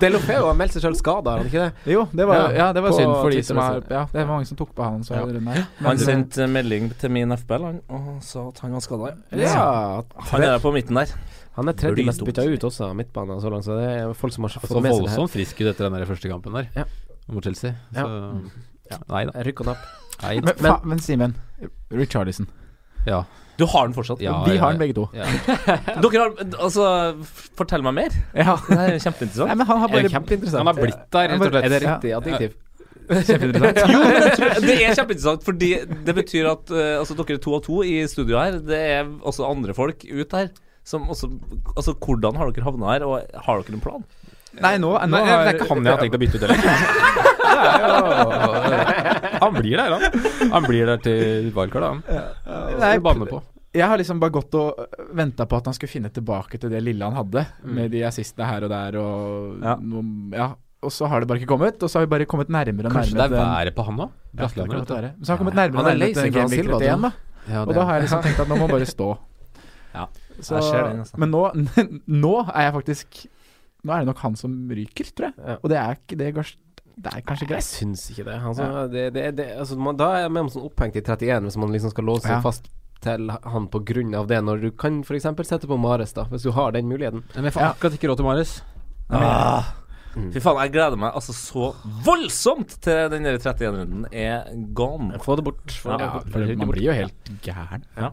Delofeo 0.00 0.48
har 0.50 0.56
meldt 0.58 0.74
seg 0.76 0.84
sjøl 0.84 0.96
skada, 0.98 1.32
har 1.32 1.40
han 1.42 1.48
ikke 1.48 1.62
det? 1.62 1.92
Jo, 1.94 2.02
det 2.12 2.26
var, 2.28 2.36
Ja, 2.36 2.50
ja, 2.58 2.66
det 2.76 2.82
var 2.84 2.92
synd 2.96 3.14
for 3.16 3.32
de 3.32 3.40
som 3.46 3.60
har. 3.62 3.78
Ja, 3.88 4.02
det 4.12 4.18
var 4.20 4.28
mange 4.34 4.48
som 4.50 4.58
tok 4.60 4.74
på 4.76 4.84
han. 4.84 5.00
Så 5.06 5.14
Ja. 5.16 5.22
rundt 5.24 5.48
her. 5.54 5.64
Han 5.86 5.98
sendte 6.02 6.46
melding 6.52 6.90
til 7.00 7.10
min 7.16 7.32
FBL 7.32 7.64
han, 7.64 7.80
og 7.88 8.22
sa 8.26 8.48
at 8.50 8.60
han 8.66 8.76
var 8.76 8.84
skada. 8.84 9.14
Ja. 9.32 10.02
Han 10.30 10.42
er 10.46 10.58
på 10.62 10.72
midten 10.74 11.00
der. 11.00 11.14
Han 11.56 11.68
er 11.72 11.72
tredje 11.80 12.04
mest 12.04 12.20
bytta 12.26 12.44
ut 12.44 12.60
også 12.68 12.90
av 12.90 12.96
midtbanen 12.98 13.40
så 13.40 13.48
langt, 13.50 13.64
så 13.64 13.78
det 13.80 13.88
er 14.02 14.12
folk 14.12 14.34
som 14.36 14.44
har 14.44 14.52
fått 14.58 14.68
altså, 14.68 14.82
med 14.84 14.92
seg 14.92 15.00
det 15.06 15.10
her. 15.10 15.16
voldsomt 15.16 15.32
frisk 15.32 15.60
ut 15.62 15.68
etter 15.72 15.88
den 15.88 15.96
der 15.96 16.04
første 16.10 16.28
kampen 16.28 16.52
der, 16.60 16.66
Ja. 16.76 16.84
mot 17.32 17.42
Chelsea. 17.44 17.72
Så 17.94 18.04
Ja. 18.04 18.40
Nei 19.10 19.24
da. 19.28 19.34
Rykk 19.46 19.64
og 19.64 19.72
napp. 19.72 19.88
Nei 20.22 20.34
Men, 20.40 20.54
fa- 20.62 20.78
men 20.88 21.00
Simen, 21.04 21.34
Richarlison. 21.92 22.46
Ja. 23.06 23.24
Du 23.56 23.64
har 23.72 23.86
den 23.88 23.94
fortsatt? 23.96 24.20
Ja, 24.20 24.42
Vi 24.44 24.54
ja, 24.56 24.60
har 24.60 24.72
ja. 24.72 24.76
den 24.76 24.80
begge 24.82 24.94
to. 24.98 25.06
Ja. 25.16 25.24
Dere 26.04 26.22
har 26.26 26.32
Altså, 26.60 26.86
fortell 27.56 27.84
meg 27.86 27.94
mer. 27.96 28.16
Ja. 28.36 28.56
Det 28.68 28.76
er 28.76 28.98
kjempeinteressant. 29.00 29.48
Nei, 29.48 29.56
men 29.56 29.68
han 29.70 29.80
har 29.80 29.88
Er 29.88 29.94
bare 29.96 30.12
kjempeinteressant? 30.12 30.60
Han 30.60 30.70
har 30.72 30.80
blitt 30.80 31.02
der, 31.16 31.30
rett 31.32 31.40
og 31.40 31.48
slett. 31.52 31.64
Er 31.64 31.72
det 31.74 31.80
riktig 31.86 32.12
adjektiv? 32.18 32.56
Kjempeinteressant. 33.06 33.80
Jo, 33.94 34.02
men 34.02 34.16
jeg 34.18 34.34
tror, 34.36 34.52
det 34.66 34.76
er 34.76 34.98
kjempeinteressant, 34.98 35.46
fordi 35.46 35.70
det 36.10 36.14
betyr 36.18 36.50
at 36.52 36.74
eh, 36.74 36.92
altså, 37.00 37.16
dere 37.20 37.38
er 37.38 37.42
to 37.46 37.56
av 37.56 37.64
to 37.64 37.80
i 37.86 37.96
studio 38.10 38.40
her. 38.42 38.58
Det 38.66 38.80
er 38.98 39.08
også 39.30 39.48
andre 39.48 39.76
folk 39.78 40.04
ut 40.04 40.36
her. 40.36 40.52
Som 40.86 41.08
også, 41.10 41.30
altså, 41.74 41.96
hvordan 41.98 42.36
har 42.38 42.52
dere 42.54 42.66
havna 42.68 42.92
her, 42.92 43.06
og 43.08 43.40
har 43.46 43.62
dere 43.64 43.78
en 43.78 43.82
plan? 43.88 44.04
Nei, 44.56 44.76
nå, 44.80 44.92
nå 44.92 45.06
Nei, 45.12 45.24
har 45.28 45.48
det 45.48 45.64
han 45.68 45.84
jeg 45.84 45.92
har 45.96 46.04
tenkt 46.04 46.16
å 46.16 46.22
bytte 46.22 46.38
ut 46.38 46.46
heller. 46.46 47.32
Jo- 47.56 49.40
Han 49.42 49.54
blir 49.58 49.76
der, 49.76 49.90
han. 49.96 50.50
Han 50.52 50.64
blir 50.66 50.86
der 50.88 51.02
til 51.04 51.50
wildcard, 51.56 51.82
han. 51.82 52.02
Nei, 52.80 52.96
banne 53.04 53.28
på. 53.28 53.42
Jeg 53.76 53.84
har 53.90 53.98
liksom 54.00 54.20
bare 54.22 54.32
gått 54.32 54.54
og 54.56 54.78
venta 55.18 55.44
på 55.48 55.58
at 55.58 55.66
han 55.68 55.74
skulle 55.76 55.92
finne 55.92 56.08
tilbake 56.14 56.56
til 56.62 56.70
det 56.72 56.80
lille 56.84 57.04
han 57.04 57.16
hadde, 57.18 57.42
med 57.76 57.90
de 57.92 58.00
assistene 58.08 58.46
her 58.48 58.64
og 58.64 58.70
der 58.72 58.96
og 59.00 59.58
Ja. 59.62 59.74
Noen, 59.76 60.32
ja. 60.32 60.54
Og 60.86 60.92
så 60.92 61.08
har 61.10 61.20
det 61.20 61.28
bare 61.28 61.40
ikke 61.40 61.50
kommet, 61.50 61.82
og 61.82 61.90
så 61.90 61.98
har 61.98 62.06
vi 62.06 62.10
bare 62.12 62.26
kommet 62.30 62.48
nærmere 62.52 62.86
og 62.88 62.92
Kanskje 62.94 63.16
det 63.16 63.24
er 63.26 63.32
været 63.34 63.74
på 63.74 63.82
han 63.84 63.96
òg? 64.06 64.10
Ja. 64.38 64.48
Så 64.48 64.60
har 64.62 65.36
han 65.36 65.38
kommet 65.40 65.54
nærmere 65.56 65.80
og 65.80 65.84
Han 65.84 65.92
er 65.92 65.98
nærmere 65.98 66.22
til 66.22 66.32
Game 66.32 66.50
Week 66.52 66.64
31, 66.68 67.02
da. 67.02 67.10
Ja, 67.48 67.62
Og 67.64 67.74
da 67.74 67.84
har 67.84 67.94
jeg 67.94 68.02
liksom 68.06 68.22
tenkt 68.22 68.40
at 68.40 68.48
nå 68.48 68.56
må 68.56 68.66
han 68.66 68.70
bare 68.76 68.86
stå. 68.86 69.08
Ja, 69.94 70.04
Så, 70.40 70.56
altså. 70.60 71.16
Men 71.16 71.30
nå, 71.32 71.42
nå 72.24 72.34
er 72.52 72.62
jeg 72.68 72.72
faktisk 72.76 73.26
Nå 73.86 73.92
er 73.94 73.98
det 74.02 74.06
nok 74.10 74.18
han 74.18 74.34
som 74.36 74.54
ryker, 74.68 75.04
tror 75.14 75.28
jeg. 75.30 75.34
Ja. 75.46 75.54
Og 75.62 75.70
det 75.70 75.76
er 75.78 75.94
ikke 75.94 76.16
det 76.18 76.30
går, 76.34 76.48
Det 76.96 77.12
er 77.12 77.20
kanskje 77.28 77.46
greit? 77.50 77.60
Jeg 77.60 77.68
syns 77.68 78.06
ikke 78.10 78.24
det. 78.24 78.36
Altså, 78.40 78.66
det, 78.88 79.02
det, 79.14 79.24
det 79.36 79.46
altså, 79.60 79.76
man, 79.76 79.96
da 80.00 80.06
er 80.16 80.22
jeg 80.24 80.32
med 80.32 80.46
om 80.46 80.48
sånn 80.54 80.64
opphengt 80.70 80.96
i 80.96 81.02
31, 81.04 81.42
hvis 81.50 81.56
man 81.60 81.74
liksom 81.76 81.90
skal 81.92 82.04
låse 82.08 82.30
Ja. 82.30 82.40
fast 82.40 82.70
til 83.04 83.28
han 83.44 83.66
på 83.68 83.82
grunn 83.84 84.14
av 84.16 84.26
det, 84.30 84.38
når 84.42 84.62
du 84.62 84.70
kan 84.72 85.02
f.eks. 85.04 85.26
sette 85.44 85.68
på 85.68 85.76
Mares, 85.78 86.14
da, 86.16 86.24
hvis 86.30 86.42
du 86.48 86.50
har 86.56 86.72
den 86.72 86.88
muligheten. 86.88 87.22
Men 87.34 87.44
jeg 87.44 87.52
får 87.52 87.62
Ja. 87.62 87.68
akkurat 87.74 87.92
ikke 87.98 88.08
råd 88.08 88.16
til 88.22 88.24
Mares. 88.30 88.54
Ah, 89.10 89.62
Fy 90.16 90.40
faen, 90.40 90.56
jeg 90.64 90.72
gleder 90.72 90.96
meg 90.96 91.12
altså 91.18 91.34
så 91.36 91.66
voldsomt 92.06 92.78
til 92.84 93.10
den 93.12 93.26
der 93.28 93.36
31-runden 93.36 94.06
er 94.16 94.46
gone. 94.72 95.18
Få 95.20 95.36
det 95.36 95.44
bort. 95.44 95.74
Få 95.76 95.98
det 95.98 96.06
Ja, 96.06 96.12
bort. 96.14 96.30
for 96.32 96.54
man 96.56 96.70
blir 96.72 96.86
jo 96.86 96.94
helt 96.96 97.32
gæren. 97.44 97.84
Ja? 97.96 98.10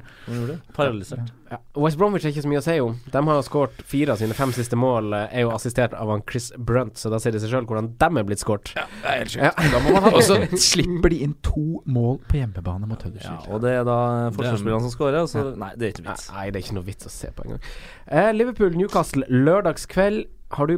Paralysert. 0.76 1.32
Ja. 1.51 1.58
West 1.78 1.97
Bromwich 2.01 2.26
er 2.26 2.32
ikke 2.34 2.41
så 2.43 2.49
mye 2.49 2.60
å 2.60 2.66
si 2.66 2.76
om. 2.82 2.95
De 3.14 3.22
har 3.28 3.41
skåret 3.45 3.82
fire 3.88 4.16
av 4.16 4.20
sine 4.20 4.34
fem 4.36 4.51
siste 4.56 4.76
mål, 4.80 5.14
eh, 5.14 5.28
er 5.38 5.41
jo 5.45 5.51
assistert 5.54 5.93
av 5.93 6.10
han 6.10 6.24
Chris 6.30 6.51
Brunt, 6.58 6.95
så 6.97 7.12
da 7.14 7.20
sier 7.22 7.32
det 7.36 7.41
seg 7.43 7.51
sjøl 7.54 7.68
hvordan 7.70 7.91
de 8.01 8.10
er 8.20 8.28
blitt 8.28 8.41
skåret. 8.43 8.74
Det 8.74 8.84
er 9.06 9.20
helt 9.22 9.36
Ja. 9.36 9.51
sjukt. 9.51 10.14
Og 10.18 10.22
så 10.24 10.39
slipper 10.58 11.10
de 11.14 11.22
inn 11.24 11.36
to 11.45 11.84
mål 11.86 12.20
på 12.28 12.39
hjemmebane 12.41 12.88
mot 12.89 13.04
Ja, 13.24 13.38
og 13.49 13.62
det 13.62 13.72
er 13.80 13.84
da 13.88 14.30
forsvarsspillerne 14.32 14.82
som 14.82 14.91
scorer. 14.91 15.28
Så 15.30 15.56
nei, 15.58 15.72
det 15.78 15.88
er 15.88 15.91
ikke 15.95 16.10
vits. 16.12 16.30
Nei, 16.32 16.49
det 16.49 16.60
er 16.60 16.66
ikke 16.68 16.76
noe 16.80 16.88
vits 16.88 17.06
å 17.06 17.10
se 17.14 17.28
på 17.36 17.45
engang. 17.45 17.62
Eh, 18.08 18.32
Liverpool-Newcastle 18.34 19.26
lørdagskveld. 19.30 20.26
Har 20.54 20.68
du 20.68 20.78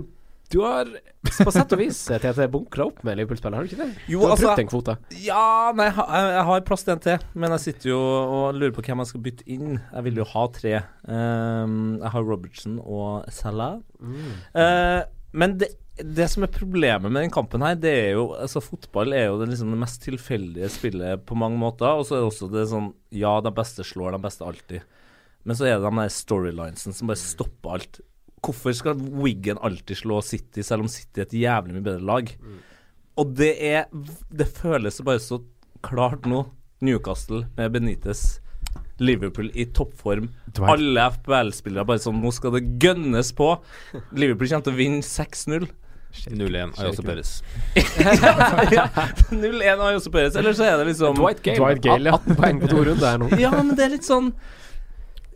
Du 0.52 0.60
har 0.62 0.90
på 1.26 1.52
sett 1.54 1.74
og 1.74 1.80
vis 1.82 2.00
TT 2.06 2.20
Tete 2.22 2.48
bunkra 2.54 2.86
opp 2.90 3.00
med 3.06 3.18
Liverpool-spillere, 3.18 3.58
har 3.58 3.66
du 3.66 3.72
ikke 3.72 3.82
det? 3.82 4.04
Jo, 4.12 4.20
du 4.20 4.26
har 4.26 4.36
altså- 4.36 4.52
brukt 4.52 4.64
en 4.64 4.72
kvote. 4.72 4.98
Ja, 5.26 5.72
nei, 5.76 5.88
jeg, 5.90 6.44
har 6.50 6.66
plass 6.68 6.86
til 6.86 6.94
en 6.94 7.02
til, 7.02 7.26
men 7.34 7.56
jeg 7.56 7.64
sitter 7.66 7.90
jo 7.90 8.00
og 8.00 8.60
lurer 8.60 8.76
på 8.76 8.86
hvem 8.86 9.02
jeg 9.02 9.12
skal 9.12 9.24
bytte 9.26 9.48
inn. 9.48 9.80
Jeg 9.80 10.04
vil 10.04 10.22
jo 10.22 10.28
ha 10.36 10.46
tre. 10.54 10.76
Um, 11.08 11.98
jeg 12.02 12.14
har 12.14 12.30
Robertson 12.30 12.78
og 12.80 13.26
Salah. 13.34 13.82
Eh, 14.54 15.02
men 15.34 15.58
det, 15.58 15.74
det 15.98 16.30
som 16.30 16.46
er 16.46 16.54
problemet 16.54 17.12
med 17.12 17.24
den 17.24 17.34
kampen 17.34 17.64
her, 17.64 17.76
det 17.76 17.92
er 17.92 18.10
jo 18.18 18.26
Altså, 18.36 18.62
fotball 18.64 19.16
er 19.16 19.30
jo 19.30 19.40
det, 19.40 19.50
liksom 19.54 19.72
det 19.72 19.80
mest 19.80 20.04
tilfeldige 20.04 20.70
spillet 20.70 21.26
på 21.26 21.38
mange 21.40 21.58
måter. 21.60 21.90
Og 21.90 22.06
så 22.06 22.18
er 22.18 22.24
det 22.24 22.32
også 22.32 22.52
det 22.52 22.68
sånn 22.72 22.94
Ja, 23.16 23.40
de 23.42 23.54
beste 23.56 23.86
slår 23.88 24.16
de 24.16 24.22
beste 24.28 24.46
alltid. 24.46 24.84
Men 25.46 25.58
så 25.58 25.68
er 25.68 25.78
det 25.78 25.86
de 25.86 26.02
der 26.02 26.14
storylinesen 26.14 26.94
som 26.94 27.10
bare 27.10 27.22
stopper 27.22 27.78
alt. 27.78 28.02
Hvorfor 28.46 28.76
skal 28.78 29.00
Wiggen 29.24 29.58
alltid 29.66 29.98
slå 30.04 30.22
City, 30.26 30.62
selv 30.66 30.86
om 30.86 30.90
City 30.92 31.22
er 31.24 31.28
et 31.30 31.38
jævlig 31.42 31.76
mye 31.78 31.86
bedre 31.90 32.06
lag? 32.06 32.32
Og 33.18 33.32
det 33.40 33.54
er 33.64 33.86
Det 34.30 34.48
føles 34.58 35.02
bare 35.08 35.22
så 35.24 35.42
klart 35.86 36.26
nå. 36.30 36.46
Newcastle 36.86 37.46
med 37.58 37.72
Benitez. 37.74 38.40
Liverpool 39.00 39.50
i 39.56 39.66
toppform. 39.76 40.30
Dvær. 40.56 40.74
Alle 40.76 41.06
FBL-spillere 41.18 41.88
bare 41.88 42.00
sånn 42.04 42.20
Nå 42.24 42.32
skal 42.36 42.54
det 42.58 42.62
gønnes 42.84 43.32
på. 43.36 43.50
Liverpool 44.16 44.48
kommer 44.52 44.68
til 44.68 44.76
å 44.76 44.80
vinne 44.80 45.02
6-0. 45.04 45.66
0-1 46.32 46.78
Ayose 46.80 47.04
Perez. 47.04 47.32
ja, 48.72 48.86
0-1 49.32 49.82
Ayose 49.90 50.12
Perez. 50.14 50.36
Eller 50.40 50.56
så 50.56 50.64
er 50.70 50.78
det 50.80 50.86
liksom 50.94 51.18
Dwight 51.20 51.42
Gale. 51.44 51.60
Dwight 51.60 51.82
Gale, 51.84 52.12
ja. 52.12 52.20
18 52.22 52.38
poeng 52.40 52.62
på 52.62 52.70
to 52.72 52.84
runder 52.88 53.10
her 53.10 53.20
nå. 53.24 53.28
Ja, 53.42 53.52
men 53.56 53.74
det 53.76 53.88
er 53.88 53.92
litt 53.98 54.08
sånn 54.08 54.32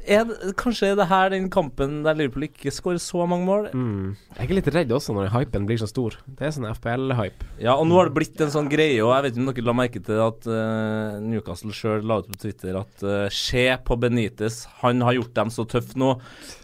er 0.08 0.54
Kanskje 0.60 0.91
er 0.91 0.97
det 1.00 1.08
her 1.10 1.32
den 1.34 1.50
kampen 1.52 2.00
der 2.06 2.18
Liverpool 2.18 2.45
ikke 2.47 2.72
skårer 2.74 3.02
så 3.02 3.26
mange 3.30 3.45
mål? 3.47 3.68
Mm. 3.74 4.16
Jeg 4.38 4.45
er 4.45 4.56
litt 4.58 4.70
redd 4.74 4.93
også 4.95 5.16
når 5.16 5.32
hypen 5.34 5.68
blir 5.70 5.80
så 5.82 5.89
stor. 5.89 6.16
Det 6.26 6.47
er 6.47 6.54
sånn 6.56 6.70
FPL-hype. 6.72 7.50
Ja, 7.62 7.76
og 7.76 7.88
nå 7.89 8.00
har 8.00 8.10
det 8.10 8.16
blitt 8.18 8.41
en 8.43 8.54
sånn 8.54 8.72
greie, 8.72 8.97
og 9.04 9.14
jeg 9.14 9.26
vet 9.26 9.36
ikke 9.36 9.43
om 9.43 9.52
dere 9.52 9.68
la 9.70 9.78
merke 9.82 10.04
til 10.06 10.24
at 10.24 10.50
uh, 10.50 11.20
Newcastle 11.24 11.76
sjøl 11.76 12.08
la 12.08 12.22
ut 12.22 12.32
på 12.32 12.39
Twitter 12.45 12.80
at 12.80 13.06
uh, 13.06 13.28
Se 13.34 13.68
på 13.86 14.00
Benitez, 14.00 14.64
han 14.82 15.04
har 15.06 15.20
gjort 15.20 15.36
dem 15.38 15.54
så 15.54 15.68
tøff 15.70 15.93
nå. 16.00 16.16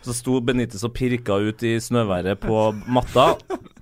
Så 0.05 0.15
sto 0.15 0.39
Benitez 0.45 0.85
og 0.87 0.95
pirka 0.95 1.37
ut 1.41 1.63
i 1.65 1.75
snøværet 1.83 2.41
på 2.43 2.65
matta, 2.87 3.33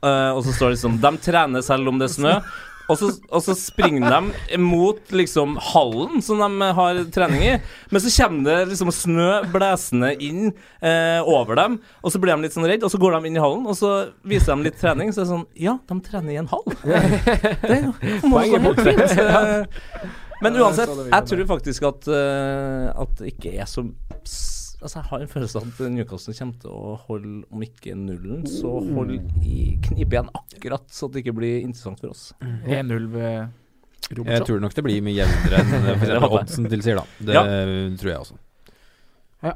uh, 0.04 0.32
og 0.34 0.44
så 0.46 0.52
står 0.54 0.72
det 0.72 0.78
liksom 0.78 1.02
De 1.04 1.18
trener 1.24 1.66
selv 1.66 1.94
om 1.94 2.02
det 2.02 2.10
er 2.12 2.16
snø. 2.18 2.38
Og 2.92 2.98
så, 3.00 3.10
og 3.32 3.44
så 3.46 3.56
springer 3.56 4.12
de 4.12 4.58
mot 4.60 5.14
liksom 5.16 5.56
hallen 5.72 6.24
som 6.26 6.42
de 6.42 6.70
har 6.76 7.00
trening 7.16 7.46
i. 7.48 7.54
Men 7.94 8.04
så 8.04 8.12
kommer 8.18 8.50
det 8.50 8.72
liksom 8.74 8.92
snø 8.96 9.30
blæsende 9.54 10.12
inn 10.20 10.50
eh, 10.84 11.22
over 11.24 11.60
dem, 11.60 11.78
og 12.04 12.14
så 12.14 12.20
blir 12.20 12.36
de 12.36 12.48
litt 12.48 12.58
sånn 12.58 12.68
redd, 12.68 12.84
og 12.84 12.92
så 12.92 13.00
går 13.02 13.16
de 13.18 13.32
inn 13.32 13.40
i 13.40 13.44
hallen, 13.44 13.64
og 13.70 13.78
så 13.80 13.94
viser 14.28 14.58
de 14.58 14.68
litt 14.68 14.82
trening. 14.82 15.14
Så 15.14 15.24
er 15.24 15.28
det 15.28 15.32
sånn 15.32 15.48
Ja, 15.60 15.78
de 15.90 16.00
trener 16.04 16.36
i 16.36 16.42
en 16.42 16.52
hall. 16.52 16.68
Det 17.64 17.80
må 18.28 18.44
gå 18.44 18.60
helt 18.68 18.84
fint. 18.84 19.16
Men 20.44 20.58
uansett, 20.60 20.92
jeg 20.92 21.28
tror 21.30 21.46
faktisk 21.54 21.86
at, 21.88 22.10
eh, 22.12 22.90
at 22.92 23.16
det 23.22 23.32
ikke 23.32 23.54
er 23.64 23.70
så 23.70 23.86
Altså 24.84 25.00
Jeg 25.00 25.08
har 25.10 25.22
en 25.24 25.30
følelse 25.32 25.60
av 25.60 25.68
at 25.70 25.78
Newcastle 25.94 26.34
kommer 26.36 26.58
til 26.60 26.72
å 26.76 26.94
holde, 27.06 27.34
om 27.56 27.62
ikke 27.64 27.94
nullen, 27.96 28.42
så 28.52 28.72
holde 28.84 29.16
i 29.48 29.78
knipe 29.86 30.18
igjen 30.18 30.32
akkurat, 30.36 30.84
så 30.92 31.08
det 31.12 31.24
ikke 31.24 31.36
blir 31.38 31.62
interessant 31.62 32.04
for 32.04 32.12
oss. 32.12 32.26
1-0 32.68 33.06
ved 33.14 34.18
Jeg 34.20 34.44
tror 34.44 34.60
nok 34.60 34.76
det 34.76 34.84
blir 34.84 35.06
mye 35.06 35.16
jevnere 35.22 35.62
enn 35.62 35.72
for 35.72 35.88
Det 35.88 35.96
eksempel 36.02 36.36
oddsen 36.42 36.68
tilsier, 36.74 37.00
da. 37.00 37.06
Det 37.24 37.38
Ja. 37.38 37.44
tror 38.02 38.12
jeg 38.12 38.20
også. 38.26 38.40
Ja. 39.44 39.54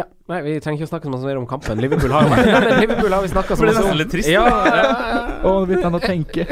ja. 0.00 0.06
Nei, 0.32 0.40
vi 0.48 0.54
trenger 0.64 0.80
ikke 0.80 0.88
å 0.88 0.92
snakke 0.94 1.08
så 1.10 1.12
mye 1.12 1.28
mer 1.34 1.42
om 1.42 1.48
kampen. 1.52 1.84
Liverpool 1.84 2.16
har 2.16 2.28
Nei, 2.32 2.40
men 2.48 2.80
Liverpool 2.80 3.12
har 3.12 3.26
vi 3.26 3.32
snakka 3.34 3.56
så 3.56 3.66
Ble 3.66 3.74
masse 3.74 3.84
nesten 3.84 4.00
litt 4.00 4.14
trist. 4.16 4.32
Ja, 4.32 4.46
ja, 4.48 4.80
ja, 4.80 5.20
Og 5.52 5.68
begynte 5.68 5.90
han 5.90 6.00
å 6.00 6.02
tenke. 6.04 6.48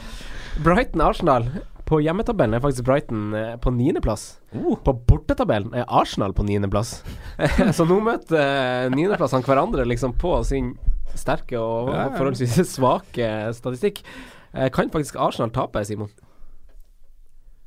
Brighton-Arsenal. 0.64 1.52
På 1.88 1.98
hjemmetabellen 2.02 2.56
er 2.56 2.62
faktisk 2.62 2.86
Brighton 2.86 3.32
eh, 3.36 3.54
på 3.60 3.72
niendeplass. 3.74 4.38
Uh. 4.54 4.74
På 4.84 4.94
bortetabellen 4.94 5.74
er 5.74 5.88
Arsenal 5.88 6.34
på 6.36 6.46
niendeplass. 6.46 7.00
så 7.76 7.86
nå 7.88 7.98
møter 8.04 8.38
eh, 8.38 8.90
niendeplassene 8.94 9.46
hverandre 9.46 9.86
liksom 9.90 10.14
på 10.20 10.36
sin 10.48 10.74
sterke 11.18 11.58
og 11.60 11.90
forholdsvis 12.16 12.60
svake 12.76 13.32
statistikk. 13.56 14.04
Eh, 14.52 14.70
kan 14.72 14.92
faktisk 14.92 15.18
Arsenal 15.20 15.52
tape, 15.54 15.84
Simon? 15.88 16.12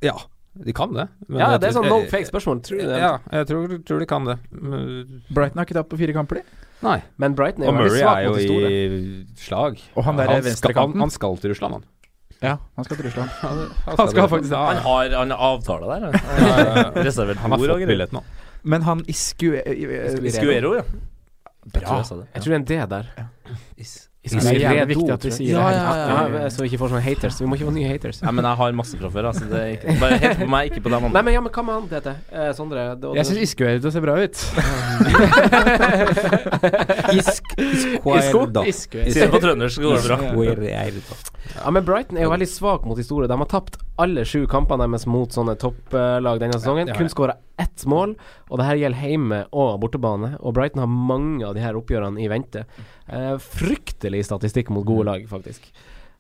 Ja, 0.04 0.16
de 0.56 0.74
kan 0.76 0.94
det. 0.96 1.10
men 1.28 1.42
Ja, 1.42 1.56
det 1.60 1.70
er 1.70 1.76
sånn 1.76 1.90
no 1.92 2.04
fake 2.10 2.30
spørsmål. 2.30 2.62
Tror 2.64 2.80
du 2.80 2.88
det? 2.88 3.00
Ja, 3.02 3.18
jeg 3.42 3.50
tror, 3.52 3.80
tror 3.88 4.00
de 4.00 4.08
kan 4.10 4.28
det. 4.30 4.38
Brighton 5.28 5.60
har 5.60 5.68
ikke 5.68 5.78
tapt 5.82 5.92
på 5.92 6.00
fire 6.00 6.16
kamper, 6.16 6.40
de. 6.40 6.62
Nei. 6.86 7.00
Men 7.22 7.36
Brighton 7.36 7.66
er 7.66 7.72
Og 7.72 7.74
jo 7.74 7.80
veldig 7.80 7.92
Murray 7.92 8.04
svak 8.04 8.18
er 8.18 8.26
jo 8.26 8.32
mot 8.32 8.40
de 8.40 8.48
store. 8.48 8.72
i 8.72 9.44
slag. 9.46 9.84
Og 9.96 10.08
han 10.08 10.20
der 10.20 10.26
skal, 10.26 10.36
han, 10.36 10.48
venstrekanten. 10.50 11.04
han 11.06 11.14
skal 11.14 11.38
til 11.42 11.54
Russland, 11.54 11.78
han. 11.80 11.86
Ja, 12.44 12.58
han 12.76 12.86
skal 12.86 12.98
til 12.98 13.06
Russland. 13.08 13.30
Han 13.86 14.10
skal 14.12 14.30
faktisk 14.30 14.52
det. 14.52 14.58
Han 14.58 14.82
har, 14.86 15.10
han 15.18 15.32
har 15.32 15.38
avtale 15.38 15.86
der. 15.86 16.06
han. 16.06 16.14
Ja, 16.14 16.58
ja, 16.60 16.76
ja. 16.76 17.04
Reservert 17.08 17.38
Han 17.38 17.52
har 17.52 17.58
bord 17.62 17.70
og 17.70 17.80
fått 17.80 17.88
greier. 17.88 18.08
nå. 18.12 18.24
Men 18.64 18.82
han 18.82 19.04
Iskue... 19.08 19.62
Iscuero, 20.26 20.74
ja. 20.76 20.84
Jeg 21.74 21.84
tror 21.86 22.26
jeg 22.34 22.42
tror 22.44 22.52
det 22.52 22.54
er 22.54 22.60
en 22.60 22.66
D 22.66 22.90
der. 22.92 23.08
Is. 23.78 24.10
Det 24.26 24.42
er 24.42 24.58
jævlig 24.60 24.88
viktig 24.96 25.12
at 25.14 25.24
vi 25.26 25.30
sier 25.36 25.50
Ja, 25.54 25.58
det. 25.70 25.76
ja, 25.76 25.80
her. 25.86 25.92
ja, 26.34 26.40
Ja, 26.44 26.48
så 26.50 26.58
vi 26.64 26.68
ikke 26.72 26.80
får 26.82 26.90
sånne 26.96 27.04
haters. 27.06 27.36
Vi 27.42 27.46
må 27.46 27.54
ikke 27.60 27.68
få 27.70 27.74
nye 27.76 27.88
haters. 27.92 28.18
Nei, 28.26 28.32
men 28.34 28.44
jeg 28.50 28.56
har 28.62 28.70
masse 28.80 28.96
fra 28.98 29.10
før. 29.14 29.24
Altså. 29.30 29.44
Det 29.52 29.60
er 29.62 29.66
ikke, 29.76 29.88
bare 30.02 30.18
helt 30.24 30.40
på 30.40 30.48
meg, 30.50 30.62
ikke 30.72 30.82
på 30.86 30.90
dem 30.96 31.02
Nei, 31.14 31.22
men 31.28 31.34
ja, 31.36 31.42
men 31.46 31.52
hva 31.54 31.62
med 31.68 31.74
han, 31.76 31.86
Tete? 31.92 32.14
Eh, 32.32 32.50
Sondre? 32.58 32.82
det- 33.00 33.14
Jeg 33.20 33.26
syns 33.30 33.40
og 33.86 33.92
ser 33.94 34.02
bra 34.02 34.14
ut. 34.24 34.36
Isk, 37.16 37.44
Isquaerda. 37.58 38.66
Iskue. 38.68 39.06
Si 39.12 39.20
det 39.20 39.30
på 39.32 39.40
trøndersk, 39.44 39.82
går 39.82 39.96
det 40.02 40.08
bra. 40.10 40.18
Ja, 41.56 41.72
men 41.72 41.86
Brighton 41.86 42.18
er 42.18 42.24
jo 42.28 42.32
veldig 42.34 42.48
svak 42.50 42.86
mot 42.90 42.98
de 42.98 43.04
store. 43.06 43.28
De 43.30 43.38
har 43.38 43.46
tapt 43.52 43.78
alle 44.02 44.26
sju 44.28 44.44
kampene 44.52 44.88
deres 44.90 45.08
mot 45.08 45.32
sånne 45.32 45.56
topplag 45.60 46.40
denne 46.42 46.60
sesongen. 46.60 46.90
Ja, 46.90 46.94
ja. 46.94 47.00
Kun 47.00 47.12
skåra 47.12 47.38
ett 47.62 47.86
mål, 47.88 48.16
og 48.50 48.60
det 48.60 48.68
her 48.68 48.80
gjelder 48.82 49.10
hjemme 49.12 49.42
og 49.56 49.80
bortebane. 49.84 50.36
Og 50.42 50.56
Brighton 50.58 50.84
har 50.84 50.92
mange 50.92 51.46
av 51.48 51.56
de 51.56 51.64
her 51.64 51.78
oppgjørene 51.80 52.24
i 52.24 52.30
vente. 52.32 52.66
Eh, 53.08 53.36
fryktelig 53.40 54.26
statistikk 54.28 54.72
mot 54.76 54.86
gode 54.88 55.08
lag, 55.08 55.28
faktisk. 55.30 55.70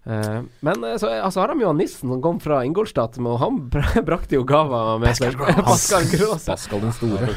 Eh, 0.05 0.39
men 0.63 0.83
eh, 0.83 0.95
så 1.01 1.09
altså, 1.09 1.41
har 1.41 1.51
de 1.51 1.65
jo 1.65 1.73
Nissen 1.75 2.11
som 2.13 2.21
kom 2.23 2.39
fra 2.43 2.61
Ingolstadt, 2.67 3.19
og 3.19 3.39
han 3.41 3.59
brakte 4.07 4.37
jo 4.37 4.45
gava 4.47 4.99
med. 5.01 5.11
Pascal 5.11 6.07
Gross. 6.13 6.47
Pascal 6.47 6.85
den 6.85 6.95
store. 6.95 7.33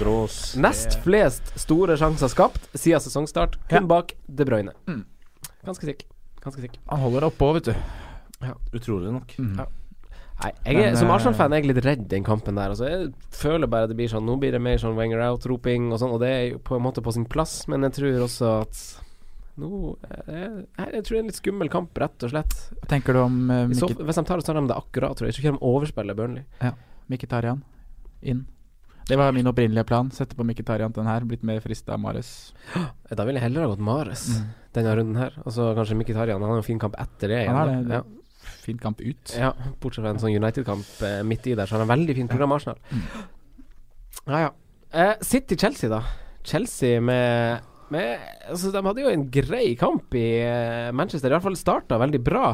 Nest 0.63 1.01
flest 1.07 1.55
store 1.59 1.99
sjanser 1.99 2.31
skapt 2.31 2.71
siden 2.77 3.03
sesongstart, 3.03 3.59
kun 3.73 3.91
bak 3.91 4.15
De 4.29 4.47
Bruyne. 4.47 4.77
Mm. 4.87 5.03
Ganske 5.67 5.91
sikker. 5.91 6.07
Ganske 6.45 6.63
sikker. 6.63 6.81
Han 6.93 7.03
holder 7.03 7.27
det 7.27 7.33
oppå, 7.33 7.51
vet 7.59 7.73
du. 7.73 8.49
Utrolig 8.79 9.11
nok. 9.11 9.35
Mm. 9.43 9.57
Ja. 9.59 9.67
Nei, 10.39 10.53
jeg 10.65 10.77
er, 10.77 10.85
Men, 10.93 10.97
Som 11.01 11.09
eh, 11.11 11.15
Arsenal-fan 11.17 11.53
er 11.57 11.63
jeg 11.63 11.69
litt 11.73 11.85
redd 11.85 12.05
den 12.13 12.25
kampen 12.27 12.55
der. 12.61 12.71
Altså, 12.71 12.87
jeg 12.87 13.09
føler 13.35 13.67
bare 13.71 13.89
det 13.91 13.97
blir 13.99 14.11
sånn 14.13 14.27
Nå 14.29 14.37
blir 14.39 14.55
det 14.55 14.61
mer 14.63 14.79
sånn 14.79 14.95
Wenger 14.99 15.25
out-roping 15.33 15.89
og 15.91 15.99
sånn, 16.03 16.13
og 16.15 16.23
det 16.23 16.31
er 16.31 16.45
jo 16.53 16.61
på 16.63 16.77
en 16.79 16.85
måte 16.85 17.03
på 17.03 17.15
sin 17.17 17.27
plass, 17.27 17.65
men 17.71 17.83
jeg 17.89 17.97
tror 17.99 18.27
også 18.29 18.53
at 18.63 18.83
nå 19.59 19.97
eh, 20.31 20.61
jeg, 20.79 20.91
jeg 20.95 21.03
tror 21.03 21.11
det 21.11 21.19
er 21.19 21.25
en 21.25 21.31
litt 21.33 21.41
skummel 21.41 21.71
kamp, 21.73 21.99
rett 21.99 22.23
og 22.23 22.31
slett. 22.31 22.55
Hva 22.79 22.91
tenker 22.93 23.17
du 23.17 23.25
om 23.25 23.41
uh, 23.51 23.65
så, 23.75 23.89
hvis 23.91 24.21
de 24.21 24.25
tar 24.29 24.39
så 24.39 24.47
tar 24.53 24.61
de 24.61 24.69
det 24.71 24.77
akkurat, 24.79 25.19
tror 25.19 25.27
jeg. 25.27 25.35
Jeg 25.35 25.41
tror 25.41 25.49
ikke 25.49 25.59
de 25.59 25.71
overspiller 25.73 26.19
Burnley. 26.21 26.47
Mkhitaryan 27.11 27.65
inn? 28.23 28.45
Det 29.09 29.17
var 29.17 29.33
min 29.33 29.49
opprinnelige 29.49 29.89
plan. 29.89 30.11
Sette 30.15 30.37
på 30.37 30.45
Mkhitaryan 30.47 30.93
til 30.93 31.03
den 31.03 31.09
her. 31.11 31.25
Blitt 31.27 31.43
mer 31.49 31.59
frista 31.65 31.95
av 31.97 32.01
Mares. 32.03 32.53
Da 33.09 33.25
ville 33.25 33.41
jeg 33.41 33.49
heller 33.49 33.65
ha 33.65 33.73
gått 33.73 33.83
Mares 33.83 34.29
Mm. 34.37 34.49
denne 34.77 34.95
runden 34.99 35.17
her. 35.17 35.33
Og 35.47 35.51
så 35.57 35.71
kanskje 35.75 35.97
Mkhitaryan. 35.97 36.43
Han 36.45 36.51
har 36.53 36.61
en 36.61 36.67
fin 36.67 36.79
kamp 36.79 36.95
etter 37.01 37.33
det. 37.33 37.47
Han 37.49 37.57
har 37.57 37.73
igjen, 37.73 37.89
det. 37.89 38.03
Fin 38.65 38.79
kamp 38.79 39.01
ut. 39.01 39.35
Ja. 39.37 39.53
bortsett 39.83 40.05
fra 40.05 40.13
en 40.15 40.21
sånn 40.23 40.37
United-kamp 40.37 41.03
eh, 41.07 41.21
midt 41.27 41.47
i 41.49 41.57
der, 41.59 41.67
så 41.67 41.77
har 41.77 41.85
han 41.85 41.93
veldig 41.93 42.17
fint 42.17 42.31
program, 42.33 42.55
Arsenal. 42.57 42.79
Ja, 44.29 44.41
ja. 44.47 44.51
Eh, 44.93 45.15
City-Chelsea, 45.25 45.91
da. 45.93 46.03
Chelsea 46.49 47.01
med, 47.05 47.65
med 47.93 48.23
altså, 48.49 48.71
De 48.73 48.83
hadde 48.87 49.03
jo 49.05 49.11
en 49.13 49.27
grei 49.33 49.75
kamp 49.81 50.15
i 50.17 50.27
eh, 50.45 50.91
Manchester. 50.97 51.29
I 51.31 51.37
hvert 51.37 51.49
fall 51.49 51.59
starta 51.61 52.01
veldig 52.01 52.23
bra. 52.25 52.53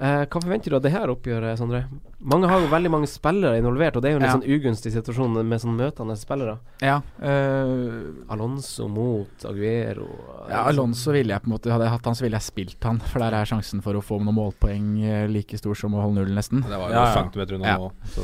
Eh, 0.00 0.24
hva 0.26 0.40
forventer 0.40 0.70
du 0.72 0.76
av 0.76 0.82
det 0.82 0.90
her 0.94 1.10
oppgjøret, 1.12 1.58
Sondre? 1.60 1.84
Mange 2.24 2.48
har 2.48 2.60
jo 2.62 2.68
veldig 2.72 2.90
mange 2.90 3.06
spillere 3.10 3.58
involvert, 3.60 3.96
og 3.96 4.02
det 4.02 4.08
er 4.08 4.12
jo 4.14 4.18
en 4.18 4.22
litt 4.24 4.30
Ja. 4.32 4.38
sånn 4.38 4.48
ugunstig 4.56 4.92
situasjon 4.94 5.36
med 5.46 5.60
sånn 5.60 5.76
møtende 5.76 6.16
spillere. 6.16 6.58
Ja. 6.80 7.02
eh, 7.20 8.32
Alonso 8.32 8.88
mot 8.88 9.44
Aguero 9.44 10.08
ja, 10.48 10.64
Alonso 10.70 11.12
ville 11.12 11.34
jeg 11.34 11.42
på 11.42 11.46
en 11.50 11.52
måte 11.58 11.70
Hadde 11.70 11.84
jeg 11.84 11.92
hatt 11.92 12.04
han, 12.04 12.14
så 12.14 12.22
ville 12.24 12.38
jeg 12.40 12.48
spilt 12.48 12.82
han. 12.88 12.98
For 13.00 13.18
der 13.20 13.34
er 13.34 13.44
sjansen 13.44 13.82
for 13.82 13.94
å 13.94 14.02
få 14.02 14.18
noen 14.22 14.34
målpoeng 14.34 15.04
eh, 15.04 15.26
like 15.28 15.56
stor 15.58 15.74
som 15.74 15.92
å 15.94 16.00
holde 16.02 16.24
null, 16.24 16.34
nesten. 16.34 16.62
Det 16.62 16.78
var 16.78 16.88
jo 16.88 16.94
Ja, 16.94 17.04
ja. 17.06 17.14
centimeter 17.22 17.54
unna 17.54 17.66
Ja. 17.66 17.78
nå. 17.78 17.92
Så. 18.16 18.22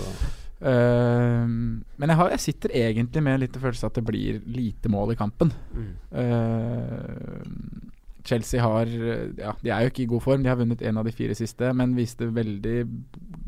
Uh, 0.61 1.47
men 1.47 2.09
jeg, 2.09 2.17
har, 2.19 2.31
jeg 2.31 2.41
sitter 2.41 2.69
egentlig 2.75 3.23
med 3.23 3.39
litt 3.41 3.53
følelse 3.53 3.87
at 3.87 3.95
det 3.95 4.03
blir 4.05 4.41
lite 4.45 4.89
mål 4.91 5.13
i 5.13 5.15
kampen. 5.15 5.53
Mm. 5.73 5.93
Eh, 6.13 7.39
Chelsea 8.29 8.61
har 8.61 8.87
Ja, 8.93 9.55
de 9.63 9.71
er 9.73 9.87
jo 9.87 9.91
ikke 9.93 10.03
i 10.05 10.11
god 10.11 10.23
form. 10.27 10.43
De 10.45 10.51
har 10.53 10.59
vunnet 10.61 10.83
én 10.85 10.99
av 11.01 11.05
de 11.09 11.13
fire 11.17 11.35
siste, 11.39 11.73
men 11.75 11.95
viste 11.97 12.29
veldig 12.29 12.77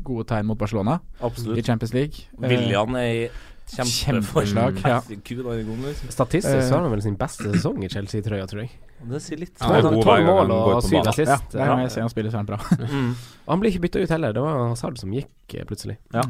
gode 0.03 0.25
tegn 0.31 0.47
mot 0.49 0.57
Barcelona 0.57 0.99
Absolutt. 1.21 1.57
i 1.61 1.65
Champions 1.67 1.93
League. 1.93 2.25
Eh, 2.41 2.49
William 2.49 2.95
er 2.99 3.09
i 3.13 3.29
kjempeforslag. 3.71 4.79
Ja. 4.83 4.97
Liksom. 5.07 6.09
Statistisk 6.11 6.49
så 6.49 6.67
Eh. 6.67 6.71
har 6.75 6.81
han 6.81 6.91
vel 6.91 7.01
sin 7.01 7.15
beste 7.15 7.43
sesong 7.53 7.83
i 7.85 7.89
Chelsea-trøya, 7.89 8.47
tror 8.49 8.61
jeg. 8.65 8.71
Det 9.09 9.21
sier 9.21 9.37
litt. 9.39 9.55
Tolv 9.57 10.25
mål 10.25 10.51
og 10.51 10.83
syv 10.83 11.07
assist. 11.07 11.53
Ja, 11.55 11.77
jeg 11.79 11.91
ser 11.91 12.01
han 12.01 12.09
spiller 12.09 12.31
så 12.33 12.39
er 12.41 12.43
bra. 12.49 12.57
Mm. 12.91 13.13
Og 13.47 13.53
han 13.53 13.59
blir 13.61 13.71
ikke 13.71 13.81
bytta 13.87 14.03
ut 14.03 14.09
heller. 14.09 14.33
Det 14.33 14.41
var 14.43 14.67
Hazard 14.69 14.97
som 14.99 15.11
gikk 15.15 15.55
eh, 15.55 15.63
plutselig. 15.65 15.97
Ja. 16.13 16.21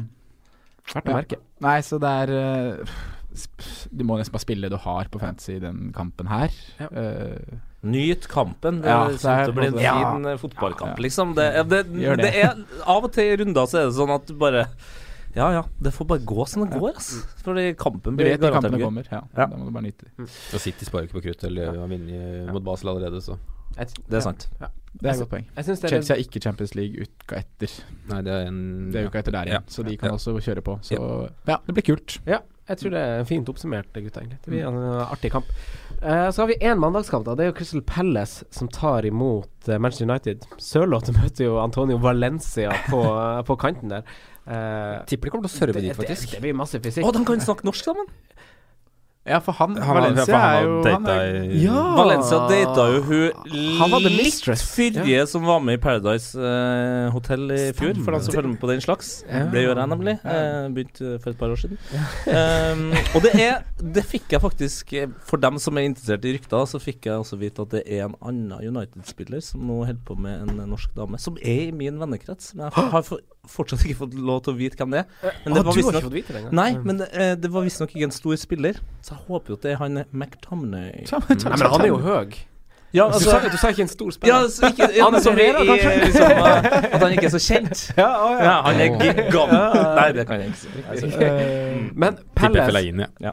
Verdt 0.92 1.04
å 1.06 1.10
Ja. 1.10 1.16
merke. 1.16 1.36
Nei, 1.60 1.80
så 1.80 1.98
det 2.00 2.08
er 2.08 2.78
uh, 2.80 2.86
sp- 3.34 3.88
Du 3.96 4.04
må 4.04 4.16
nesten 4.18 4.32
bare 4.32 4.40
spille 4.46 4.62
det 4.68 4.70
du 4.70 4.76
har 4.78 5.04
på 5.12 5.20
fantasy 5.20 5.56
i 5.56 5.60
den 5.60 5.92
kampen 5.92 6.26
her. 6.28 6.50
Ja. 6.80 6.88
Eh, 6.88 7.58
Nyt 7.82 8.28
kampen. 8.30 8.80
Det 8.82 8.88
Ja, 8.88 9.08
det 9.08 9.18
er 9.24 9.44
til 9.44 9.52
å 9.52 9.56
bli 9.56 9.66
en 9.66 9.78
fin 9.78 10.26
eh, 10.30 10.36
fotballkamp, 10.38 10.98
liksom. 11.02 11.34
Det, 11.34 11.46
det, 11.68 11.80
det. 11.92 12.16
det. 12.22 12.32
er 12.44 12.52
Av 12.86 13.02
og 13.04 13.10
til 13.12 13.32
i 13.32 13.36
runder 13.40 13.66
så 13.66 13.80
er 13.82 13.88
det 13.90 13.96
sånn 13.96 14.12
at 14.14 14.26
du 14.30 14.34
bare 14.38 14.68
Ja 15.34 15.48
ja, 15.50 15.62
det 15.80 15.94
får 15.96 16.06
bare 16.10 16.20
gå 16.28 16.44
som 16.46 16.62
det 16.68 16.78
går, 16.78 16.92
ass. 16.96 17.24
Fordi 17.42 17.72
kampen 17.80 18.14
du 18.18 18.22
blir 18.22 18.36
garantert 18.36 18.68
kampene 18.68 18.78
gøy. 18.78 18.84
kommer. 18.84 19.08
Ja, 19.10 19.22
Ja. 19.36 19.46
Da 19.48 19.56
må 19.56 19.64
du 19.64 19.72
bare 19.72 19.86
nyte 19.88 20.04
dem. 20.16 20.28
Og 20.28 20.60
City 20.60 20.84
sparer 20.84 21.08
ikke 21.08 21.18
på 21.20 21.24
krutt. 21.24 21.42
Eller 21.48 21.72
har 21.72 21.88
vunnet 21.88 22.52
mot 22.52 22.62
Basel 22.62 22.92
allerede, 22.92 23.22
så 23.24 23.38
Det 23.74 24.18
er 24.18 24.20
sant. 24.20 24.48
Ja. 24.60 24.68
Det 24.92 25.08
er 25.08 25.14
et 25.14 25.18
godt 25.24 25.30
poeng. 25.30 25.46
Jeg 25.56 25.64
det 25.64 25.84
er 25.84 25.88
Chelsea 25.88 26.14
har 26.14 26.20
ikke 26.20 26.40
Champions 26.44 26.74
League 26.76 27.06
uka 27.06 27.38
etter. 27.40 27.72
Nei, 28.10 28.18
det 28.22 28.32
er 28.36 28.46
en 28.50 28.90
Det 28.92 29.00
er 29.00 29.06
uka 29.08 29.18
etter 29.22 29.32
der 29.32 29.48
igjen, 29.48 29.62
Ja. 29.64 29.72
så 29.72 29.82
de 29.82 29.96
kan 29.96 30.10
Ja. 30.10 30.14
også 30.20 30.36
kjøre 30.38 30.60
på. 30.62 30.78
Så 30.84 31.30
ja, 31.48 31.56
det 31.66 31.74
blir 31.74 31.82
kult. 31.96 32.18
Ja, 32.28 32.38
jeg 32.70 32.78
tror 32.78 32.92
det 32.94 33.00
er 33.02 33.24
fint 33.26 33.48
oppsummert, 33.50 33.88
gutta. 33.90 34.22
egentlig 34.22 34.38
Det 34.44 34.52
blir 34.52 34.66
en 34.68 34.76
uh, 34.78 35.10
artig 35.10 35.32
kamp. 35.34 35.48
Uh, 35.98 36.28
så 36.30 36.44
har 36.44 36.50
vi 36.52 36.58
én 36.62 36.78
mandagskamp. 36.78 37.24
da 37.26 37.34
Det 37.34 37.44
er 37.44 37.50
jo 37.50 37.56
Crystal 37.58 37.82
Palace 37.82 38.46
som 38.54 38.70
tar 38.70 39.06
imot 39.08 39.50
uh, 39.68 39.78
Manchester 39.78 40.06
United. 40.06 40.46
Sørloth 40.62 41.10
møter 41.18 41.48
jo 41.48 41.58
Antonio 41.62 41.98
Valencia 42.02 42.70
på, 42.86 43.02
uh, 43.02 43.42
på 43.46 43.58
kanten 43.58 43.96
der. 43.96 44.06
Tipper 45.06 45.28
de 45.28 45.30
kommer 45.30 45.46
til 45.46 45.52
å 45.52 45.58
serve 45.58 45.78
det, 45.78 45.88
dit, 45.90 45.98
faktisk. 45.98 46.32
det 46.34 46.42
blir 46.42 46.54
masse 46.58 46.78
fysikk. 46.82 47.06
Å, 47.06 47.12
de 47.14 47.26
kan 47.26 47.42
snakke 47.42 47.66
norsk 47.66 47.90
sammen! 47.90 48.10
Ja, 49.24 49.38
for 49.38 49.54
han, 49.54 49.76
Han 49.78 49.94
Valencia 49.94 50.24
for 50.26 50.40
han 50.42 50.56
er 50.56 50.64
jo 50.66 50.78
han 50.82 51.04
er, 51.06 51.36
Ja! 51.62 51.82
Valencia 51.94 52.38
data 52.50 52.86
jo 52.90 53.02
hun 53.06 53.52
Han 53.78 53.92
var 53.92 54.02
litt 54.02 54.48
fyrige 54.58 55.04
ja. 55.06 55.26
som 55.30 55.44
var 55.46 55.60
med 55.62 55.78
i 55.78 55.80
Paradise 55.82 56.34
uh, 56.34 57.06
Hotel 57.14 57.44
i 57.54 57.60
fjor, 57.76 58.00
for 58.02 58.16
han 58.16 58.24
som 58.24 58.34
følger 58.34 58.50
med 58.50 58.58
på 58.58 58.70
den 58.72 58.82
slags. 58.82 59.12
Ja. 59.28 59.44
Det 59.52 59.62
gjør 59.62 59.78
jeg 59.78 59.90
nemlig. 59.92 60.16
Eh, 60.26 60.66
Begynte 60.74 61.12
for 61.22 61.30
et 61.30 61.38
par 61.38 61.54
år 61.54 61.60
siden. 61.60 61.78
Um, 62.26 62.82
og 63.14 63.22
det 63.22 63.32
er 63.38 63.62
Det 63.78 64.02
fikk 64.06 64.34
jeg 64.34 64.42
faktisk 64.42 64.92
eh, 64.98 65.08
For 65.28 65.40
dem 65.42 65.58
som 65.62 65.78
er 65.78 65.86
interessert 65.86 66.26
i 66.26 66.34
rykter, 66.36 66.66
så 66.66 66.80
fikk 66.82 67.06
jeg 67.06 67.22
også 67.22 67.38
vite 67.38 67.62
at 67.62 67.76
det 67.76 67.82
er 67.86 68.08
en 68.08 68.16
annen 68.18 68.58
United-spiller 68.58 69.42
som 69.44 69.62
nå 69.68 69.84
holder 69.84 70.02
på 70.08 70.18
med 70.18 70.48
en 70.48 70.64
norsk 70.72 70.90
dame, 70.98 71.20
som 71.22 71.38
er 71.38 71.68
i 71.68 71.74
min 71.76 72.00
vennekrets. 72.02 72.56
Men 72.56 72.70
jeg 72.70 72.90
har 72.96 73.06
for, 73.06 73.22
fortsatt 73.50 73.82
ikke 73.86 73.98
fått 74.04 74.14
lov 74.14 74.44
til 74.46 74.54
å 74.54 74.58
vite 74.58 74.78
hvem 74.78 74.94
det 74.94 75.02
er. 75.02 75.34
Men 75.44 75.56
det 75.56 75.62
ah, 75.62 75.64
var 75.64 75.64
du 75.64 75.68
har 75.68 75.78
visstnok 75.78 75.98
ikke 75.98 76.06
fått 76.06 76.16
vite 76.18 76.32
det 76.32 76.40
engang? 76.42 76.54
Nei, 76.60 76.70
men 76.78 77.02
det, 77.02 77.08
eh, 77.12 77.34
det 77.40 77.50
var 77.52 77.66
visstnok 77.66 77.96
ikke 77.96 78.08
en 78.08 78.14
stor 78.14 78.38
spiller, 78.38 78.80
så 79.02 79.16
jeg 79.16 79.26
håper 79.26 79.54
jo 79.54 79.58
at 79.58 79.66
det 79.66 79.74
er 79.74 79.82
han 79.82 80.00
McTominay. 80.10 81.04
Nei, 81.12 81.20
men 81.58 81.68
han 81.74 81.86
er 81.86 81.90
jo 81.90 82.00
høy. 82.04 82.40
Ja, 82.92 83.06
du, 83.08 83.14
altså, 83.16 83.30
sa, 83.30 83.48
du 83.48 83.56
sa 83.56 83.68
ikke 83.72 83.86
en 83.86 83.88
stor 83.88 84.10
ja, 84.12 84.12
spiller. 84.12 84.68
ikke, 84.68 84.88
ja, 84.96 85.04
Han 85.08 85.14
er 85.16 85.22
som 85.24 85.38
i, 85.38 85.44
Herrera, 85.46 85.62
i, 85.62 85.66
kanskje? 85.70 85.92
liksom, 86.04 86.32
eh, 86.32 86.94
At 86.94 87.00
han 87.00 87.14
ikke 87.14 87.24
er 87.24 87.32
så 87.32 87.40
kjent. 87.40 87.84
Ja, 88.02 88.08
å, 88.10 88.26
ja. 88.36 88.42
Ja, 88.44 88.56
han 88.66 88.80
er 88.84 88.90
gigant. 89.00 89.54
Nei, 89.96 90.08
det 90.18 90.26
kan 90.28 90.42
jeg 90.42 90.52
ikke 90.52 90.60
si. 90.60 90.72
Altså, 90.82 91.08
Eh, 91.22 91.78
men 91.94 92.18
Tipper 92.36 92.68
Palace 92.68 93.08
ja. 93.22 93.32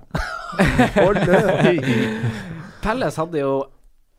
Pelles 2.84 3.20
hadde 3.20 3.44
jo 3.44 3.52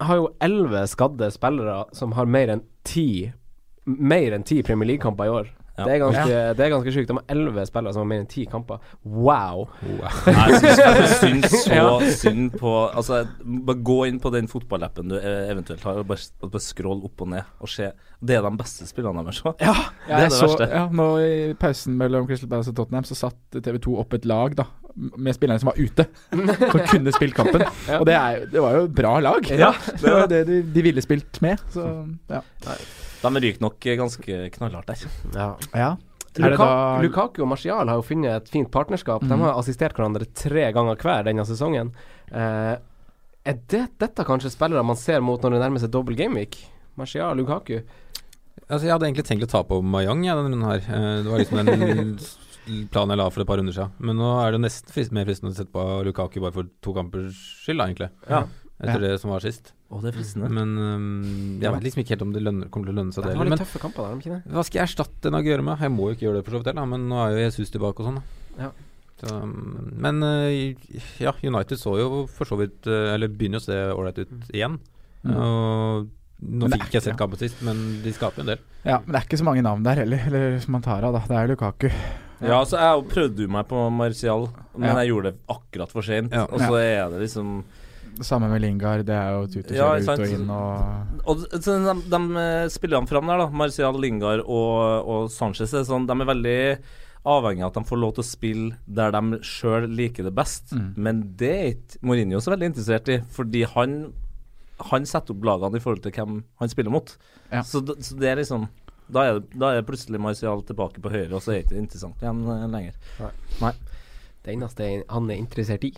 har 0.01 0.16
jo 0.16 0.28
elleve 0.45 0.84
skadde 0.88 1.28
spillere 1.32 1.82
som 1.97 2.14
har 2.16 2.28
mer 2.28 2.53
enn 2.55 2.62
ti 2.88 3.32
Mer 3.84 4.36
enn 4.36 4.45
ti 4.47 4.61
Premier 4.62 4.86
League-kamper 4.93 5.26
i 5.26 5.32
år. 5.32 5.49
Ja. 5.81 5.87
Det 5.89 5.95
er 5.97 6.01
ganske, 6.05 6.39
det 6.59 6.64
er 6.66 6.72
ganske 6.74 6.93
sjukt. 6.95 7.09
De 7.11 7.16
har 7.16 7.24
elleve 7.35 7.64
spillere 7.68 7.95
som 7.97 8.05
har 8.05 8.09
mer 8.12 8.22
enn 8.22 8.28
ti 8.31 8.45
kamper. 8.51 8.78
Wow! 9.05 9.64
Nei, 10.28 10.47
jeg 10.61 11.09
syns 11.16 11.57
så 11.64 11.74
Ja. 11.81 11.89
synd 12.20 12.55
på 12.61 12.74
Altså, 12.91 13.22
bare 13.66 13.81
gå 13.91 13.99
inn 14.11 14.20
på 14.22 14.33
den 14.35 14.49
fotballappen 14.51 15.11
du 15.12 15.16
eh, 15.18 15.49
eventuelt 15.53 15.83
har, 15.89 16.01
og 16.03 16.09
bare, 16.11 16.28
og 16.45 16.53
bare 16.55 16.64
scroll 16.64 17.01
opp 17.09 17.24
og 17.26 17.33
ned 17.33 17.49
og 17.61 17.70
se. 17.72 17.91
Det 18.20 18.37
er 18.37 18.45
de 18.45 18.53
beste 18.61 18.85
spillerne 18.91 19.24
deres 19.24 19.41
òg. 19.49 19.57
Ja, 19.64 19.74
Det 20.07 20.14
er 20.18 20.26
det 20.28 20.33
så, 20.37 20.47
verste. 20.51 20.68
ja, 20.74 20.85
nå 20.93 21.09
i 21.24 21.33
pausen 21.61 21.97
mellom 22.01 22.28
Crystal 22.28 22.51
Palace 22.53 22.70
og 22.74 22.76
Tottenham 22.83 23.09
så 23.09 23.16
satt 23.16 23.59
TV2 23.64 23.97
opp 24.05 24.14
et 24.18 24.28
lag 24.28 24.55
da 24.59 24.68
med 25.01 25.33
spillerne 25.37 25.62
som 25.62 25.70
var 25.70 25.78
ute, 25.78 26.05
som 26.35 26.81
kunne 26.91 27.12
spilt 27.14 27.37
kampen. 27.39 27.62
Og 28.01 28.03
det, 28.09 28.16
er, 28.18 28.41
det 28.51 28.61
var 28.61 28.74
jo 28.74 28.89
bra 28.91 29.12
lag. 29.22 29.47
Ja, 29.55 29.70
det 30.03 30.03
var 30.12 30.26
det 30.28 30.41
de, 30.49 30.57
de 30.74 30.83
ville 30.83 31.01
spilt 31.05 31.39
med. 31.47 31.62
Så 31.72 31.87
ja. 32.28 32.43
De 33.23 33.41
ryker 33.45 33.61
nok 33.61 33.79
ganske 33.81 34.51
knallhardt 34.57 34.87
der. 34.87 35.05
Ja. 35.35 35.49
ja. 35.75 35.91
Luka 36.39 36.57
da 36.64 37.01
Lukaku 37.03 37.43
og 37.43 37.49
Martial 37.51 37.89
har 37.91 37.97
jo 37.99 38.03
funnet 38.07 38.31
et 38.37 38.49
fint 38.49 38.71
partnerskap. 38.71 39.21
De 39.27 39.35
Mhm. 39.35 39.41
har 39.43 39.59
assistert 39.59 39.93
hverandre 39.99 40.27
tre 40.33 40.73
ganger 40.73 40.97
hver 40.97 41.25
denne 41.27 41.45
sesongen. 41.45 41.91
Eh, 42.33 42.77
er 43.45 43.59
det, 43.68 43.99
dette 43.99 44.25
kanskje 44.25 44.51
spillere 44.53 44.85
man 44.85 44.97
ser 44.97 45.21
mot 45.21 45.41
når 45.43 45.51
det 45.57 45.61
nærmer 45.61 45.81
seg 45.81 45.91
dobbel 45.91 46.14
gameweek? 46.16 46.57
Martial, 46.97 47.35
Lukaku. 47.37 47.83
Altså, 48.71 48.85
jeg 48.87 48.93
hadde 48.93 49.07
egentlig 49.11 49.27
tenkt 49.27 49.43
å 49.43 49.51
ta 49.51 49.62
på 49.64 49.83
Mayang 49.83 50.23
ja, 50.25 50.35
denne 50.37 50.53
runden 50.55 50.68
her. 50.71 50.79
Eh, 50.87 51.23
Det 51.25 51.31
var 51.31 51.39
liksom 51.39 51.66
den 51.66 52.18
planen 52.93 53.11
jeg 53.11 53.18
la 53.18 53.29
for 53.31 53.41
et 53.43 53.47
par 53.49 53.57
runder 53.59 53.73
siden. 53.75 53.91
Men 53.99 54.16
nå 54.16 54.31
er 54.47 54.53
det 54.53 54.61
nesten 54.61 54.93
frist, 54.95 55.11
mer 55.12 55.25
fristende 55.27 55.51
å 55.51 55.57
sette 55.57 55.73
på 55.73 56.05
Lukaku 56.07 56.39
bare 56.41 56.53
for 56.55 56.62
to 56.81 56.93
kampers 56.95 57.35
skyld, 57.64 57.79
da, 57.79 57.87
egentlig. 57.91 58.11
Ja. 58.31 58.45
Etter 58.81 59.01
det 59.01 59.21
som 59.21 59.31
var 59.31 59.41
sist. 59.41 59.73
Å, 59.91 59.99
det 60.05 60.12
er 60.12 60.14
fristende. 60.14 60.49
Men 60.55 60.74
um, 60.78 61.07
jeg 61.59 61.72
vet 61.74 61.86
liksom 61.88 62.03
ikke 62.05 62.14
helt 62.14 62.22
om 62.22 62.34
det 62.34 62.43
lønner, 62.47 62.68
kommer 62.70 62.91
til 62.91 62.95
å 62.95 62.99
lønne 63.01 63.14
seg, 63.14 63.24
det 63.26 63.32
det 63.34 63.41
var 63.41 63.49
litt 63.51 63.62
tøffe 63.64 63.80
kamper 63.82 64.05
der, 64.07 64.12
om 64.14 64.20
ikke 64.22 64.36
det? 64.36 64.53
hva 64.55 64.62
skal 64.66 64.78
jeg 64.78 64.86
erstatte 64.86 65.32
en 65.32 65.38
Aguero 65.41 65.64
med? 65.66 65.82
Jeg 65.82 65.95
må 65.97 66.07
jo 66.07 66.14
ikke 66.14 66.26
gjøre 66.28 66.38
det 66.38 66.45
for 66.47 66.55
så 66.55 66.61
vidt 66.61 66.70
heller, 66.70 66.86
men 66.93 67.09
nå 67.11 67.18
er 67.24 67.34
jo 67.34 67.43
Jesus 67.43 67.74
tilbake 67.74 68.05
og 68.05 68.09
sånn. 68.11 68.20
Ja. 68.61 68.70
Så, 69.20 69.34
men 70.07 70.22
øh, 70.24 70.95
ja, 71.20 71.34
United 71.45 71.76
så 71.76 71.97
jo 71.99 72.22
for 72.32 72.49
så 72.49 72.57
vidt 72.57 72.86
øh, 72.88 73.11
Eller 73.12 73.28
begynner 73.28 73.61
å 73.61 73.64
se 73.66 73.76
ålreit 73.93 74.22
ut 74.22 74.32
igjen. 74.49 74.78
Mm. 75.26 75.34
Og 75.36 76.07
nå 76.41 76.70
fikk 76.72 76.86
ikke 76.86 76.97
jeg 76.97 77.05
sett 77.11 77.18
kampen 77.20 77.43
sist, 77.43 77.61
men 77.66 77.82
de 78.01 78.14
skaper 78.16 78.47
en 78.47 78.55
del. 78.55 78.62
Ja, 78.86 79.03
men 79.03 79.12
det 79.12 79.18
er 79.20 79.26
ikke 79.26 79.41
så 79.43 79.45
mange 79.51 79.64
navn 79.66 79.84
der 79.84 80.01
heller, 80.01 80.22
eller 80.30 80.57
som 80.62 80.72
man 80.78 80.86
tar 80.86 81.05
av, 81.05 81.18
da. 81.18 81.20
Det 81.28 81.36
er 81.36 81.51
Lukaku. 81.53 81.91
Ja, 82.41 82.62
så 82.64 82.80
jeg 82.80 83.05
prøvde 83.11 83.45
jo 83.45 83.53
meg 83.53 83.66
på 83.68 83.82
Martial, 83.93 84.47
men 84.72 84.88
Ja. 84.88 84.95
jeg 85.03 85.11
gjorde 85.12 85.34
det 85.34 85.43
akkurat 85.53 85.93
for 85.93 86.07
sent. 86.07 86.32
Ja. 86.32 86.47
Og 86.49 86.62
så 86.62 86.78
er 86.80 87.11
det 87.12 87.20
liksom 87.26 87.59
Det 88.21 88.27
samme 88.29 88.51
med 88.53 88.61
Lingard. 88.61 89.07
Det 89.09 89.16
er 89.16 89.33
jo 89.33 89.47
tut 89.49 89.71
og 89.71 89.77
Ja, 89.77 89.91
ut 89.97 90.09
og 90.12 90.25
inn 90.29 90.51
og 90.53 91.29
Og 91.33 91.45
så 91.57 91.77
de, 91.81 91.95
de 92.12 92.41
eh, 92.43 92.64
spillerne 92.73 93.09
fram 93.09 93.31
der, 93.31 93.45
da, 93.45 93.47
Martial, 93.62 93.97
Lingard 94.01 94.43
og, 94.45 95.09
og 95.09 95.31
Sanchez, 95.33 95.73
er 95.73 95.87
sånn, 95.89 96.09
de 96.09 96.16
er 96.16 96.29
veldig 96.29 96.59
avhengig 97.31 97.64
av 97.64 97.71
at 97.73 97.79
de 97.81 97.89
får 97.89 98.01
lov 98.01 98.12
til 98.16 98.25
å 98.25 98.29
spille 98.29 98.77
der 98.89 99.12
de 99.12 99.41
sjøl 99.45 99.89
liker 99.93 100.25
det 100.29 100.35
best. 100.37 100.75
Mm. 100.77 100.91
Men 100.97 101.23
det 101.41 101.53
er 101.53 101.73
ikke 101.75 102.01
Mourinho 102.09 102.41
så 102.41 102.55
veldig 102.55 102.71
interessert 102.73 103.09
i, 103.12 103.21
fordi 103.37 103.64
han 103.77 104.03
Han 104.89 105.05
setter 105.05 105.35
opp 105.35 105.43
lagene 105.45 105.77
i 105.77 105.83
forhold 105.85 106.01
til 106.01 106.14
hvem 106.16 106.39
han 106.57 106.71
spiller 106.73 106.93
mot. 106.93 107.11
Ja. 107.51 107.61
Så, 107.61 107.83
så 108.01 108.14
det 108.16 108.31
er 108.31 108.39
liksom 108.41 108.62
da 109.12 109.25
er, 109.27 109.41
det, 109.41 109.59
da 109.61 109.73
er 109.75 109.85
plutselig 109.85 110.21
Martial 110.23 110.62
tilbake 110.64 111.03
på 111.03 111.11
høyre, 111.12 111.35
og 111.35 111.43
så 111.43 111.53
er 111.53 111.59
det 111.59 111.66
ikke 111.66 111.83
interessant 111.83 112.23
igjen 112.23 112.45
lenger. 112.73 112.95
Nei. 113.18 113.31
Nei. 113.61 113.73
Det 114.41 114.55
eneste 114.55 114.89
han 115.11 115.29
er 115.29 115.41
interessert 115.41 115.85
i, 115.85 115.91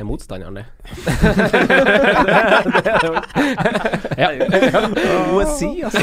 er 0.00 0.06
motstanderen, 0.08 0.54
det. 0.58 0.64
Poesi, 5.30 5.70
altså. 5.86 6.02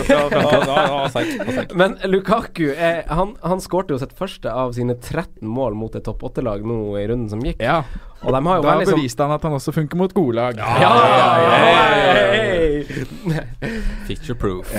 Men 1.76 1.98
Lukaku 2.08 2.72
er, 2.72 3.04
han, 3.12 3.36
han 3.44 3.60
skårte 3.64 3.94
jo 3.96 4.00
sitt 4.02 4.16
første 4.18 4.52
av 4.52 4.74
sine 4.78 4.96
13 4.96 5.48
mål 5.48 5.74
mot 5.80 5.96
et 5.98 6.06
topp 6.08 6.22
8-lag 6.32 6.60
nå 6.68 6.98
i 7.02 7.08
runden 7.12 7.30
som 7.32 7.40
gikk. 7.44 7.60
Ja. 7.64 7.84
Og 8.22 8.30
de 8.36 8.40
har 8.46 8.56
jo 8.60 8.62
Da 8.66 8.74
sånn 8.86 8.94
beviste 8.94 9.26
han 9.26 9.34
at 9.34 9.44
han 9.48 9.54
også 9.58 9.72
funker 9.74 9.98
mot 9.98 10.12
gode 10.14 10.36
lag. 10.38 10.54
Ja, 10.62 10.66
ja, 10.82 10.90
ja, 11.42 12.32
Picture 14.08 14.36
proof. 14.36 14.72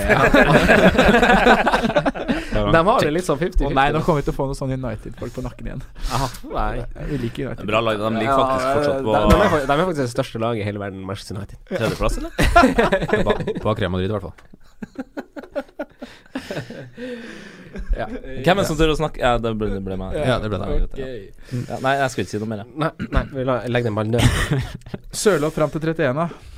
De 2.53 2.79
har 2.85 2.99
det 3.03 3.11
litt 3.13 3.25
sånn 3.27 3.39
50-50. 3.39 3.65
Å 3.67 3.71
nei, 3.75 3.85
nå 3.93 4.01
kommer 4.05 4.21
vi 4.21 4.25
til 4.27 4.33
å 4.33 4.37
få 4.37 4.45
noen 4.49 4.57
sånne 4.57 4.77
United-folk 4.79 5.33
på 5.35 5.43
nakken 5.45 5.69
igjen. 5.69 5.83
Aha, 6.15 6.27
nei. 6.53 6.85
Vi 7.11 7.19
liker 7.25 7.49
United. 7.49 7.65
Bra 7.69 7.79
lag. 7.83 7.99
De 8.01 8.11
ligger 8.19 8.35
faktisk 8.39 8.67
fortsatt 8.69 8.99
på 9.03 9.11
de, 9.13 9.17
er, 9.19 9.67
de 9.67 9.73
er 9.73 9.83
faktisk 9.83 10.01
det 10.03 10.09
største 10.13 10.37
laget 10.43 10.63
i 10.63 10.67
hele 10.67 10.79
verden, 10.83 10.99
Manchester 11.07 11.39
United. 11.39 11.57
tredjeplass, 11.71 12.15
eller? 12.21 12.31
Bak 13.65 13.77
Real 13.83 13.93
Madrid, 13.93 14.09
i 14.09 14.13
hvert 14.15 14.27
fall. 14.29 14.37
Ja. 17.97 18.05
Hvem 18.05 18.53
er 18.53 18.59
det 18.59 18.67
som 18.69 18.77
tør 18.77 18.91
å 18.93 18.97
snakke? 18.97 19.21
Ja, 19.21 19.37
det 19.41 19.53
ble, 19.57 19.71
det 19.73 19.81
ble 19.85 19.95
meg. 19.97 20.13
Ja, 20.17 20.37
det 20.41 20.49
ble 20.51 20.59
deg. 20.61 20.83
Okay. 20.91 21.21
ja. 21.49 21.61
Ja, 21.71 21.77
nei, 21.81 21.93
jeg 21.97 22.13
skal 22.13 22.25
ikke 22.25 22.33
si 22.35 22.41
noe 22.41 22.49
mer. 22.51 22.61
jeg. 22.61 22.69
Nei, 22.83 22.91
nei 23.17 23.23
vi 23.33 23.45
legger 23.73 23.89
den 23.89 23.97
ballen 23.97 24.13
død. 24.17 24.67
Sørloth 25.23 25.57
fram 25.57 25.73
til 25.73 25.81
31, 25.81 26.21
da. 26.21 26.52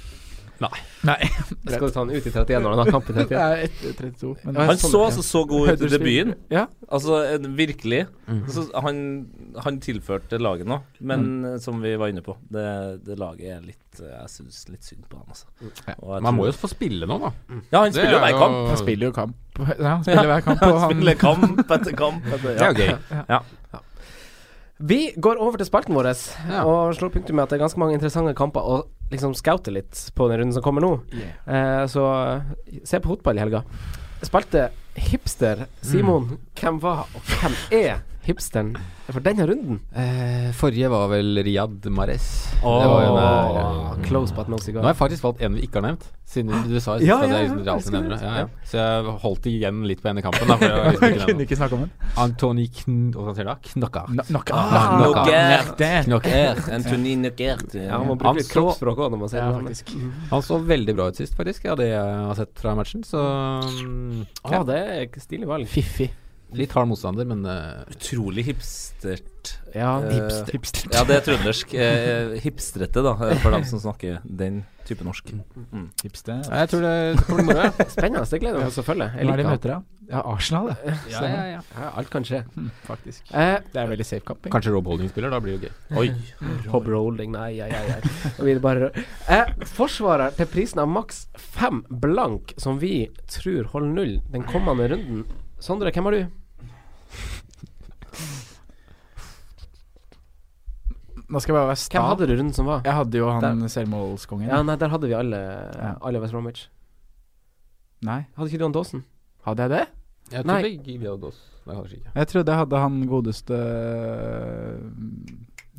Nei. 0.64 0.80
Nei. 1.06 1.18
Skal 1.76 1.88
du 1.90 1.94
ta 1.94 2.02
han 2.04 2.12
ut 2.12 2.26
i 2.26 2.32
31 2.32 2.64
når 2.64 2.74
han 2.76 2.82
har 2.82 2.92
kamp 2.94 3.10
i 3.12 3.16
31? 3.16 3.36
Nei, 3.36 3.68
etter 3.68 3.96
32. 4.00 4.32
Men 4.46 4.60
Han 4.72 4.80
så 4.80 5.02
altså 5.08 5.24
så 5.26 5.42
god 5.50 5.72
ut 5.72 5.86
i 5.86 5.90
debuten. 5.92 6.36
Ja. 6.54 6.66
Altså, 6.88 7.20
eh, 7.28 7.48
virkelig. 7.58 8.02
Mm. 8.26 8.42
Altså, 8.44 8.66
han, 8.86 9.02
han 9.66 9.80
tilførte 9.84 10.40
laget 10.42 10.70
nå, 10.70 10.80
men 11.06 11.26
mm. 11.44 11.50
som 11.64 11.82
vi 11.84 11.96
var 12.00 12.14
inne 12.14 12.24
på, 12.26 12.38
det, 12.54 12.68
det 13.06 13.18
laget 13.22 13.58
er 13.58 13.66
litt 13.66 14.00
eh, 14.02 14.14
Jeg 14.16 14.32
syns 14.38 14.62
litt 14.72 14.88
synd 14.88 15.06
på 15.12 15.20
han, 15.20 15.28
altså. 15.30 15.50
Og 15.62 15.68
jeg 15.70 15.98
Man 16.00 16.30
tror- 16.30 16.38
må 16.40 16.48
jo 16.50 16.56
få 16.64 16.72
spille 16.72 17.10
nå, 17.10 17.20
da. 17.22 17.34
Ja, 17.72 17.84
han 17.84 17.94
spiller 17.94 18.16
jo 18.16 18.22
er 18.22 18.26
hver 18.28 18.40
kamp. 18.46 18.62
Han 18.72 18.82
spiller 18.82 19.12
jo 19.12 19.18
kamp. 19.20 19.42
Ja, 19.86 19.92
han 19.98 20.08
spiller 20.08 20.32
hver 20.32 20.48
kamp. 20.48 20.64
Og 20.66 20.80
Han 20.80 20.96
spiller 20.96 21.20
kamp 21.20 21.76
etter 21.78 22.00
kamp. 22.00 22.26
Etter, 22.32 22.48
Det 22.48 22.62
er 22.62 22.74
jo 22.74 22.82
gøy. 22.82 23.22
Ja. 23.30 23.44
Vi 24.78 25.14
går 25.16 25.40
over 25.40 25.56
til 25.58 25.66
spalten 25.70 25.96
vår 25.96 26.10
Ja. 26.50 26.66
og 26.66 26.96
slår 26.96 27.10
punktum 27.10 27.36
med 27.36 27.44
at 27.44 27.50
det 27.50 27.56
er 27.56 27.64
ganske 27.64 27.80
mange 27.80 27.94
interessante 27.96 28.34
kamper 28.36 28.60
å 28.60 28.84
liksom 29.12 29.36
scoute 29.38 29.72
litt 29.72 30.00
på 30.16 30.28
den 30.30 30.40
runden 30.42 30.54
som 30.54 30.64
kommer 30.66 30.82
nå. 30.82 30.94
Eh, 31.46 31.86
så 31.92 32.06
se 32.84 33.00
på 33.00 33.12
fotball 33.14 33.38
i 33.38 33.44
helga. 33.46 33.64
Spalte 34.26 34.70
Hipster. 34.96 35.66
Simon, 35.84 36.38
hvem 36.60 36.80
var 36.82 37.06
og 37.14 37.32
hvem 37.36 37.58
er 37.76 38.04
hipsteren 38.26 38.74
for 39.12 39.22
denne 39.22 39.46
runden? 39.48 39.80
Eh, 39.96 40.50
forrige 40.58 40.90
var 40.90 41.08
vel 41.12 41.38
Riyad 41.46 41.86
Mahrez. 41.94 42.26
Åh, 42.66 42.80
det 42.82 42.90
var 42.90 43.04
jo 43.06 43.14
nær, 43.20 44.04
close 44.08 44.34
but 44.36 44.50
no 44.50 44.58
Nå 44.58 44.82
har 44.82 44.94
jeg 44.94 44.98
faktisk 45.00 45.24
valgt 45.28 45.42
en 45.46 45.56
vi 45.60 45.62
ikke 45.68 45.80
har 45.82 45.86
nevnt. 45.92 46.08
Siden 46.26 46.64
du 46.66 46.80
sa 46.82 46.96
Ja, 46.98 47.20
ja, 47.22 47.38
ja, 47.38 47.42
jeg 47.46 47.84
det. 48.10 48.18
Ja, 48.24 48.32
ja. 48.42 48.46
Så 48.66 48.80
jeg 48.82 49.12
holdt 49.22 49.46
igjen 49.46 49.84
litt 49.86 50.02
på 50.02 50.10
ene 50.10 50.24
kampen. 50.26 50.48
Da, 50.50 50.58
for 50.58 50.66
jeg 51.06 51.20
Jeg 51.20 51.26
kunne 51.30 51.46
ikke 51.46 51.58
snakke 51.60 51.78
om 51.78 51.84
den. 51.86 51.92
Antony 52.18 52.66
Kn... 52.74 53.12
Hva 53.14 53.28
heter 53.30 53.46
det? 53.52 53.56
Knocker. 53.76 54.10
Knocker. 54.32 54.58
Ah, 54.58 54.98
Knocker. 55.04 56.04
Knocker. 56.10 56.64
Anthony 56.80 57.14
Knockert. 57.22 57.78
Man 57.78 58.08
må 58.10 58.16
Han 58.16 58.24
bruke 58.24 58.36
litt 58.42 58.50
så- 58.50 58.58
kroppsspråk 58.58 59.04
òg 59.06 59.14
når 59.14 59.22
man 59.22 59.30
ser 59.30 59.44
Ja, 59.44 59.52
navnet. 59.54 59.78
faktisk. 59.78 60.28
Han 60.34 60.42
så 60.50 60.60
veldig 60.66 60.96
bra 60.98 61.08
ut 61.14 61.22
sist, 61.22 61.38
faktisk, 61.38 61.70
av 61.70 61.78
det 61.78 61.92
jeg 61.94 62.02
har 62.26 62.36
sett 62.42 62.58
fra 62.58 62.74
matchen. 62.76 63.06
Så 63.06 63.22
Ja, 63.22 64.60
Ah, 64.60 64.64
det 64.66 64.82
er 64.82 65.20
stilig 65.22 65.46
valg. 65.48 65.68
Fiffig. 65.70 66.10
Litt 66.54 66.76
hard 66.76 66.90
motstander, 66.92 67.26
men 67.28 67.46
uh, 67.48 67.84
Utrolig 67.92 68.46
hipstert. 68.50 69.56
Ja, 69.74 69.98
uh, 70.00 70.10
hipstert. 70.12 70.54
Hipster. 70.54 70.94
Ja, 70.94 71.04
det 71.08 71.20
er 71.20 71.26
trøndersk. 71.26 71.74
Uh, 71.74 72.38
hipstrette, 72.44 73.04
da, 73.06 73.16
for 73.42 73.56
dem 73.56 73.66
som 73.68 73.82
snakker 73.84 74.22
den 74.24 74.64
type 74.86 75.06
norsk. 75.06 75.32
Mm. 75.74 75.90
Hipster. 76.04 76.44
jeg 76.46 76.70
tror 76.70 76.86
det 76.86 77.26
kommer 77.26 77.48
moro. 77.50 77.66
ja. 77.66 77.90
Spennende. 77.96 78.26
Det 78.30 78.40
gleder 78.44 78.62
vi 78.62 78.70
oss 78.70 78.78
til 78.78 78.86
å 78.86 78.88
følge. 78.88 79.10
Hva 79.16 79.22
er 79.24 79.32
det 79.32 79.46
de 79.46 79.50
møter, 79.50 79.74
da? 79.74 79.82
Ja, 80.06 80.22
Arsenal, 80.30 80.68
det. 80.70 80.94
Ja, 81.10 81.22
ja, 81.26 81.46
ja. 81.56 81.62
Ja, 81.74 81.88
alt 81.98 82.12
kan 82.14 82.26
skje. 82.28 82.44
Mm, 82.54 82.68
faktisk. 82.86 83.24
Uh, 83.32 83.58
Det 83.74 83.82
er 83.82 83.90
veldig 83.90 84.06
safe 84.06 84.22
camping. 84.28 84.54
Kanskje 84.54 84.74
Rob 84.76 84.86
Holding 84.92 85.10
spiller, 85.10 85.34
da 85.34 85.40
blir 85.42 85.58
det 85.58 85.72
gøy. 85.72 85.80
Oi. 86.02 86.10
Rob 86.70 86.90
Holding, 86.94 87.34
nei, 87.34 87.56
nei, 87.58 87.72
nei. 87.74 87.86
nei. 87.96 88.34
Da 88.38 88.46
blir 88.46 88.60
det 88.60 88.66
bare 88.66 88.92
uh, 88.94 89.66
Forsvarer 89.74 90.36
til 90.38 90.50
prisen 90.52 90.84
av 90.84 90.92
maks 90.94 91.26
fem 91.58 91.82
blank, 91.90 92.54
som 92.62 92.78
vi 92.84 93.08
tror 93.34 93.72
holder 93.74 93.98
null 93.98 94.16
den 94.36 94.46
kommende 94.46 94.92
runden. 94.94 95.26
Sondre, 95.60 95.92
hvem 95.92 96.06
har 96.10 96.12
du? 96.18 96.24
Nå 101.26 101.42
skal 101.42 101.56
jeg 101.56 101.58
bare 101.58 101.70
være 101.72 101.80
sta. 101.82 101.98
Hvem 101.98 102.08
hadde 102.12 102.28
du 102.30 102.34
runden 102.38 102.54
som 102.54 102.68
var? 102.70 102.82
Jeg 102.86 102.94
hadde 103.00 103.18
jo 103.18 103.30
han 103.34 103.64
selvmålskongen. 103.72 104.50
Ja, 104.52 104.60
nei, 104.66 104.76
der 104.78 104.92
hadde 104.94 105.10
vi 105.10 105.16
alle 105.18 105.40
Ja. 105.74 105.94
Alle 106.06 106.22
West 106.22 106.36
Bromwich. 106.36 106.68
Nei, 108.06 108.26
Hadde 108.36 108.50
ikke 108.52 108.60
du 108.62 108.66
han 108.68 108.76
Dawson? 108.76 109.04
hadde 109.46 109.62
jeg 109.66 109.70
det? 109.72 109.88
Jeg 110.32 110.46
Nei. 110.46 110.54
tror 110.62 110.70
begge 110.70 110.98
vi 111.00 111.08
hadde 111.08 111.28
oss. 111.30 111.40
Nei, 111.66 111.76
kanskje 111.76 111.98
ikke. 111.98 112.12
Jeg 112.16 112.28
trodde 112.28 112.52
jeg 112.52 112.60
hadde 112.60 112.80
han 112.82 113.08
godeste 113.08 113.54
øh, 113.54 114.80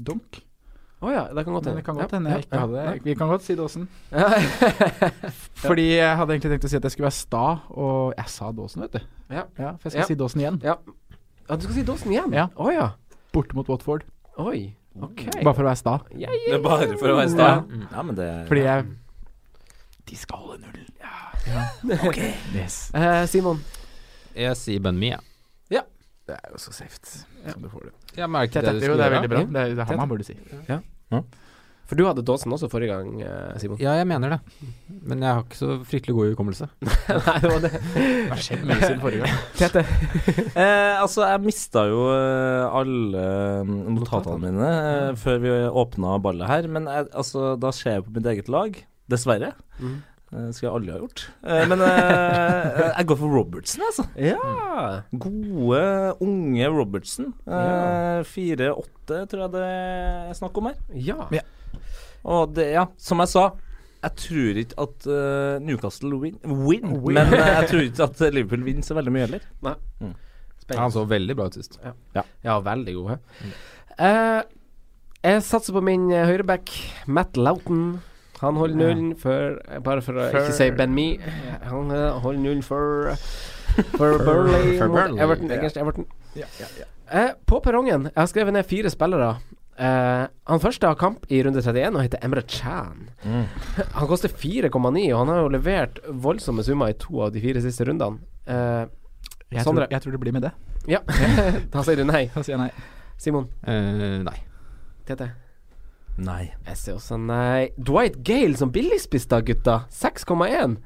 Dunk. 0.07 0.41
Å 1.07 1.11
ja, 1.14 1.22
det 1.30 1.44
kan 1.46 1.54
godt 1.54 1.68
hende. 1.70 1.78
det 1.78 1.84
kan 1.86 1.98
godt 2.00 2.11
Ja, 2.11 2.16
hende 2.18 2.30
jeg 2.32 2.42
ja, 2.42 2.46
ikke 2.46 2.59
ja. 2.59 2.92
det. 2.94 3.04
Vi 3.07 3.14
kan 3.14 3.28
godt 3.30 3.44
si 3.46 3.54
Dåsen. 3.59 3.84
Fordi 5.66 5.84
jeg 5.96 6.16
hadde 6.18 6.34
egentlig 6.34 6.50
tenkt 6.57 6.66
å 6.66 6.70
si 6.72 6.78
at 6.80 6.86
jeg 6.88 6.94
skulle 6.94 7.09
være 7.09 7.16
sta, 7.20 7.44
og 7.70 8.14
jeg 8.16 8.32
sa 8.32 8.48
Dåsen, 8.57 8.82
vet 8.86 8.96
du. 8.98 9.00
Ja. 9.30 9.44
for 9.54 9.86
jeg 9.86 9.92
skal 9.94 10.00
Ja. 10.02 10.07
si 10.11 10.16
Dåsen 10.18 10.42
igjen. 10.42 10.59
Ja. 10.64 10.74
ja, 11.48 11.57
du 11.57 11.62
skal 11.66 11.74
si 11.78 11.84
dåsen 11.86 12.12
igjen? 12.12 12.32
Ja. 12.34 12.48
Oh, 12.57 12.72
ja. 12.74 12.88
Borte 13.32 13.54
mot 13.59 13.68
Watford. 13.70 14.04
Oi. 14.38 14.74
Ok. 15.02 15.26
Bare 15.44 15.54
for 15.54 15.62
å 15.62 15.68
være 15.68 15.76
sta. 15.78 15.94
Yeah, 16.16 16.32
Det 16.32 16.50
ja, 16.50 16.57
er 16.57 16.62
bare 16.64 16.86
for 16.98 17.12
å 17.12 17.16
være 17.18 17.30
sta. 17.34 17.48
Ja, 17.92 18.02
men 18.02 18.16
det 18.16 18.28
Fordi 18.48 18.62
jeg 18.64 18.86
De 20.09 20.16
skal 20.16 20.38
holde 20.40 20.59
null. 20.62 20.86
Ja. 21.02 21.66
Ok. 22.09 22.18
Yes. 22.57 22.90
Uh, 22.96 23.26
Simon. 23.28 23.61
Jeg 24.34 24.57
sier 24.57 24.80
Ben 24.80 24.96
Mia 24.98 25.20
jeg. 25.70 25.84
Det 26.26 26.34
er 26.34 26.50
jo 26.50 26.59
så 26.59 26.72
safe 26.74 26.98
som 27.07 27.62
du 27.62 27.68
får 27.70 27.84
det. 27.90 27.92
Ja, 28.18 28.26
men 28.26 28.40
er 28.42 28.46
Det, 28.48 28.62
du 28.62 28.80
skulle 28.80 28.96
gjøre. 28.96 28.96
det 28.96 29.07
er 29.07 29.14
veldig 29.20 29.30
bra. 29.30 29.38
Ja. 29.38 29.46
Det 29.46 29.61
er, 29.61 29.74
det 29.76 29.84
er 29.84 29.90
han 29.92 30.00
man 30.00 30.09
burde 30.11 30.24
si. 30.26 30.34
For 31.86 31.94
du 31.94 32.02
hadde 32.02 32.24
Dawson 32.26 32.50
også 32.57 32.66
forrige 32.70 32.90
gang, 32.90 33.20
eh, 33.22 33.59
Simon. 33.62 33.78
Ja, 33.78 33.92
jeg 33.94 34.09
mener 34.11 34.32
det. 34.34 34.38
Men 35.07 35.20
jeg 35.22 35.30
har 35.36 35.44
ikke 35.44 35.59
så 35.61 35.76
fryktelig 35.86 36.16
god 36.16 36.32
hukommelse. 36.32 36.66
Nei, 36.82 37.36
det 37.44 37.50
var 37.52 37.61
det. 37.62 37.70
Det 37.76 37.92
skjedde 37.94 38.38
skjedd 38.42 38.64
mye 38.66 38.78
siden 38.82 39.02
forrige 39.04 39.22
gang. 39.22 39.44
Tete. 39.61 39.84
Eh, 40.57 40.96
altså, 40.98 41.22
jeg 41.28 41.42
mista 41.44 41.82
jo 41.86 42.00
eh, 42.11 42.64
alle 42.80 43.22
eh, 43.22 43.70
notatene 43.92 44.38
mine 44.40 44.68
eh, 44.72 45.11
før 45.20 45.38
vi 45.42 45.52
åpna 45.84 46.16
ballet 46.24 46.50
her. 46.50 46.66
Men 46.72 46.88
jeg, 46.90 47.07
altså, 47.22 47.52
da 47.61 47.70
ser 47.76 47.98
jeg 47.98 48.07
på 48.09 48.14
mitt 48.16 48.26
eget 48.32 48.50
lag. 48.50 48.78
Dessverre. 49.12 49.52
Mhm. 49.78 49.96
Eh, 50.35 50.49
skulle 50.51 50.66
jeg 50.66 50.74
aldri 50.74 50.91
ha 50.91 50.99
gjort. 50.99 51.22
Eh, 51.47 51.64
men 51.70 51.83
eh, 51.87 52.81
jeg 52.99 53.07
går 53.11 53.18
for 53.20 53.35
Robertsen, 53.37 53.85
altså. 53.87 54.07
Ja. 54.18 54.41
Gode, 55.22 55.83
unge 56.24 56.70
Robertsen. 56.74 57.29
Ja. 57.47 58.24
Fire-åtte, 58.27 59.20
tror 59.31 59.45
jeg 59.45 59.55
det 59.55 59.62
er 59.68 60.35
snakk 60.39 60.59
om 60.59 60.72
her. 60.72 60.81
Ja. 60.99 61.29
Ja. 61.35 61.45
Og 62.27 62.57
det, 62.57 62.72
ja, 62.74 62.89
som 62.99 63.22
jeg 63.22 63.33
sa 63.35 63.53
jeg 64.07 64.12
tror 64.20 64.59
ikke 64.61 64.85
at 64.85 65.07
Newcastle 65.64 66.18
vinner, 66.20 66.53
win, 66.62 66.85
men 67.16 67.33
jeg 67.33 67.68
tror 67.70 67.81
ikke 67.83 68.07
at 68.07 68.20
Liverpool 68.35 68.62
vinner 68.66 68.85
så 68.87 68.95
veldig 68.95 69.14
mye 69.14 69.24
heller. 69.24 69.47
Ja, 69.64 69.72
han 70.77 70.93
så 70.95 71.03
veldig 71.11 71.35
bra 71.39 71.49
ut 71.49 71.57
sist. 71.59 71.79
Ja, 72.45 72.59
veldig 72.62 72.95
god. 72.99 73.16
He. 73.16 73.51
Eh, 74.07 74.43
jeg 75.27 75.43
satser 75.49 75.74
på 75.74 75.83
min 75.83 76.07
høyreback, 76.12 76.70
Matt 77.11 77.41
Loughton. 77.41 77.97
Han 78.43 78.57
holder 78.61 78.76
nullen 78.76 79.12
for 79.16 79.57
Bare 79.84 80.03
for 80.05 80.12
å 80.20 80.26
For- 80.30 80.43
ikke 80.45 80.57
si 80.59 80.70
Ben 80.76 80.93
Me. 80.95 81.07
Han 81.64 81.91
eh, 81.91 82.18
holder 82.20 82.43
nullen 82.43 82.62
for 82.66 83.14
For 83.97 84.18
Burley 84.26 84.78
for 84.78 84.89
mot. 84.93 85.18
Everton. 85.20 85.51
Against 85.53 85.76
Everton. 85.80 86.07
Eh, 86.37 87.30
på 87.47 87.61
perrongen 87.64 88.09
Jeg 88.11 88.16
har 88.18 88.26
skrevet 88.30 88.53
ned 88.57 88.66
fire 88.68 88.91
spillere. 88.93 89.37
Eh, 89.78 90.26
han 90.49 90.61
første 90.62 90.89
har 90.89 90.97
kamp 91.01 91.26
i 91.32 91.43
runde 91.45 91.61
31 91.62 91.97
og 91.97 92.03
heter 92.07 92.22
Emre 92.24 92.43
Chan. 92.49 93.09
Han 93.24 94.09
koster 94.09 94.32
4,9, 94.32 94.72
og 95.12 95.18
han 95.20 95.28
har 95.32 95.43
jo 95.43 95.51
levert 95.53 96.01
voldsomme 96.09 96.64
summer 96.64 96.93
i 96.93 96.97
to 97.01 97.20
av 97.26 97.32
de 97.34 97.43
fire 97.45 97.61
siste 97.64 97.84
rundene. 97.89 98.20
Eh, 98.49 98.87
Jeg, 99.53 99.62
Sondre. 99.62 99.84
tror, 99.87 99.93
jeg 99.95 100.03
tror 100.03 100.12
det 100.16 100.20
blir 100.24 100.32
med 100.34 100.43
det. 100.43 100.53
ja, 100.91 100.99
da 101.72 101.82
sier 101.87 101.97
du 102.01 102.05
nei. 102.09 102.24
Da 102.34 102.43
sier 102.43 102.57
jeg 102.57 102.62
nei. 102.64 102.70
Simon. 103.20 103.47
Uh, 103.62 104.24
nei. 104.26 104.39
Tete. 105.07 105.28
Nei. 106.19 106.55
Jeg 106.67 106.77
sier 106.81 106.97
også 106.97 107.19
nei. 107.21 107.71
Dwight 107.77 108.23
Gale 108.25 108.57
som 108.57 108.71
billigspiss 108.73 109.27
da, 109.29 109.41
gutta. 109.45 109.83
6,1. 109.93 110.79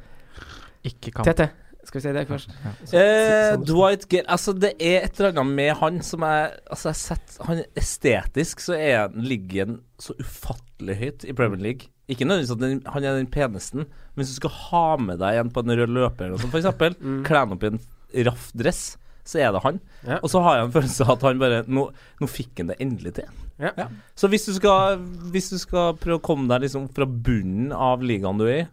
Ikke 0.90 1.12
kamp. 1.14 1.26
Tete. 1.28 1.50
Skal 1.86 1.96
vi 1.96 2.02
si 2.04 2.10
det 2.12 2.26
først? 2.28 2.50
Eh, 2.92 3.54
Sånn- 3.56 3.62
Dwight 3.66 4.04
Gale 4.10 4.26
Altså, 4.28 4.52
det 4.52 4.74
er 4.78 5.06
et 5.06 5.16
eller 5.20 5.30
annet 5.40 5.54
med 5.56 5.70
han 5.80 6.00
som 6.04 6.22
er 6.22 6.52
Altså, 6.70 6.90
jeg 6.90 6.92
har 6.92 7.00
sett 7.00 7.38
Han 7.48 7.62
estetisk 7.80 8.60
så 8.60 8.76
er 8.76 8.98
han 9.08 9.24
ligger 9.24 9.64
han 9.66 9.78
så 9.98 10.12
ufattelig 10.20 10.96
høyt 11.00 11.24
i 11.24 11.32
Premier 11.36 11.60
League. 11.60 11.88
Ikke 12.08 12.24
nødvendigvis 12.28 12.52
at 12.52 12.60
den, 12.60 12.82
han 12.86 13.04
er 13.04 13.16
den 13.16 13.26
peneste, 13.32 13.76
men 13.76 13.86
hvis 14.16 14.34
du 14.34 14.38
skal 14.40 14.50
ha 14.50 14.84
med 15.00 15.18
deg 15.20 15.36
en 15.40 15.50
på 15.52 15.60
en 15.64 15.72
rød 15.76 15.92
løper, 15.92 16.24
eller 16.26 16.36
noe 16.36 16.40
sånt, 16.40 16.50
for 16.54 16.60
eksempel, 16.60 16.96
kle 17.26 17.42
han 17.42 17.52
opp 17.52 17.62
i 17.64 17.70
en 17.70 17.80
raff 18.26 18.48
dress, 18.56 18.96
så 19.26 19.42
er 19.42 19.52
det 19.54 19.62
han. 19.64 19.78
Ja. 20.06 20.18
Og 20.20 20.32
så 20.32 20.42
har 20.44 20.58
jeg 20.58 20.66
en 20.68 20.74
følelse 20.74 21.06
av 21.06 21.14
at 21.16 21.28
han 21.28 21.40
bare 21.42 21.62
Nå, 21.68 21.86
nå 22.20 22.28
fikk 22.30 22.62
han 22.62 22.72
det 22.72 22.78
endelig 22.82 23.14
til. 23.20 23.30
Ja. 23.60 23.88
Så 24.16 24.30
hvis 24.32 24.46
du 24.48 24.54
skal 24.56 25.02
Hvis 25.34 25.50
du 25.52 25.58
skal 25.60 25.92
prøve 26.00 26.16
å 26.16 26.24
komme 26.24 26.48
deg 26.48 26.64
liksom 26.64 26.88
fra 26.96 27.04
bunnen 27.04 27.74
av 27.76 28.04
ligaen 28.04 28.40
du 28.40 28.46
er 28.48 28.62
i, 28.62 28.66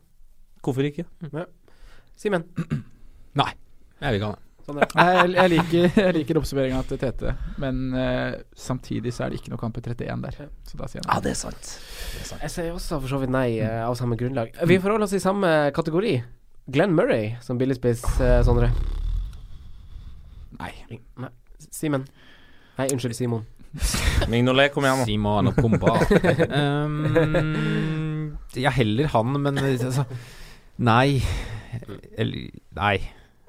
hvorfor 0.64 0.88
ikke? 0.88 1.07
Simen. 2.18 2.48
Nei. 3.41 3.53
Jeg 4.02 4.14
vil 4.14 4.22
ikke 4.22 4.30
ha 4.32 4.36
det. 4.38 4.44
Nei, 4.68 5.06
jeg, 5.15 5.30
jeg 5.32 5.52
liker, 5.53 5.86
jeg 5.95 6.14
liker 6.18 6.40
oppsummeringa 6.41 6.82
til 6.90 6.99
Tete, 6.99 7.32
men 7.61 7.78
uh, 7.95 8.36
samtidig 8.52 9.14
så 9.15 9.24
er 9.24 9.32
det 9.32 9.40
ikke 9.40 9.53
noe 9.53 9.61
kamp 9.61 9.80
i 9.80 9.84
31 9.86 10.26
der. 10.26 10.40
Så 10.68 10.80
da 10.80 10.90
sier 10.91 10.99
jeg 10.99 11.07
Ja, 11.07 11.22
det 11.24 11.32
er 11.32 11.40
sant. 11.40 11.72
Det 11.72 12.19
er 12.26 12.30
sant. 12.34 12.44
Jeg 12.44 12.56
sier 12.57 12.76
også 12.76 12.99
for 12.99 13.15
så 13.15 13.22
vidt 13.24 13.32
nei, 13.32 13.48
uh, 13.64 13.86
av 13.88 13.95
samme 13.99 14.19
grunnlag. 14.19 14.52
Vi 14.68 14.80
forholder 14.84 15.07
oss 15.07 15.15
i 15.15 15.24
samme 15.24 15.53
kategori. 15.76 16.18
Glenn 16.68 16.98
Murray 16.98 17.38
som 17.45 17.60
billigspiss, 17.61 18.03
uh, 18.19 18.41
Sondre. 18.44 18.74
Nei. 20.60 21.00
Nei. 21.18 21.30
Simen. 21.72 22.06
Nei, 22.78 22.88
unnskyld, 22.94 23.16
Simon. 23.18 23.46
Mignolet, 24.32 24.72
kom 24.74 24.86
igjen 24.86 25.02
nå. 25.02 25.06
Simon 25.10 25.50
og 25.52 25.58
Pumpa. 25.58 25.98
um, 26.86 28.38
ja, 28.58 28.72
heller 28.74 29.10
han, 29.14 29.34
men 29.42 29.58
altså 29.62 30.06
Nei. 30.78 31.20
Eller 32.18 32.50
Nei. 32.78 32.98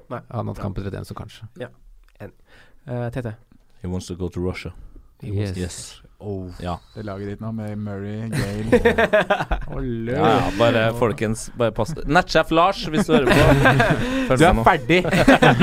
Nei. 0.09 0.21
Han 0.33 0.49
hatt 0.49 0.61
kamp 0.61 0.79
etter 0.81 0.89
31, 0.97 1.09
så 1.11 1.17
kanskje. 1.17 1.47
Ja. 1.61 1.69
En. 2.19 2.33
Uh, 2.89 3.07
Tete. 3.13 3.35
He 3.83 3.87
wants 3.87 4.09
to 4.09 4.15
go 4.17 4.29
to 4.29 4.41
Russia. 4.41 4.73
Yes. 5.21 5.57
Yes. 5.57 6.01
Oh, 6.19 6.51
Ja. 6.59 6.73
Det 6.93 7.05
laget 7.07 7.29
ditt 7.29 7.39
nå, 7.39 7.51
med 7.55 7.77
Murray, 7.79 8.27
Gale 8.33 8.79
og 9.71 9.83
Løv. 9.83 10.17
Ja, 10.17 10.31
ja, 10.33 10.49
bare 10.59 10.81
folkens, 10.99 11.45
bare 11.57 11.71
pass 11.71 11.93
Natchef 12.11 12.51
Lars, 12.51 12.81
hvis 12.91 13.07
du 13.07 13.13
hører 13.15 13.29
på. 13.31 13.85
Følg 14.27 14.41
Du 14.41 14.45
er 14.49 14.59
ferdig! 14.67 14.99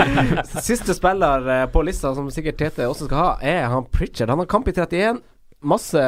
Siste 0.68 0.96
spiller 0.96 1.44
eh, 1.52 1.66
på 1.72 1.84
lista, 1.84 2.14
som 2.16 2.30
sikkert 2.32 2.56
Tete 2.62 2.88
også 2.88 3.10
skal 3.10 3.20
ha, 3.20 3.28
er 3.44 3.68
han 3.68 3.84
Pritchard. 3.92 4.32
Han 4.32 4.40
har 4.40 4.48
kamp 4.48 4.72
i 4.72 4.72
31. 4.72 5.20
Masse 5.66 6.06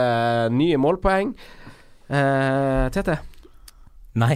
nye 0.55 0.81
målpoeng. 0.81 1.37
Uh, 2.09 2.89
Tete. 2.95 3.19
Nei. 4.19 4.35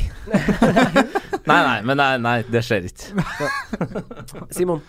nei, 1.48 1.56
nei, 1.56 1.78
men 1.89 1.97
nei, 1.97 2.12
nei 2.20 2.36
det 2.52 2.60
skjer 2.68 2.84
ikke. 2.93 3.48
Simon. 4.52 4.84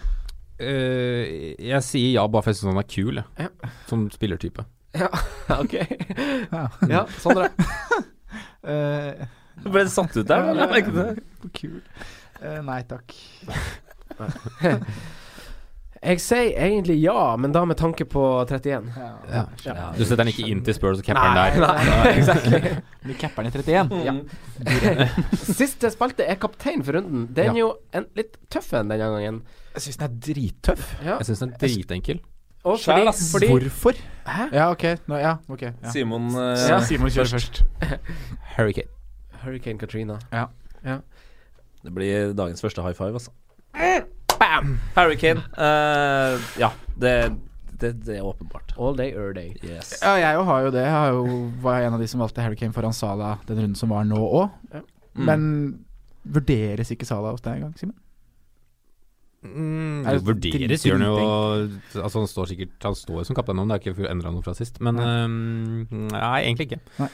Uh, 0.59 1.55
jeg 1.63 1.83
sier 1.87 2.19
ja 2.19 2.27
bare 2.27 2.43
for 2.43 2.51
jeg 2.51 2.59
syns 2.59 2.73
han 2.75 2.83
er 2.83 2.91
kul, 2.91 3.23
jeg. 3.23 3.47
Ja. 3.47 3.75
Som 3.87 4.09
spillertype. 4.11 4.67
Ja, 4.93 5.09
ok. 5.63 5.73
Ja. 6.51 6.69
Ja, 6.89 7.05
Sondre. 7.19 7.49
Eh, 8.63 9.11
Ble 9.65 9.81
det 9.83 9.91
satt 9.91 10.13
ut 10.15 10.23
der, 10.29 10.39
eller? 10.53 10.61
Jeg 10.63 10.71
merket 10.71 10.95
det. 10.95 11.19
kul. 11.57 11.81
Eh, 12.39 12.61
nei 12.63 12.77
takk. 12.87 13.11
Jeg 16.03 16.19
sier 16.19 16.49
egentlig 16.59 16.97
ja, 16.99 17.37
men 17.39 17.53
da 17.55 17.61
med 17.67 17.77
tanke 17.79 18.03
på 18.11 18.21
31. 18.43 18.89
Ja. 18.97 19.43
Ja. 19.63 19.75
Du 19.95 20.01
setter 20.03 20.19
den 20.25 20.31
ikke 20.33 20.43
inn 20.51 20.59
til 20.67 20.75
Spurs 20.75 20.99
og 20.99 21.05
capper 21.07 21.29
den 21.29 21.37
Nei, 21.37 21.51
der. 21.55 21.63
nei, 21.87 22.09
exactly. 22.17 22.59
Vi 23.07 23.13
capper 23.21 23.47
den 23.47 23.53
i 23.53 23.55
31. 23.61 24.03
Ja. 24.03 24.13
Siste 25.45 25.87
spalte 25.93 26.25
er 26.27 26.35
kaptein 26.43 26.83
for 26.83 26.91
runden. 26.99 27.21
Den 27.35 27.53
er 27.53 27.59
jo 27.61 27.69
en 27.95 28.05
litt 28.19 28.35
tøff 28.51 28.73
en 28.75 28.91
denne 28.91 29.07
gangen. 29.15 29.37
Jeg 29.77 29.81
syns 29.85 29.97
den 30.01 30.09
er 30.09 30.13
drittøff. 30.27 30.83
Ja. 31.05 31.15
Jeg 31.21 31.25
syns 31.31 31.41
den 31.45 31.53
er 31.55 31.59
dritenkel. 31.63 32.19
Og 32.63 32.79
fordi, 32.79 33.11
fordi 33.31 33.47
Hvorfor? 33.47 33.91
Hæ? 34.27 34.43
Ja, 34.53 34.69
ok. 34.71 34.83
Nå, 35.07 35.15
ja, 35.19 35.35
okay 35.49 35.71
Ja. 35.83 35.91
Simon 35.91 36.27
uh, 36.31 36.55
Ja. 36.69 36.79
Simon 36.79 37.09
kjører 37.09 37.27
først. 37.35 37.63
Hurricane. 38.57 38.87
Hurricane 39.43 39.79
Katrina. 39.79 40.19
Ja. 40.31 40.45
Det 41.83 41.91
blir 41.93 42.33
dagens 42.33 42.61
første 42.61 42.81
high 42.81 42.95
five, 42.95 43.13
altså. 43.13 43.31
Bam! 44.39 44.77
Hurricane. 44.95 45.43
Uh, 45.57 46.39
ja, 46.59 46.69
det, 46.95 47.33
det, 47.81 48.05
det 48.05 48.17
er 48.17 48.21
åpenbart. 48.23 48.73
All 48.79 48.95
day, 48.97 49.11
er 49.11 49.33
day. 49.33 49.55
Yes. 49.63 49.97
Ja, 50.01 50.13
jeg 50.15 50.35
jo 50.35 50.43
har 50.47 50.61
jo 50.61 50.71
det. 50.71 50.81
Jeg 50.81 50.91
har 50.91 51.07
jo, 51.11 51.51
var 51.61 51.81
en 51.81 51.93
av 51.93 51.99
de 51.99 52.07
som 52.07 52.23
valgte 52.23 52.41
Harry 52.41 52.55
Kane 52.55 52.73
foran 52.73 52.95
Sala 52.95 53.37
den 53.47 53.59
runden 53.59 53.75
som 53.75 53.91
var 53.91 54.07
nå 54.07 54.19
òg. 54.23 54.55
Ja. 54.71 54.85
Mm. 55.13 55.25
Men 55.27 55.43
vurderes 56.23 56.91
ikke 56.95 57.05
Sala 57.05 57.35
hos 57.35 57.43
deg 57.43 57.59
engang, 57.59 57.75
Simen? 57.77 57.97
Mm, 59.43 60.05
Er 60.07 60.17
det 60.17 60.23
vurderes 60.23 60.85
gjør 60.87 61.01
han 61.01 61.03
jo 61.03 62.01
Altså 62.01 62.21
Han 62.21 62.29
står 62.31 62.47
sikkert 62.53 62.85
Han 62.87 62.95
står 62.95 63.17
jo 63.19 63.25
som 63.27 63.35
kaptein 63.35 63.57
nå, 63.59 63.65
det 63.67 63.75
er 63.75 63.91
ikke 63.91 64.07
endra 64.07 64.31
noe 64.31 64.45
fra 64.45 64.55
sist. 64.55 64.79
Men 64.79 65.01
um, 65.03 66.07
nei, 66.13 66.37
egentlig 66.45 66.69
ikke. 66.71 66.79
Nei. 67.01 67.09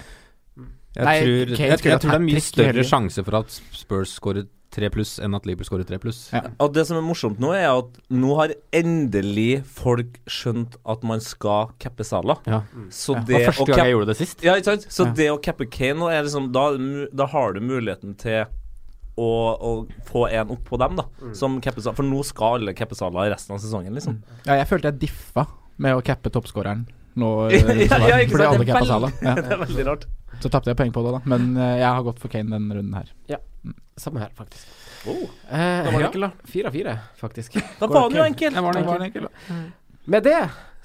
Jeg, 0.95 1.05
Nei, 1.05 1.17
tror, 1.21 1.33
jeg, 1.33 1.57
jeg, 1.57 1.69
jeg, 1.69 1.81
tror 2.01 2.11
det 2.11 2.15
er 2.17 2.23
mye 2.25 2.41
større 2.41 2.83
sjanse 2.87 3.23
for 3.25 3.37
at 3.43 3.59
Spurs 3.77 4.15
skårer 4.17 4.47
tre 4.73 4.89
pluss 4.93 5.15
enn 5.21 5.33
at 5.37 5.45
Liverpool 5.49 5.67
skårer 5.67 5.87
tre 5.89 5.99
pluss. 6.01 6.27
Ja. 6.33 6.43
Og 6.61 6.73
det 6.75 6.85
som 6.89 6.97
er 6.99 7.05
morsomt 7.05 7.39
nå, 7.41 7.51
er 7.57 7.69
at 7.71 7.97
nå 8.13 8.35
har 8.37 8.53
endelig 8.75 9.63
folk 9.65 10.19
skjønt 10.29 10.77
at 10.89 11.05
man 11.07 11.21
skal 11.25 11.71
cappe 11.81 12.05
Sala. 12.05 12.37
Ja. 12.49 12.61
Så 12.93 13.17
det 13.25 13.43
ja, 13.43 13.49
første 13.49 13.69
gang 13.71 13.89
jeg 13.89 13.95
gjorde 13.95 14.11
det 14.11 14.17
sist. 14.21 14.45
Ja, 14.45 14.57
ikke 14.59 14.75
sant? 14.75 14.87
Så 14.93 15.07
Ja. 15.09 15.15
det 15.21 15.29
å 15.33 15.39
cappe 15.41 15.69
Kane 15.69 15.97
nå 16.01 16.09
er 16.13 16.25
liksom 16.25 16.51
Da, 16.53 16.67
da 17.13 17.29
har 17.33 17.53
du 17.53 17.61
muligheten 17.65 18.17
til 18.17 18.45
å, 19.19 19.31
å 19.59 19.71
få 20.09 20.27
en 20.29 20.53
opp 20.55 20.63
på 20.69 20.79
dem, 20.81 20.99
da. 20.99 21.07
Som 21.37 21.59
capper 21.63 21.89
For 21.91 22.07
nå 22.07 22.21
skal 22.27 22.59
alle 22.59 22.75
cappe 22.77 22.95
i 22.95 23.29
resten 23.33 23.55
av 23.55 23.61
sesongen, 23.63 23.95
liksom. 23.97 24.21
Ja, 24.45 24.59
jeg 24.61 24.69
følte 24.69 24.93
jeg 24.93 25.03
diffa 25.07 25.45
med 25.79 25.95
å 25.97 26.03
cappe 26.05 26.31
toppskåreren 26.33 26.85
nå. 27.19 27.29
Ja, 27.51 27.59
eh, 27.73 27.83
ja, 28.09 28.19
ikke 28.23 28.39
sant? 28.39 28.49
alle 28.49 28.63
Det 28.63 28.69
er 28.69 28.79
veldig- 28.79 29.11
Ja. 29.25 29.35
Det 29.43 29.53
er 29.55 29.61
veldig 29.65 29.85
rart. 29.87 30.05
Så 30.39 30.51
tapte 30.51 30.71
jeg 30.71 30.79
poeng 30.79 30.93
på 30.95 31.03
det, 31.03 31.15
da. 31.17 31.21
Men 31.27 31.49
uh, 31.57 31.75
jeg 31.79 31.87
har 31.89 32.05
gått 32.05 32.21
for 32.21 32.31
Kane 32.31 32.53
denne 32.55 32.77
runden 32.77 32.95
her. 32.95 33.11
Ja, 33.31 33.41
Samme 33.99 34.21
her, 34.23 34.31
faktisk. 34.31 34.69
Oh. 35.09 35.25
Eh, 35.51 35.83
Da 35.83 35.91
var 35.91 35.97
det 35.97 36.05
ja. 36.05 36.07
enkel, 36.07 36.23
da. 36.23 36.31
Fire 36.47 36.69
av 36.69 36.75
fire, 36.77 36.93
faktisk. 37.19 37.57
Da 37.79 37.89
var 37.91 38.07
den 38.07 38.21
jo 38.21 38.23
enkel. 38.23 38.55
Ja, 38.55 38.63
var 38.63 38.77
den 38.77 38.87
var 38.87 39.01
den 39.01 39.09
enkel, 39.09 39.27
da. 39.27 39.57
Med 40.09 40.23
det 40.23 40.39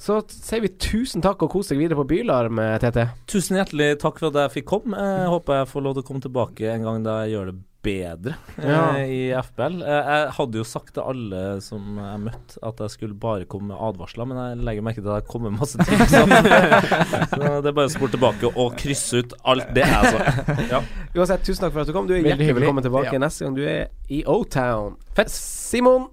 så 0.05 0.17
sier 0.27 0.65
vi 0.65 0.73
tusen 0.83 1.23
takk 1.23 1.45
og 1.47 1.53
kos 1.53 1.71
deg 1.71 1.79
videre 1.79 2.01
på 2.01 2.07
Bylarm, 2.11 2.59
TT. 2.83 3.05
Tusen 3.31 3.61
hjertelig 3.61 3.93
takk 4.03 4.19
for 4.19 4.33
at 4.33 4.41
jeg 4.41 4.55
fikk 4.57 4.67
komme. 4.73 4.99
Jeg 4.99 5.31
håper 5.31 5.61
jeg 5.61 5.71
får 5.71 5.85
lov 5.87 5.95
til 5.95 6.03
å 6.03 6.09
komme 6.09 6.25
tilbake 6.25 6.73
en 6.73 6.89
gang 6.89 7.07
da 7.07 7.21
jeg 7.23 7.37
gjør 7.37 7.53
det 7.53 7.57
bedre 7.85 8.35
eh, 8.57 8.67
Ja. 8.71 8.81
i 9.05 9.19
FBL. 9.37 9.77
Eh, 9.85 10.09
Jeg 10.15 10.33
hadde 10.39 10.59
jo 10.61 10.65
sagt 10.67 10.95
til 10.97 11.05
alle 11.05 11.43
som 11.65 11.99
jeg 12.01 12.21
møtte, 12.25 12.59
at 12.65 12.81
jeg 12.85 12.91
skulle 12.95 13.15
bare 13.21 13.45
komme 13.51 13.69
med 13.73 13.77
advarsler, 13.79 14.27
men 14.31 14.41
jeg 14.41 14.65
legger 14.65 14.87
merke 14.89 15.03
til 15.05 15.13
at 15.13 15.23
det 15.25 15.31
kommer 15.31 15.53
masse 15.55 15.79
tips. 15.79 16.15
Så 17.35 17.43
det 17.63 17.71
er 17.71 17.77
bare 17.77 17.89
å 17.91 17.93
spole 17.93 18.13
tilbake 18.15 18.51
og 18.55 18.77
krysse 18.81 19.23
ut 19.25 19.35
alt 19.45 19.71
det 19.77 19.85
jeg 19.87 20.15
sa. 20.15 20.59
Ja. 20.73 20.83
Uansett, 21.15 21.45
tusen 21.47 21.67
takk 21.67 21.75
for 21.77 21.85
at 21.85 21.91
du 21.91 21.95
kom. 21.97 22.09
Du 22.09 22.15
er 22.17 22.23
Veldig 22.23 22.33
hjertelig 22.35 22.57
velkommen 22.63 22.87
tilbake 22.89 23.13
Ja. 23.15 23.21
neste 23.23 23.45
gang 23.47 23.55
du 23.59 23.65
er 23.69 23.89
i 24.11 24.23
O-Town. 24.27 24.97
Fett. 25.15 25.31
Simon, 25.31 26.09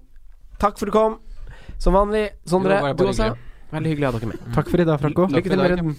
takk 0.62 0.76
for 0.78 0.86
at 0.86 0.92
du 0.92 0.96
kom. 0.98 1.18
Som 1.82 1.96
vanlig. 1.98 2.28
Sondre, 2.46 2.78
du 2.94 3.06
også. 3.08 3.32
hyggelig. 3.32 3.48
Veldig 3.72 3.88
hyggelig 3.94 4.04
å 4.04 4.12
ha 4.12 4.18
dere 4.18 4.28
med. 4.28 4.40
Takk 4.54 4.68
for 4.68 4.82
i 4.82 4.84
dag, 4.84 5.00
Franco. 5.00 5.26
Lykke 5.32 5.48
til 5.48 5.62
med 5.62 5.72
runden. 5.72 5.96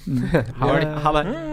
Ha 0.61 1.13
det. 1.17 1.52